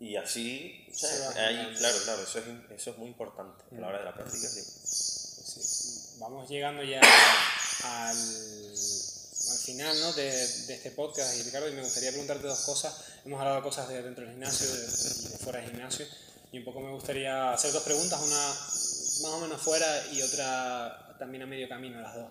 Y 0.00 0.16
así, 0.16 0.86
o 0.90 0.94
sea, 0.94 1.30
ahí, 1.48 1.74
claro, 1.76 1.98
claro, 2.04 2.22
eso 2.22 2.38
es, 2.38 2.44
eso 2.70 2.90
es 2.90 2.98
muy 2.98 3.08
importante 3.08 3.64
a 3.76 3.80
la 3.80 3.88
hora 3.88 3.98
de 3.98 4.04
la 4.04 4.14
práctica. 4.14 4.48
sí. 4.48 4.62
Sí, 5.48 5.60
vamos 6.18 6.48
llegando 6.48 6.82
ya 6.84 7.00
al, 7.82 8.16
al 8.16 9.58
final 9.58 10.00
¿no? 10.00 10.12
de, 10.12 10.24
de 10.66 10.74
este 10.74 10.90
podcast 10.92 11.36
y 11.36 11.42
Ricardo, 11.42 11.68
y 11.68 11.72
me 11.72 11.82
gustaría 11.82 12.10
preguntarte 12.10 12.46
dos 12.46 12.60
cosas. 12.60 12.94
Hemos 13.24 13.38
hablado 13.40 13.56
de 13.56 13.62
cosas 13.62 13.88
de 13.88 14.02
dentro 14.02 14.24
del 14.24 14.32
gimnasio 14.34 14.66
de- 14.72 14.84
y 14.84 15.28
de 15.32 15.38
fuera 15.38 15.60
del 15.60 15.70
gimnasio, 15.70 16.06
y 16.52 16.58
un 16.58 16.64
poco 16.64 16.80
me 16.80 16.92
gustaría 16.92 17.52
hacer 17.52 17.72
dos 17.72 17.82
preguntas, 17.82 18.20
una 18.22 18.36
más 18.36 19.32
o 19.34 19.40
menos 19.40 19.60
fuera 19.60 20.06
y 20.12 20.22
otra 20.22 21.16
también 21.18 21.42
a 21.42 21.46
medio 21.46 21.68
camino, 21.68 22.00
las 22.00 22.14
dos. 22.14 22.30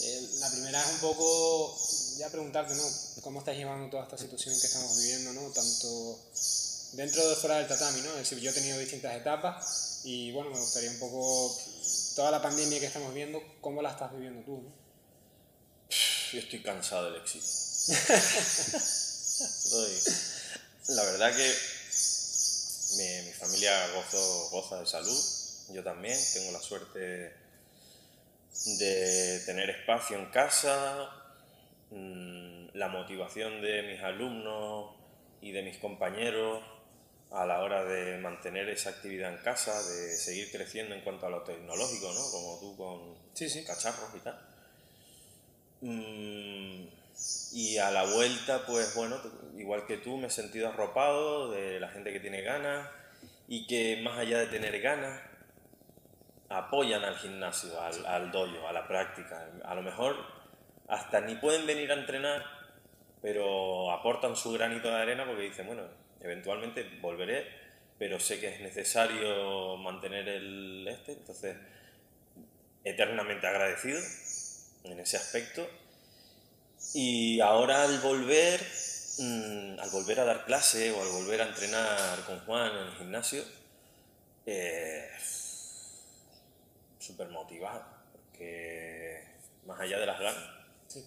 Eh, 0.00 0.28
la 0.38 0.50
primera 0.50 0.80
es 0.82 0.92
un 0.94 0.98
poco 1.00 1.78
ya 2.16 2.28
preguntarte, 2.30 2.74
¿no? 2.74 2.82
¿Cómo 3.22 3.40
estás 3.40 3.56
llevando 3.56 3.90
toda 3.90 4.04
esta 4.04 4.18
situación 4.18 4.58
que 4.60 4.66
estamos 4.66 4.96
viviendo, 4.98 5.32
¿no? 5.34 5.50
Tanto 5.50 6.18
dentro 6.92 7.28
de 7.28 7.36
fuera 7.36 7.58
del 7.58 7.68
tatami, 7.68 8.00
¿no? 8.00 8.10
Es 8.12 8.18
decir, 8.30 8.38
yo 8.38 8.50
he 8.50 8.54
tenido 8.54 8.78
distintas 8.78 9.14
etapas 9.16 10.00
y 10.04 10.32
bueno, 10.32 10.50
me 10.50 10.58
gustaría 10.58 10.90
un 10.90 10.98
poco 10.98 11.56
toda 12.16 12.30
la 12.30 12.40
pandemia 12.42 12.80
que 12.80 12.86
estamos 12.86 13.12
viendo, 13.14 13.42
¿cómo 13.60 13.82
la 13.82 13.90
estás 13.90 14.12
viviendo 14.12 14.42
tú? 14.44 14.62
¿no? 14.62 14.72
Yo 16.32 16.38
estoy 16.40 16.62
cansado 16.62 17.10
del 17.10 17.20
éxito. 17.22 17.46
La 20.88 21.02
verdad 21.04 21.34
que 21.36 21.54
mi, 22.96 23.26
mi 23.26 23.32
familia 23.32 23.94
gozo- 23.94 24.50
goza 24.50 24.80
de 24.80 24.86
salud, 24.86 25.22
yo 25.70 25.82
también, 25.82 26.18
tengo 26.32 26.52
la 26.52 26.60
suerte 26.62 27.32
de 28.78 29.40
tener 29.46 29.70
espacio 29.70 30.18
en 30.18 30.26
casa, 30.26 31.10
mm, 31.90 32.68
la 32.74 32.88
motivación 32.88 33.60
de 33.60 33.82
mis 33.82 34.00
alumnos 34.02 34.94
y 35.40 35.52
de 35.52 35.62
mis 35.62 35.78
compañeros 35.78 36.62
a 37.30 37.44
la 37.46 37.60
hora 37.62 37.84
de 37.84 38.18
mantener 38.18 38.68
esa 38.68 38.90
actividad 38.90 39.32
en 39.32 39.38
casa, 39.38 39.72
de 39.82 40.16
seguir 40.16 40.50
creciendo 40.52 40.94
en 40.94 41.00
cuanto 41.02 41.26
a 41.26 41.30
lo 41.30 41.42
tecnológico, 41.42 42.12
¿no? 42.12 42.20
Como 42.30 42.60
tú 42.60 42.76
con 42.76 43.14
Sí, 43.34 43.48
sí. 43.48 43.64
cacharros 43.64 44.14
y 44.14 44.20
tal. 44.20 44.38
Mm, 45.80 46.86
y 47.52 47.78
a 47.78 47.90
la 47.90 48.04
vuelta, 48.04 48.64
pues 48.66 48.94
bueno, 48.94 49.20
igual 49.56 49.86
que 49.86 49.98
tú, 49.98 50.16
me 50.16 50.28
he 50.28 50.30
sentido 50.30 50.68
arropado 50.68 51.50
de 51.50 51.80
la 51.80 51.88
gente 51.88 52.12
que 52.12 52.20
tiene 52.20 52.42
ganas 52.42 52.88
y 53.48 53.66
que 53.66 54.00
más 54.02 54.18
allá 54.18 54.38
de 54.38 54.46
tener 54.46 54.80
ganas, 54.80 55.20
apoyan 56.58 57.04
al 57.04 57.16
gimnasio, 57.16 57.80
al, 57.80 58.06
al 58.06 58.30
dojo, 58.30 58.68
a 58.68 58.72
la 58.72 58.86
práctica. 58.86 59.48
A 59.64 59.74
lo 59.74 59.82
mejor 59.82 60.16
hasta 60.88 61.20
ni 61.20 61.36
pueden 61.36 61.66
venir 61.66 61.90
a 61.90 61.94
entrenar, 61.94 62.44
pero 63.22 63.90
aportan 63.90 64.36
su 64.36 64.52
granito 64.52 64.88
de 64.88 64.96
arena 64.96 65.24
porque 65.26 65.42
dicen, 65.42 65.66
bueno, 65.66 65.82
eventualmente 66.20 66.98
volveré, 67.00 67.46
pero 67.98 68.20
sé 68.20 68.40
que 68.40 68.54
es 68.54 68.60
necesario 68.60 69.76
mantener 69.76 70.28
el 70.28 70.86
este, 70.88 71.12
entonces 71.12 71.56
eternamente 72.82 73.46
agradecido 73.46 74.00
en 74.84 75.00
ese 75.00 75.16
aspecto. 75.16 75.66
Y 76.92 77.40
ahora 77.40 77.82
al 77.82 77.98
volver, 78.00 78.60
mm, 79.18 79.80
al 79.80 79.90
volver 79.90 80.20
a 80.20 80.24
dar 80.24 80.44
clase 80.44 80.92
o 80.92 81.00
al 81.00 81.08
volver 81.08 81.40
a 81.40 81.46
entrenar 81.46 82.20
con 82.26 82.40
Juan 82.40 82.72
en 82.72 82.86
el 82.88 82.94
gimnasio, 82.96 83.42
eh, 84.44 85.08
súper 87.04 87.28
motivado, 87.28 87.84
porque 88.12 89.22
más 89.66 89.80
allá 89.80 89.98
de 89.98 90.06
las 90.06 90.18
ganas, 90.20 90.44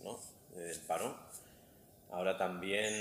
¿no? 0.03 0.19
del 0.55 0.79
parón, 0.81 1.15
ahora 2.11 2.37
también, 2.37 2.93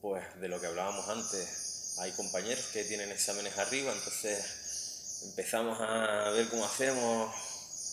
pues 0.00 0.40
de 0.40 0.48
lo 0.48 0.60
que 0.60 0.66
hablábamos 0.66 1.08
antes, 1.08 1.96
hay 2.00 2.12
compañeros 2.12 2.66
que 2.72 2.84
tienen 2.84 3.10
exámenes 3.10 3.56
arriba, 3.58 3.92
entonces 3.92 5.22
empezamos 5.24 5.78
a 5.80 6.30
ver 6.30 6.48
cómo 6.48 6.64
hacemos, 6.64 7.34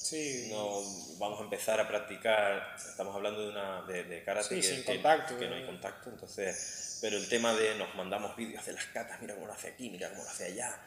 Sí, 0.04 0.50
no 0.52 0.82
vamos 1.18 1.40
a 1.40 1.44
empezar 1.46 1.80
a 1.80 1.88
practicar. 1.88 2.76
Estamos 2.76 3.16
hablando 3.16 3.42
de 3.42 3.50
una 3.50 3.82
de, 3.84 4.04
de 4.04 4.22
karate 4.24 4.50
Sí, 4.50 4.56
que, 4.56 4.62
sin 4.62 4.80
que- 4.84 4.94
contacto, 4.96 5.38
que 5.40 5.48
no 5.48 5.56
hay 5.56 5.64
eh. 5.64 5.66
contacto 5.66 6.10
entonces 6.10 7.00
pero 7.02 7.18
el 7.18 7.28
tema 7.30 7.54
de 7.54 7.76
nos 7.76 7.96
mandamos 7.96 8.36
vídeos 8.36 8.66
de 8.66 8.74
las 8.74 8.86
catas 8.88 9.20
mira 9.22 9.34
cómo 9.34 9.48
lo 9.48 9.54
hace 9.54 9.70
aquí 9.70 9.90
mira 9.90 10.10
cómo 10.10 10.24
lo 10.24 10.30
hace 10.30 10.46
allá 10.46 10.78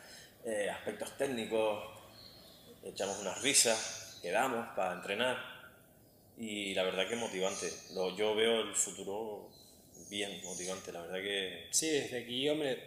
eh, 0.45 0.69
aspectos 0.71 1.17
técnicos 1.17 1.83
echamos 2.89 3.19
unas 3.19 3.41
risas 3.43 4.19
quedamos 4.23 4.67
para 4.77 4.95
entrenar 4.95 5.37
y 6.39 6.75
la 6.75 6.83
verdad 6.83 7.09
que 7.09 7.17
motivante 7.17 7.73
Lo- 7.95 8.17
yo 8.17 8.35
veo 8.35 8.61
el 8.61 8.75
futuro 8.75 9.49
bien 10.11 10.41
motivante 10.45 10.93
la 10.93 11.01
verdad 11.03 11.17
que 11.23 11.67
Sí, 11.71 11.89
desde 11.89 12.23
aquí, 12.23 12.49
hombre, 12.49 12.79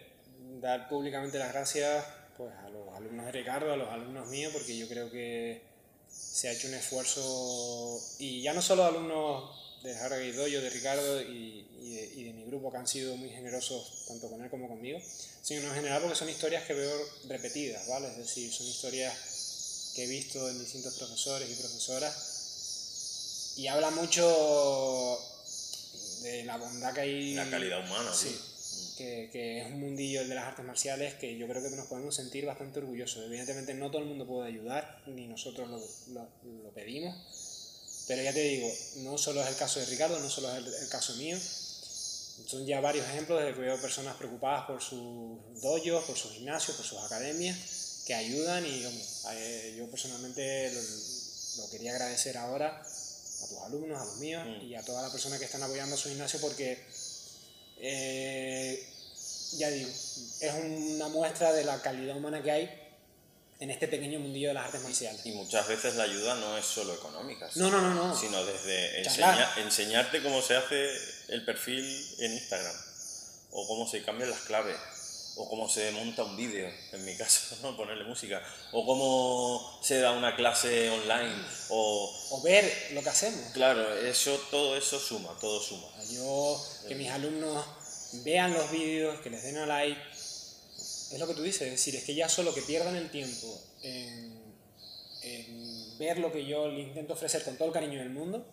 dar 0.60 0.88
públicamente 0.88 1.38
las 1.38 1.52
gracias 1.52 2.04
pues, 2.36 2.52
a 2.64 2.68
los 2.70 2.94
alumnos 2.94 3.26
de 3.26 3.32
Ricardo, 3.32 3.72
a 3.72 3.76
los 3.76 3.88
alumnos 3.88 4.28
míos, 4.28 4.52
porque 4.52 4.76
yo 4.78 4.88
creo 4.88 5.10
que 5.10 5.60
se 6.08 6.48
ha 6.48 6.52
hecho 6.52 6.68
un 6.68 6.74
esfuerzo, 6.74 8.00
y 8.18 8.40
ya 8.42 8.52
no 8.54 8.62
solo 8.62 8.84
alumnos 8.84 9.82
de 9.82 9.94
Harry 9.96 10.32
Dojo, 10.32 10.48
de 10.48 10.70
Ricardo 10.70 11.20
y, 11.22 11.66
y 11.80 11.94
de, 11.96 12.04
y 12.16 12.24
de 12.24 12.32
mi 12.32 12.44
grupo, 12.46 12.70
que 12.72 12.78
han 12.78 12.86
sido 12.88 13.16
muy 13.16 13.28
generosos 13.30 14.04
tanto 14.08 14.28
con 14.30 14.42
él 14.42 14.50
como 14.50 14.68
conmigo, 14.68 15.00
sino 15.42 15.60
en 15.68 15.74
general 15.74 16.00
porque 16.00 16.16
son 16.16 16.28
historias 16.30 16.64
que 16.64 16.74
veo 16.74 16.92
repetidas, 17.28 17.86
¿vale? 17.88 18.08
Es 18.08 18.16
decir, 18.16 18.50
son 18.52 18.66
historias 18.66 19.14
que 20.00 20.04
he 20.04 20.08
visto 20.08 20.48
en 20.48 20.58
distintos 20.58 20.94
profesores 20.94 21.46
y 21.50 21.54
profesoras, 21.60 23.52
y 23.56 23.66
habla 23.66 23.90
mucho 23.90 24.24
de 26.22 26.42
la 26.44 26.56
bondad 26.56 26.94
que 26.94 27.00
hay 27.02 27.34
la 27.34 27.50
calidad 27.50 27.84
humana 27.84 28.10
Sí, 28.14 28.28
tío. 28.28 28.96
que, 28.96 29.28
que 29.30 29.60
es 29.60 29.66
un 29.66 29.78
mundillo 29.80 30.22
el 30.22 30.28
de 30.30 30.34
las 30.36 30.44
artes 30.44 30.64
marciales 30.64 31.14
que 31.16 31.36
yo 31.36 31.46
creo 31.46 31.62
que 31.62 31.68
nos 31.76 31.86
podemos 31.86 32.14
sentir 32.14 32.46
bastante 32.46 32.78
orgullosos. 32.78 33.24
Evidentemente 33.26 33.74
no 33.74 33.90
todo 33.90 34.00
el 34.00 34.08
mundo 34.08 34.26
puede 34.26 34.48
ayudar, 34.48 35.02
ni 35.06 35.26
nosotros 35.26 35.68
lo, 35.68 35.76
lo- 36.14 36.28
lo 36.62 36.70
pedimos, 36.70 37.14
pero 38.06 38.22
ya 38.22 38.32
te 38.32 38.40
digo, 38.40 38.72
no 38.96 39.18
solo 39.18 39.42
es 39.42 39.48
el 39.48 39.56
caso 39.56 39.80
de 39.80 39.86
Ricardo, 39.86 40.18
no 40.18 40.30
solo 40.30 40.50
es 40.50 40.56
el, 40.64 40.72
el 40.82 40.88
caso 40.88 41.14
mío, 41.16 41.36
son 42.46 42.64
ya 42.66 42.80
varios 42.80 43.06
ejemplos 43.06 43.42
de 43.44 43.52
que 43.52 43.60
veo 43.60 43.78
personas 43.82 44.16
preocupadas 44.16 44.64
por 44.66 44.80
sus 44.80 45.60
dojos, 45.60 46.04
por 46.04 46.16
sus 46.16 46.32
gimnasios, 46.32 46.74
por 46.78 46.86
sus 46.86 46.98
academias, 47.00 47.58
que 48.10 48.14
ayudan 48.16 48.66
y 48.66 48.84
hombre, 48.84 49.04
eh, 49.34 49.74
yo 49.78 49.88
personalmente 49.88 50.72
lo, 50.72 51.62
lo 51.62 51.70
quería 51.70 51.92
agradecer 51.92 52.36
ahora 52.38 52.80
a 52.82 53.46
tus 53.48 53.58
alumnos, 53.64 54.00
a 54.00 54.04
los 54.04 54.16
míos 54.16 54.42
Mm. 54.44 54.64
y 54.66 54.74
a 54.74 54.82
todas 54.84 55.02
las 55.04 55.12
personas 55.12 55.38
que 55.38 55.44
están 55.44 55.62
apoyando 55.62 55.96
su 55.96 56.08
gimnasio 56.08 56.40
porque 56.40 56.84
eh, 57.78 58.84
ya 59.58 59.70
digo, 59.70 59.88
es 59.88 60.52
una 60.54 61.06
muestra 61.08 61.52
de 61.52 61.62
la 61.64 61.80
calidad 61.82 62.16
humana 62.16 62.42
que 62.42 62.50
hay 62.50 62.70
en 63.60 63.70
este 63.70 63.86
pequeño 63.86 64.18
mundillo 64.18 64.48
de 64.48 64.54
las 64.54 64.64
artes 64.66 64.80
marciales. 64.82 65.24
y 65.24 65.30
muchas 65.32 65.68
veces 65.68 65.94
la 65.94 66.02
ayuda 66.04 66.34
no 66.34 66.58
es 66.58 66.64
solo 66.66 66.92
económica 66.94 67.48
No, 67.54 67.70
no, 67.70 67.80
no, 67.80 67.94
no. 67.94 68.18
sino 68.18 68.44
desde 68.44 69.02
enseña- 69.04 69.54
enseñarte 69.58 70.20
cómo 70.22 70.42
se 70.42 70.56
hace 70.56 70.88
el 71.28 71.44
perfil 71.44 71.84
en 72.18 72.32
Instagram, 72.32 72.74
o 73.52 73.68
cómo 73.68 73.88
se 73.88 74.02
cambian 74.02 74.30
las 74.30 74.40
claves, 74.40 74.76
o 75.36 75.48
cómo 75.48 75.68
se 75.68 75.90
monta 75.92 76.24
un 76.24 76.36
vídeo, 76.36 76.68
en 76.92 77.04
mi 77.04 77.16
caso, 77.16 77.56
¿no? 77.62 77.76
ponerle 77.76 78.04
música, 78.04 78.42
o 78.72 78.84
cómo 78.84 79.78
se 79.82 80.00
da 80.00 80.12
una 80.12 80.36
clase 80.36 80.90
online, 80.90 81.34
o 81.70 82.12
O 82.30 82.42
ver 82.42 82.64
lo 82.92 83.02
que 83.02 83.08
hacemos. 83.08 83.40
claro, 83.52 83.94
eso, 83.98 84.36
todo 84.50 84.76
eso 84.76 84.98
suma, 84.98 85.30
todo 85.40 85.60
suma. 85.60 85.86
Yo, 86.10 86.60
que 86.88 86.94
mis 86.94 87.10
alumnos 87.10 87.64
vean 88.24 88.52
los 88.52 88.70
vídeos, 88.70 89.20
que 89.20 89.30
les 89.30 89.42
den 89.42 89.56
a 89.58 89.66
like, 89.66 90.00
es 90.12 91.18
lo 91.18 91.26
que 91.26 91.34
tú 91.34 91.42
dices, 91.42 91.62
es 91.62 91.70
decir, 91.72 91.96
es 91.96 92.04
que 92.04 92.14
ya 92.14 92.28
solo 92.28 92.52
que 92.54 92.62
pierdan 92.62 92.96
el 92.96 93.10
tiempo 93.10 93.46
en, 93.82 94.54
en 95.22 95.98
ver 95.98 96.18
lo 96.18 96.32
que 96.32 96.44
yo 96.46 96.68
les 96.68 96.86
intento 96.88 97.14
ofrecer 97.14 97.42
con 97.44 97.56
todo 97.56 97.68
el 97.68 97.74
cariño 97.74 97.98
del 97.98 98.10
mundo, 98.10 98.44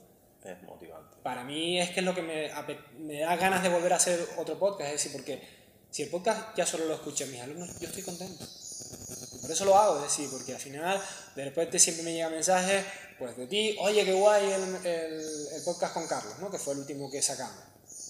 Es 0.43 0.61
motivante. 0.63 1.17
para 1.23 1.43
mí 1.43 1.79
es 1.79 1.89
que 1.91 1.99
es 2.01 2.05
lo 2.05 2.13
que 2.15 2.21
me, 2.21 2.51
me 2.99 3.19
da 3.19 3.35
ganas 3.35 3.61
de 3.63 3.69
volver 3.69 3.93
a 3.93 3.97
hacer 3.97 4.27
otro 4.37 4.57
podcast, 4.59 4.87
es 4.93 5.03
decir, 5.03 5.11
porque 5.11 5.56
si 5.91 6.03
el 6.03 6.09
podcast 6.09 6.55
ya 6.57 6.65
solo 6.65 6.85
lo 6.85 6.95
escuchan 6.95 7.31
mis 7.31 7.41
alumnos, 7.41 7.69
yo 7.79 7.87
estoy 7.87 8.03
contento. 8.03 8.45
Por 9.41 9.51
eso 9.51 9.65
lo 9.65 9.77
hago, 9.77 9.97
es 9.97 10.03
decir, 10.03 10.29
porque 10.29 10.53
al 10.53 10.59
final 10.59 11.01
de 11.35 11.45
repente 11.45 11.79
siempre 11.79 12.03
me 12.03 12.13
llega 12.13 12.29
mensajes 12.29 12.85
pues 13.17 13.35
de 13.37 13.47
ti, 13.47 13.75
oye, 13.79 14.05
qué 14.05 14.13
guay 14.13 14.51
el, 14.51 14.85
el- 14.85 15.61
podcast 15.63 15.93
con 15.93 16.07
Carlos, 16.07 16.33
¿no? 16.39 16.51
que 16.51 16.59
fue 16.59 16.73
el 16.73 16.79
último 16.79 17.09
que 17.09 17.21
sacamos. 17.21 17.57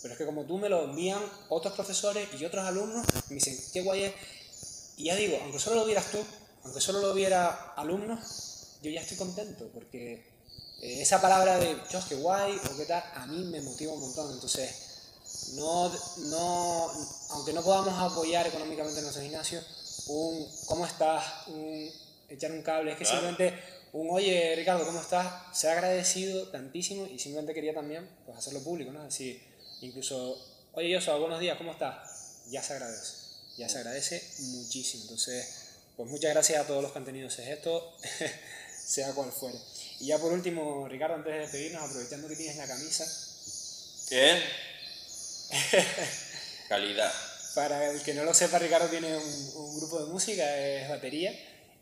Pero 0.02 0.14
es 0.14 0.18
que 0.18 0.26
como 0.26 0.44
tú 0.46 0.58
me 0.58 0.68
lo 0.70 0.84
envían 0.84 1.22
otros 1.50 1.74
profesores 1.74 2.28
y 2.38 2.44
otros 2.46 2.66
alumnos, 2.66 3.06
me 3.30 3.36
dicen, 3.36 3.58
qué 3.74 3.82
guay 3.82 4.04
es. 4.04 4.14
Y 4.98 5.06
ya 5.06 5.16
digo, 5.16 5.38
aunque 5.44 5.60
solo 5.60 5.78
lo 5.78 5.86
vieras 5.86 6.12
tú, 6.12 6.20
aunque 6.64 6.82
solo 6.82 7.00
lo 7.00 7.14
viera 7.14 7.74
alumnos, 7.76 8.78
yo 8.82 8.92
ya 8.92 9.02
estoy 9.02 9.18
contento, 9.18 9.70
porque 9.74 10.14
eh, 10.82 11.02
esa 11.02 11.22
palabra 11.22 11.58
de, 11.58 11.76
Dios, 11.90 12.06
qué 12.10 12.16
guay, 12.16 12.60
o 12.72 12.78
qué 12.78 12.86
tal, 12.86 13.04
a 13.16 13.26
mí 13.28 13.44
me 13.46 13.62
motiva 13.62 13.94
un 13.94 14.02
montón. 14.02 14.34
Entonces, 14.34 14.76
no, 15.54 15.90
no, 16.18 16.92
aunque 17.32 17.54
no 17.54 17.64
podamos 17.64 17.94
apoyar 18.12 18.48
económicamente 18.48 19.00
en 19.00 19.04
nuestro 19.04 19.24
gimnasio, 19.24 19.62
un 20.08 20.48
¿cómo 20.66 20.86
estás? 20.86 21.48
Un 21.48 21.90
echar 22.30 22.52
un 22.52 22.62
cable, 22.62 22.92
es 22.92 22.98
que 22.98 23.04
Claro. 23.06 23.22
simplemente 23.28 23.60
un 23.94 24.10
oye 24.12 24.54
Ricardo, 24.56 24.86
¿cómo 24.86 25.00
estás? 25.02 25.58
Se 25.58 25.70
ha 25.70 25.74
agradecido 25.74 26.50
tantísimo 26.50 27.06
y 27.08 27.18
simplemente 27.20 27.54
quería 27.54 27.74
también 27.74 28.08
pues, 28.26 28.38
hacerlo 28.38 28.62
público, 28.62 28.92
¿no? 28.92 29.00
Es 29.00 29.14
decir, 29.14 29.42
incluso, 29.82 30.38
oye 30.74 30.94
Joshua, 30.96 31.18
buenos 31.18 31.40
días, 31.40 31.58
¿cómo 31.58 31.72
estás? 31.72 32.44
Ya 32.50 32.62
se 32.62 32.74
agradece, 32.74 33.14
ya 33.58 33.70
se 33.70 33.78
agradece 33.78 34.24
muchísimo. 34.40 35.04
Entonces, 35.04 35.48
pues 35.96 36.10
muchas 36.10 36.32
gracias 36.32 36.62
a 36.62 36.68
todos 36.68 36.84
los 36.84 36.92
que 36.92 37.00
han 37.00 37.06
tenido 37.06 37.28
ese 37.28 37.44
gesto, 37.44 37.94
sea 38.86 39.14
cual 39.14 39.32
fuere. 39.32 39.58
Y 40.00 40.08
ya 40.08 40.20
por 40.20 40.32
último, 40.32 40.88
Ricardo, 40.88 41.16
antes 41.16 41.34
de 41.34 41.40
despedirnos, 41.40 41.84
aprovechando 41.84 42.28
que 42.28 42.36
tienes 42.36 42.58
la 42.58 42.68
camisa, 42.68 43.06
¿Qué? 44.08 44.42
Calidad. 46.70 47.12
Para 47.56 47.90
el 47.90 48.02
que 48.04 48.14
no 48.14 48.24
lo 48.24 48.34
sepa, 48.34 48.60
Ricardo 48.60 48.88
tiene 48.88 49.16
un, 49.18 49.52
un 49.56 49.78
grupo 49.80 50.00
de 50.00 50.12
música, 50.12 50.58
es 50.58 50.90
batería. 50.90 51.34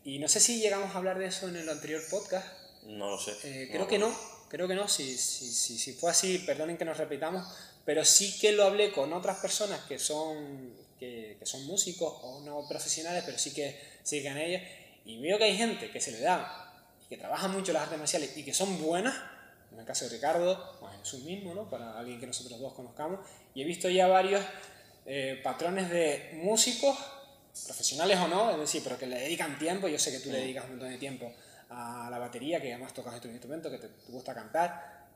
Y 0.04 0.18
no 0.18 0.28
sé 0.28 0.40
si 0.40 0.60
llegamos 0.60 0.94
a 0.94 0.98
hablar 0.98 1.18
de 1.18 1.26
eso 1.26 1.48
en 1.48 1.56
el 1.56 1.68
anterior 1.68 2.02
podcast. 2.08 2.46
No 2.84 3.10
lo 3.10 3.18
sé. 3.18 3.32
Eh, 3.44 3.64
No 3.64 3.68
creo 3.70 3.82
lo 3.82 3.88
que 3.88 3.98
no, 3.98 4.18
creo 4.48 4.68
que 4.68 4.74
no. 4.74 4.88
Si, 4.88 5.18
si, 5.18 5.50
si, 5.52 5.78
si 5.78 5.92
fue 5.92 6.10
así, 6.10 6.38
perdonen 6.38 6.78
que 6.78 6.84
nos 6.84 6.96
repitamos. 6.96 7.46
Pero 7.84 8.04
sí 8.04 8.38
que 8.38 8.52
lo 8.52 8.64
hablé 8.64 8.92
con 8.92 9.12
otras 9.12 9.38
personas 9.38 9.80
que 9.86 9.98
son, 9.98 10.74
que, 10.98 11.36
que 11.38 11.46
son 11.46 11.64
músicos 11.66 12.14
o 12.22 12.40
no 12.40 12.66
profesionales, 12.68 13.22
pero 13.26 13.38
sí 13.38 13.52
que 13.52 13.80
siguen 14.02 14.38
ellos. 14.38 14.62
Y 15.04 15.20
veo 15.20 15.38
que 15.38 15.44
hay 15.44 15.56
gente 15.56 15.90
que 15.90 16.00
se 16.00 16.12
le 16.12 16.20
da 16.20 16.72
y 17.04 17.08
que 17.08 17.16
trabaja 17.16 17.48
mucho 17.48 17.72
las 17.72 17.82
artes 17.82 17.98
marciales 17.98 18.36
y 18.36 18.44
que 18.44 18.54
son 18.54 18.80
buenas. 18.82 19.14
En 19.72 19.80
el 19.80 19.84
caso 19.84 20.04
de 20.04 20.12
Ricardo, 20.12 20.78
o 20.80 20.88
Jesús 21.06 21.22
mismo, 21.22 21.54
¿no? 21.54 21.70
para 21.70 21.96
alguien 21.98 22.18
que 22.18 22.26
nosotros 22.26 22.58
dos 22.58 22.74
conozcamos. 22.74 23.20
Y 23.54 23.62
he 23.62 23.64
visto 23.64 23.88
ya 23.88 24.08
varios 24.08 24.44
eh, 25.06 25.40
patrones 25.42 25.88
de 25.88 26.32
músicos, 26.42 26.98
profesionales 27.64 28.18
o 28.18 28.28
no, 28.28 28.50
es 28.50 28.58
decir, 28.58 28.82
pero 28.82 28.98
que 28.98 29.06
le 29.06 29.20
dedican 29.20 29.56
tiempo. 29.56 29.86
Yo 29.86 29.98
sé 29.98 30.10
que 30.10 30.18
tú 30.18 30.30
le 30.30 30.38
dedicas 30.38 30.64
un 30.64 30.70
montón 30.72 30.90
de 30.90 30.98
tiempo 30.98 31.32
a 31.70 32.08
la 32.10 32.18
batería, 32.18 32.60
que 32.60 32.72
además 32.72 32.92
tocas 32.92 33.14
estos 33.14 33.30
instrumentos, 33.30 33.70
que 33.70 33.78
te, 33.78 33.88
te 33.88 34.12
gusta 34.12 34.34
cantar. 34.34 35.06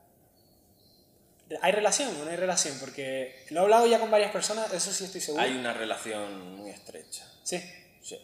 ¿Hay 1.61 1.73
relación 1.73 2.15
o 2.15 2.23
no 2.23 2.31
hay 2.31 2.37
relación? 2.37 2.77
Porque 2.79 3.45
lo 3.49 3.59
he 3.59 3.63
hablado 3.63 3.85
ya 3.85 3.99
con 3.99 4.09
varias 4.09 4.31
personas, 4.31 4.71
eso 4.71 4.93
sí 4.93 5.03
estoy 5.03 5.19
seguro. 5.19 5.43
Hay 5.43 5.51
una 5.51 5.73
relación 5.73 6.55
muy 6.55 6.69
estrecha. 6.69 7.29
Sí. 7.43 7.61
Sí. 8.01 8.17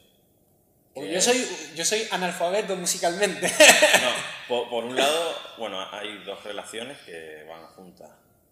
Yo 0.95 1.21
soy, 1.21 1.47
yo 1.75 1.83
soy 1.85 2.07
analfabeto 2.11 2.77
musicalmente. 2.77 3.47
No, 3.47 4.09
por, 4.47 4.69
por 4.69 4.83
un 4.83 4.95
lado, 4.95 5.35
bueno, 5.57 5.85
hay 5.91 6.17
dos 6.19 6.43
relaciones 6.43 6.97
que 6.99 7.45
van 7.47 7.65
juntas. 7.67 8.09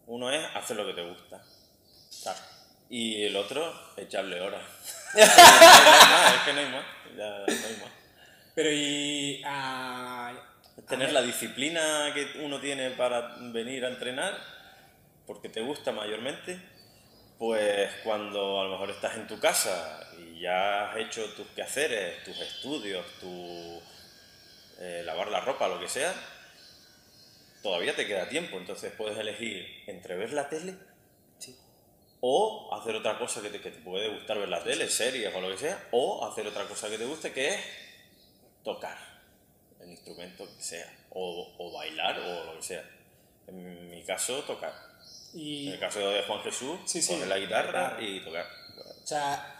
Uno 0.08 0.32
es 0.32 0.44
hacer 0.56 0.78
lo 0.78 0.86
que 0.86 0.94
te 0.94 1.08
gusta. 1.08 1.42
Y 2.90 3.24
el 3.24 3.36
otro, 3.36 3.74
echarle 3.98 4.40
horas. 4.42 4.62
no 5.16 5.22
hay 5.22 5.28
más, 5.28 6.36
es 6.36 6.42
que 6.42 6.54
no 6.54 6.60
hay 6.60 6.70
más. 6.70 6.86
Ya 7.18 7.30
no 7.40 7.68
hay 7.68 7.78
más. 7.82 7.92
Pero 8.54 8.72
y... 8.72 9.42
ah, 9.46 10.34
Tener 10.90 11.14
la 11.14 11.22
disciplina 11.22 12.12
que 12.14 12.42
uno 12.44 12.60
tiene 12.60 12.92
para 12.92 13.38
venir 13.40 13.86
a 13.86 13.88
entrenar, 13.88 14.38
porque 15.26 15.48
te 15.48 15.62
gusta 15.62 15.94
mayormente, 15.94 16.60
pues 17.40 17.90
cuando 18.04 18.60
a 18.60 18.66
lo 18.66 18.72
mejor 18.72 18.92
estás 18.92 19.16
en 19.16 19.26
tu 19.26 19.40
casa 19.40 20.06
y 20.20 20.42
ya 20.42 20.92
has 20.92 20.98
hecho 20.98 21.26
tus 21.34 21.48
quehaceres, 21.48 22.24
tus 22.26 22.40
estudios, 22.40 23.06
tu 23.22 23.82
eh, 24.80 25.02
lavar 25.06 25.30
la 25.30 25.42
ropa, 25.42 25.68
lo 25.68 25.80
que 25.80 25.88
sea, 25.88 26.14
todavía 27.64 27.96
te 27.96 28.06
queda 28.08 28.28
tiempo. 28.30 28.58
Entonces 28.58 28.92
puedes 28.98 29.18
elegir 29.18 29.84
entre 29.88 30.16
ver 30.16 30.34
la 30.34 30.50
tele 30.50 30.76
sí. 31.40 31.56
o 32.22 32.74
hacer 32.76 32.96
otra 32.96 33.18
cosa 33.18 33.42
que 33.42 33.50
te, 33.50 33.62
que 33.62 33.72
te 33.72 33.80
puede 33.82 34.10
gustar 34.10 34.38
ver 34.40 34.50
la 34.50 34.64
tele, 34.64 34.88
series 34.90 35.34
o 35.34 35.42
lo 35.42 35.50
que 35.50 35.58
sea, 35.58 35.88
o 35.92 36.26
hacer 36.26 36.46
otra 36.48 36.66
cosa 36.68 36.90
que 36.90 36.98
te 36.98 37.06
guste 37.06 37.32
que 37.32 37.48
es 37.56 37.60
tocar 38.64 38.98
el 39.80 39.92
instrumento 39.92 40.46
que 40.58 40.64
sea, 40.64 40.92
o, 41.12 41.54
o 41.58 41.72
bailar 41.78 42.20
o 42.20 42.46
lo 42.46 42.56
que 42.58 42.64
sea. 42.64 42.84
En 43.48 43.90
mi 43.92 44.04
caso, 44.04 44.42
tocar. 44.44 44.74
En 45.36 45.74
el 45.74 45.80
caso 45.80 46.00
de 46.10 46.24
Juan 46.24 46.42
Jesús, 46.42 46.80
Sí, 46.86 47.02
sí. 47.02 47.14
coger 47.14 47.28
la 47.28 47.38
guitarra 47.38 47.98
y 48.00 48.22
tocar. 48.24 48.48
o 49.04 49.06
sea, 49.06 49.55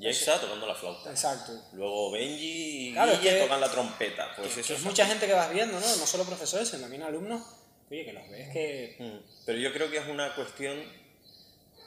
Yexa 0.00 0.40
tocando 0.40 0.66
la 0.66 0.74
flauta. 0.74 1.10
exacto. 1.10 1.52
Luego 1.72 2.10
Benji 2.12 2.88
y 2.88 2.92
Claro, 2.92 3.12
Guille 3.18 3.30
que- 3.30 3.40
tocan 3.42 3.60
la 3.60 3.70
trompeta. 3.70 4.32
Pues 4.36 4.54
Que 4.54 4.60
eso 4.60 4.72
es 4.74 4.78
es 4.80 4.84
mucha 4.84 5.06
gente 5.06 5.26
que 5.26 5.32
vas 5.34 5.52
viendo, 5.52 5.74
¿no? 5.80 5.86
No 5.96 6.06
solo 6.06 6.24
profesores, 6.24 6.68
sino 6.68 6.82
también 6.82 7.02
alumnos. 7.02 7.42
Oye, 7.90 8.04
que 8.04 8.12
los 8.12 8.28
ves 8.28 8.48
que... 8.52 8.96
Mm, 8.98 9.44
Pero 9.46 9.58
yo 9.58 9.72
creo 9.72 9.90
que 9.90 9.96
es 9.96 10.06
una 10.06 10.34
cuestión 10.34 10.78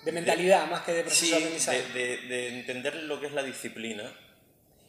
De 0.04 0.12
mentalidad 0.12 0.68
más 0.70 0.82
que 0.82 0.94
de 0.94 1.02
proceso 1.04 1.26
sí, 1.26 1.32
de 1.32 1.38
aprendizaje. 1.38 1.84
de, 1.94 2.18
de- 2.18 2.28
de 2.28 2.48
entender 2.60 2.96
lo 3.04 3.20
que 3.20 3.28
es 3.28 3.34
la 3.34 3.44
disciplina, 3.44 4.12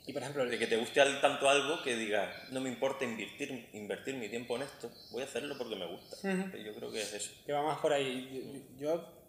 Y 0.07 0.12
por 0.12 0.23
ejemplo, 0.23 0.44
de 0.47 0.59
que 0.59 0.66
te 0.66 0.77
guste 0.78 1.01
tanto 1.20 1.49
algo 1.49 1.82
que 1.82 1.94
digas, 1.97 2.28
no 2.51 2.61
me 2.61 2.69
importa 2.70 3.05
invertir, 3.05 3.69
invertir 3.74 4.15
mi 4.16 4.28
tiempo 4.28 4.57
en 4.57 4.62
esto, 4.62 4.90
voy 5.12 5.23
a 5.23 5.27
hacerlo 5.27 5.57
porque 5.59 5.77
me 5.77 5.86
gusta. 5.86 6.16
Ujú. 6.16 6.57
Yo 6.57 6.74
creo 6.74 6.90
que 6.90 7.03
es 7.03 7.12
eso. 7.12 7.31
que 7.47 7.53
va 7.53 7.62
más 7.62 7.78
por 7.78 7.93
ahí. 7.93 8.66
Yo, 8.81 8.86
yo- 8.97 9.22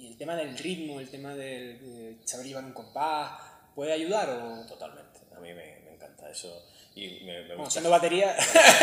y 0.00 0.06
el 0.08 0.16
tema 0.16 0.34
del 0.36 0.56
ritmo, 0.58 0.98
el 1.00 1.08
tema 1.10 1.34
del 1.34 1.78
de 1.80 2.16
saber 2.26 2.46
llevar 2.46 2.64
un 2.64 2.72
compás, 2.72 3.40
¿puede 3.74 3.92
ayudar 3.92 4.28
o...? 4.30 4.66
Totalmente. 4.66 5.20
A 5.36 5.40
mí 5.40 5.48
me, 5.52 5.80
me 5.84 5.94
encanta 5.94 6.30
eso. 6.30 6.66
Y 6.94 7.20
me, 7.24 7.40
me 7.42 7.46
Bueno, 7.48 7.56
gusta. 7.58 7.70
siendo 7.72 7.90
batería... 7.90 8.36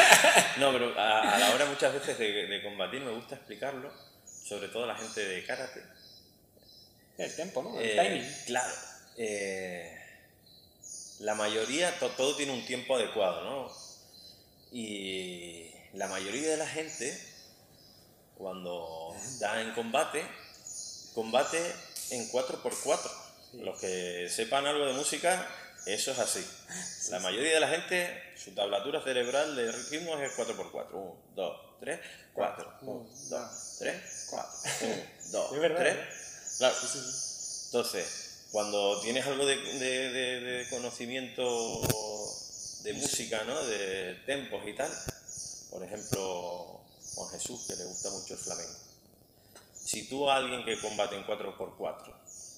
No, 0.58 0.72
pero 0.72 0.98
a, 1.00 1.36
a 1.36 1.40
la 1.40 1.54
hora 1.54 1.66
muchas 1.66 1.94
veces 1.94 2.18
de, 2.18 2.48
de 2.48 2.64
combatir 2.64 3.02
me 3.02 3.12
gusta 3.12 3.36
explicarlo, 3.36 3.92
sobre 4.26 4.70
todo 4.70 4.86
a 4.86 4.88
la 4.88 4.96
gente 4.96 5.24
de 5.26 5.46
karate. 5.46 5.84
el 7.18 7.36
tempo, 7.36 7.62
¿no? 7.64 7.80
El 7.80 7.90
Eh, 7.90 7.96
timing. 7.96 8.36
Claro. 8.46 8.74
eh, 9.18 9.94
la 11.20 11.34
mayoría, 11.36 11.98
to- 12.00 12.10
todo 12.12 12.36
tiene 12.36 12.54
un 12.54 12.66
tiempo 12.66 12.96
adecuado, 12.96 13.44
¿no? 13.44 13.72
Y 14.72 15.72
la 15.94 16.08
mayoría 16.08 16.50
de 16.52 16.58
la 16.58 16.68
gente, 16.68 17.18
cuando 18.38 19.16
está 19.16 19.62
en 19.62 19.72
combate, 19.74 20.24
combate 21.22 21.58
en 22.12 22.30
4x4. 22.32 23.12
Los 23.54 23.80
que 23.80 24.30
sepan 24.30 24.68
algo 24.68 24.86
de 24.86 24.94
música, 24.94 25.48
eso 25.88 26.12
es 26.12 26.20
así. 26.20 26.46
La 27.10 27.18
mayoría 27.20 27.54
de 27.56 27.60
la 27.60 27.68
gente, 27.70 28.22
su 28.38 28.52
tablatura 28.52 29.02
cerebral 29.02 29.56
de 29.56 29.72
ritmos 29.72 30.22
es 30.22 30.32
4x4. 30.38 30.90
1, 30.94 31.16
2, 31.36 31.62
3, 31.80 32.00
4. 32.36 32.74
1, 32.82 33.10
2, 33.30 33.76
3, 33.80 34.28
4. 34.30 34.50
1, 34.82 34.96
2, 35.32 35.54
Es 35.54 35.60
verdad, 35.60 35.80
3. 35.80 35.96
¿eh? 35.96 36.08
Claro. 36.60 36.76
Entonces, 37.66 38.06
cuando 38.52 39.02
tienes 39.02 39.26
algo 39.26 39.44
de, 39.48 39.56
de- 39.58 40.10
de- 40.12 40.40
de 40.42 40.70
conocimiento 40.70 41.82
de 42.84 42.94
música, 42.94 43.44
¿no? 43.46 43.60
De 43.66 44.14
tempos 44.28 44.62
y 44.68 44.74
tal, 44.74 44.92
por 45.72 45.84
ejemplo, 45.84 46.80
Juan 47.16 47.30
Jesús, 47.32 47.66
que 47.68 47.76
le 47.76 47.86
gusta 47.86 48.12
mucho 48.12 48.36
el 48.36 48.40
flamenco. 48.40 48.87
Si 49.88 50.04
tú 50.10 50.30
a 50.30 50.36
alguien 50.36 50.66
que 50.66 50.78
combate 50.82 51.16
en 51.16 51.26
4x4 51.26 52.14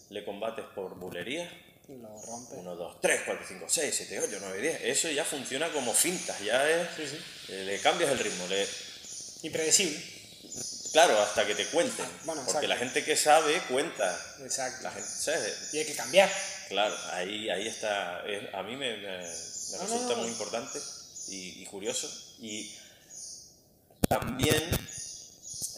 le 0.10 0.26
combates 0.26 0.66
por 0.74 0.96
bulería, 0.98 1.46
Lo 1.88 2.08
rompe. 2.26 2.56
1, 2.56 2.76
2, 2.76 3.02
3, 3.02 3.22
4, 3.26 3.46
5, 3.48 3.66
6, 3.70 3.96
7, 3.96 4.20
8, 4.20 4.38
9, 4.42 4.62
10, 4.62 4.82
eso 4.86 5.10
ya 5.12 5.24
funciona 5.24 5.72
como 5.72 5.94
fintas, 5.94 6.40
ya 6.40 6.68
es, 6.68 6.88
Sí, 6.96 7.08
sí. 7.08 7.18
eh, 7.54 7.64
le 7.66 7.80
cambias 7.82 8.10
el 8.12 8.18
ritmo, 8.20 8.48
le, 8.48 8.68
Impredecible. 9.44 10.00
claro, 10.92 11.20
hasta 11.20 11.46
que 11.46 11.54
te 11.56 11.66
cuenten, 11.68 12.06
Bueno, 12.26 12.42
porque 12.46 12.66
exacto. 12.66 12.68
la 12.68 12.78
gente 12.78 13.04
que 13.06 13.16
sabe 13.16 13.62
cuenta, 13.70 14.20
Exacto. 14.42 14.84
la 14.84 14.92
gente, 14.92 15.08
¿sabes? 15.10 15.70
Y 15.74 15.78
hay 15.80 15.86
que 15.86 15.96
cambiar. 15.96 16.32
Claro, 16.70 16.96
ahí, 17.14 17.50
ahí 17.50 17.68
está. 17.68 18.24
es- 18.28 18.54
a 18.54 18.62
mí 18.64 18.76
me, 18.76 18.98
me- 18.98 19.02
me 19.08 19.18
No, 19.24 19.78
no, 19.78 19.84
resulta 19.84 20.16
no. 20.16 20.18
muy 20.18 20.30
importante 20.30 20.80
y, 21.30 21.62
y 21.62 21.66
curioso. 21.68 22.08
Y 22.40 22.76
también 24.08 24.70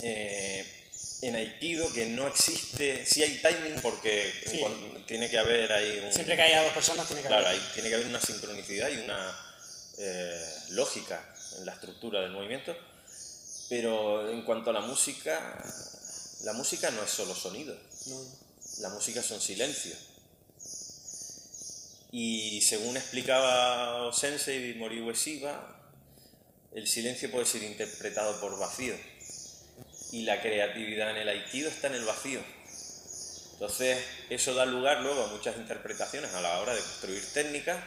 eh, 0.03 0.65
en 1.21 1.35
Aikido 1.35 1.91
que 1.93 2.07
no 2.07 2.27
existe, 2.27 3.05
sí 3.05 3.21
hay 3.23 3.39
timing 3.41 3.81
porque 3.81 4.31
Sí. 4.49 4.61
tiene 5.07 5.29
que 5.29 5.37
haber 5.37 5.71
ahí 5.71 6.01
un... 6.05 6.11
Siempre 6.11 6.35
que 6.35 6.41
haya 6.41 6.63
dos 6.63 6.73
personas 6.73 7.05
tiene 7.07 7.21
que 7.21 7.27
Claro, 7.27 7.45
haber... 7.47 7.59
ahí 7.59 7.69
tiene 7.73 7.89
que 7.89 7.95
haber 7.95 8.07
una 8.07 8.19
sincronicidad 8.21 8.89
y 8.89 8.97
una 8.97 9.39
eh, 9.99 10.55
lógica 10.69 11.23
en 11.59 11.65
la 11.65 11.73
estructura 11.73 12.21
del 12.21 12.31
movimiento. 12.31 12.75
Pero 13.69 14.29
en 14.31 14.43
cuanto 14.43 14.71
a 14.71 14.73
la 14.73 14.81
música, 14.81 15.63
la 16.43 16.53
música 16.53 16.89
no 16.91 17.03
es 17.03 17.09
solo 17.11 17.35
sonido. 17.35 17.77
No. 18.07 18.21
La 18.79 18.89
música 18.89 19.21
son 19.21 19.39
silencios. 19.39 19.97
Y 22.11 22.61
según 22.61 22.97
explicaba 22.97 24.11
Sensei 24.11 24.73
Moriue 24.75 25.13
Shiba, 25.13 25.77
el 26.73 26.87
silencio 26.87 27.31
puede 27.31 27.45
ser 27.45 27.63
interpretado 27.63 28.39
por 28.41 28.57
vacío. 28.59 28.95
Y 30.11 30.23
la 30.23 30.41
creatividad 30.41 31.11
en 31.11 31.17
el 31.17 31.29
aikido 31.29 31.69
está 31.69 31.87
en 31.87 31.95
el 31.95 32.05
vacío. 32.05 32.41
Entonces, 33.53 34.03
eso 34.29 34.53
da 34.53 34.65
lugar 34.65 35.01
luego 35.01 35.23
a 35.23 35.27
muchas 35.27 35.55
interpretaciones 35.57 36.33
a 36.33 36.41
la 36.41 36.59
hora 36.59 36.73
de 36.73 36.81
construir 36.81 37.23
técnicas 37.33 37.77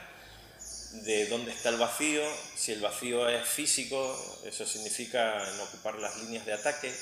de 1.03 1.27
dónde 1.27 1.51
está 1.51 1.71
el 1.71 1.77
vacío, 1.77 2.23
si 2.55 2.73
el 2.73 2.81
vacío 2.81 3.29
es 3.29 3.47
físico, 3.49 4.41
eso 4.45 4.65
significa 4.65 5.45
no 5.57 5.65
ocupar 5.65 5.97
las 5.97 6.17
líneas 6.19 6.47
de 6.47 6.53
ataque, 6.53 6.95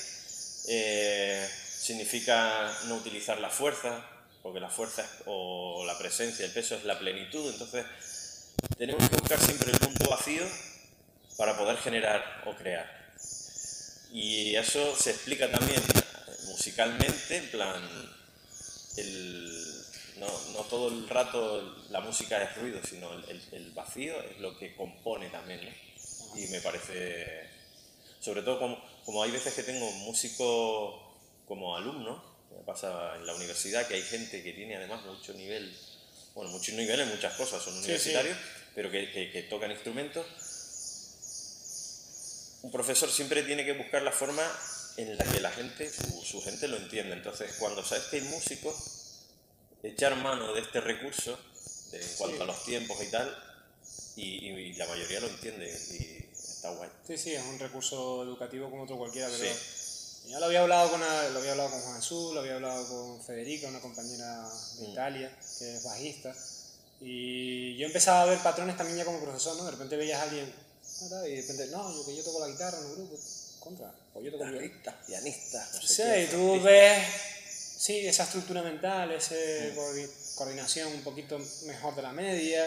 eh, 0.67 1.47
significa 1.77 2.75
no 2.85 2.95
utilizar 2.95 3.39
la 3.39 3.49
fuerza, 3.49 4.03
porque 4.41 4.59
la 4.59 4.69
fuerza 4.69 5.07
o 5.25 5.83
la 5.85 5.97
presencia, 5.97 6.45
el 6.45 6.51
peso 6.51 6.75
es 6.75 6.83
la 6.85 6.97
plenitud, 6.97 7.47
entonces 7.51 7.85
tenemos 8.77 9.07
que 9.09 9.15
buscar 9.17 9.39
siempre 9.39 9.71
el 9.71 9.77
punto 9.77 10.09
vacío 10.09 10.43
para 11.37 11.57
poder 11.57 11.77
generar 11.77 12.43
o 12.45 12.55
crear. 12.55 13.02
Y 14.13 14.55
eso 14.55 14.95
se 14.95 15.09
explica 15.09 15.51
también 15.51 15.81
musicalmente, 16.47 17.35
en 17.37 17.49
plan, 17.49 17.81
el- 18.97 19.83
no, 20.17 20.27
no 20.53 20.59
todo 20.69 20.89
el 20.89 21.09
rato 21.09 21.83
la 21.89 21.99
música 21.99 22.41
es 22.43 22.55
ruido, 22.57 22.79
sino 22.87 23.11
el, 23.27 23.41
el- 23.51 23.71
vacío 23.71 24.13
es 24.21 24.39
lo 24.39 24.55
que 24.57 24.75
compone 24.75 25.29
también. 25.29 25.61
¿no? 25.65 26.39
Y 26.39 26.47
me 26.47 26.61
parece, 26.61 27.49
sobre 28.19 28.43
todo 28.43 28.59
como, 28.59 28.83
como 29.03 29.23
hay 29.23 29.31
veces 29.31 29.53
que 29.55 29.63
tengo 29.63 29.91
músicos 29.91 31.01
como 31.47 31.75
alumnos, 31.75 32.21
me 32.55 32.63
pasa 32.63 33.15
en 33.15 33.25
la 33.25 33.33
universidad 33.33 33.87
que 33.87 33.95
hay 33.95 34.03
gente 34.03 34.43
que 34.43 34.53
tiene 34.53 34.75
además 34.75 35.03
mucho 35.05 35.33
nivel, 35.33 35.75
bueno, 36.35 36.51
mucho 36.51 36.71
nivel 36.73 36.99
en 36.99 37.09
muchas 37.09 37.33
cosas, 37.33 37.63
son 37.63 37.73
sí. 37.73 37.79
universitarios, 37.79 38.37
pero 38.75 38.91
que, 38.91 39.11
que- 39.11 39.31
que 39.31 39.41
tocan 39.43 39.71
instrumentos. 39.71 40.25
Un 42.63 42.71
profesor 42.71 43.09
siempre 43.11 43.43
tiene 43.43 43.63
que 43.65 43.73
buscar 43.73 44.01
la 44.01 44.11
forma 44.11 44.43
en 44.97 45.17
la 45.17 45.23
que 45.25 45.39
la 45.39 45.51
gente, 45.51 45.91
su, 45.91 46.21
su 46.23 46.41
gente 46.41 46.67
lo 46.67 46.77
entienda. 46.77 47.15
Entonces, 47.15 47.53
cuando 47.59 47.83
sabes 47.83 48.05
que 48.05 48.17
hay 48.17 48.21
músicos, 48.23 48.75
echar 49.83 50.15
mano 50.15 50.53
de 50.53 50.61
este 50.61 50.79
recurso, 50.81 51.37
de, 51.91 52.01
en 52.01 52.15
cuanto 52.17 52.43
a 52.43 52.45
los 52.45 52.63
tiempos 52.63 52.97
y 53.03 53.07
tal, 53.11 53.37
y, 54.15 54.47
y- 54.47 54.49
y 54.49 54.73
la 54.73 54.87
mayoría 54.87 55.19
lo 55.19 55.27
entiende 55.27 55.67
y 55.67 56.29
está 56.33 56.69
guay. 56.71 56.89
Sí, 57.07 57.17
sí, 57.17 57.33
es 57.33 57.43
un 57.43 57.59
recurso 57.59 58.23
educativo 58.23 58.69
como 58.69 58.83
otro 58.83 58.97
cualquiera, 58.97 59.27
pero 59.27 59.53
Sí. 59.53 60.29
ya 60.29 60.39
lo 60.39 60.45
había 60.45 60.61
hablado 60.61 60.89
con 60.91 61.01
una- 61.01 61.29
lo 61.29 61.39
había 61.39 61.51
hablado 61.51 61.69
con 61.71 61.81
Juan 61.81 61.95
Jesús, 61.97 62.33
lo 62.33 62.39
había 62.39 62.55
hablado 62.55 62.87
con 62.87 63.23
Federica, 63.25 63.67
una 63.67 63.81
compañera 63.81 64.47
de 64.79 64.87
Mm. 64.87 64.91
Italia, 64.91 65.37
que 65.59 65.75
es 65.75 65.83
bajista, 65.83 66.33
y 67.01 67.75
yo 67.77 67.87
empezaba 67.87 68.21
a 68.21 68.25
ver 68.25 68.39
patrones 68.39 68.77
también 68.77 68.97
ya 68.99 69.05
como 69.05 69.21
profesor, 69.21 69.57
¿no? 69.57 69.65
De 69.65 69.71
repente 69.71 69.97
veías 69.97 70.19
a 70.21 70.23
alguien, 70.23 70.53
y 71.05 71.35
de 71.35 71.41
repente, 71.41 71.67
no, 71.67 71.93
yo 71.95 72.05
que 72.05 72.15
yo 72.15 72.23
toco 72.23 72.39
la 72.39 72.47
guitarra 72.47 72.77
en 72.79 72.85
el 72.85 72.91
grupo, 72.95 73.17
contra, 73.59 73.93
o 74.13 74.21
yo 74.21 74.31
toco. 74.31 74.45
Guitarristas, 74.45 74.95
pianistas, 75.07 75.73
no 75.73 75.81
sé 75.81 75.87
Sí, 75.87 76.01
qué, 76.03 76.23
y 76.23 76.27
tú 76.27 76.47
artistas. 76.55 76.63
ves, 76.63 77.07
sí, 77.77 78.07
esa 78.07 78.23
estructura 78.23 78.61
mental, 78.61 79.11
esa 79.11 79.35
Mm. 79.35 80.35
coordinación 80.35 80.91
un 80.93 81.01
poquito 81.03 81.39
mejor 81.65 81.95
de 81.95 82.01
la 82.01 82.11
media. 82.11 82.65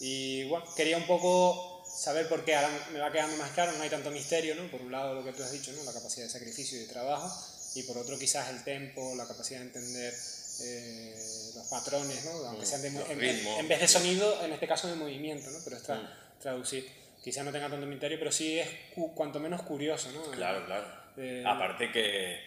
Y 0.00 0.44
bueno, 0.48 0.66
quería 0.74 0.96
un 0.96 1.06
poco 1.06 1.84
saber 1.96 2.28
por 2.28 2.44
qué, 2.44 2.56
ahora 2.56 2.88
me 2.92 2.98
va 2.98 3.12
quedando 3.12 3.36
más 3.36 3.52
claro, 3.52 3.72
no 3.72 3.82
hay 3.82 3.90
tanto 3.90 4.10
misterio, 4.10 4.54
¿no? 4.56 4.68
Por 4.70 4.82
un 4.82 4.90
lado 4.90 5.14
lo 5.14 5.24
que 5.24 5.32
tú 5.32 5.42
has 5.44 5.52
dicho, 5.52 5.70
¿no? 5.72 5.84
La 5.84 5.92
capacidad 5.92 6.26
de 6.26 6.30
sacrificio 6.32 6.76
y 6.78 6.82
de 6.82 6.88
trabajo, 6.88 7.32
y 7.76 7.82
por 7.84 7.96
otro 7.98 8.18
quizás 8.18 8.48
el 8.50 8.64
tempo, 8.64 9.14
la 9.16 9.26
capacidad 9.26 9.60
de 9.60 9.66
entender 9.66 10.14
eh, 10.60 11.50
los 11.54 11.66
patrones, 11.66 12.24
¿no? 12.24 12.30
aunque 12.46 12.64
Mm, 12.64 12.68
sean 12.68 12.82
de, 12.82 12.88
en, 12.88 13.46
en 13.46 13.68
vez 13.68 13.80
de 13.80 13.88
sonido, 13.88 14.44
en 14.44 14.52
este 14.52 14.68
caso 14.68 14.86
de 14.88 14.94
movimiento, 14.94 15.50
¿no? 15.50 15.58
pero 15.64 15.76
es 15.76 15.82
tra- 15.84 16.00
Mm. 16.00 16.40
traducir. 16.42 16.88
Quizá 17.24 17.42
no 17.42 17.50
tenga 17.50 17.70
tanto 17.70 17.86
misterio, 17.86 18.18
pero 18.18 18.30
sí 18.30 18.58
es 18.60 18.68
cu- 18.94 19.14
cuanto 19.14 19.40
menos 19.40 19.62
curioso. 19.62 20.12
¿no? 20.12 20.30
Claro, 20.32 20.66
claro. 20.66 20.86
Eh, 21.16 21.42
Aparte 21.46 21.90
que 21.90 22.38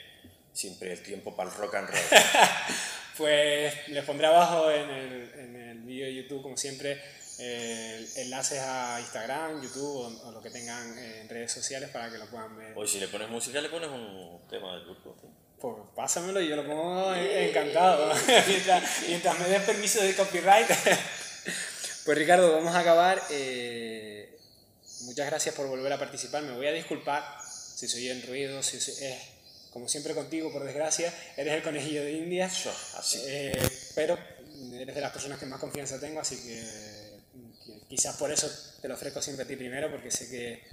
siempre 0.54 0.94
el 0.94 1.02
tiempo 1.02 1.36
para 1.36 1.49
el 1.49 1.56
rock 1.58 1.76
and 1.76 1.90
roll. 1.90 1.99
Pues 3.18 3.88
les 3.88 4.04
pondré 4.06 4.28
abajo 4.28 4.70
en 4.70 4.88
el, 4.91 5.32
en 5.40 5.56
el 5.56 5.80
vídeo 5.80 6.06
de 6.06 6.14
YouTube, 6.14 6.44
como 6.44 6.56
siempre, 6.56 7.02
eh, 7.40 8.06
enlaces 8.18 8.60
a 8.62 8.99
Instagram, 8.99 9.60
YouTube 9.60 9.95
o, 10.24 10.28
o 10.28 10.32
lo 10.32 10.40
que 10.40 10.52
tengan 10.52 10.95
en 10.99 11.28
redes 11.28 11.52
sociales 11.52 11.90
para 11.90 12.12
que 12.12 12.20
lo 12.20 12.28
puedan 12.28 12.56
ver. 12.56 12.74
Hoy 12.76 12.88
si 12.88 12.99
le 12.99 13.08
pones 13.08 13.28
música 13.30 13.60
le 13.60 13.70
pones 13.70 13.90
un 13.90 14.40
tema 14.48 14.76
del 14.76 14.84
grupo. 14.86 15.18
¿sí? 15.20 15.28
Pues 15.60 15.74
pásamelo 15.95 16.40
y 16.40 16.48
yo 16.48 16.56
lo 16.58 16.68
pongo 16.68 17.16
en- 17.16 17.49
encantado. 17.49 18.14
mientras, 18.48 18.84
mientras 19.08 19.40
me 19.40 19.48
des 19.48 19.62
permiso 19.64 19.99
de 20.04 20.14
copyright. 20.16 20.68
pues 22.06 22.18
Ricardo, 22.20 22.54
vamos 22.54 22.76
a 22.76 22.80
acabar. 22.82 23.20
Eh, 23.32 24.27
muchas 25.07 25.25
gracias 25.27 25.55
por 25.55 25.67
volver 25.67 25.91
a 25.93 25.97
participar. 25.97 26.43
Me 26.43 26.51
voy 26.51 26.67
a 26.67 26.71
disculpar 26.73 27.23
si 27.75 27.88
soy 27.88 28.09
en 28.09 28.21
ruido, 28.27 28.61
si 28.61 28.79
soy- 28.79 28.95
es 29.05 29.17
como 29.71 29.88
siempre 29.88 30.13
contigo, 30.13 30.51
por 30.51 30.63
desgracia. 30.63 31.13
Eres 31.35 31.53
el 31.53 31.63
conejillo 31.63 32.03
de 32.03 32.11
India. 32.13 32.45
Eso, 32.47 32.71
así. 32.97 33.19
Eh, 33.25 33.57
pero 33.95 34.17
eres 34.73 34.93
de 34.95 35.01
las 35.01 35.11
personas 35.11 35.39
que 35.39 35.45
más 35.45 35.59
confianza 35.59 35.99
tengo, 35.99 36.19
así 36.19 36.35
que, 36.38 37.17
que 37.65 37.88
quizás 37.88 38.15
por 38.17 38.31
eso 38.31 38.49
te 38.81 38.88
lo 38.88 38.95
ofrezco 38.95 39.21
siempre 39.21 39.45
a 39.45 39.47
ti 39.47 39.55
primero, 39.55 39.89
porque 39.91 40.09
sé 40.11 40.29
que, 40.29 40.63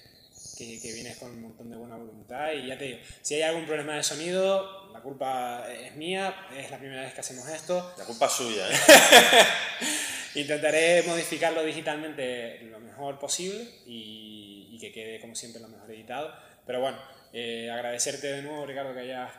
que, 0.56 0.80
que 0.80 0.92
vienes 0.92 1.16
con 1.18 1.30
un 1.30 1.42
montón 1.42 1.70
de 1.70 1.76
buena 1.76 1.96
voluntad. 1.96 2.52
Y 2.52 2.66
ya 2.68 2.78
te 2.78 2.84
digo, 2.84 2.98
si 3.22 3.34
hay 3.34 3.42
algún 3.42 3.66
problema 3.66 3.94
de 3.96 4.02
sonido, 4.02 4.90
la 4.92 5.00
culpa 5.00 5.66
es 5.70 5.94
mía, 5.96 6.34
es 6.56 6.70
la 6.70 6.78
primera 6.78 7.02
vez 7.02 7.12
que 7.14 7.20
hacemos 7.20 7.46
esto. 7.48 7.94
La 7.98 8.04
culpa 8.04 8.26
es 8.26 8.32
suya, 8.32 8.68
¿eh? 8.70 8.76
Intentaré 10.34 11.02
modificarlo 11.04 11.62
digitalmente 11.64 12.60
lo 12.64 12.80
mejor 12.80 13.18
posible 13.18 13.68
y, 13.86 14.68
y 14.72 14.78
que 14.78 14.90
quede, 14.92 15.20
como 15.20 15.34
siempre, 15.34 15.60
lo 15.62 15.68
mejor 15.68 15.90
editado. 15.90 16.34
Pero 16.66 16.80
bueno, 16.80 16.98
eh, 17.32 17.70
agradecerte 17.70 18.26
de 18.28 18.42
nuevo, 18.42 18.66
Ricardo, 18.66 18.92
que 18.94 19.00
hayas 19.00 19.30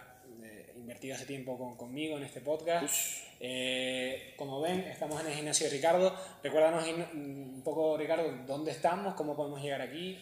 eh, 0.44 0.72
invertido 0.76 1.16
ese 1.16 1.26
tiempo 1.26 1.58
con- 1.58 1.76
conmigo 1.76 2.18
en 2.18 2.24
este 2.24 2.40
podcast. 2.42 3.24
Eh, 3.42 4.34
como 4.38 4.62
ven, 4.62 4.80
estamos 4.82 5.20
en 5.22 5.28
el 5.28 5.34
gimnasio 5.34 5.68
de 5.68 5.74
Ricardo. 5.76 6.16
Recuérdanos 6.44 6.88
un 6.88 7.62
poco, 7.66 7.98
Ricardo, 7.98 8.32
dónde 8.48 8.72
estamos, 8.72 9.16
cómo 9.16 9.36
podemos 9.36 9.62
llegar 9.62 9.82
aquí. 9.82 10.18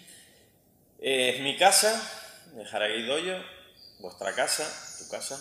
Es 0.99 1.39
mi 1.41 1.55
casa, 1.57 1.91
de 2.55 2.65
Jaraguay 2.65 3.03
Doyo, 3.05 3.37
vuestra 3.99 4.33
casa, 4.33 4.65
tu 5.03 5.09
casa. 5.11 5.37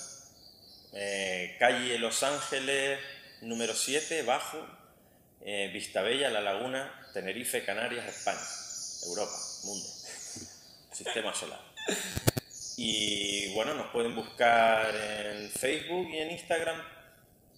Calle 1.58 1.98
Los 1.98 2.22
Ángeles, 2.22 2.98
número 3.40 3.74
7, 3.74 4.22
bajo, 4.22 4.58
eh, 5.44 5.70
Vistabella, 5.72 6.30
La 6.30 6.40
Laguna, 6.40 7.08
Tenerife, 7.12 7.64
Canarias, 7.64 8.06
España, 8.06 8.40
Europa, 9.08 9.36
mundo, 9.64 9.86
sistema 10.92 11.34
solar. 11.34 11.60
Y 12.76 13.52
bueno, 13.54 13.74
nos 13.74 13.88
pueden 13.88 14.14
buscar 14.14 14.94
en 14.94 15.50
Facebook 15.50 16.08
y 16.08 16.18
en 16.18 16.30
Instagram 16.30 16.80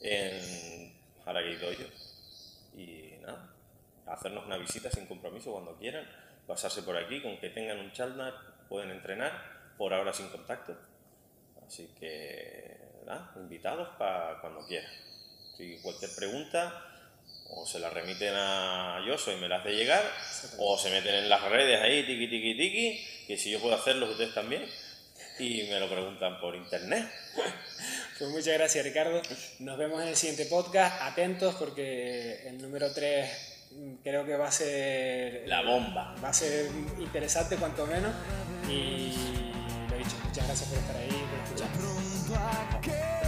en 0.00 0.92
Jaraguay 1.24 1.56
Doyo. 1.56 1.86
Y 2.76 3.18
nada, 3.22 3.54
hacernos 4.06 4.46
una 4.46 4.56
visita 4.56 4.90
sin 4.90 5.06
compromiso 5.06 5.52
cuando 5.52 5.76
quieran, 5.76 6.06
pasarse 6.46 6.82
por 6.82 6.96
aquí, 6.96 7.22
con 7.22 7.38
que 7.38 7.50
tengan 7.50 7.78
un 7.78 7.92
chalnar, 7.92 8.34
pueden 8.68 8.90
entrenar, 8.90 9.32
por 9.76 9.92
ahora 9.92 10.12
sin 10.12 10.28
contacto. 10.28 10.76
Así 11.66 11.94
que 11.98 12.78
nada, 13.06 13.32
invitados 13.36 13.88
para 13.98 14.40
cuando 14.40 14.66
quieran. 14.66 14.90
Si 15.56 15.78
cualquier 15.82 16.14
pregunta, 16.14 16.93
o 17.56 17.66
se 17.66 17.78
la 17.78 17.90
remiten 17.90 18.34
a 18.34 19.02
Yoso 19.06 19.32
y 19.32 19.36
me 19.36 19.48
las 19.48 19.64
de 19.64 19.74
llegar, 19.74 20.02
o 20.58 20.78
se 20.78 20.90
meten 20.90 21.14
en 21.14 21.28
las 21.28 21.42
redes 21.42 21.80
ahí, 21.80 22.04
tiki 22.04 22.28
tiki 22.28 22.56
tiki, 22.56 23.06
que 23.26 23.38
si 23.38 23.50
yo 23.50 23.60
puedo 23.60 23.74
hacerlo, 23.74 24.10
ustedes 24.10 24.34
también, 24.34 24.64
y 25.38 25.64
me 25.64 25.80
lo 25.80 25.88
preguntan 25.88 26.40
por 26.40 26.54
internet. 26.54 27.08
Pues 28.16 28.30
muchas 28.30 28.54
gracias, 28.54 28.84
Ricardo. 28.84 29.20
Nos 29.58 29.76
vemos 29.76 30.00
en 30.00 30.08
el 30.08 30.16
siguiente 30.16 30.46
podcast. 30.46 31.02
Atentos 31.02 31.56
porque 31.56 32.46
el 32.46 32.62
número 32.62 32.92
3 32.92 33.28
creo 34.04 34.24
que 34.24 34.36
va 34.36 34.46
a 34.46 34.52
ser... 34.52 35.42
La 35.48 35.62
bomba. 35.62 36.14
Va 36.22 36.28
a 36.28 36.32
ser 36.32 36.70
interesante 37.00 37.56
cuanto 37.56 37.86
menos. 37.86 38.14
Y 38.68 39.12
lo 39.90 39.98
dicho, 39.98 40.16
muchas 40.22 40.46
gracias 40.46 40.68
por 40.68 40.78
estar 40.78 40.96
ahí, 40.96 41.26
por 41.28 41.58
escuchar. 41.58 43.23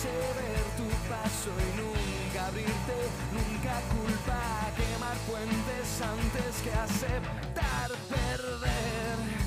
Sé 0.00 0.08
ver 0.10 0.64
tu 0.76 0.88
paso 1.08 1.50
y 1.58 1.70
nunca 1.76 2.46
abrirte, 2.46 2.98
nunca 3.32 3.80
culpa 3.90 4.70
quemar 4.76 5.16
puentes 5.26 6.00
antes 6.00 6.62
que 6.62 6.72
aceptar 6.72 7.90
perder. 8.08 9.37